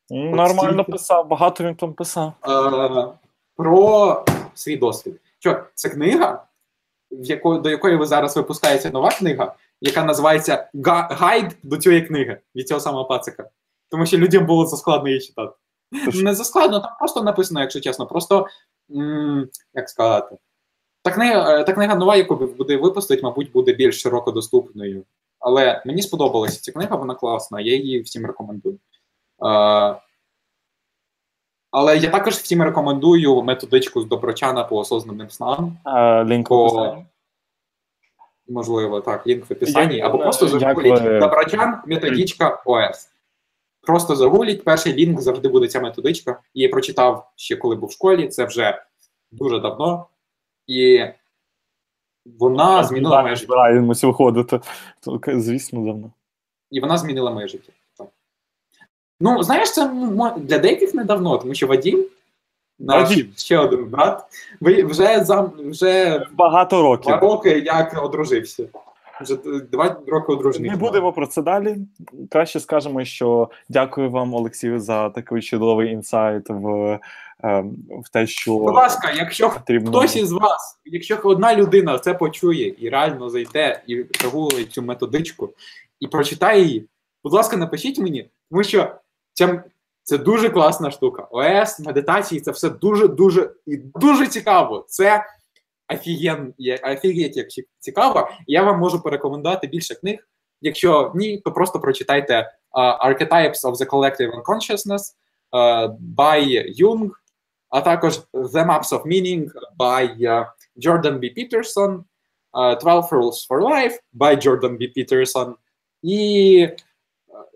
Нормально 0.09 0.73
стільки. 0.83 0.91
писав, 0.91 1.27
багато 1.27 1.63
він 1.63 1.75
там 1.75 1.93
писав. 1.93 2.33
е, 2.47 3.07
про 3.55 4.25
свій 4.53 4.77
досвід. 4.77 5.21
Що 5.39 5.63
це 5.73 5.89
книга, 5.89 6.45
в 7.11 7.25
яко, 7.25 7.57
до 7.57 7.69
якої 7.69 7.95
ви 7.95 8.05
зараз 8.05 8.37
випускається 8.37 8.89
нова 8.89 9.09
книга, 9.09 9.55
яка 9.81 10.03
називається 10.03 10.69
Гайд 11.09 11.57
до 11.63 11.77
цієї 11.77 12.01
книги 12.01 12.39
від 12.55 12.67
цього 12.67 12.79
самого 12.79 13.05
пацика. 13.05 13.49
Тому 13.89 14.05
що 14.05 14.17
людям 14.17 14.45
було 14.45 14.65
заскладно 14.65 15.09
її 15.09 15.21
читати. 15.21 15.53
Тож- 16.05 16.21
Не 16.21 16.33
заскладно, 16.35 16.79
там 16.79 16.91
просто 16.99 17.23
написано, 17.23 17.61
якщо 17.61 17.79
чесно. 17.81 18.05
Просто 18.07 18.47
м, 18.95 19.49
як 19.73 19.89
сказати. 19.89 20.37
Та 21.03 21.11
книга, 21.11 21.59
е, 21.59 21.63
та 21.63 21.73
книга 21.73 21.95
нова, 21.95 22.15
яку 22.15 22.35
буде 22.35 22.77
випустити, 22.77 23.21
мабуть, 23.23 23.51
буде 23.51 23.73
більш 23.73 24.01
широко 24.01 24.31
доступною. 24.31 25.03
Але 25.47 25.81
мені 25.85 26.01
сподобалася 26.01 26.61
ця 26.61 26.71
книга, 26.71 26.95
вона 26.95 27.15
класна, 27.15 27.61
я 27.61 27.75
її 27.75 28.01
всім 28.01 28.25
рекомендую. 28.25 28.75
Е, 28.75 29.95
але 31.71 31.97
я 31.97 32.09
також 32.09 32.33
всім 32.33 32.63
рекомендую 32.63 33.43
методичку 33.43 34.01
з 34.01 34.05
Доброчана 34.05 34.63
по 34.63 34.77
осознаним 34.77 35.29
снам. 35.29 35.77
Е, 35.85 36.25
Лінк 36.25 36.47
в 36.47 36.49
По- 36.49 36.65
описанні. 36.65 37.05
Можливо, 38.47 39.01
так, 39.01 39.27
лінк 39.27 39.49
в 39.49 39.53
описанні. 39.53 39.95
Як- 39.95 40.05
Або 40.05 40.17
просто 40.17 40.47
ви- 40.47 41.19
Доброчан, 41.19 41.81
методичка 41.85 42.61
ОС. 42.65 43.09
Просто 43.81 44.15
загугліть, 44.15 44.63
перший 44.63 44.93
лінк 44.93 45.21
завжди 45.21 45.47
буде 45.47 45.67
ця 45.67 45.81
методичка. 45.81 46.41
Її 46.53 46.67
прочитав 46.67 47.31
ще 47.35 47.55
коли 47.55 47.75
був 47.75 47.89
в 47.89 47.91
школі, 47.91 48.27
це 48.27 48.45
вже 48.45 48.81
дуже 49.31 49.59
давно. 49.59 50.07
І 50.67 51.05
вона 52.39 52.83
змінила 52.83 53.21
моє 53.21 53.35
життя. 53.35 53.45
Збираємось 53.47 54.03
виходити. 54.03 54.59
То, 55.03 55.19
Звісно, 55.27 55.85
давно. 55.85 56.11
І 56.71 56.79
вона 56.79 56.97
змінила 56.97 57.31
моє 57.31 57.47
життя. 57.47 57.71
Так. 57.97 58.07
Ну, 59.21 59.43
знаєш, 59.43 59.71
це 59.71 59.87
для 60.37 60.59
деяких 60.59 60.93
недавно, 60.93 61.37
тому 61.37 61.53
що 61.53 61.67
Вадім, 61.67 62.05
наш 62.79 63.09
Вадим. 63.09 63.33
ще 63.35 63.57
один 63.57 63.85
брат, 63.85 64.23
вже, 64.61 65.23
зам, 65.23 65.51
вже 65.57 66.25
Багато 66.33 66.81
років. 66.81 67.05
два 67.05 67.19
роки 67.19 67.49
як 67.59 68.03
одружився. 68.03 68.63
Вже 69.21 69.35
два 69.71 70.01
роки 70.07 70.31
одружений. 70.31 70.69
Не 70.69 70.75
будемо 70.77 71.13
про 71.13 71.27
це 71.27 71.41
далі. 71.41 71.77
Краще 72.31 72.59
скажемо, 72.59 73.05
що 73.05 73.49
дякую 73.69 74.09
вам, 74.09 74.33
Олексію, 74.33 74.79
за 74.79 75.09
такий 75.09 75.41
чудовий 75.41 75.91
інсайт 75.91 76.49
в, 76.49 76.99
ем, 77.43 77.75
в 78.05 78.09
те, 78.09 78.27
що 78.27 78.57
Будь 78.57 78.75
ласка, 78.75 79.11
якщо 79.11 79.49
потрібно. 79.49 79.89
хтось 79.89 80.15
із 80.15 80.31
вас, 80.31 80.79
якщо 80.85 81.19
одна 81.23 81.55
людина 81.55 81.99
це 81.99 82.13
почує 82.13 82.75
і 82.79 82.89
реально 82.89 83.29
зайде 83.29 83.83
і 83.87 83.95
прогулить 83.95 84.71
цю 84.71 84.81
методичку 84.81 85.49
і 85.99 86.07
прочитає 86.07 86.63
її, 86.63 86.87
будь 87.23 87.33
ласка, 87.33 87.57
напишіть 87.57 87.99
мені, 87.99 88.29
тому 88.49 88.63
що 88.63 88.91
це, 89.33 89.63
це 90.03 90.17
дуже 90.17 90.49
класна 90.49 90.91
штука. 90.91 91.27
ОС, 91.31 91.79
медитації 91.79 92.41
це 92.41 92.51
все 92.51 92.69
дуже, 92.69 93.07
дуже 93.07 93.51
і 93.65 93.77
дуже 93.77 94.27
цікаво. 94.27 94.85
Це 94.87 95.25
офіген, 95.93 96.53
офігеть, 96.83 97.37
як 97.37 97.51
ці- 97.51 97.67
цікаво. 97.79 98.29
Я 98.47 98.63
вам 98.63 98.79
можу 98.79 99.01
порекомендувати 99.03 99.67
більше 99.67 99.95
книг. 99.95 100.27
Якщо 100.61 101.11
ні, 101.15 101.37
то 101.37 101.51
просто 101.51 101.79
прочитайте 101.79 102.51
uh, 102.73 103.07
Archetypes 103.07 103.61
of 103.61 103.73
the 103.75 103.85
Collective 103.85 104.31
Unconsciousness 104.41 105.01
uh, 105.51 105.95
by 106.17 106.65
Jung, 106.81 107.09
а 107.69 107.81
також 107.81 108.19
The 108.33 108.65
Maps 108.67 108.89
of 108.89 109.05
Meaning 109.05 109.51
by 109.79 110.17
uh, 110.17 110.45
Jordan 110.85 111.19
B. 111.19 111.23
Peterson, 111.37 112.03
uh, 112.53 112.79
12 112.81 113.11
Rules 113.11 113.47
for 113.49 113.61
Life 113.61 113.93
by 114.13 114.47
Jordan 114.47 114.77
B. 114.77 114.93
Peterson, 114.97 115.53
і 116.01 116.69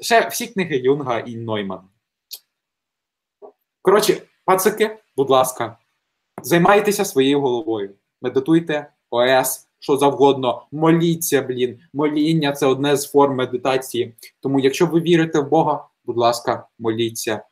ще 0.01 0.27
всі 0.27 0.47
книги 0.47 0.77
Юнга 0.77 1.19
і 1.19 1.35
Ноймана. 1.35 1.83
Коротше, 3.81 4.21
пацики, 4.45 4.97
будь 5.17 5.29
ласка, 5.29 5.77
займайтеся 6.43 7.05
своєю 7.05 7.41
головою, 7.41 7.95
медитуйте, 8.22 8.91
ОС, 9.10 9.68
що 9.80 9.98
завгодно, 9.98 10.65
моліться, 10.72 11.41
блін. 11.41 11.80
Моління 11.93 12.52
це 12.52 12.65
одне 12.65 12.95
з 12.95 13.11
форм 13.11 13.35
медитації. 13.35 14.15
Тому, 14.39 14.60
якщо 14.60 14.85
ви 14.85 14.99
вірите 14.99 15.39
в 15.39 15.49
Бога, 15.49 15.88
будь 16.06 16.18
ласка, 16.18 16.68
моліться. 16.80 17.43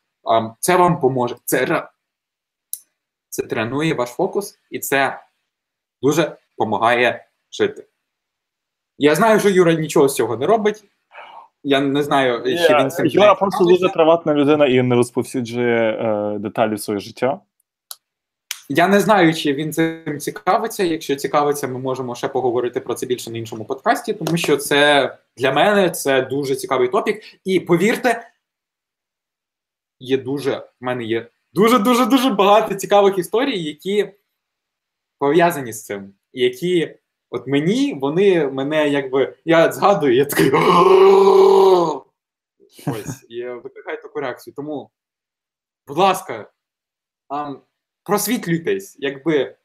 Це 0.59 0.75
вам 0.75 0.99
поможе. 0.99 1.35
Це, 1.45 1.87
це 3.29 3.43
тренує 3.43 3.93
ваш 3.93 4.09
фокус, 4.09 4.59
і 4.71 4.79
це 4.79 5.19
дуже 6.01 6.37
допомагає 6.57 7.25
жити. 7.51 7.85
Я 8.97 9.15
знаю, 9.15 9.39
що 9.39 9.49
Юра 9.49 9.73
нічого 9.73 10.09
з 10.09 10.15
цього 10.15 10.37
не 10.37 10.45
робить. 10.45 10.83
Я 11.63 11.81
не 11.81 12.03
знаю, 12.03 12.43
чи 12.43 12.49
Є, 12.51 12.79
він 12.79 12.91
цим 12.91 13.05
Юра 13.05 13.35
просто 13.35 13.63
дуже 13.63 13.89
приватна 13.89 14.33
людина 14.33 14.65
і 14.65 14.81
не 14.81 14.95
розповсюджує 14.95 15.91
е, 15.91 16.39
деталі 16.39 16.77
свого 16.77 16.99
життя. 16.99 17.39
Я 18.71 18.87
не 18.87 18.99
знаю, 18.99 19.33
чи 19.33 19.53
він 19.53 19.73
цим 19.73 20.19
цікавиться. 20.19 20.83
Якщо 20.83 21.15
цікавиться, 21.15 21.67
ми 21.67 21.79
можемо 21.79 22.15
ще 22.15 22.27
поговорити 22.27 22.79
про 22.79 22.95
це 22.95 23.05
більше 23.05 23.31
на 23.31 23.37
іншому 23.37 23.65
подкасті, 23.65 24.13
тому 24.13 24.37
що 24.37 24.57
це 24.57 25.17
для 25.37 25.51
мене 25.51 25.89
це 25.89 26.21
дуже 26.21 26.55
цікавий 26.55 26.87
топік. 26.87 27.23
І 27.45 27.59
повірте, 27.59 28.31
є 29.99 30.17
дуже 30.17 30.57
в 30.57 30.71
мене 30.79 31.03
є 31.03 31.29
дуже 31.53 31.79
дуже 31.79 32.05
дуже 32.05 32.29
багато 32.29 32.75
цікавих 32.75 33.17
історій, 33.17 33.63
які 33.63 34.13
пов'язані 35.19 35.73
з 35.73 35.85
цим, 35.85 36.13
які 36.33 36.95
от 37.29 37.47
мені 37.47 37.93
вони 37.93 38.47
мене 38.47 38.89
якби 38.89 39.35
я 39.45 39.71
згадую, 39.71 40.15
я 40.15 40.25
такий 40.25 40.51
ось 42.87 43.25
і 43.29 43.45
викликаю 43.45 44.01
таку 44.01 44.19
реакцію. 44.19 44.53
Тому, 44.53 44.89
будь 45.87 45.97
ласка, 45.97 46.51
ам, 47.27 47.61
просвітлюйтесь, 48.09 48.95
якби 48.99 49.55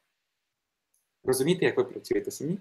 розумієте, 1.24 1.64
як 1.64 1.76
ви 1.76 1.84
працюєте 1.84 2.30
самі, 2.30 2.58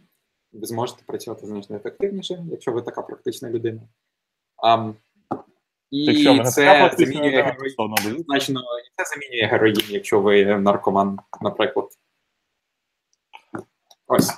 ви 0.52 0.66
зможете 0.66 1.04
працювати 1.04 1.46
значно 1.46 1.76
ефективніше, 1.76 2.46
якщо 2.52 2.72
ви 2.72 2.82
така 2.82 3.02
практична 3.02 3.50
людина. 3.50 3.82
Ам, 4.58 4.96
і 5.90 6.06
Якщо 6.06 6.44
це 6.44 6.92
замінює 6.98 7.42
героїн. 7.42 8.24
Значно, 8.28 8.60
і 8.60 8.92
це 8.98 9.04
замінює 9.06 9.48
героїн, 9.48 9.82
якщо 9.90 10.22
ви 10.22 10.46
наркоман, 10.46 11.20
наприклад. 11.42 11.90
Ось. 14.08 14.32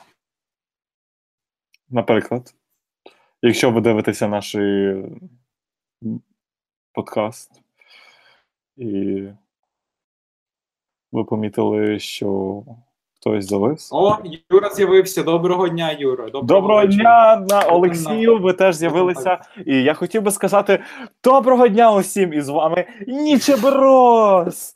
Наприклад, 1.89 2.53
якщо 3.41 3.71
ви 3.71 3.81
дивитеся 3.81 4.27
наш 4.27 4.55
подкаст, 6.93 7.51
і 8.77 9.21
ви 11.15 11.23
помітили, 11.23 11.99
що 11.99 12.61
хтось 13.15 13.49
завис. 13.49 13.89
О, 13.93 14.17
Юра 14.51 14.69
з'явився. 14.69 15.23
Доброго 15.23 15.67
дня, 15.67 15.95
Юра. 15.99 16.25
Доброго, 16.25 16.45
Доброго 16.45 16.85
дня 16.85 17.45
на 17.49 17.61
Олексію. 17.61 18.39
Ви 18.39 18.53
теж 18.53 18.75
з'явилися. 18.75 19.41
І 19.65 19.83
я 19.83 19.93
хотів 19.93 20.21
би 20.21 20.31
сказати 20.31 20.79
доброго 21.23 21.67
дня 21.67 21.93
усім! 21.93 22.33
І 22.33 22.41
з 22.41 22.49
вами 22.49 22.85
Нічеброс! 23.07 24.73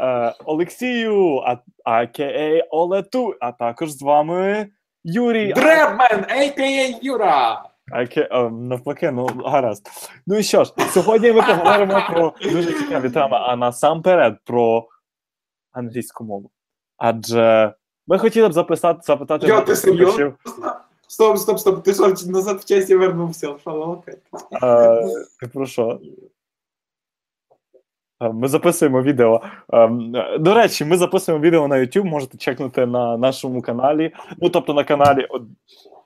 Е, 0.00 0.34
Олексію, 0.44 1.36
а, 1.36 1.56
а.к.а. 1.84 2.66
Олету, 2.70 3.34
а 3.40 3.52
також 3.52 3.90
з 3.90 4.02
вами 4.02 4.66
Юрій. 5.04 5.52
Дребмен, 5.52 6.24
а.к.а. 6.28 6.98
Юра. 7.02 7.62
Аке, 7.92 8.28
навпаки, 8.50 9.10
ну 9.10 9.26
гаразд. 9.44 9.88
Ну 10.26 10.38
і 10.38 10.42
що 10.42 10.64
ж, 10.64 10.72
сьогодні 10.90 11.32
ми 11.32 11.42
поговоримо 11.42 12.02
про 12.10 12.32
дуже 12.52 12.72
цікаві 12.72 13.10
теми, 13.10 13.36
а 13.40 13.56
насамперед 13.56 14.36
про 14.44 14.86
англійську 15.72 16.24
мову. 16.24 16.50
Адже 16.96 17.74
ми 18.06 18.18
хотіли 18.18 18.48
б 18.48 18.52
записати, 18.52 19.00
запитати 19.02 19.46
Йо, 19.46 19.60
ти 19.60 19.76
серйозно? 19.76 20.32
Стоп, 21.08 21.38
стоп, 21.38 21.58
стоп. 21.58 21.84
Ти 21.84 21.94
що 21.94 22.14
назад 22.26 22.60
в 22.60 22.64
часі 22.64 22.94
вернувся? 22.94 23.54
Шалока. 23.64 24.12
ти 25.40 25.46
про 25.52 25.66
що? 25.66 26.00
Ми 28.20 28.48
записуємо 28.48 29.02
відео. 29.02 29.42
До 30.38 30.54
речі, 30.54 30.84
ми 30.84 30.96
записуємо 30.96 31.44
відео 31.44 31.68
на 31.68 31.76
YouTube, 31.76 32.04
можете 32.04 32.38
чекнути 32.38 32.86
на 32.86 33.16
нашому 33.16 33.62
каналі. 33.62 34.14
Ну, 34.38 34.50
тобто 34.50 34.74
на 34.74 34.84
каналі. 34.84 35.28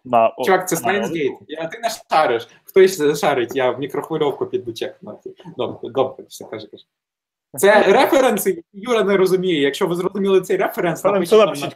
На, 0.05 0.33
Чувак, 0.45 0.69
це 0.69 0.77
Steins 0.77 1.37
Я 1.49 1.67
ти 1.69 1.79
не 1.79 1.89
шариш. 2.11 2.49
Хтось 2.65 3.21
шарить, 3.21 3.57
я 3.57 3.71
в 3.71 3.81
мікрохвильовку 3.81 4.47
піду 4.47 4.73
чекнути. 4.73 5.31
Добре, 5.57 5.91
добре, 5.91 6.25
все 6.29 6.45
каже, 6.45 6.67
каже. 6.67 6.85
Це 7.59 7.83
референси, 7.83 8.63
Юра 8.73 9.03
не 9.05 9.17
розуміє. 9.17 9.61
Якщо 9.61 9.87
ви 9.87 9.95
зрозуміли 9.95 10.41
цей 10.41 10.57
референс, 10.57 11.05
Напишіть, 11.05 11.39
напишіть 11.47 11.65
на- 11.65 11.71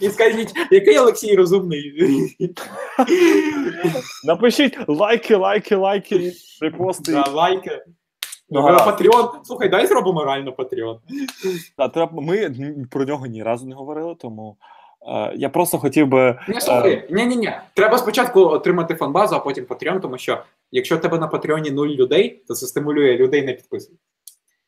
І 0.00 0.08
скажіть, 0.10 0.52
який 0.70 0.98
Олексій 0.98 1.34
розумний. 1.36 1.92
Напишіть 4.24 4.78
лайки, 4.88 5.36
лайки, 5.36 5.76
лайки, 5.76 6.32
репости. 6.60 7.12
Да, 7.12 7.30
лайки. 7.30 7.82
Ну, 8.50 8.60
Ну. 8.70 8.76
Патреон. 8.84 9.28
Слухай, 9.44 9.68
дай 9.68 9.86
зробимо 9.86 10.24
реально 10.24 10.52
Патреон. 10.52 10.98
Ми 12.12 12.54
про 12.90 13.04
нього 13.04 13.26
ні 13.26 13.42
разу 13.42 13.66
не 13.66 13.74
говорили, 13.74 14.14
тому 14.20 14.56
е, 15.08 15.32
я 15.36 15.48
просто 15.48 15.78
хотів 15.78 16.06
би. 16.06 16.38
Ні, 16.48 16.60
слухай, 16.60 17.06
ні, 17.10 17.26
ні, 17.26 17.36
ні. 17.36 17.52
Треба 17.74 17.98
спочатку 17.98 18.40
отримати 18.40 18.94
фанбазу, 18.94 19.34
а 19.36 19.38
потім 19.38 19.64
Patreon, 19.64 20.00
тому 20.00 20.18
що 20.18 20.42
якщо 20.70 20.96
в 20.96 21.00
тебе 21.00 21.18
на 21.18 21.26
Патреоні 21.28 21.70
нуль 21.70 21.88
людей, 21.88 22.42
то 22.48 22.54
це 22.54 22.66
стимулює 22.66 23.16
людей 23.16 23.42
не 23.46 23.52
підписувати. 23.52 24.02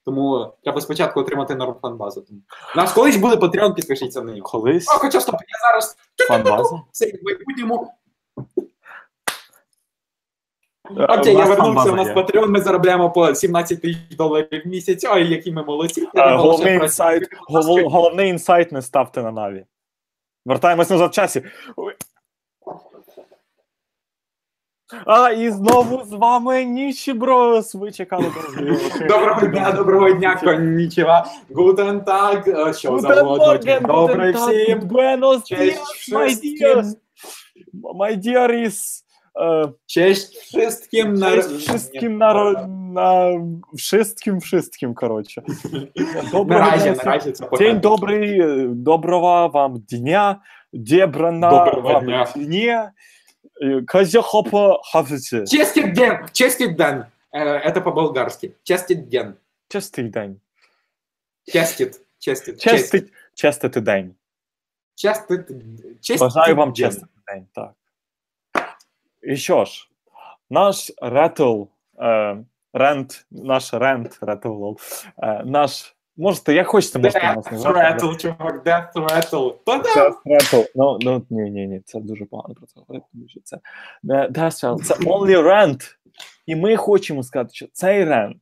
Тому 0.06 0.52
треба 0.62 0.80
спочатку 0.80 1.20
отримати 1.20 1.54
норм 1.54 1.74
фанбазу. 1.82 2.20
Тому. 2.20 2.40
У 2.74 2.78
нас 2.78 2.92
колись 2.92 3.16
буде 3.16 3.36
Patreon, 3.36 3.74
підпишіться 3.74 4.22
на 4.22 4.32
нього. 4.32 4.48
Колись 4.50 4.88
А, 4.88 4.98
хоча 4.98 5.20
стоп, 5.20 5.34
я 5.34 5.58
зараз 5.72 5.96
фанбаза. 6.28 6.82
це 6.92 7.06
в 7.06 7.24
майбутньому. 7.24 7.92
Е, 10.98 11.04
Окей, 11.18 11.34
я 11.36 11.44
вернувся. 11.44 11.92
У 11.92 11.94
нас. 11.94 12.08
Patreon, 12.08 12.46
ми 12.48 12.60
заробляємо 12.60 13.10
по 13.10 13.34
17 13.34 13.82
тисяч 13.82 14.16
доларів 14.16 14.62
в 14.64 14.68
місяць. 14.68 15.04
Ой, 15.10 15.28
які 15.30 15.52
ми 15.52 15.64
молодці. 15.64 16.08
Е, 16.14 16.36
Головний 16.36 16.74
інсайт, 16.74 17.28
гол- 17.48 17.88
головний 17.88 18.28
інсайт 18.28 18.72
не 18.72 18.82
ставте 18.82 19.22
на 19.22 19.30
наві. 19.32 19.64
Вертаємось 20.44 20.90
назад 20.90 21.10
в 21.10 21.14
часі. 21.14 21.42
А, 25.06 25.30
і 25.30 25.50
знову 25.50 26.04
з 26.04 26.12
вами 26.12 26.64
Нічі 26.64 27.12
Брос. 27.12 27.74
Ви 27.74 27.92
чекали. 27.92 28.24
Доброго 29.08 29.46
дня, 29.46 29.72
доброго 29.72 30.10
дня, 30.10 30.40
коннічева. 30.44 31.26
Гутен 31.54 32.00
так, 32.00 32.44
що 32.76 32.98
завгодно. 32.98 33.58
Добрий 33.80 34.32
всім. 34.32 34.88
Честь 35.44 36.44
dias, 36.44 36.94
my 37.98 38.16
dear. 38.16 38.50
is... 38.66 39.02
е, 39.40 39.68
Честь 39.86 40.36
wszystkim 40.36 41.14
на... 41.14 41.30
Wszystkim 41.36 42.18
na, 42.18 42.34
na 42.92 43.30
wszystkim, 43.74 44.40
wszystkim, 44.40 44.94
коротше. 44.94 45.42
На 45.96 46.30
Доброго 46.32 46.70
разі, 46.70 46.84
дня 46.84 46.92
на 46.92 46.92
всім. 46.92 47.10
разі 47.12 47.32
це 47.32 47.48
День 47.58 47.80
добрий, 47.80 48.42
доброго 48.68 49.48
вам 49.48 49.74
дня, 49.88 50.40
дебрана 50.72 51.64
вам 51.64 52.24
дня. 52.36 52.92
Дня, 53.60 53.78
е, 53.78 53.82
казяхопа 53.82 54.80
хафиці. 54.82 55.44
Честит 55.44 55.92
день, 55.92 56.18
честит 56.32 56.76
день. 56.76 57.04
Е, 57.32 57.70
Это 57.70 57.80
по-болгарски. 57.82 58.52
Честит 58.62 59.08
день. 59.08 59.34
Чистий 59.68 60.08
день. 60.08 60.40
Честит, 61.52 62.00
честит. 62.18 62.60
Чистий, 62.60 63.12
чистити 63.34 63.80
день. 63.80 64.14
Честит. 64.94 65.48
честит 66.00 66.20
Бажаю 66.20 66.56
вам 66.56 66.74
чистити 66.74 67.06
день, 67.28 67.46
так. 67.54 67.72
І 69.22 69.36
що 69.36 69.64
ж, 69.64 69.88
наш 70.50 70.92
ретл, 71.02 71.62
е, 71.98 72.36
рент, 72.72 73.26
наш 73.30 73.74
рент, 73.74 74.18
ретл, 74.20 74.72
наш, 75.44 75.95
можете, 76.16 76.54
як 76.54 76.66
хочете, 76.66 76.98
можете 76.98 77.34
нас 77.36 77.52
назвати. 77.52 78.16
чувак, 78.16 78.66
death 78.66 78.92
rattle. 78.92 79.54
Та 79.66 79.78
да. 79.78 80.08
Death 80.08 80.16
Rattle. 80.26 80.66
Ну, 80.74 80.98
ну, 81.00 81.22
ні, 81.30 81.50
ні, 81.50 81.66
ні, 81.66 81.80
це 81.84 82.00
дуже 82.00 82.24
погано 82.24 82.54
про 82.54 82.66
це 82.66 82.80
говорити, 82.80 83.06
тому 83.12 83.28
що 83.28 83.40
це 83.44 83.58
не 84.02 84.28
Death 84.28 84.64
Rattle, 84.64 84.82
це 84.82 84.94
only 84.94 85.42
rent. 85.42 85.96
І 86.46 86.56
ми 86.56 86.76
хочемо 86.76 87.22
сказати, 87.22 87.50
що 87.54 87.66
цей 87.72 88.04
рент 88.04 88.36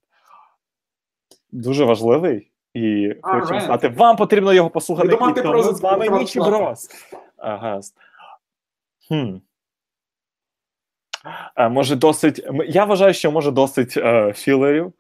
дуже 1.53 1.85
важливий. 1.85 2.51
І 2.75 3.15
А, 3.23 3.41
хочемо 3.41 3.59
rent. 3.59 3.63
сказати, 3.63 3.89
вам 3.89 4.17
потрібно 4.17 4.53
його 4.53 4.71
послухати. 4.71 5.09
Я 5.09 5.15
думав, 5.17 5.35
ти 5.35 5.43
про 5.43 5.63
з 5.63 5.81
вами 5.81 6.09
Нічі. 6.09 6.39
Брос. 6.41 6.89
А, 7.37 7.57
гаразд. 7.57 7.97
Хм. 9.09 9.37
Може, 11.71 11.97
досить. 11.97 12.47
Я 12.67 12.85
вважаю, 12.85 13.15
що 13.15 13.31
може 13.33 13.51
досить 13.51 13.97
е, 13.97 14.33
філерів 14.33 14.93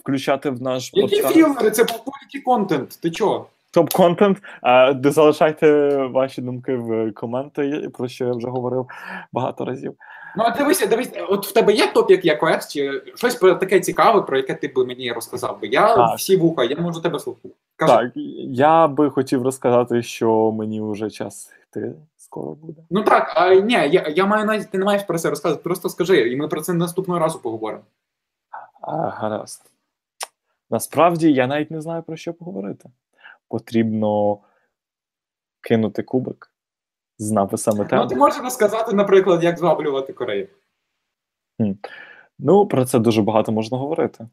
включати 0.00 0.50
в 0.50 0.62
наш 0.62 0.90
Які 0.94 1.22
філери? 1.22 1.70
Це 1.70 1.82
quality 1.82 2.42
контент. 2.44 2.98
Ти 3.02 3.10
чого? 3.10 3.46
топ-контент. 3.72 4.38
Е, 4.62 4.94
де 4.94 5.10
залишайте 5.10 5.96
ваші 5.96 6.42
думки 6.42 6.76
в 6.76 7.12
коменти, 7.12 7.88
про 7.98 8.08
що 8.08 8.24
я 8.24 8.32
вже 8.32 8.48
говорив 8.48 8.86
багато 9.32 9.64
разів. 9.64 9.94
Ну, 10.36 10.44
а 10.46 10.50
дивися, 10.50 10.86
дивись, 10.86 11.10
от 11.28 11.46
в 11.46 11.52
тебе 11.52 11.72
є 11.72 11.86
топік 11.86 12.24
якось, 12.24 12.68
чи 12.68 13.02
щось 13.14 13.34
таке 13.34 13.80
цікаве, 13.80 14.22
про 14.22 14.36
яке 14.36 14.54
ти 14.54 14.68
б 14.68 14.86
мені 14.86 15.12
розказав 15.12 15.60
би. 15.60 15.68
Я 15.68 15.96
Так. 15.96 16.18
всі 16.18 16.36
вуха, 16.36 16.64
я 16.64 16.76
можу 16.76 17.00
тебе 17.00 17.18
слухати. 17.18 17.48
Кажи. 17.76 17.92
Так, 17.92 18.12
я 18.46 18.88
би 18.88 19.10
хотів 19.10 19.42
розказати, 19.42 20.02
що 20.02 20.52
мені 20.52 20.80
вже 20.80 21.10
час 21.10 21.52
йти 21.70 21.92
скоро 22.16 22.54
буде. 22.54 22.80
Ну 22.90 23.02
так, 23.02 23.32
а 23.36 23.54
ні, 23.54 23.72
я, 23.72 24.12
я 24.16 24.26
маю 24.26 24.44
навіть 24.44 24.70
ти 24.70 24.78
не 24.78 24.84
маєш 24.84 25.02
про 25.02 25.18
це 25.18 25.30
розказувати, 25.30 25.62
просто 25.62 25.88
скажи, 25.88 26.30
і 26.30 26.36
ми 26.36 26.48
про 26.48 26.60
це 26.60 26.72
наступного 26.72 27.20
разу 27.20 27.38
поговоримо. 27.38 27.82
А, 28.82 28.96
гаразд. 28.96 29.70
Насправді 30.70 31.32
я 31.32 31.46
навіть 31.46 31.70
не 31.70 31.80
знаю 31.80 32.02
про 32.02 32.16
що 32.16 32.34
поговорити. 32.34 32.90
Потрібно 33.48 34.38
кинути 35.60 36.02
кубик 36.02 36.52
з 37.18 37.30
написами 37.30 37.88
Ну, 37.92 38.06
ти 38.06 38.16
можеш 38.16 38.42
розказати, 38.42 38.96
наприклад, 38.96 39.44
як 39.44 39.58
зваблювати 39.58 40.12
Корею. 40.12 40.48
Ну, 42.38 42.66
про 42.66 42.84
це 42.84 42.98
дуже 42.98 43.22
багато 43.22 43.52
можна 43.52 43.78
говорити. 43.78 44.28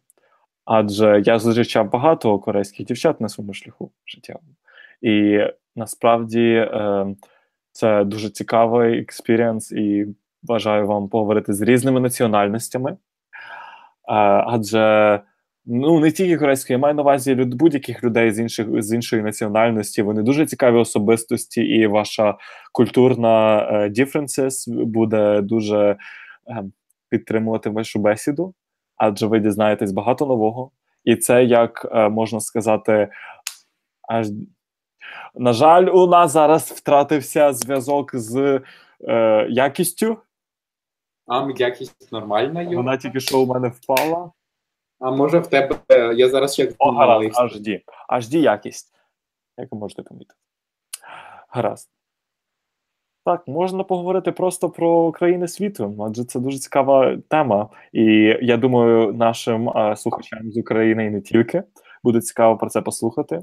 Адже 0.65 1.23
я 1.25 1.39
зустрічав 1.39 1.89
багато 1.91 2.39
корейських 2.39 2.85
дівчат 2.85 3.21
на 3.21 3.29
своєму 3.29 3.53
шляху 3.53 3.91
життєвому. 4.05 4.55
І 5.01 5.39
насправді 5.75 6.49
е, 6.49 7.07
це 7.71 8.03
дуже 8.03 8.29
цікавий 8.29 8.99
experience, 8.99 9.71
і 9.71 10.07
бажаю 10.43 10.87
вам 10.87 11.09
поговорити 11.09 11.53
з 11.53 11.61
різними 11.61 11.99
національностями. 11.99 12.97
Адже 14.47 15.21
ну, 15.65 15.99
не 15.99 16.11
тільки 16.11 16.37
корейської, 16.37 16.75
я 16.75 16.81
маю 16.81 16.95
на 16.95 17.01
увазі 17.01 17.35
люд, 17.35 17.53
будь-яких 17.53 18.03
людей 18.03 18.31
з 18.31 18.39
інших 18.39 18.81
з 18.81 18.93
іншої 18.93 19.21
національності. 19.21 20.01
Вони 20.01 20.21
дуже 20.21 20.45
цікаві 20.45 20.75
особистості, 20.75 21.61
і 21.61 21.87
ваша 21.87 22.35
культурна 22.71 23.59
е, 23.59 23.89
differences 23.89 24.85
буде 24.85 25.41
дуже. 25.41 25.97
Е, 26.47 26.63
підтримувати 27.09 27.69
вашу 27.69 27.99
бесіду, 27.99 28.53
адже 28.97 29.27
ви 29.27 29.39
дізнаєтесь 29.39 29.91
багато 29.91 30.25
нового. 30.25 30.71
І 31.03 31.15
це, 31.15 31.43
як 31.43 31.87
е, 31.91 32.09
можна 32.09 32.39
сказати, 32.39 33.09
аж 34.09 34.27
на 35.35 35.53
жаль, 35.53 35.85
у 35.85 36.07
нас 36.07 36.31
зараз 36.31 36.71
втратився 36.71 37.53
зв'язок 37.53 38.15
з 38.15 38.61
е, 39.07 39.47
якістю. 39.49 40.17
А 41.29 41.51
якість 41.57 42.11
нормальна, 42.11 42.61
Ю? 42.61 42.77
Вона 42.77 42.97
тільки 42.97 43.19
що 43.19 43.41
у 43.41 43.45
мене 43.45 43.67
впала. 43.67 44.31
А 44.99 45.11
може 45.11 45.39
в 45.39 45.47
тебе. 45.47 45.75
Я 46.15 46.29
зараз 46.29 46.53
ще 46.53 46.73
О, 46.77 46.91
гаразд, 46.91 47.33
HD. 47.33 47.81
HD 48.09 48.37
якість. 48.37 48.95
Як 49.57 49.71
ви 49.71 49.77
можете 49.77 50.03
помітити. 50.03 50.35
Гаразд. 51.49 51.89
Так, 53.25 53.47
можна 53.47 53.83
поговорити 53.83 54.31
просто 54.31 54.69
про 54.69 55.11
країни 55.11 55.47
світу, 55.47 55.95
адже 56.09 56.25
це 56.25 56.39
дуже 56.39 56.57
цікава 56.57 57.17
тема. 57.29 57.69
І 57.93 58.03
я 58.41 58.57
думаю, 58.57 59.13
нашим 59.13 59.69
е, 59.69 59.95
слухачам 59.95 60.51
з 60.51 60.57
України 60.57 61.05
і 61.05 61.09
не 61.09 61.21
тільки 61.21 61.63
буде 62.03 62.21
цікаво 62.21 62.57
про 62.57 62.69
це 62.69 62.81
послухати. 62.81 63.41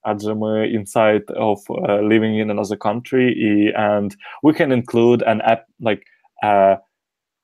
Адже 0.00 0.34
ми 0.34 0.78
inside 0.78 1.26
of 1.26 1.56
uh, 1.68 2.06
living 2.08 2.46
in 2.46 2.54
another 2.54 2.76
country, 2.76 3.20
і, 3.20 3.76
and 3.76 4.10
we 4.42 4.60
can 4.60 4.72
include 4.72 5.22
an 5.22 5.40
app 5.50 5.60
like 5.80 6.02
a 6.44 6.78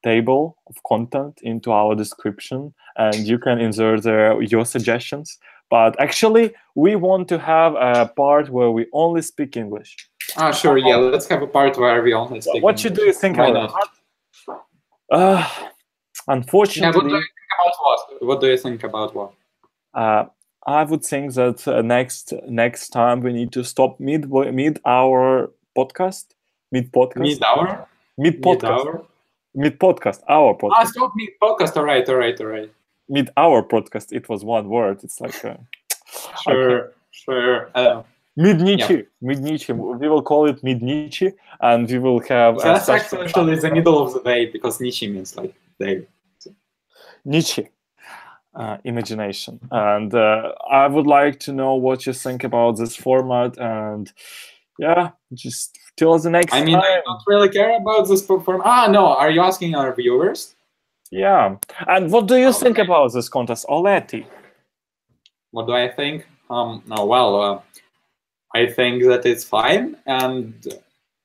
table 0.03 0.57
of 0.67 0.77
content 0.87 1.41
into 1.43 1.73
our 1.73 1.95
description, 1.95 2.73
and 2.97 3.15
you 3.27 3.39
can 3.39 3.59
insert 3.59 4.05
your 4.51 4.65
suggestions. 4.65 5.39
But 5.71 6.01
actually, 6.01 6.55
we 6.75 6.97
want 6.97 7.29
to 7.29 7.39
have 7.39 7.75
a 7.75 8.07
part 8.17 8.49
where 8.51 8.71
we 8.71 8.87
only 8.93 9.23
speak 9.23 9.57
English. 9.57 9.97
А, 10.37 10.53
sure, 10.53 10.79
yeah, 10.79 10.97
let's 10.97 11.27
have 11.29 11.43
a 11.43 11.47
part 11.47 11.77
where 11.79 12.03
we 12.03 12.15
only 12.15 12.41
speak 12.41 12.63
what 12.63 12.83
you 12.85 12.91
do 12.91 13.03
you 13.03 13.13
think 13.13 13.37
Why 13.39 13.49
about 13.49 13.73
not? 13.73 13.89
that? 14.49 14.57
Uh, 15.11 15.45
Yeah, 16.29 16.35
what 16.35 16.37
unfortunately, 16.37 17.01
do 17.11 17.17
you 17.17 17.23
think 17.23 17.51
about 17.61 17.75
what? 17.81 18.23
What 18.29 18.41
do 18.41 18.47
you 18.47 18.57
think 18.59 18.85
about 18.85 19.15
what? 19.15 19.31
uh, 19.95 20.25
I 20.67 20.85
would 20.85 21.05
think 21.05 21.35
that 21.35 21.67
uh, 21.67 21.83
next 21.83 22.33
next 22.49 22.91
time 22.91 23.21
we 23.23 23.33
need 23.33 23.53
to 23.53 23.63
stop 23.65 23.99
mid 23.99 24.31
mid 24.31 24.81
our 24.85 25.51
podcast, 25.75 26.35
mid 26.71 26.93
podcast, 26.93 27.21
Mid 27.21 27.43
hour? 27.43 27.87
mid 28.17 28.35
Mid 28.35 28.43
podcast, 28.43 28.87
hour? 28.87 29.05
Mid 29.55 29.79
podcast, 29.79 30.21
our 30.29 30.51
ah, 30.51 30.59
podcast. 30.59 30.93
Ah, 30.99 31.11
mid 31.15 31.31
podcast. 31.43 31.77
All 31.77 31.85
right, 31.85 32.09
all 32.09 32.17
right, 32.17 32.41
all 32.41 32.47
right. 32.47 32.71
Mid 33.09 33.31
our 33.37 33.63
podcast. 33.63 34.13
It 34.13 34.29
was 34.29 34.45
one 34.45 34.69
word. 34.69 35.03
It's 35.03 35.21
like. 35.21 35.45
Uh, 35.45 35.57
sure, 36.43 36.81
okay. 36.81 36.93
sure. 37.11 37.71
Uh, 37.75 38.03
Nietzsche. 38.37 38.95
yeah. 38.95 39.35
Nietzsche. 39.35 39.73
We 39.73 40.09
will 40.09 40.23
call 40.23 40.47
it 40.47 40.63
Midnichi, 40.63 41.33
and 41.61 41.89
we 41.91 41.99
will 41.99 42.21
have. 42.29 42.61
So 42.61 42.65
that's 42.65 42.89
actually, 42.89 43.25
actually 43.25 43.57
the 43.57 43.71
middle 43.71 44.01
of 44.05 44.13
the 44.13 44.21
day 44.21 44.47
because 44.47 44.81
Nietzsche 44.81 45.09
means 45.09 45.37
like 45.37 45.55
day. 45.81 46.07
So. 46.39 46.55
Nichi, 47.25 47.69
uh, 48.55 48.77
imagination, 48.85 49.59
and 49.71 50.15
uh, 50.15 50.53
I 50.71 50.87
would 50.87 51.07
like 51.07 51.41
to 51.41 51.53
know 51.53 51.75
what 51.75 52.07
you 52.07 52.13
think 52.13 52.45
about 52.45 52.77
this 52.77 52.95
format 52.95 53.59
and 53.59 54.13
yeah, 54.79 55.11
just 55.35 55.79
till 55.97 56.19
the 56.19 56.31
next 56.31 56.55
I 56.55 56.65
mean, 56.65 56.75
time. 56.75 56.85
I 56.85 57.01
don't 57.05 57.23
really 57.27 57.49
care 57.49 57.77
about 57.77 58.09
this 58.09 58.23
performance. 58.23 58.65
Ah, 58.67 58.89
no. 58.91 59.07
Are 59.07 59.31
you 59.31 59.41
asking 59.41 59.75
our 59.75 59.95
viewers? 59.95 60.55
Yeah. 61.11 61.57
And 61.87 62.11
what 62.13 62.27
do 62.27 62.37
you 62.37 62.53
think 62.53 62.79
about 62.79 63.13
this 63.13 63.29
contest, 63.29 63.67
Oleti? 63.69 64.25
What 65.51 65.67
do 65.67 65.73
I 65.73 65.89
think? 65.89 66.27
Um, 66.51 66.83
no, 66.87 67.07
well, 67.07 67.41
uh, 67.41 67.61
I 68.55 68.67
think 68.67 69.03
that 69.05 69.27
it's 69.27 69.45
fine. 69.45 69.97
And 70.07 70.55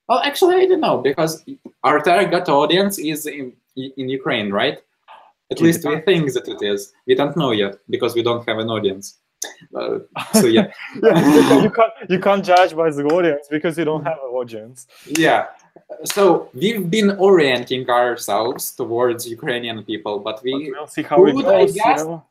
well, 0.07 0.19
actually, 0.19 0.55
I 0.55 0.65
don't 0.65 0.81
know 0.81 0.97
because 0.97 1.43
our 1.83 1.99
target 1.99 2.49
audience 2.49 2.97
is 2.97 3.25
in, 3.25 3.53
in 3.75 4.09
Ukraine, 4.09 4.51
right? 4.51 4.79
At 5.51 5.61
least 5.61 5.85
we 5.85 5.99
think 6.01 6.33
that 6.33 6.47
it 6.47 6.61
is. 6.61 6.93
We 7.05 7.15
don't 7.15 7.37
know 7.37 7.51
yet 7.51 7.75
because 7.89 8.15
we 8.15 8.23
don't 8.23 8.47
have 8.47 8.57
an 8.57 8.69
audience. 8.69 9.19
Uh, 9.75 9.99
so 10.39 10.45
yeah, 10.47 10.67
yeah, 11.03 11.61
you 11.63 11.69
can't 11.69 11.93
you 12.09 12.19
can't 12.19 12.43
judge 12.45 12.75
by 12.75 12.89
the 12.89 13.03
audience 13.05 13.47
because 13.49 13.77
you 13.77 13.85
don't 13.85 14.03
have 14.03 14.17
an 14.27 14.31
audience. 14.41 14.87
yeah. 15.07 15.47
So 16.05 16.49
we've 16.53 16.89
been 16.89 17.11
orienting 17.17 17.89
ourselves 17.89 18.71
towards 18.75 19.27
Ukrainian 19.27 19.83
people, 19.83 20.19
but 20.19 20.35
But 20.37 20.43
we 20.43 20.71
we'll 20.71 20.87
see 20.87 21.03
how 21.03 21.25
it 21.25 21.33
Good, 21.35 21.45
I 21.45 21.65
goes. 21.65 21.75
you 21.75 21.83
guess. 21.83 22.03
know? 22.05 22.23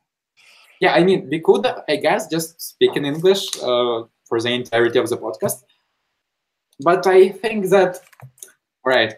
Yeah, 0.80 0.92
I 0.94 1.04
mean, 1.04 1.28
we 1.30 1.38
could, 1.40 1.64
I 1.88 1.96
guess, 1.96 2.26
just 2.26 2.60
speak 2.60 2.96
in 2.96 3.04
English 3.04 3.42
uh, 3.62 4.02
for 4.28 4.40
the 4.40 4.50
entirety 4.50 4.98
of 4.98 5.08
the 5.08 5.16
podcast. 5.16 5.62
But 6.80 7.06
I 7.06 7.28
think 7.28 7.68
that, 7.70 8.00
right, 8.84 9.14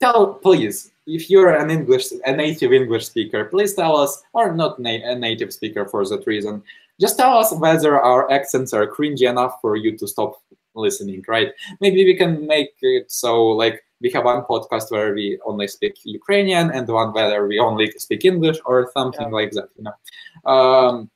tell, 0.00 0.34
please, 0.34 0.90
if 1.06 1.30
you're 1.30 1.54
an 1.54 1.70
English, 1.70 2.06
a 2.24 2.32
native 2.34 2.72
English 2.72 3.06
speaker, 3.06 3.44
please 3.44 3.74
tell 3.74 3.96
us, 3.96 4.22
or 4.32 4.52
not 4.54 4.78
na- 4.78 5.04
a 5.04 5.14
native 5.14 5.52
speaker 5.52 5.86
for 5.86 6.04
that 6.06 6.26
reason, 6.26 6.62
just 7.00 7.16
tell 7.16 7.38
us 7.38 7.52
whether 7.52 8.00
our 8.00 8.30
accents 8.30 8.72
are 8.72 8.86
cringy 8.86 9.28
enough 9.28 9.60
for 9.60 9.76
you 9.76 9.96
to 9.98 10.08
stop 10.08 10.42
listening, 10.74 11.24
right? 11.28 11.52
Maybe 11.80 12.04
we 12.04 12.14
can 12.16 12.46
make 12.46 12.74
it 12.82 13.10
so, 13.10 13.48
like, 13.48 13.82
we 14.00 14.10
have 14.10 14.24
one 14.24 14.42
podcast 14.42 14.90
where 14.90 15.14
we 15.14 15.38
only 15.46 15.68
speak 15.68 15.94
Ukrainian 16.04 16.70
and 16.70 16.86
one 16.88 17.12
where 17.14 17.46
we 17.46 17.58
only 17.58 17.90
speak 17.96 18.24
English 18.24 18.58
or 18.66 18.90
something 18.92 19.30
like 19.30 19.52
that, 19.52 19.68
you 19.76 19.84
know. 19.84 20.50
Um, 20.50 21.10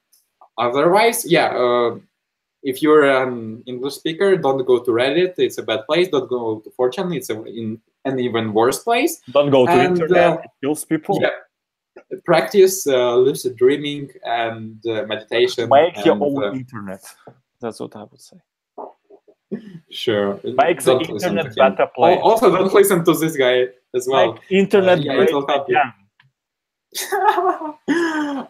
otherwise, 0.56 1.30
yeah, 1.30 1.48
uh, 1.48 1.98
if 2.62 2.82
you're 2.82 3.04
an 3.04 3.62
English 3.66 3.94
speaker, 3.94 4.36
don't 4.36 4.64
go 4.64 4.78
to 4.80 4.90
Reddit. 4.90 5.34
It's 5.38 5.58
a 5.58 5.62
bad 5.62 5.86
place. 5.86 6.08
Don't 6.08 6.28
go 6.28 6.60
to 6.60 6.70
Fortune. 6.70 7.12
It's 7.12 7.30
a, 7.30 7.42
in 7.44 7.80
an 8.04 8.18
even 8.18 8.52
worse 8.52 8.82
place. 8.82 9.20
Don't 9.30 9.50
go 9.50 9.66
to 9.66 9.72
And, 9.72 9.98
internet. 9.98 10.32
uh, 10.32 10.38
it 10.42 10.50
kills 10.62 10.84
people. 10.84 11.18
Yeah. 11.20 11.30
Practice 12.24 12.86
uh, 12.86 13.16
lucid 13.16 13.56
dreaming 13.56 14.10
and 14.24 14.84
uh, 14.86 15.04
meditation. 15.06 15.68
Make 15.68 16.04
your 16.04 16.18
own 16.22 16.42
uh, 16.42 16.52
internet. 16.52 17.02
That's 17.60 17.78
what 17.80 17.94
I 17.96 18.04
would 18.04 18.20
say. 18.20 18.38
sure. 19.90 20.40
Make 20.44 20.80
the 20.82 20.92
Don't 20.94 21.04
to 21.04 21.12
internet 21.12 21.54
better 21.56 21.86
place. 21.94 22.18
Also, 22.22 22.50
don't 22.50 22.72
listen 22.72 23.04
to 23.04 23.12
this 23.14 23.36
guy 23.36 23.66
as 23.94 24.08
well. 24.08 24.32
Make 24.34 24.42
internet 24.50 24.98
Uh, 24.98 25.02
yeah, 25.02 25.22
it 25.22 25.32
will 25.32 25.46
help 25.46 25.68
you. 25.68 25.80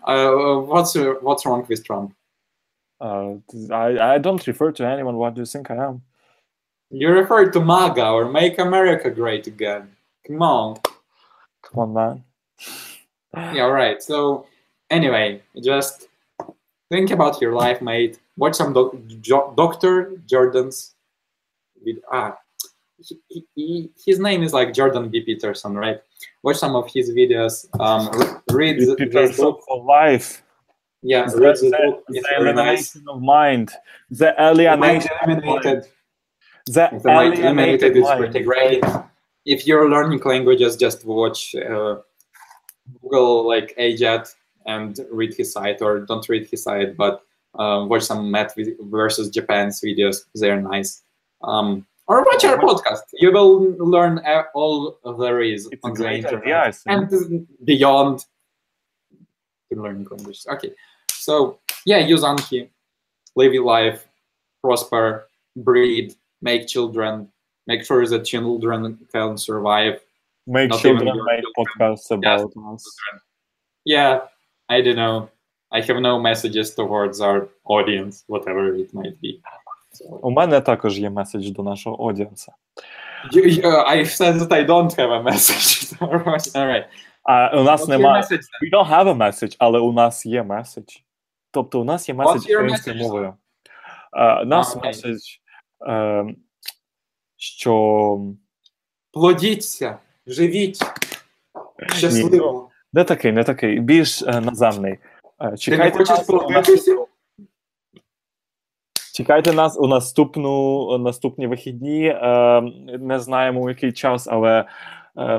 uh, 0.05 0.57
what's 0.61 0.97
uh, 0.97 1.15
what's 1.21 1.45
wrong 1.45 1.67
with 1.69 1.85
Trump? 1.85 2.15
Uh, 3.01 3.35
I, 3.73 4.15
I 4.15 4.19
don't 4.19 4.47
refer 4.47 4.73
to 4.73 4.87
anyone. 4.87 5.17
What 5.17 5.35
do 5.35 5.41
you 5.41 5.47
think 5.47 5.71
I 5.71 5.77
am? 5.77 6.03
You 6.91 7.09
refer 7.11 7.51
to 7.51 7.61
MAGA 7.61 8.09
or 8.09 8.31
Make 8.31 8.59
America 8.59 9.11
Great 9.11 9.47
Again. 9.47 9.91
Come 10.27 10.43
on. 10.43 10.79
Come 11.63 11.79
on, 11.79 11.93
man. 11.95 12.25
Yeah, 13.55 13.63
all 13.63 13.73
right. 13.73 14.03
So, 14.03 14.47
anyway, 14.91 15.41
just 15.63 16.09
think 16.91 17.11
about 17.13 17.41
your 17.41 17.53
life, 17.55 17.81
mate. 17.81 18.19
Watch 18.37 18.57
some 18.57 18.73
doc- 18.73 18.97
jo- 19.21 19.55
Doctor 19.57 20.13
Jordan's. 20.27 20.95
With, 21.85 21.99
ah, 22.13 22.37
he, 23.29 23.45
he, 23.55 23.91
his 24.05 24.19
name 24.19 24.43
is 24.43 24.53
like 24.53 24.75
Jordan 24.75 25.09
B. 25.09 25.21
Peterson, 25.23 25.75
right? 25.77 26.01
Watch 26.43 26.57
some 26.57 26.75
of 26.75 26.91
his 26.93 27.11
videos. 27.11 27.67
Um, 27.81 28.11
read 28.51 28.79
It's 28.79 28.87
the, 28.89 28.97
Peter 28.97 29.29
book. 29.37 29.63
for 29.67 29.83
life. 29.85 30.43
Yeah, 31.03 31.25
The, 31.27 31.37
the, 31.39 31.71
book. 31.85 32.05
the 32.09 32.21
nice. 32.21 32.33
elimination 32.37 33.05
of 33.09 33.23
mind. 33.23 33.73
The 34.11 34.35
alienation. 34.43 35.11
mind. 35.27 35.43
Eliminated. 35.43 35.85
The 36.67 36.89
The 37.03 37.09
Mind 37.09 37.35
alienated 37.35 37.97
is 37.97 38.07
pretty 38.17 38.41
great. 38.41 38.85
If 39.47 39.67
you're 39.67 39.89
learning 39.89 40.21
languages, 40.25 40.77
just 40.77 41.05
watch 41.05 41.55
uh, 41.55 41.97
Google 43.01 43.47
like 43.47 43.75
AJAT 43.79 44.35
and 44.67 44.99
read 45.11 45.35
his 45.35 45.53
site, 45.53 45.81
or 45.83 46.01
don't 46.01 46.29
read 46.29 46.47
his 46.47 46.63
site, 46.63 46.97
but 46.97 47.23
uh, 47.59 47.87
watch 47.89 48.03
some 48.03 48.31
Matt 48.31 48.55
vi- 48.55 48.77
versus 48.81 49.31
Japan's 49.31 49.81
videos. 49.81 50.25
They're 50.35 50.61
nice. 50.61 51.03
Um, 51.43 51.87
or 52.07 52.23
watch 52.25 52.45
our 52.45 52.59
podcast. 52.59 53.03
You 53.15 53.33
will 53.33 53.77
learn 53.79 54.19
uh, 54.19 54.43
all 54.55 54.99
there 55.19 55.41
is 55.41 55.69
It's 55.73 55.85
a 55.85 55.89
on 55.89 55.95
the 55.95 56.13
internet 56.13 56.67
idea, 56.67 56.75
and 56.87 57.47
beyond 57.65 58.27
to 59.73 59.81
learn 59.81 60.07
English. 60.11 60.47
Okay, 60.47 60.73
so 61.11 61.59
yeah, 61.87 61.99
use 61.99 62.23
Anki, 62.23 62.69
live 63.37 63.55
your 63.55 63.65
life, 63.65 64.07
prosper, 64.63 65.29
breed, 65.57 66.15
make 66.42 66.68
children, 66.68 67.28
make 67.68 67.84
sure 67.86 68.06
that 68.08 68.24
children 68.26 68.98
can 69.14 69.38
survive. 69.38 70.00
Make 70.48 70.70
Not 70.70 70.80
children 70.82 71.08
even 71.08 71.16
your 71.16 71.26
make 71.26 71.44
children. 71.44 71.66
podcasts 71.92 72.12
about 72.12 72.52
us. 72.74 72.84
Yeah, 73.86 74.14
I 74.70 74.82
don't 74.82 74.96
know. 74.96 75.30
I 75.72 75.82
have 75.82 76.00
no 76.00 76.20
messages 76.20 76.68
towards 76.76 77.20
our 77.22 77.40
audience, 77.66 78.24
whatever 78.28 78.64
it 78.76 78.94
might 78.94 79.20
be. 79.22 79.42
So, 79.94 80.06
У 80.22 80.32
мене 80.32 80.62
також 80.62 81.00
є 81.00 81.10
меседж 81.10 81.50
до 81.50 81.64
нашого 81.64 81.96
аудіенса. 81.96 82.54
you, 83.34 83.44
you- 83.46 83.62
uh, 83.66 83.84
I 83.88 84.04
said 84.06 84.36
that 84.40 84.52
I 84.52 84.64
don't 84.68 84.94
have 85.00 85.12
a 85.12 85.22
message. 85.24 85.94
All 86.56 86.68
right. 86.68 86.86
А 87.24 87.60
у 87.60 87.64
нас 87.64 87.82
What's 87.82 87.86
your 87.86 87.90
немає. 87.90 88.22
message 88.22 88.30
then? 88.52 88.60
We 88.64 88.70
don't 88.72 88.90
have 88.90 89.08
a 89.08 89.14
message, 89.18 89.56
але 89.60 89.80
у 89.80 89.92
нас 89.92 90.26
є 90.26 90.44
меседж. 90.44 90.96
Тобто 91.52 91.82
у 91.82 91.84
нас 91.84 92.10
є 92.10 92.16
меседж 92.16 92.46
your 92.50 92.56
українською 92.56 92.96
message, 92.96 93.00
мовою. 93.00 93.34
Е, 94.18 94.42
У 94.42 94.46
нас 94.46 94.76
окей. 94.76 94.88
меседж, 94.90 95.20
е, 95.89 96.25
що 97.37 98.21
Плодіться, 99.13 99.99
живіть, 100.27 100.83
щасливо. 101.87 102.71
не 102.93 103.05
такий, 103.05 103.33
не 103.33 103.45
такий, 103.45 103.81
більш 103.81 104.23
е, 104.23 104.41
наземний. 104.41 104.93
Е, 104.93 104.99
Ти 105.39 105.51
не 105.51 105.57
Чекайте 105.57 105.99
хочеш 105.99 106.19
плодитися? 106.27 107.07
чекайте 109.15 109.53
нас 109.53 109.79
у 109.79 109.87
наступну 109.87 110.99
наступні 110.99 111.47
вихідні. 111.47 112.07
Е, 112.07 112.61
не 112.99 113.21
знаємо 113.21 113.61
у 113.61 113.69
який 113.69 113.93
час, 113.93 114.29
але 114.29 114.65
е, 115.19 115.39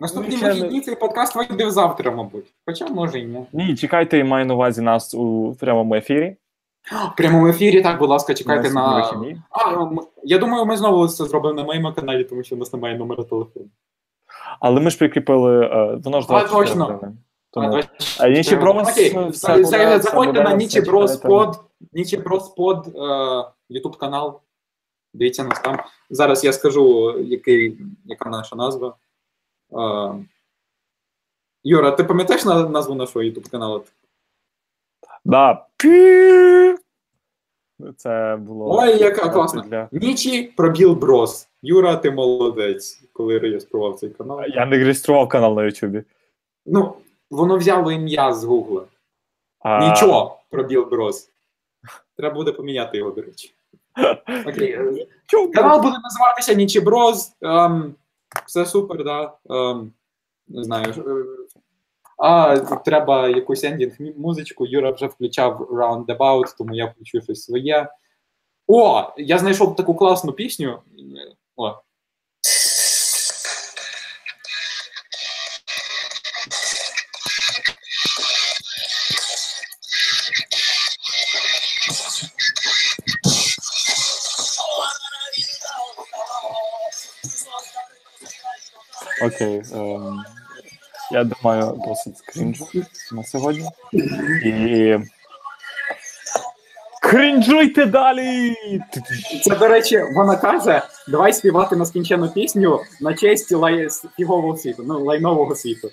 Наступні 0.00 0.36
ще 0.36 0.52
вихідні 0.52 0.80
цей 0.80 0.96
подкаст 0.96 1.36
вийде 1.36 1.70
завтра, 1.70 2.10
мабуть. 2.10 2.54
Хоча 2.66 2.86
може 2.86 3.20
і 3.20 3.24
ні. 3.26 3.46
Ні, 3.52 3.76
чекайте, 3.76 4.24
маю 4.24 4.46
на 4.46 4.54
увазі 4.54 4.82
нас 4.82 5.14
у 5.14 5.56
прямому 5.60 5.94
ефірі. 5.94 6.36
В 6.90 7.16
прямому 7.16 7.48
ефірі, 7.48 7.82
так, 7.82 7.98
будь 7.98 8.10
ласка, 8.10 8.34
чекайте 8.34 8.70
на. 8.70 9.10
А, 9.50 9.86
я 10.24 10.38
думаю, 10.38 10.64
ми 10.64 10.76
знову 10.76 11.08
це 11.08 11.24
зробимо 11.24 11.54
на 11.54 11.64
моєму 11.64 11.92
каналі, 11.92 12.24
тому 12.24 12.42
що 12.42 12.54
у 12.56 12.58
нас 12.58 12.72
немає 12.72 12.98
номера 12.98 13.24
телефону. 13.24 13.66
Але 14.60 14.80
ми 14.80 14.90
ж 14.90 14.98
прикріпили, 14.98 15.66
е, 15.66 16.00
воно 16.04 16.20
ж 16.20 16.26
А, 16.30 16.32
24 16.32 16.66
точно. 16.66 16.84
години. 16.84 17.12
Тому 17.50 17.80
А, 18.20 18.28
Нічі 18.28 18.56
Брос, 18.56 18.94
заходьте 20.02 20.42
на 20.42 20.54
Нічі 20.54 20.80
Брос 20.80 21.12
чекайте. 21.12 21.28
Под, 21.28 21.60
Нічі 21.92 22.16
Брос 22.16 22.48
Под, 22.48 22.86
Ютуб 23.68 23.96
канал. 23.96 24.40
Дивіться 25.14 25.44
нас 25.44 25.60
там. 25.60 25.78
Зараз 26.10 26.44
я 26.44 26.52
скажу, 26.52 27.14
який, 27.18 27.78
яка 28.04 28.30
наша 28.30 28.56
назва. 28.56 28.96
Е, 29.72 30.14
Юра, 31.64 31.90
ти 31.90 32.04
пам'ятаєш 32.04 32.44
на- 32.44 32.68
назву 32.68 32.94
нашого 32.94 33.22
Ютуб 33.22 33.48
каналу? 33.48 33.84
Да. 35.28 35.64
Пі! 35.76 36.74
Це 37.96 38.36
було. 38.40 38.78
Ой, 38.78 38.98
яка 38.98 39.28
класна. 39.28 39.62
Для... 39.62 39.88
Нічі 39.92 40.42
пробіл 40.56 40.92
Брос. 40.92 41.48
Юра, 41.62 41.96
ти 41.96 42.10
молодець, 42.10 43.02
коли 43.12 43.38
реєстрував 43.38 43.98
цей 43.98 44.10
канал. 44.10 44.40
Я 44.48 44.66
не 44.66 44.76
реєстрував 44.76 45.28
канал 45.28 45.54
на 45.54 45.64
Ютубі. 45.64 46.02
Ну, 46.66 46.94
воно 47.30 47.56
взяло 47.56 47.92
ім'я 47.92 48.32
з 48.32 48.44
Гугла. 48.44 48.84
А, 49.60 49.88
Нічого, 49.88 50.38
пробіл 50.50 50.88
Брос. 50.90 51.30
Треба 52.16 52.34
буде 52.34 52.52
поміняти 52.52 52.98
його, 52.98 53.10
до 53.10 53.22
речі. 53.22 53.54
Окей. 54.46 54.78
Канал 55.54 55.82
буде 55.82 55.96
називатися 56.02 56.54
Нічіброз. 56.54 57.32
Ем, 57.42 57.94
все 58.46 58.66
супер, 58.66 59.04
да. 59.04 59.32
Ем, 59.50 59.92
не 60.48 60.64
знаю 60.64 60.94
а 62.18 62.56
треба 62.56 63.28
якусь 63.28 63.64
ендінг 63.64 63.96
музичку. 64.16 64.66
Юра 64.66 64.90
вже 64.90 65.06
включав 65.06 65.60
Roundabout, 65.60 66.54
тому 66.58 66.74
я 66.74 66.86
включу 66.86 67.20
щось 67.20 67.42
своє. 67.42 67.88
О, 68.66 69.12
я 69.16 69.38
знайшов 69.38 69.76
таку 69.76 69.94
класну 69.94 70.32
пісню. 70.32 70.78
О. 71.56 71.74
Окей. 89.22 89.62
Ем, 89.72 90.24
я 91.10 91.24
думаю, 91.24 91.82
досить 91.86 92.20
крінжу 92.20 92.66
на 93.12 93.24
сьогодні. 93.24 93.68
І. 94.44 94.98
Крінжуйте 97.02 97.86
далі! 97.86 98.56
Це, 99.42 99.56
до 99.56 99.68
речі, 99.68 100.02
вона 100.14 100.36
каже: 100.36 100.82
давай 101.08 101.32
співати 101.32 101.76
нескінчену 101.76 102.28
пісню 102.28 102.80
на 103.00 103.14
честь 103.14 103.52
лай... 103.52 103.88
фігового 104.16 104.56
світу, 104.56 104.84
ну, 104.86 105.04
лайнового 105.04 105.54
світу. 105.54 105.90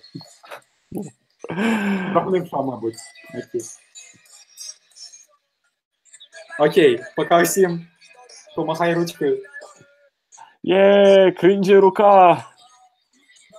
Правнивша, 2.13 2.61
мабуть. 2.61 2.95
Окей. 6.59 7.03
Поки 7.15 7.41
всім. 7.41 7.87
Помагай 8.55 8.93
ручкою. 8.93 9.43
Є, 10.63 11.33
крінжі 11.37 11.77
рука! 11.77 12.45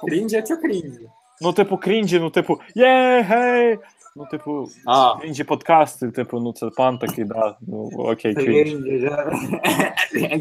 Крінжі, 0.09 0.37
а 0.37 0.45
що 0.45 0.57
крінжі? 0.57 1.11
Ну, 1.41 1.53
типу, 1.53 1.77
крінжі, 1.77 2.21
ну, 2.21 2.31
типу, 2.31 2.61
є, 2.75 3.23
гей! 3.29 3.79
Ну, 4.17 4.27
типу, 4.31 4.69
А, 4.87 5.15
крінжі 5.21 5.45
подкасти, 5.45 6.11
типу, 6.11 6.41
ну 6.41 6.53
це 6.53 6.67
пан 6.77 6.99
такий, 6.99 7.25
да. 7.25 7.57
Ну, 7.61 7.91
окей, 7.95 8.35
крінж. 8.35 8.73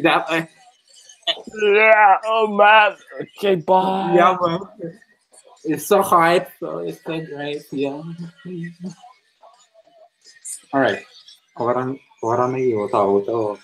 Да, 0.03 0.47
Yeah, 1.63 2.19
oh 2.29 2.47
man. 2.47 2.95
Окей, 3.21 3.55
бай. 3.55 4.13
yeah, 4.17 4.37
man. 4.41 4.59
It's 5.65 5.87
so 5.87 6.03
hype, 6.03 6.47
so 6.59 6.77
it's 6.77 7.01
so 7.03 7.19
great, 7.25 7.63
yeah. 7.71 8.03
Alright. 10.71 11.03
Ora, 11.55 11.95
ora 12.21 12.59
io, 12.59 12.87
tavo, 12.89 13.21
tavo. 13.21 13.57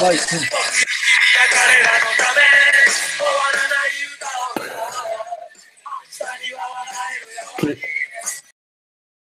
Бай. 0.00 0.16
La 0.16 1.46
carrera 1.54 1.92
no 2.04 2.17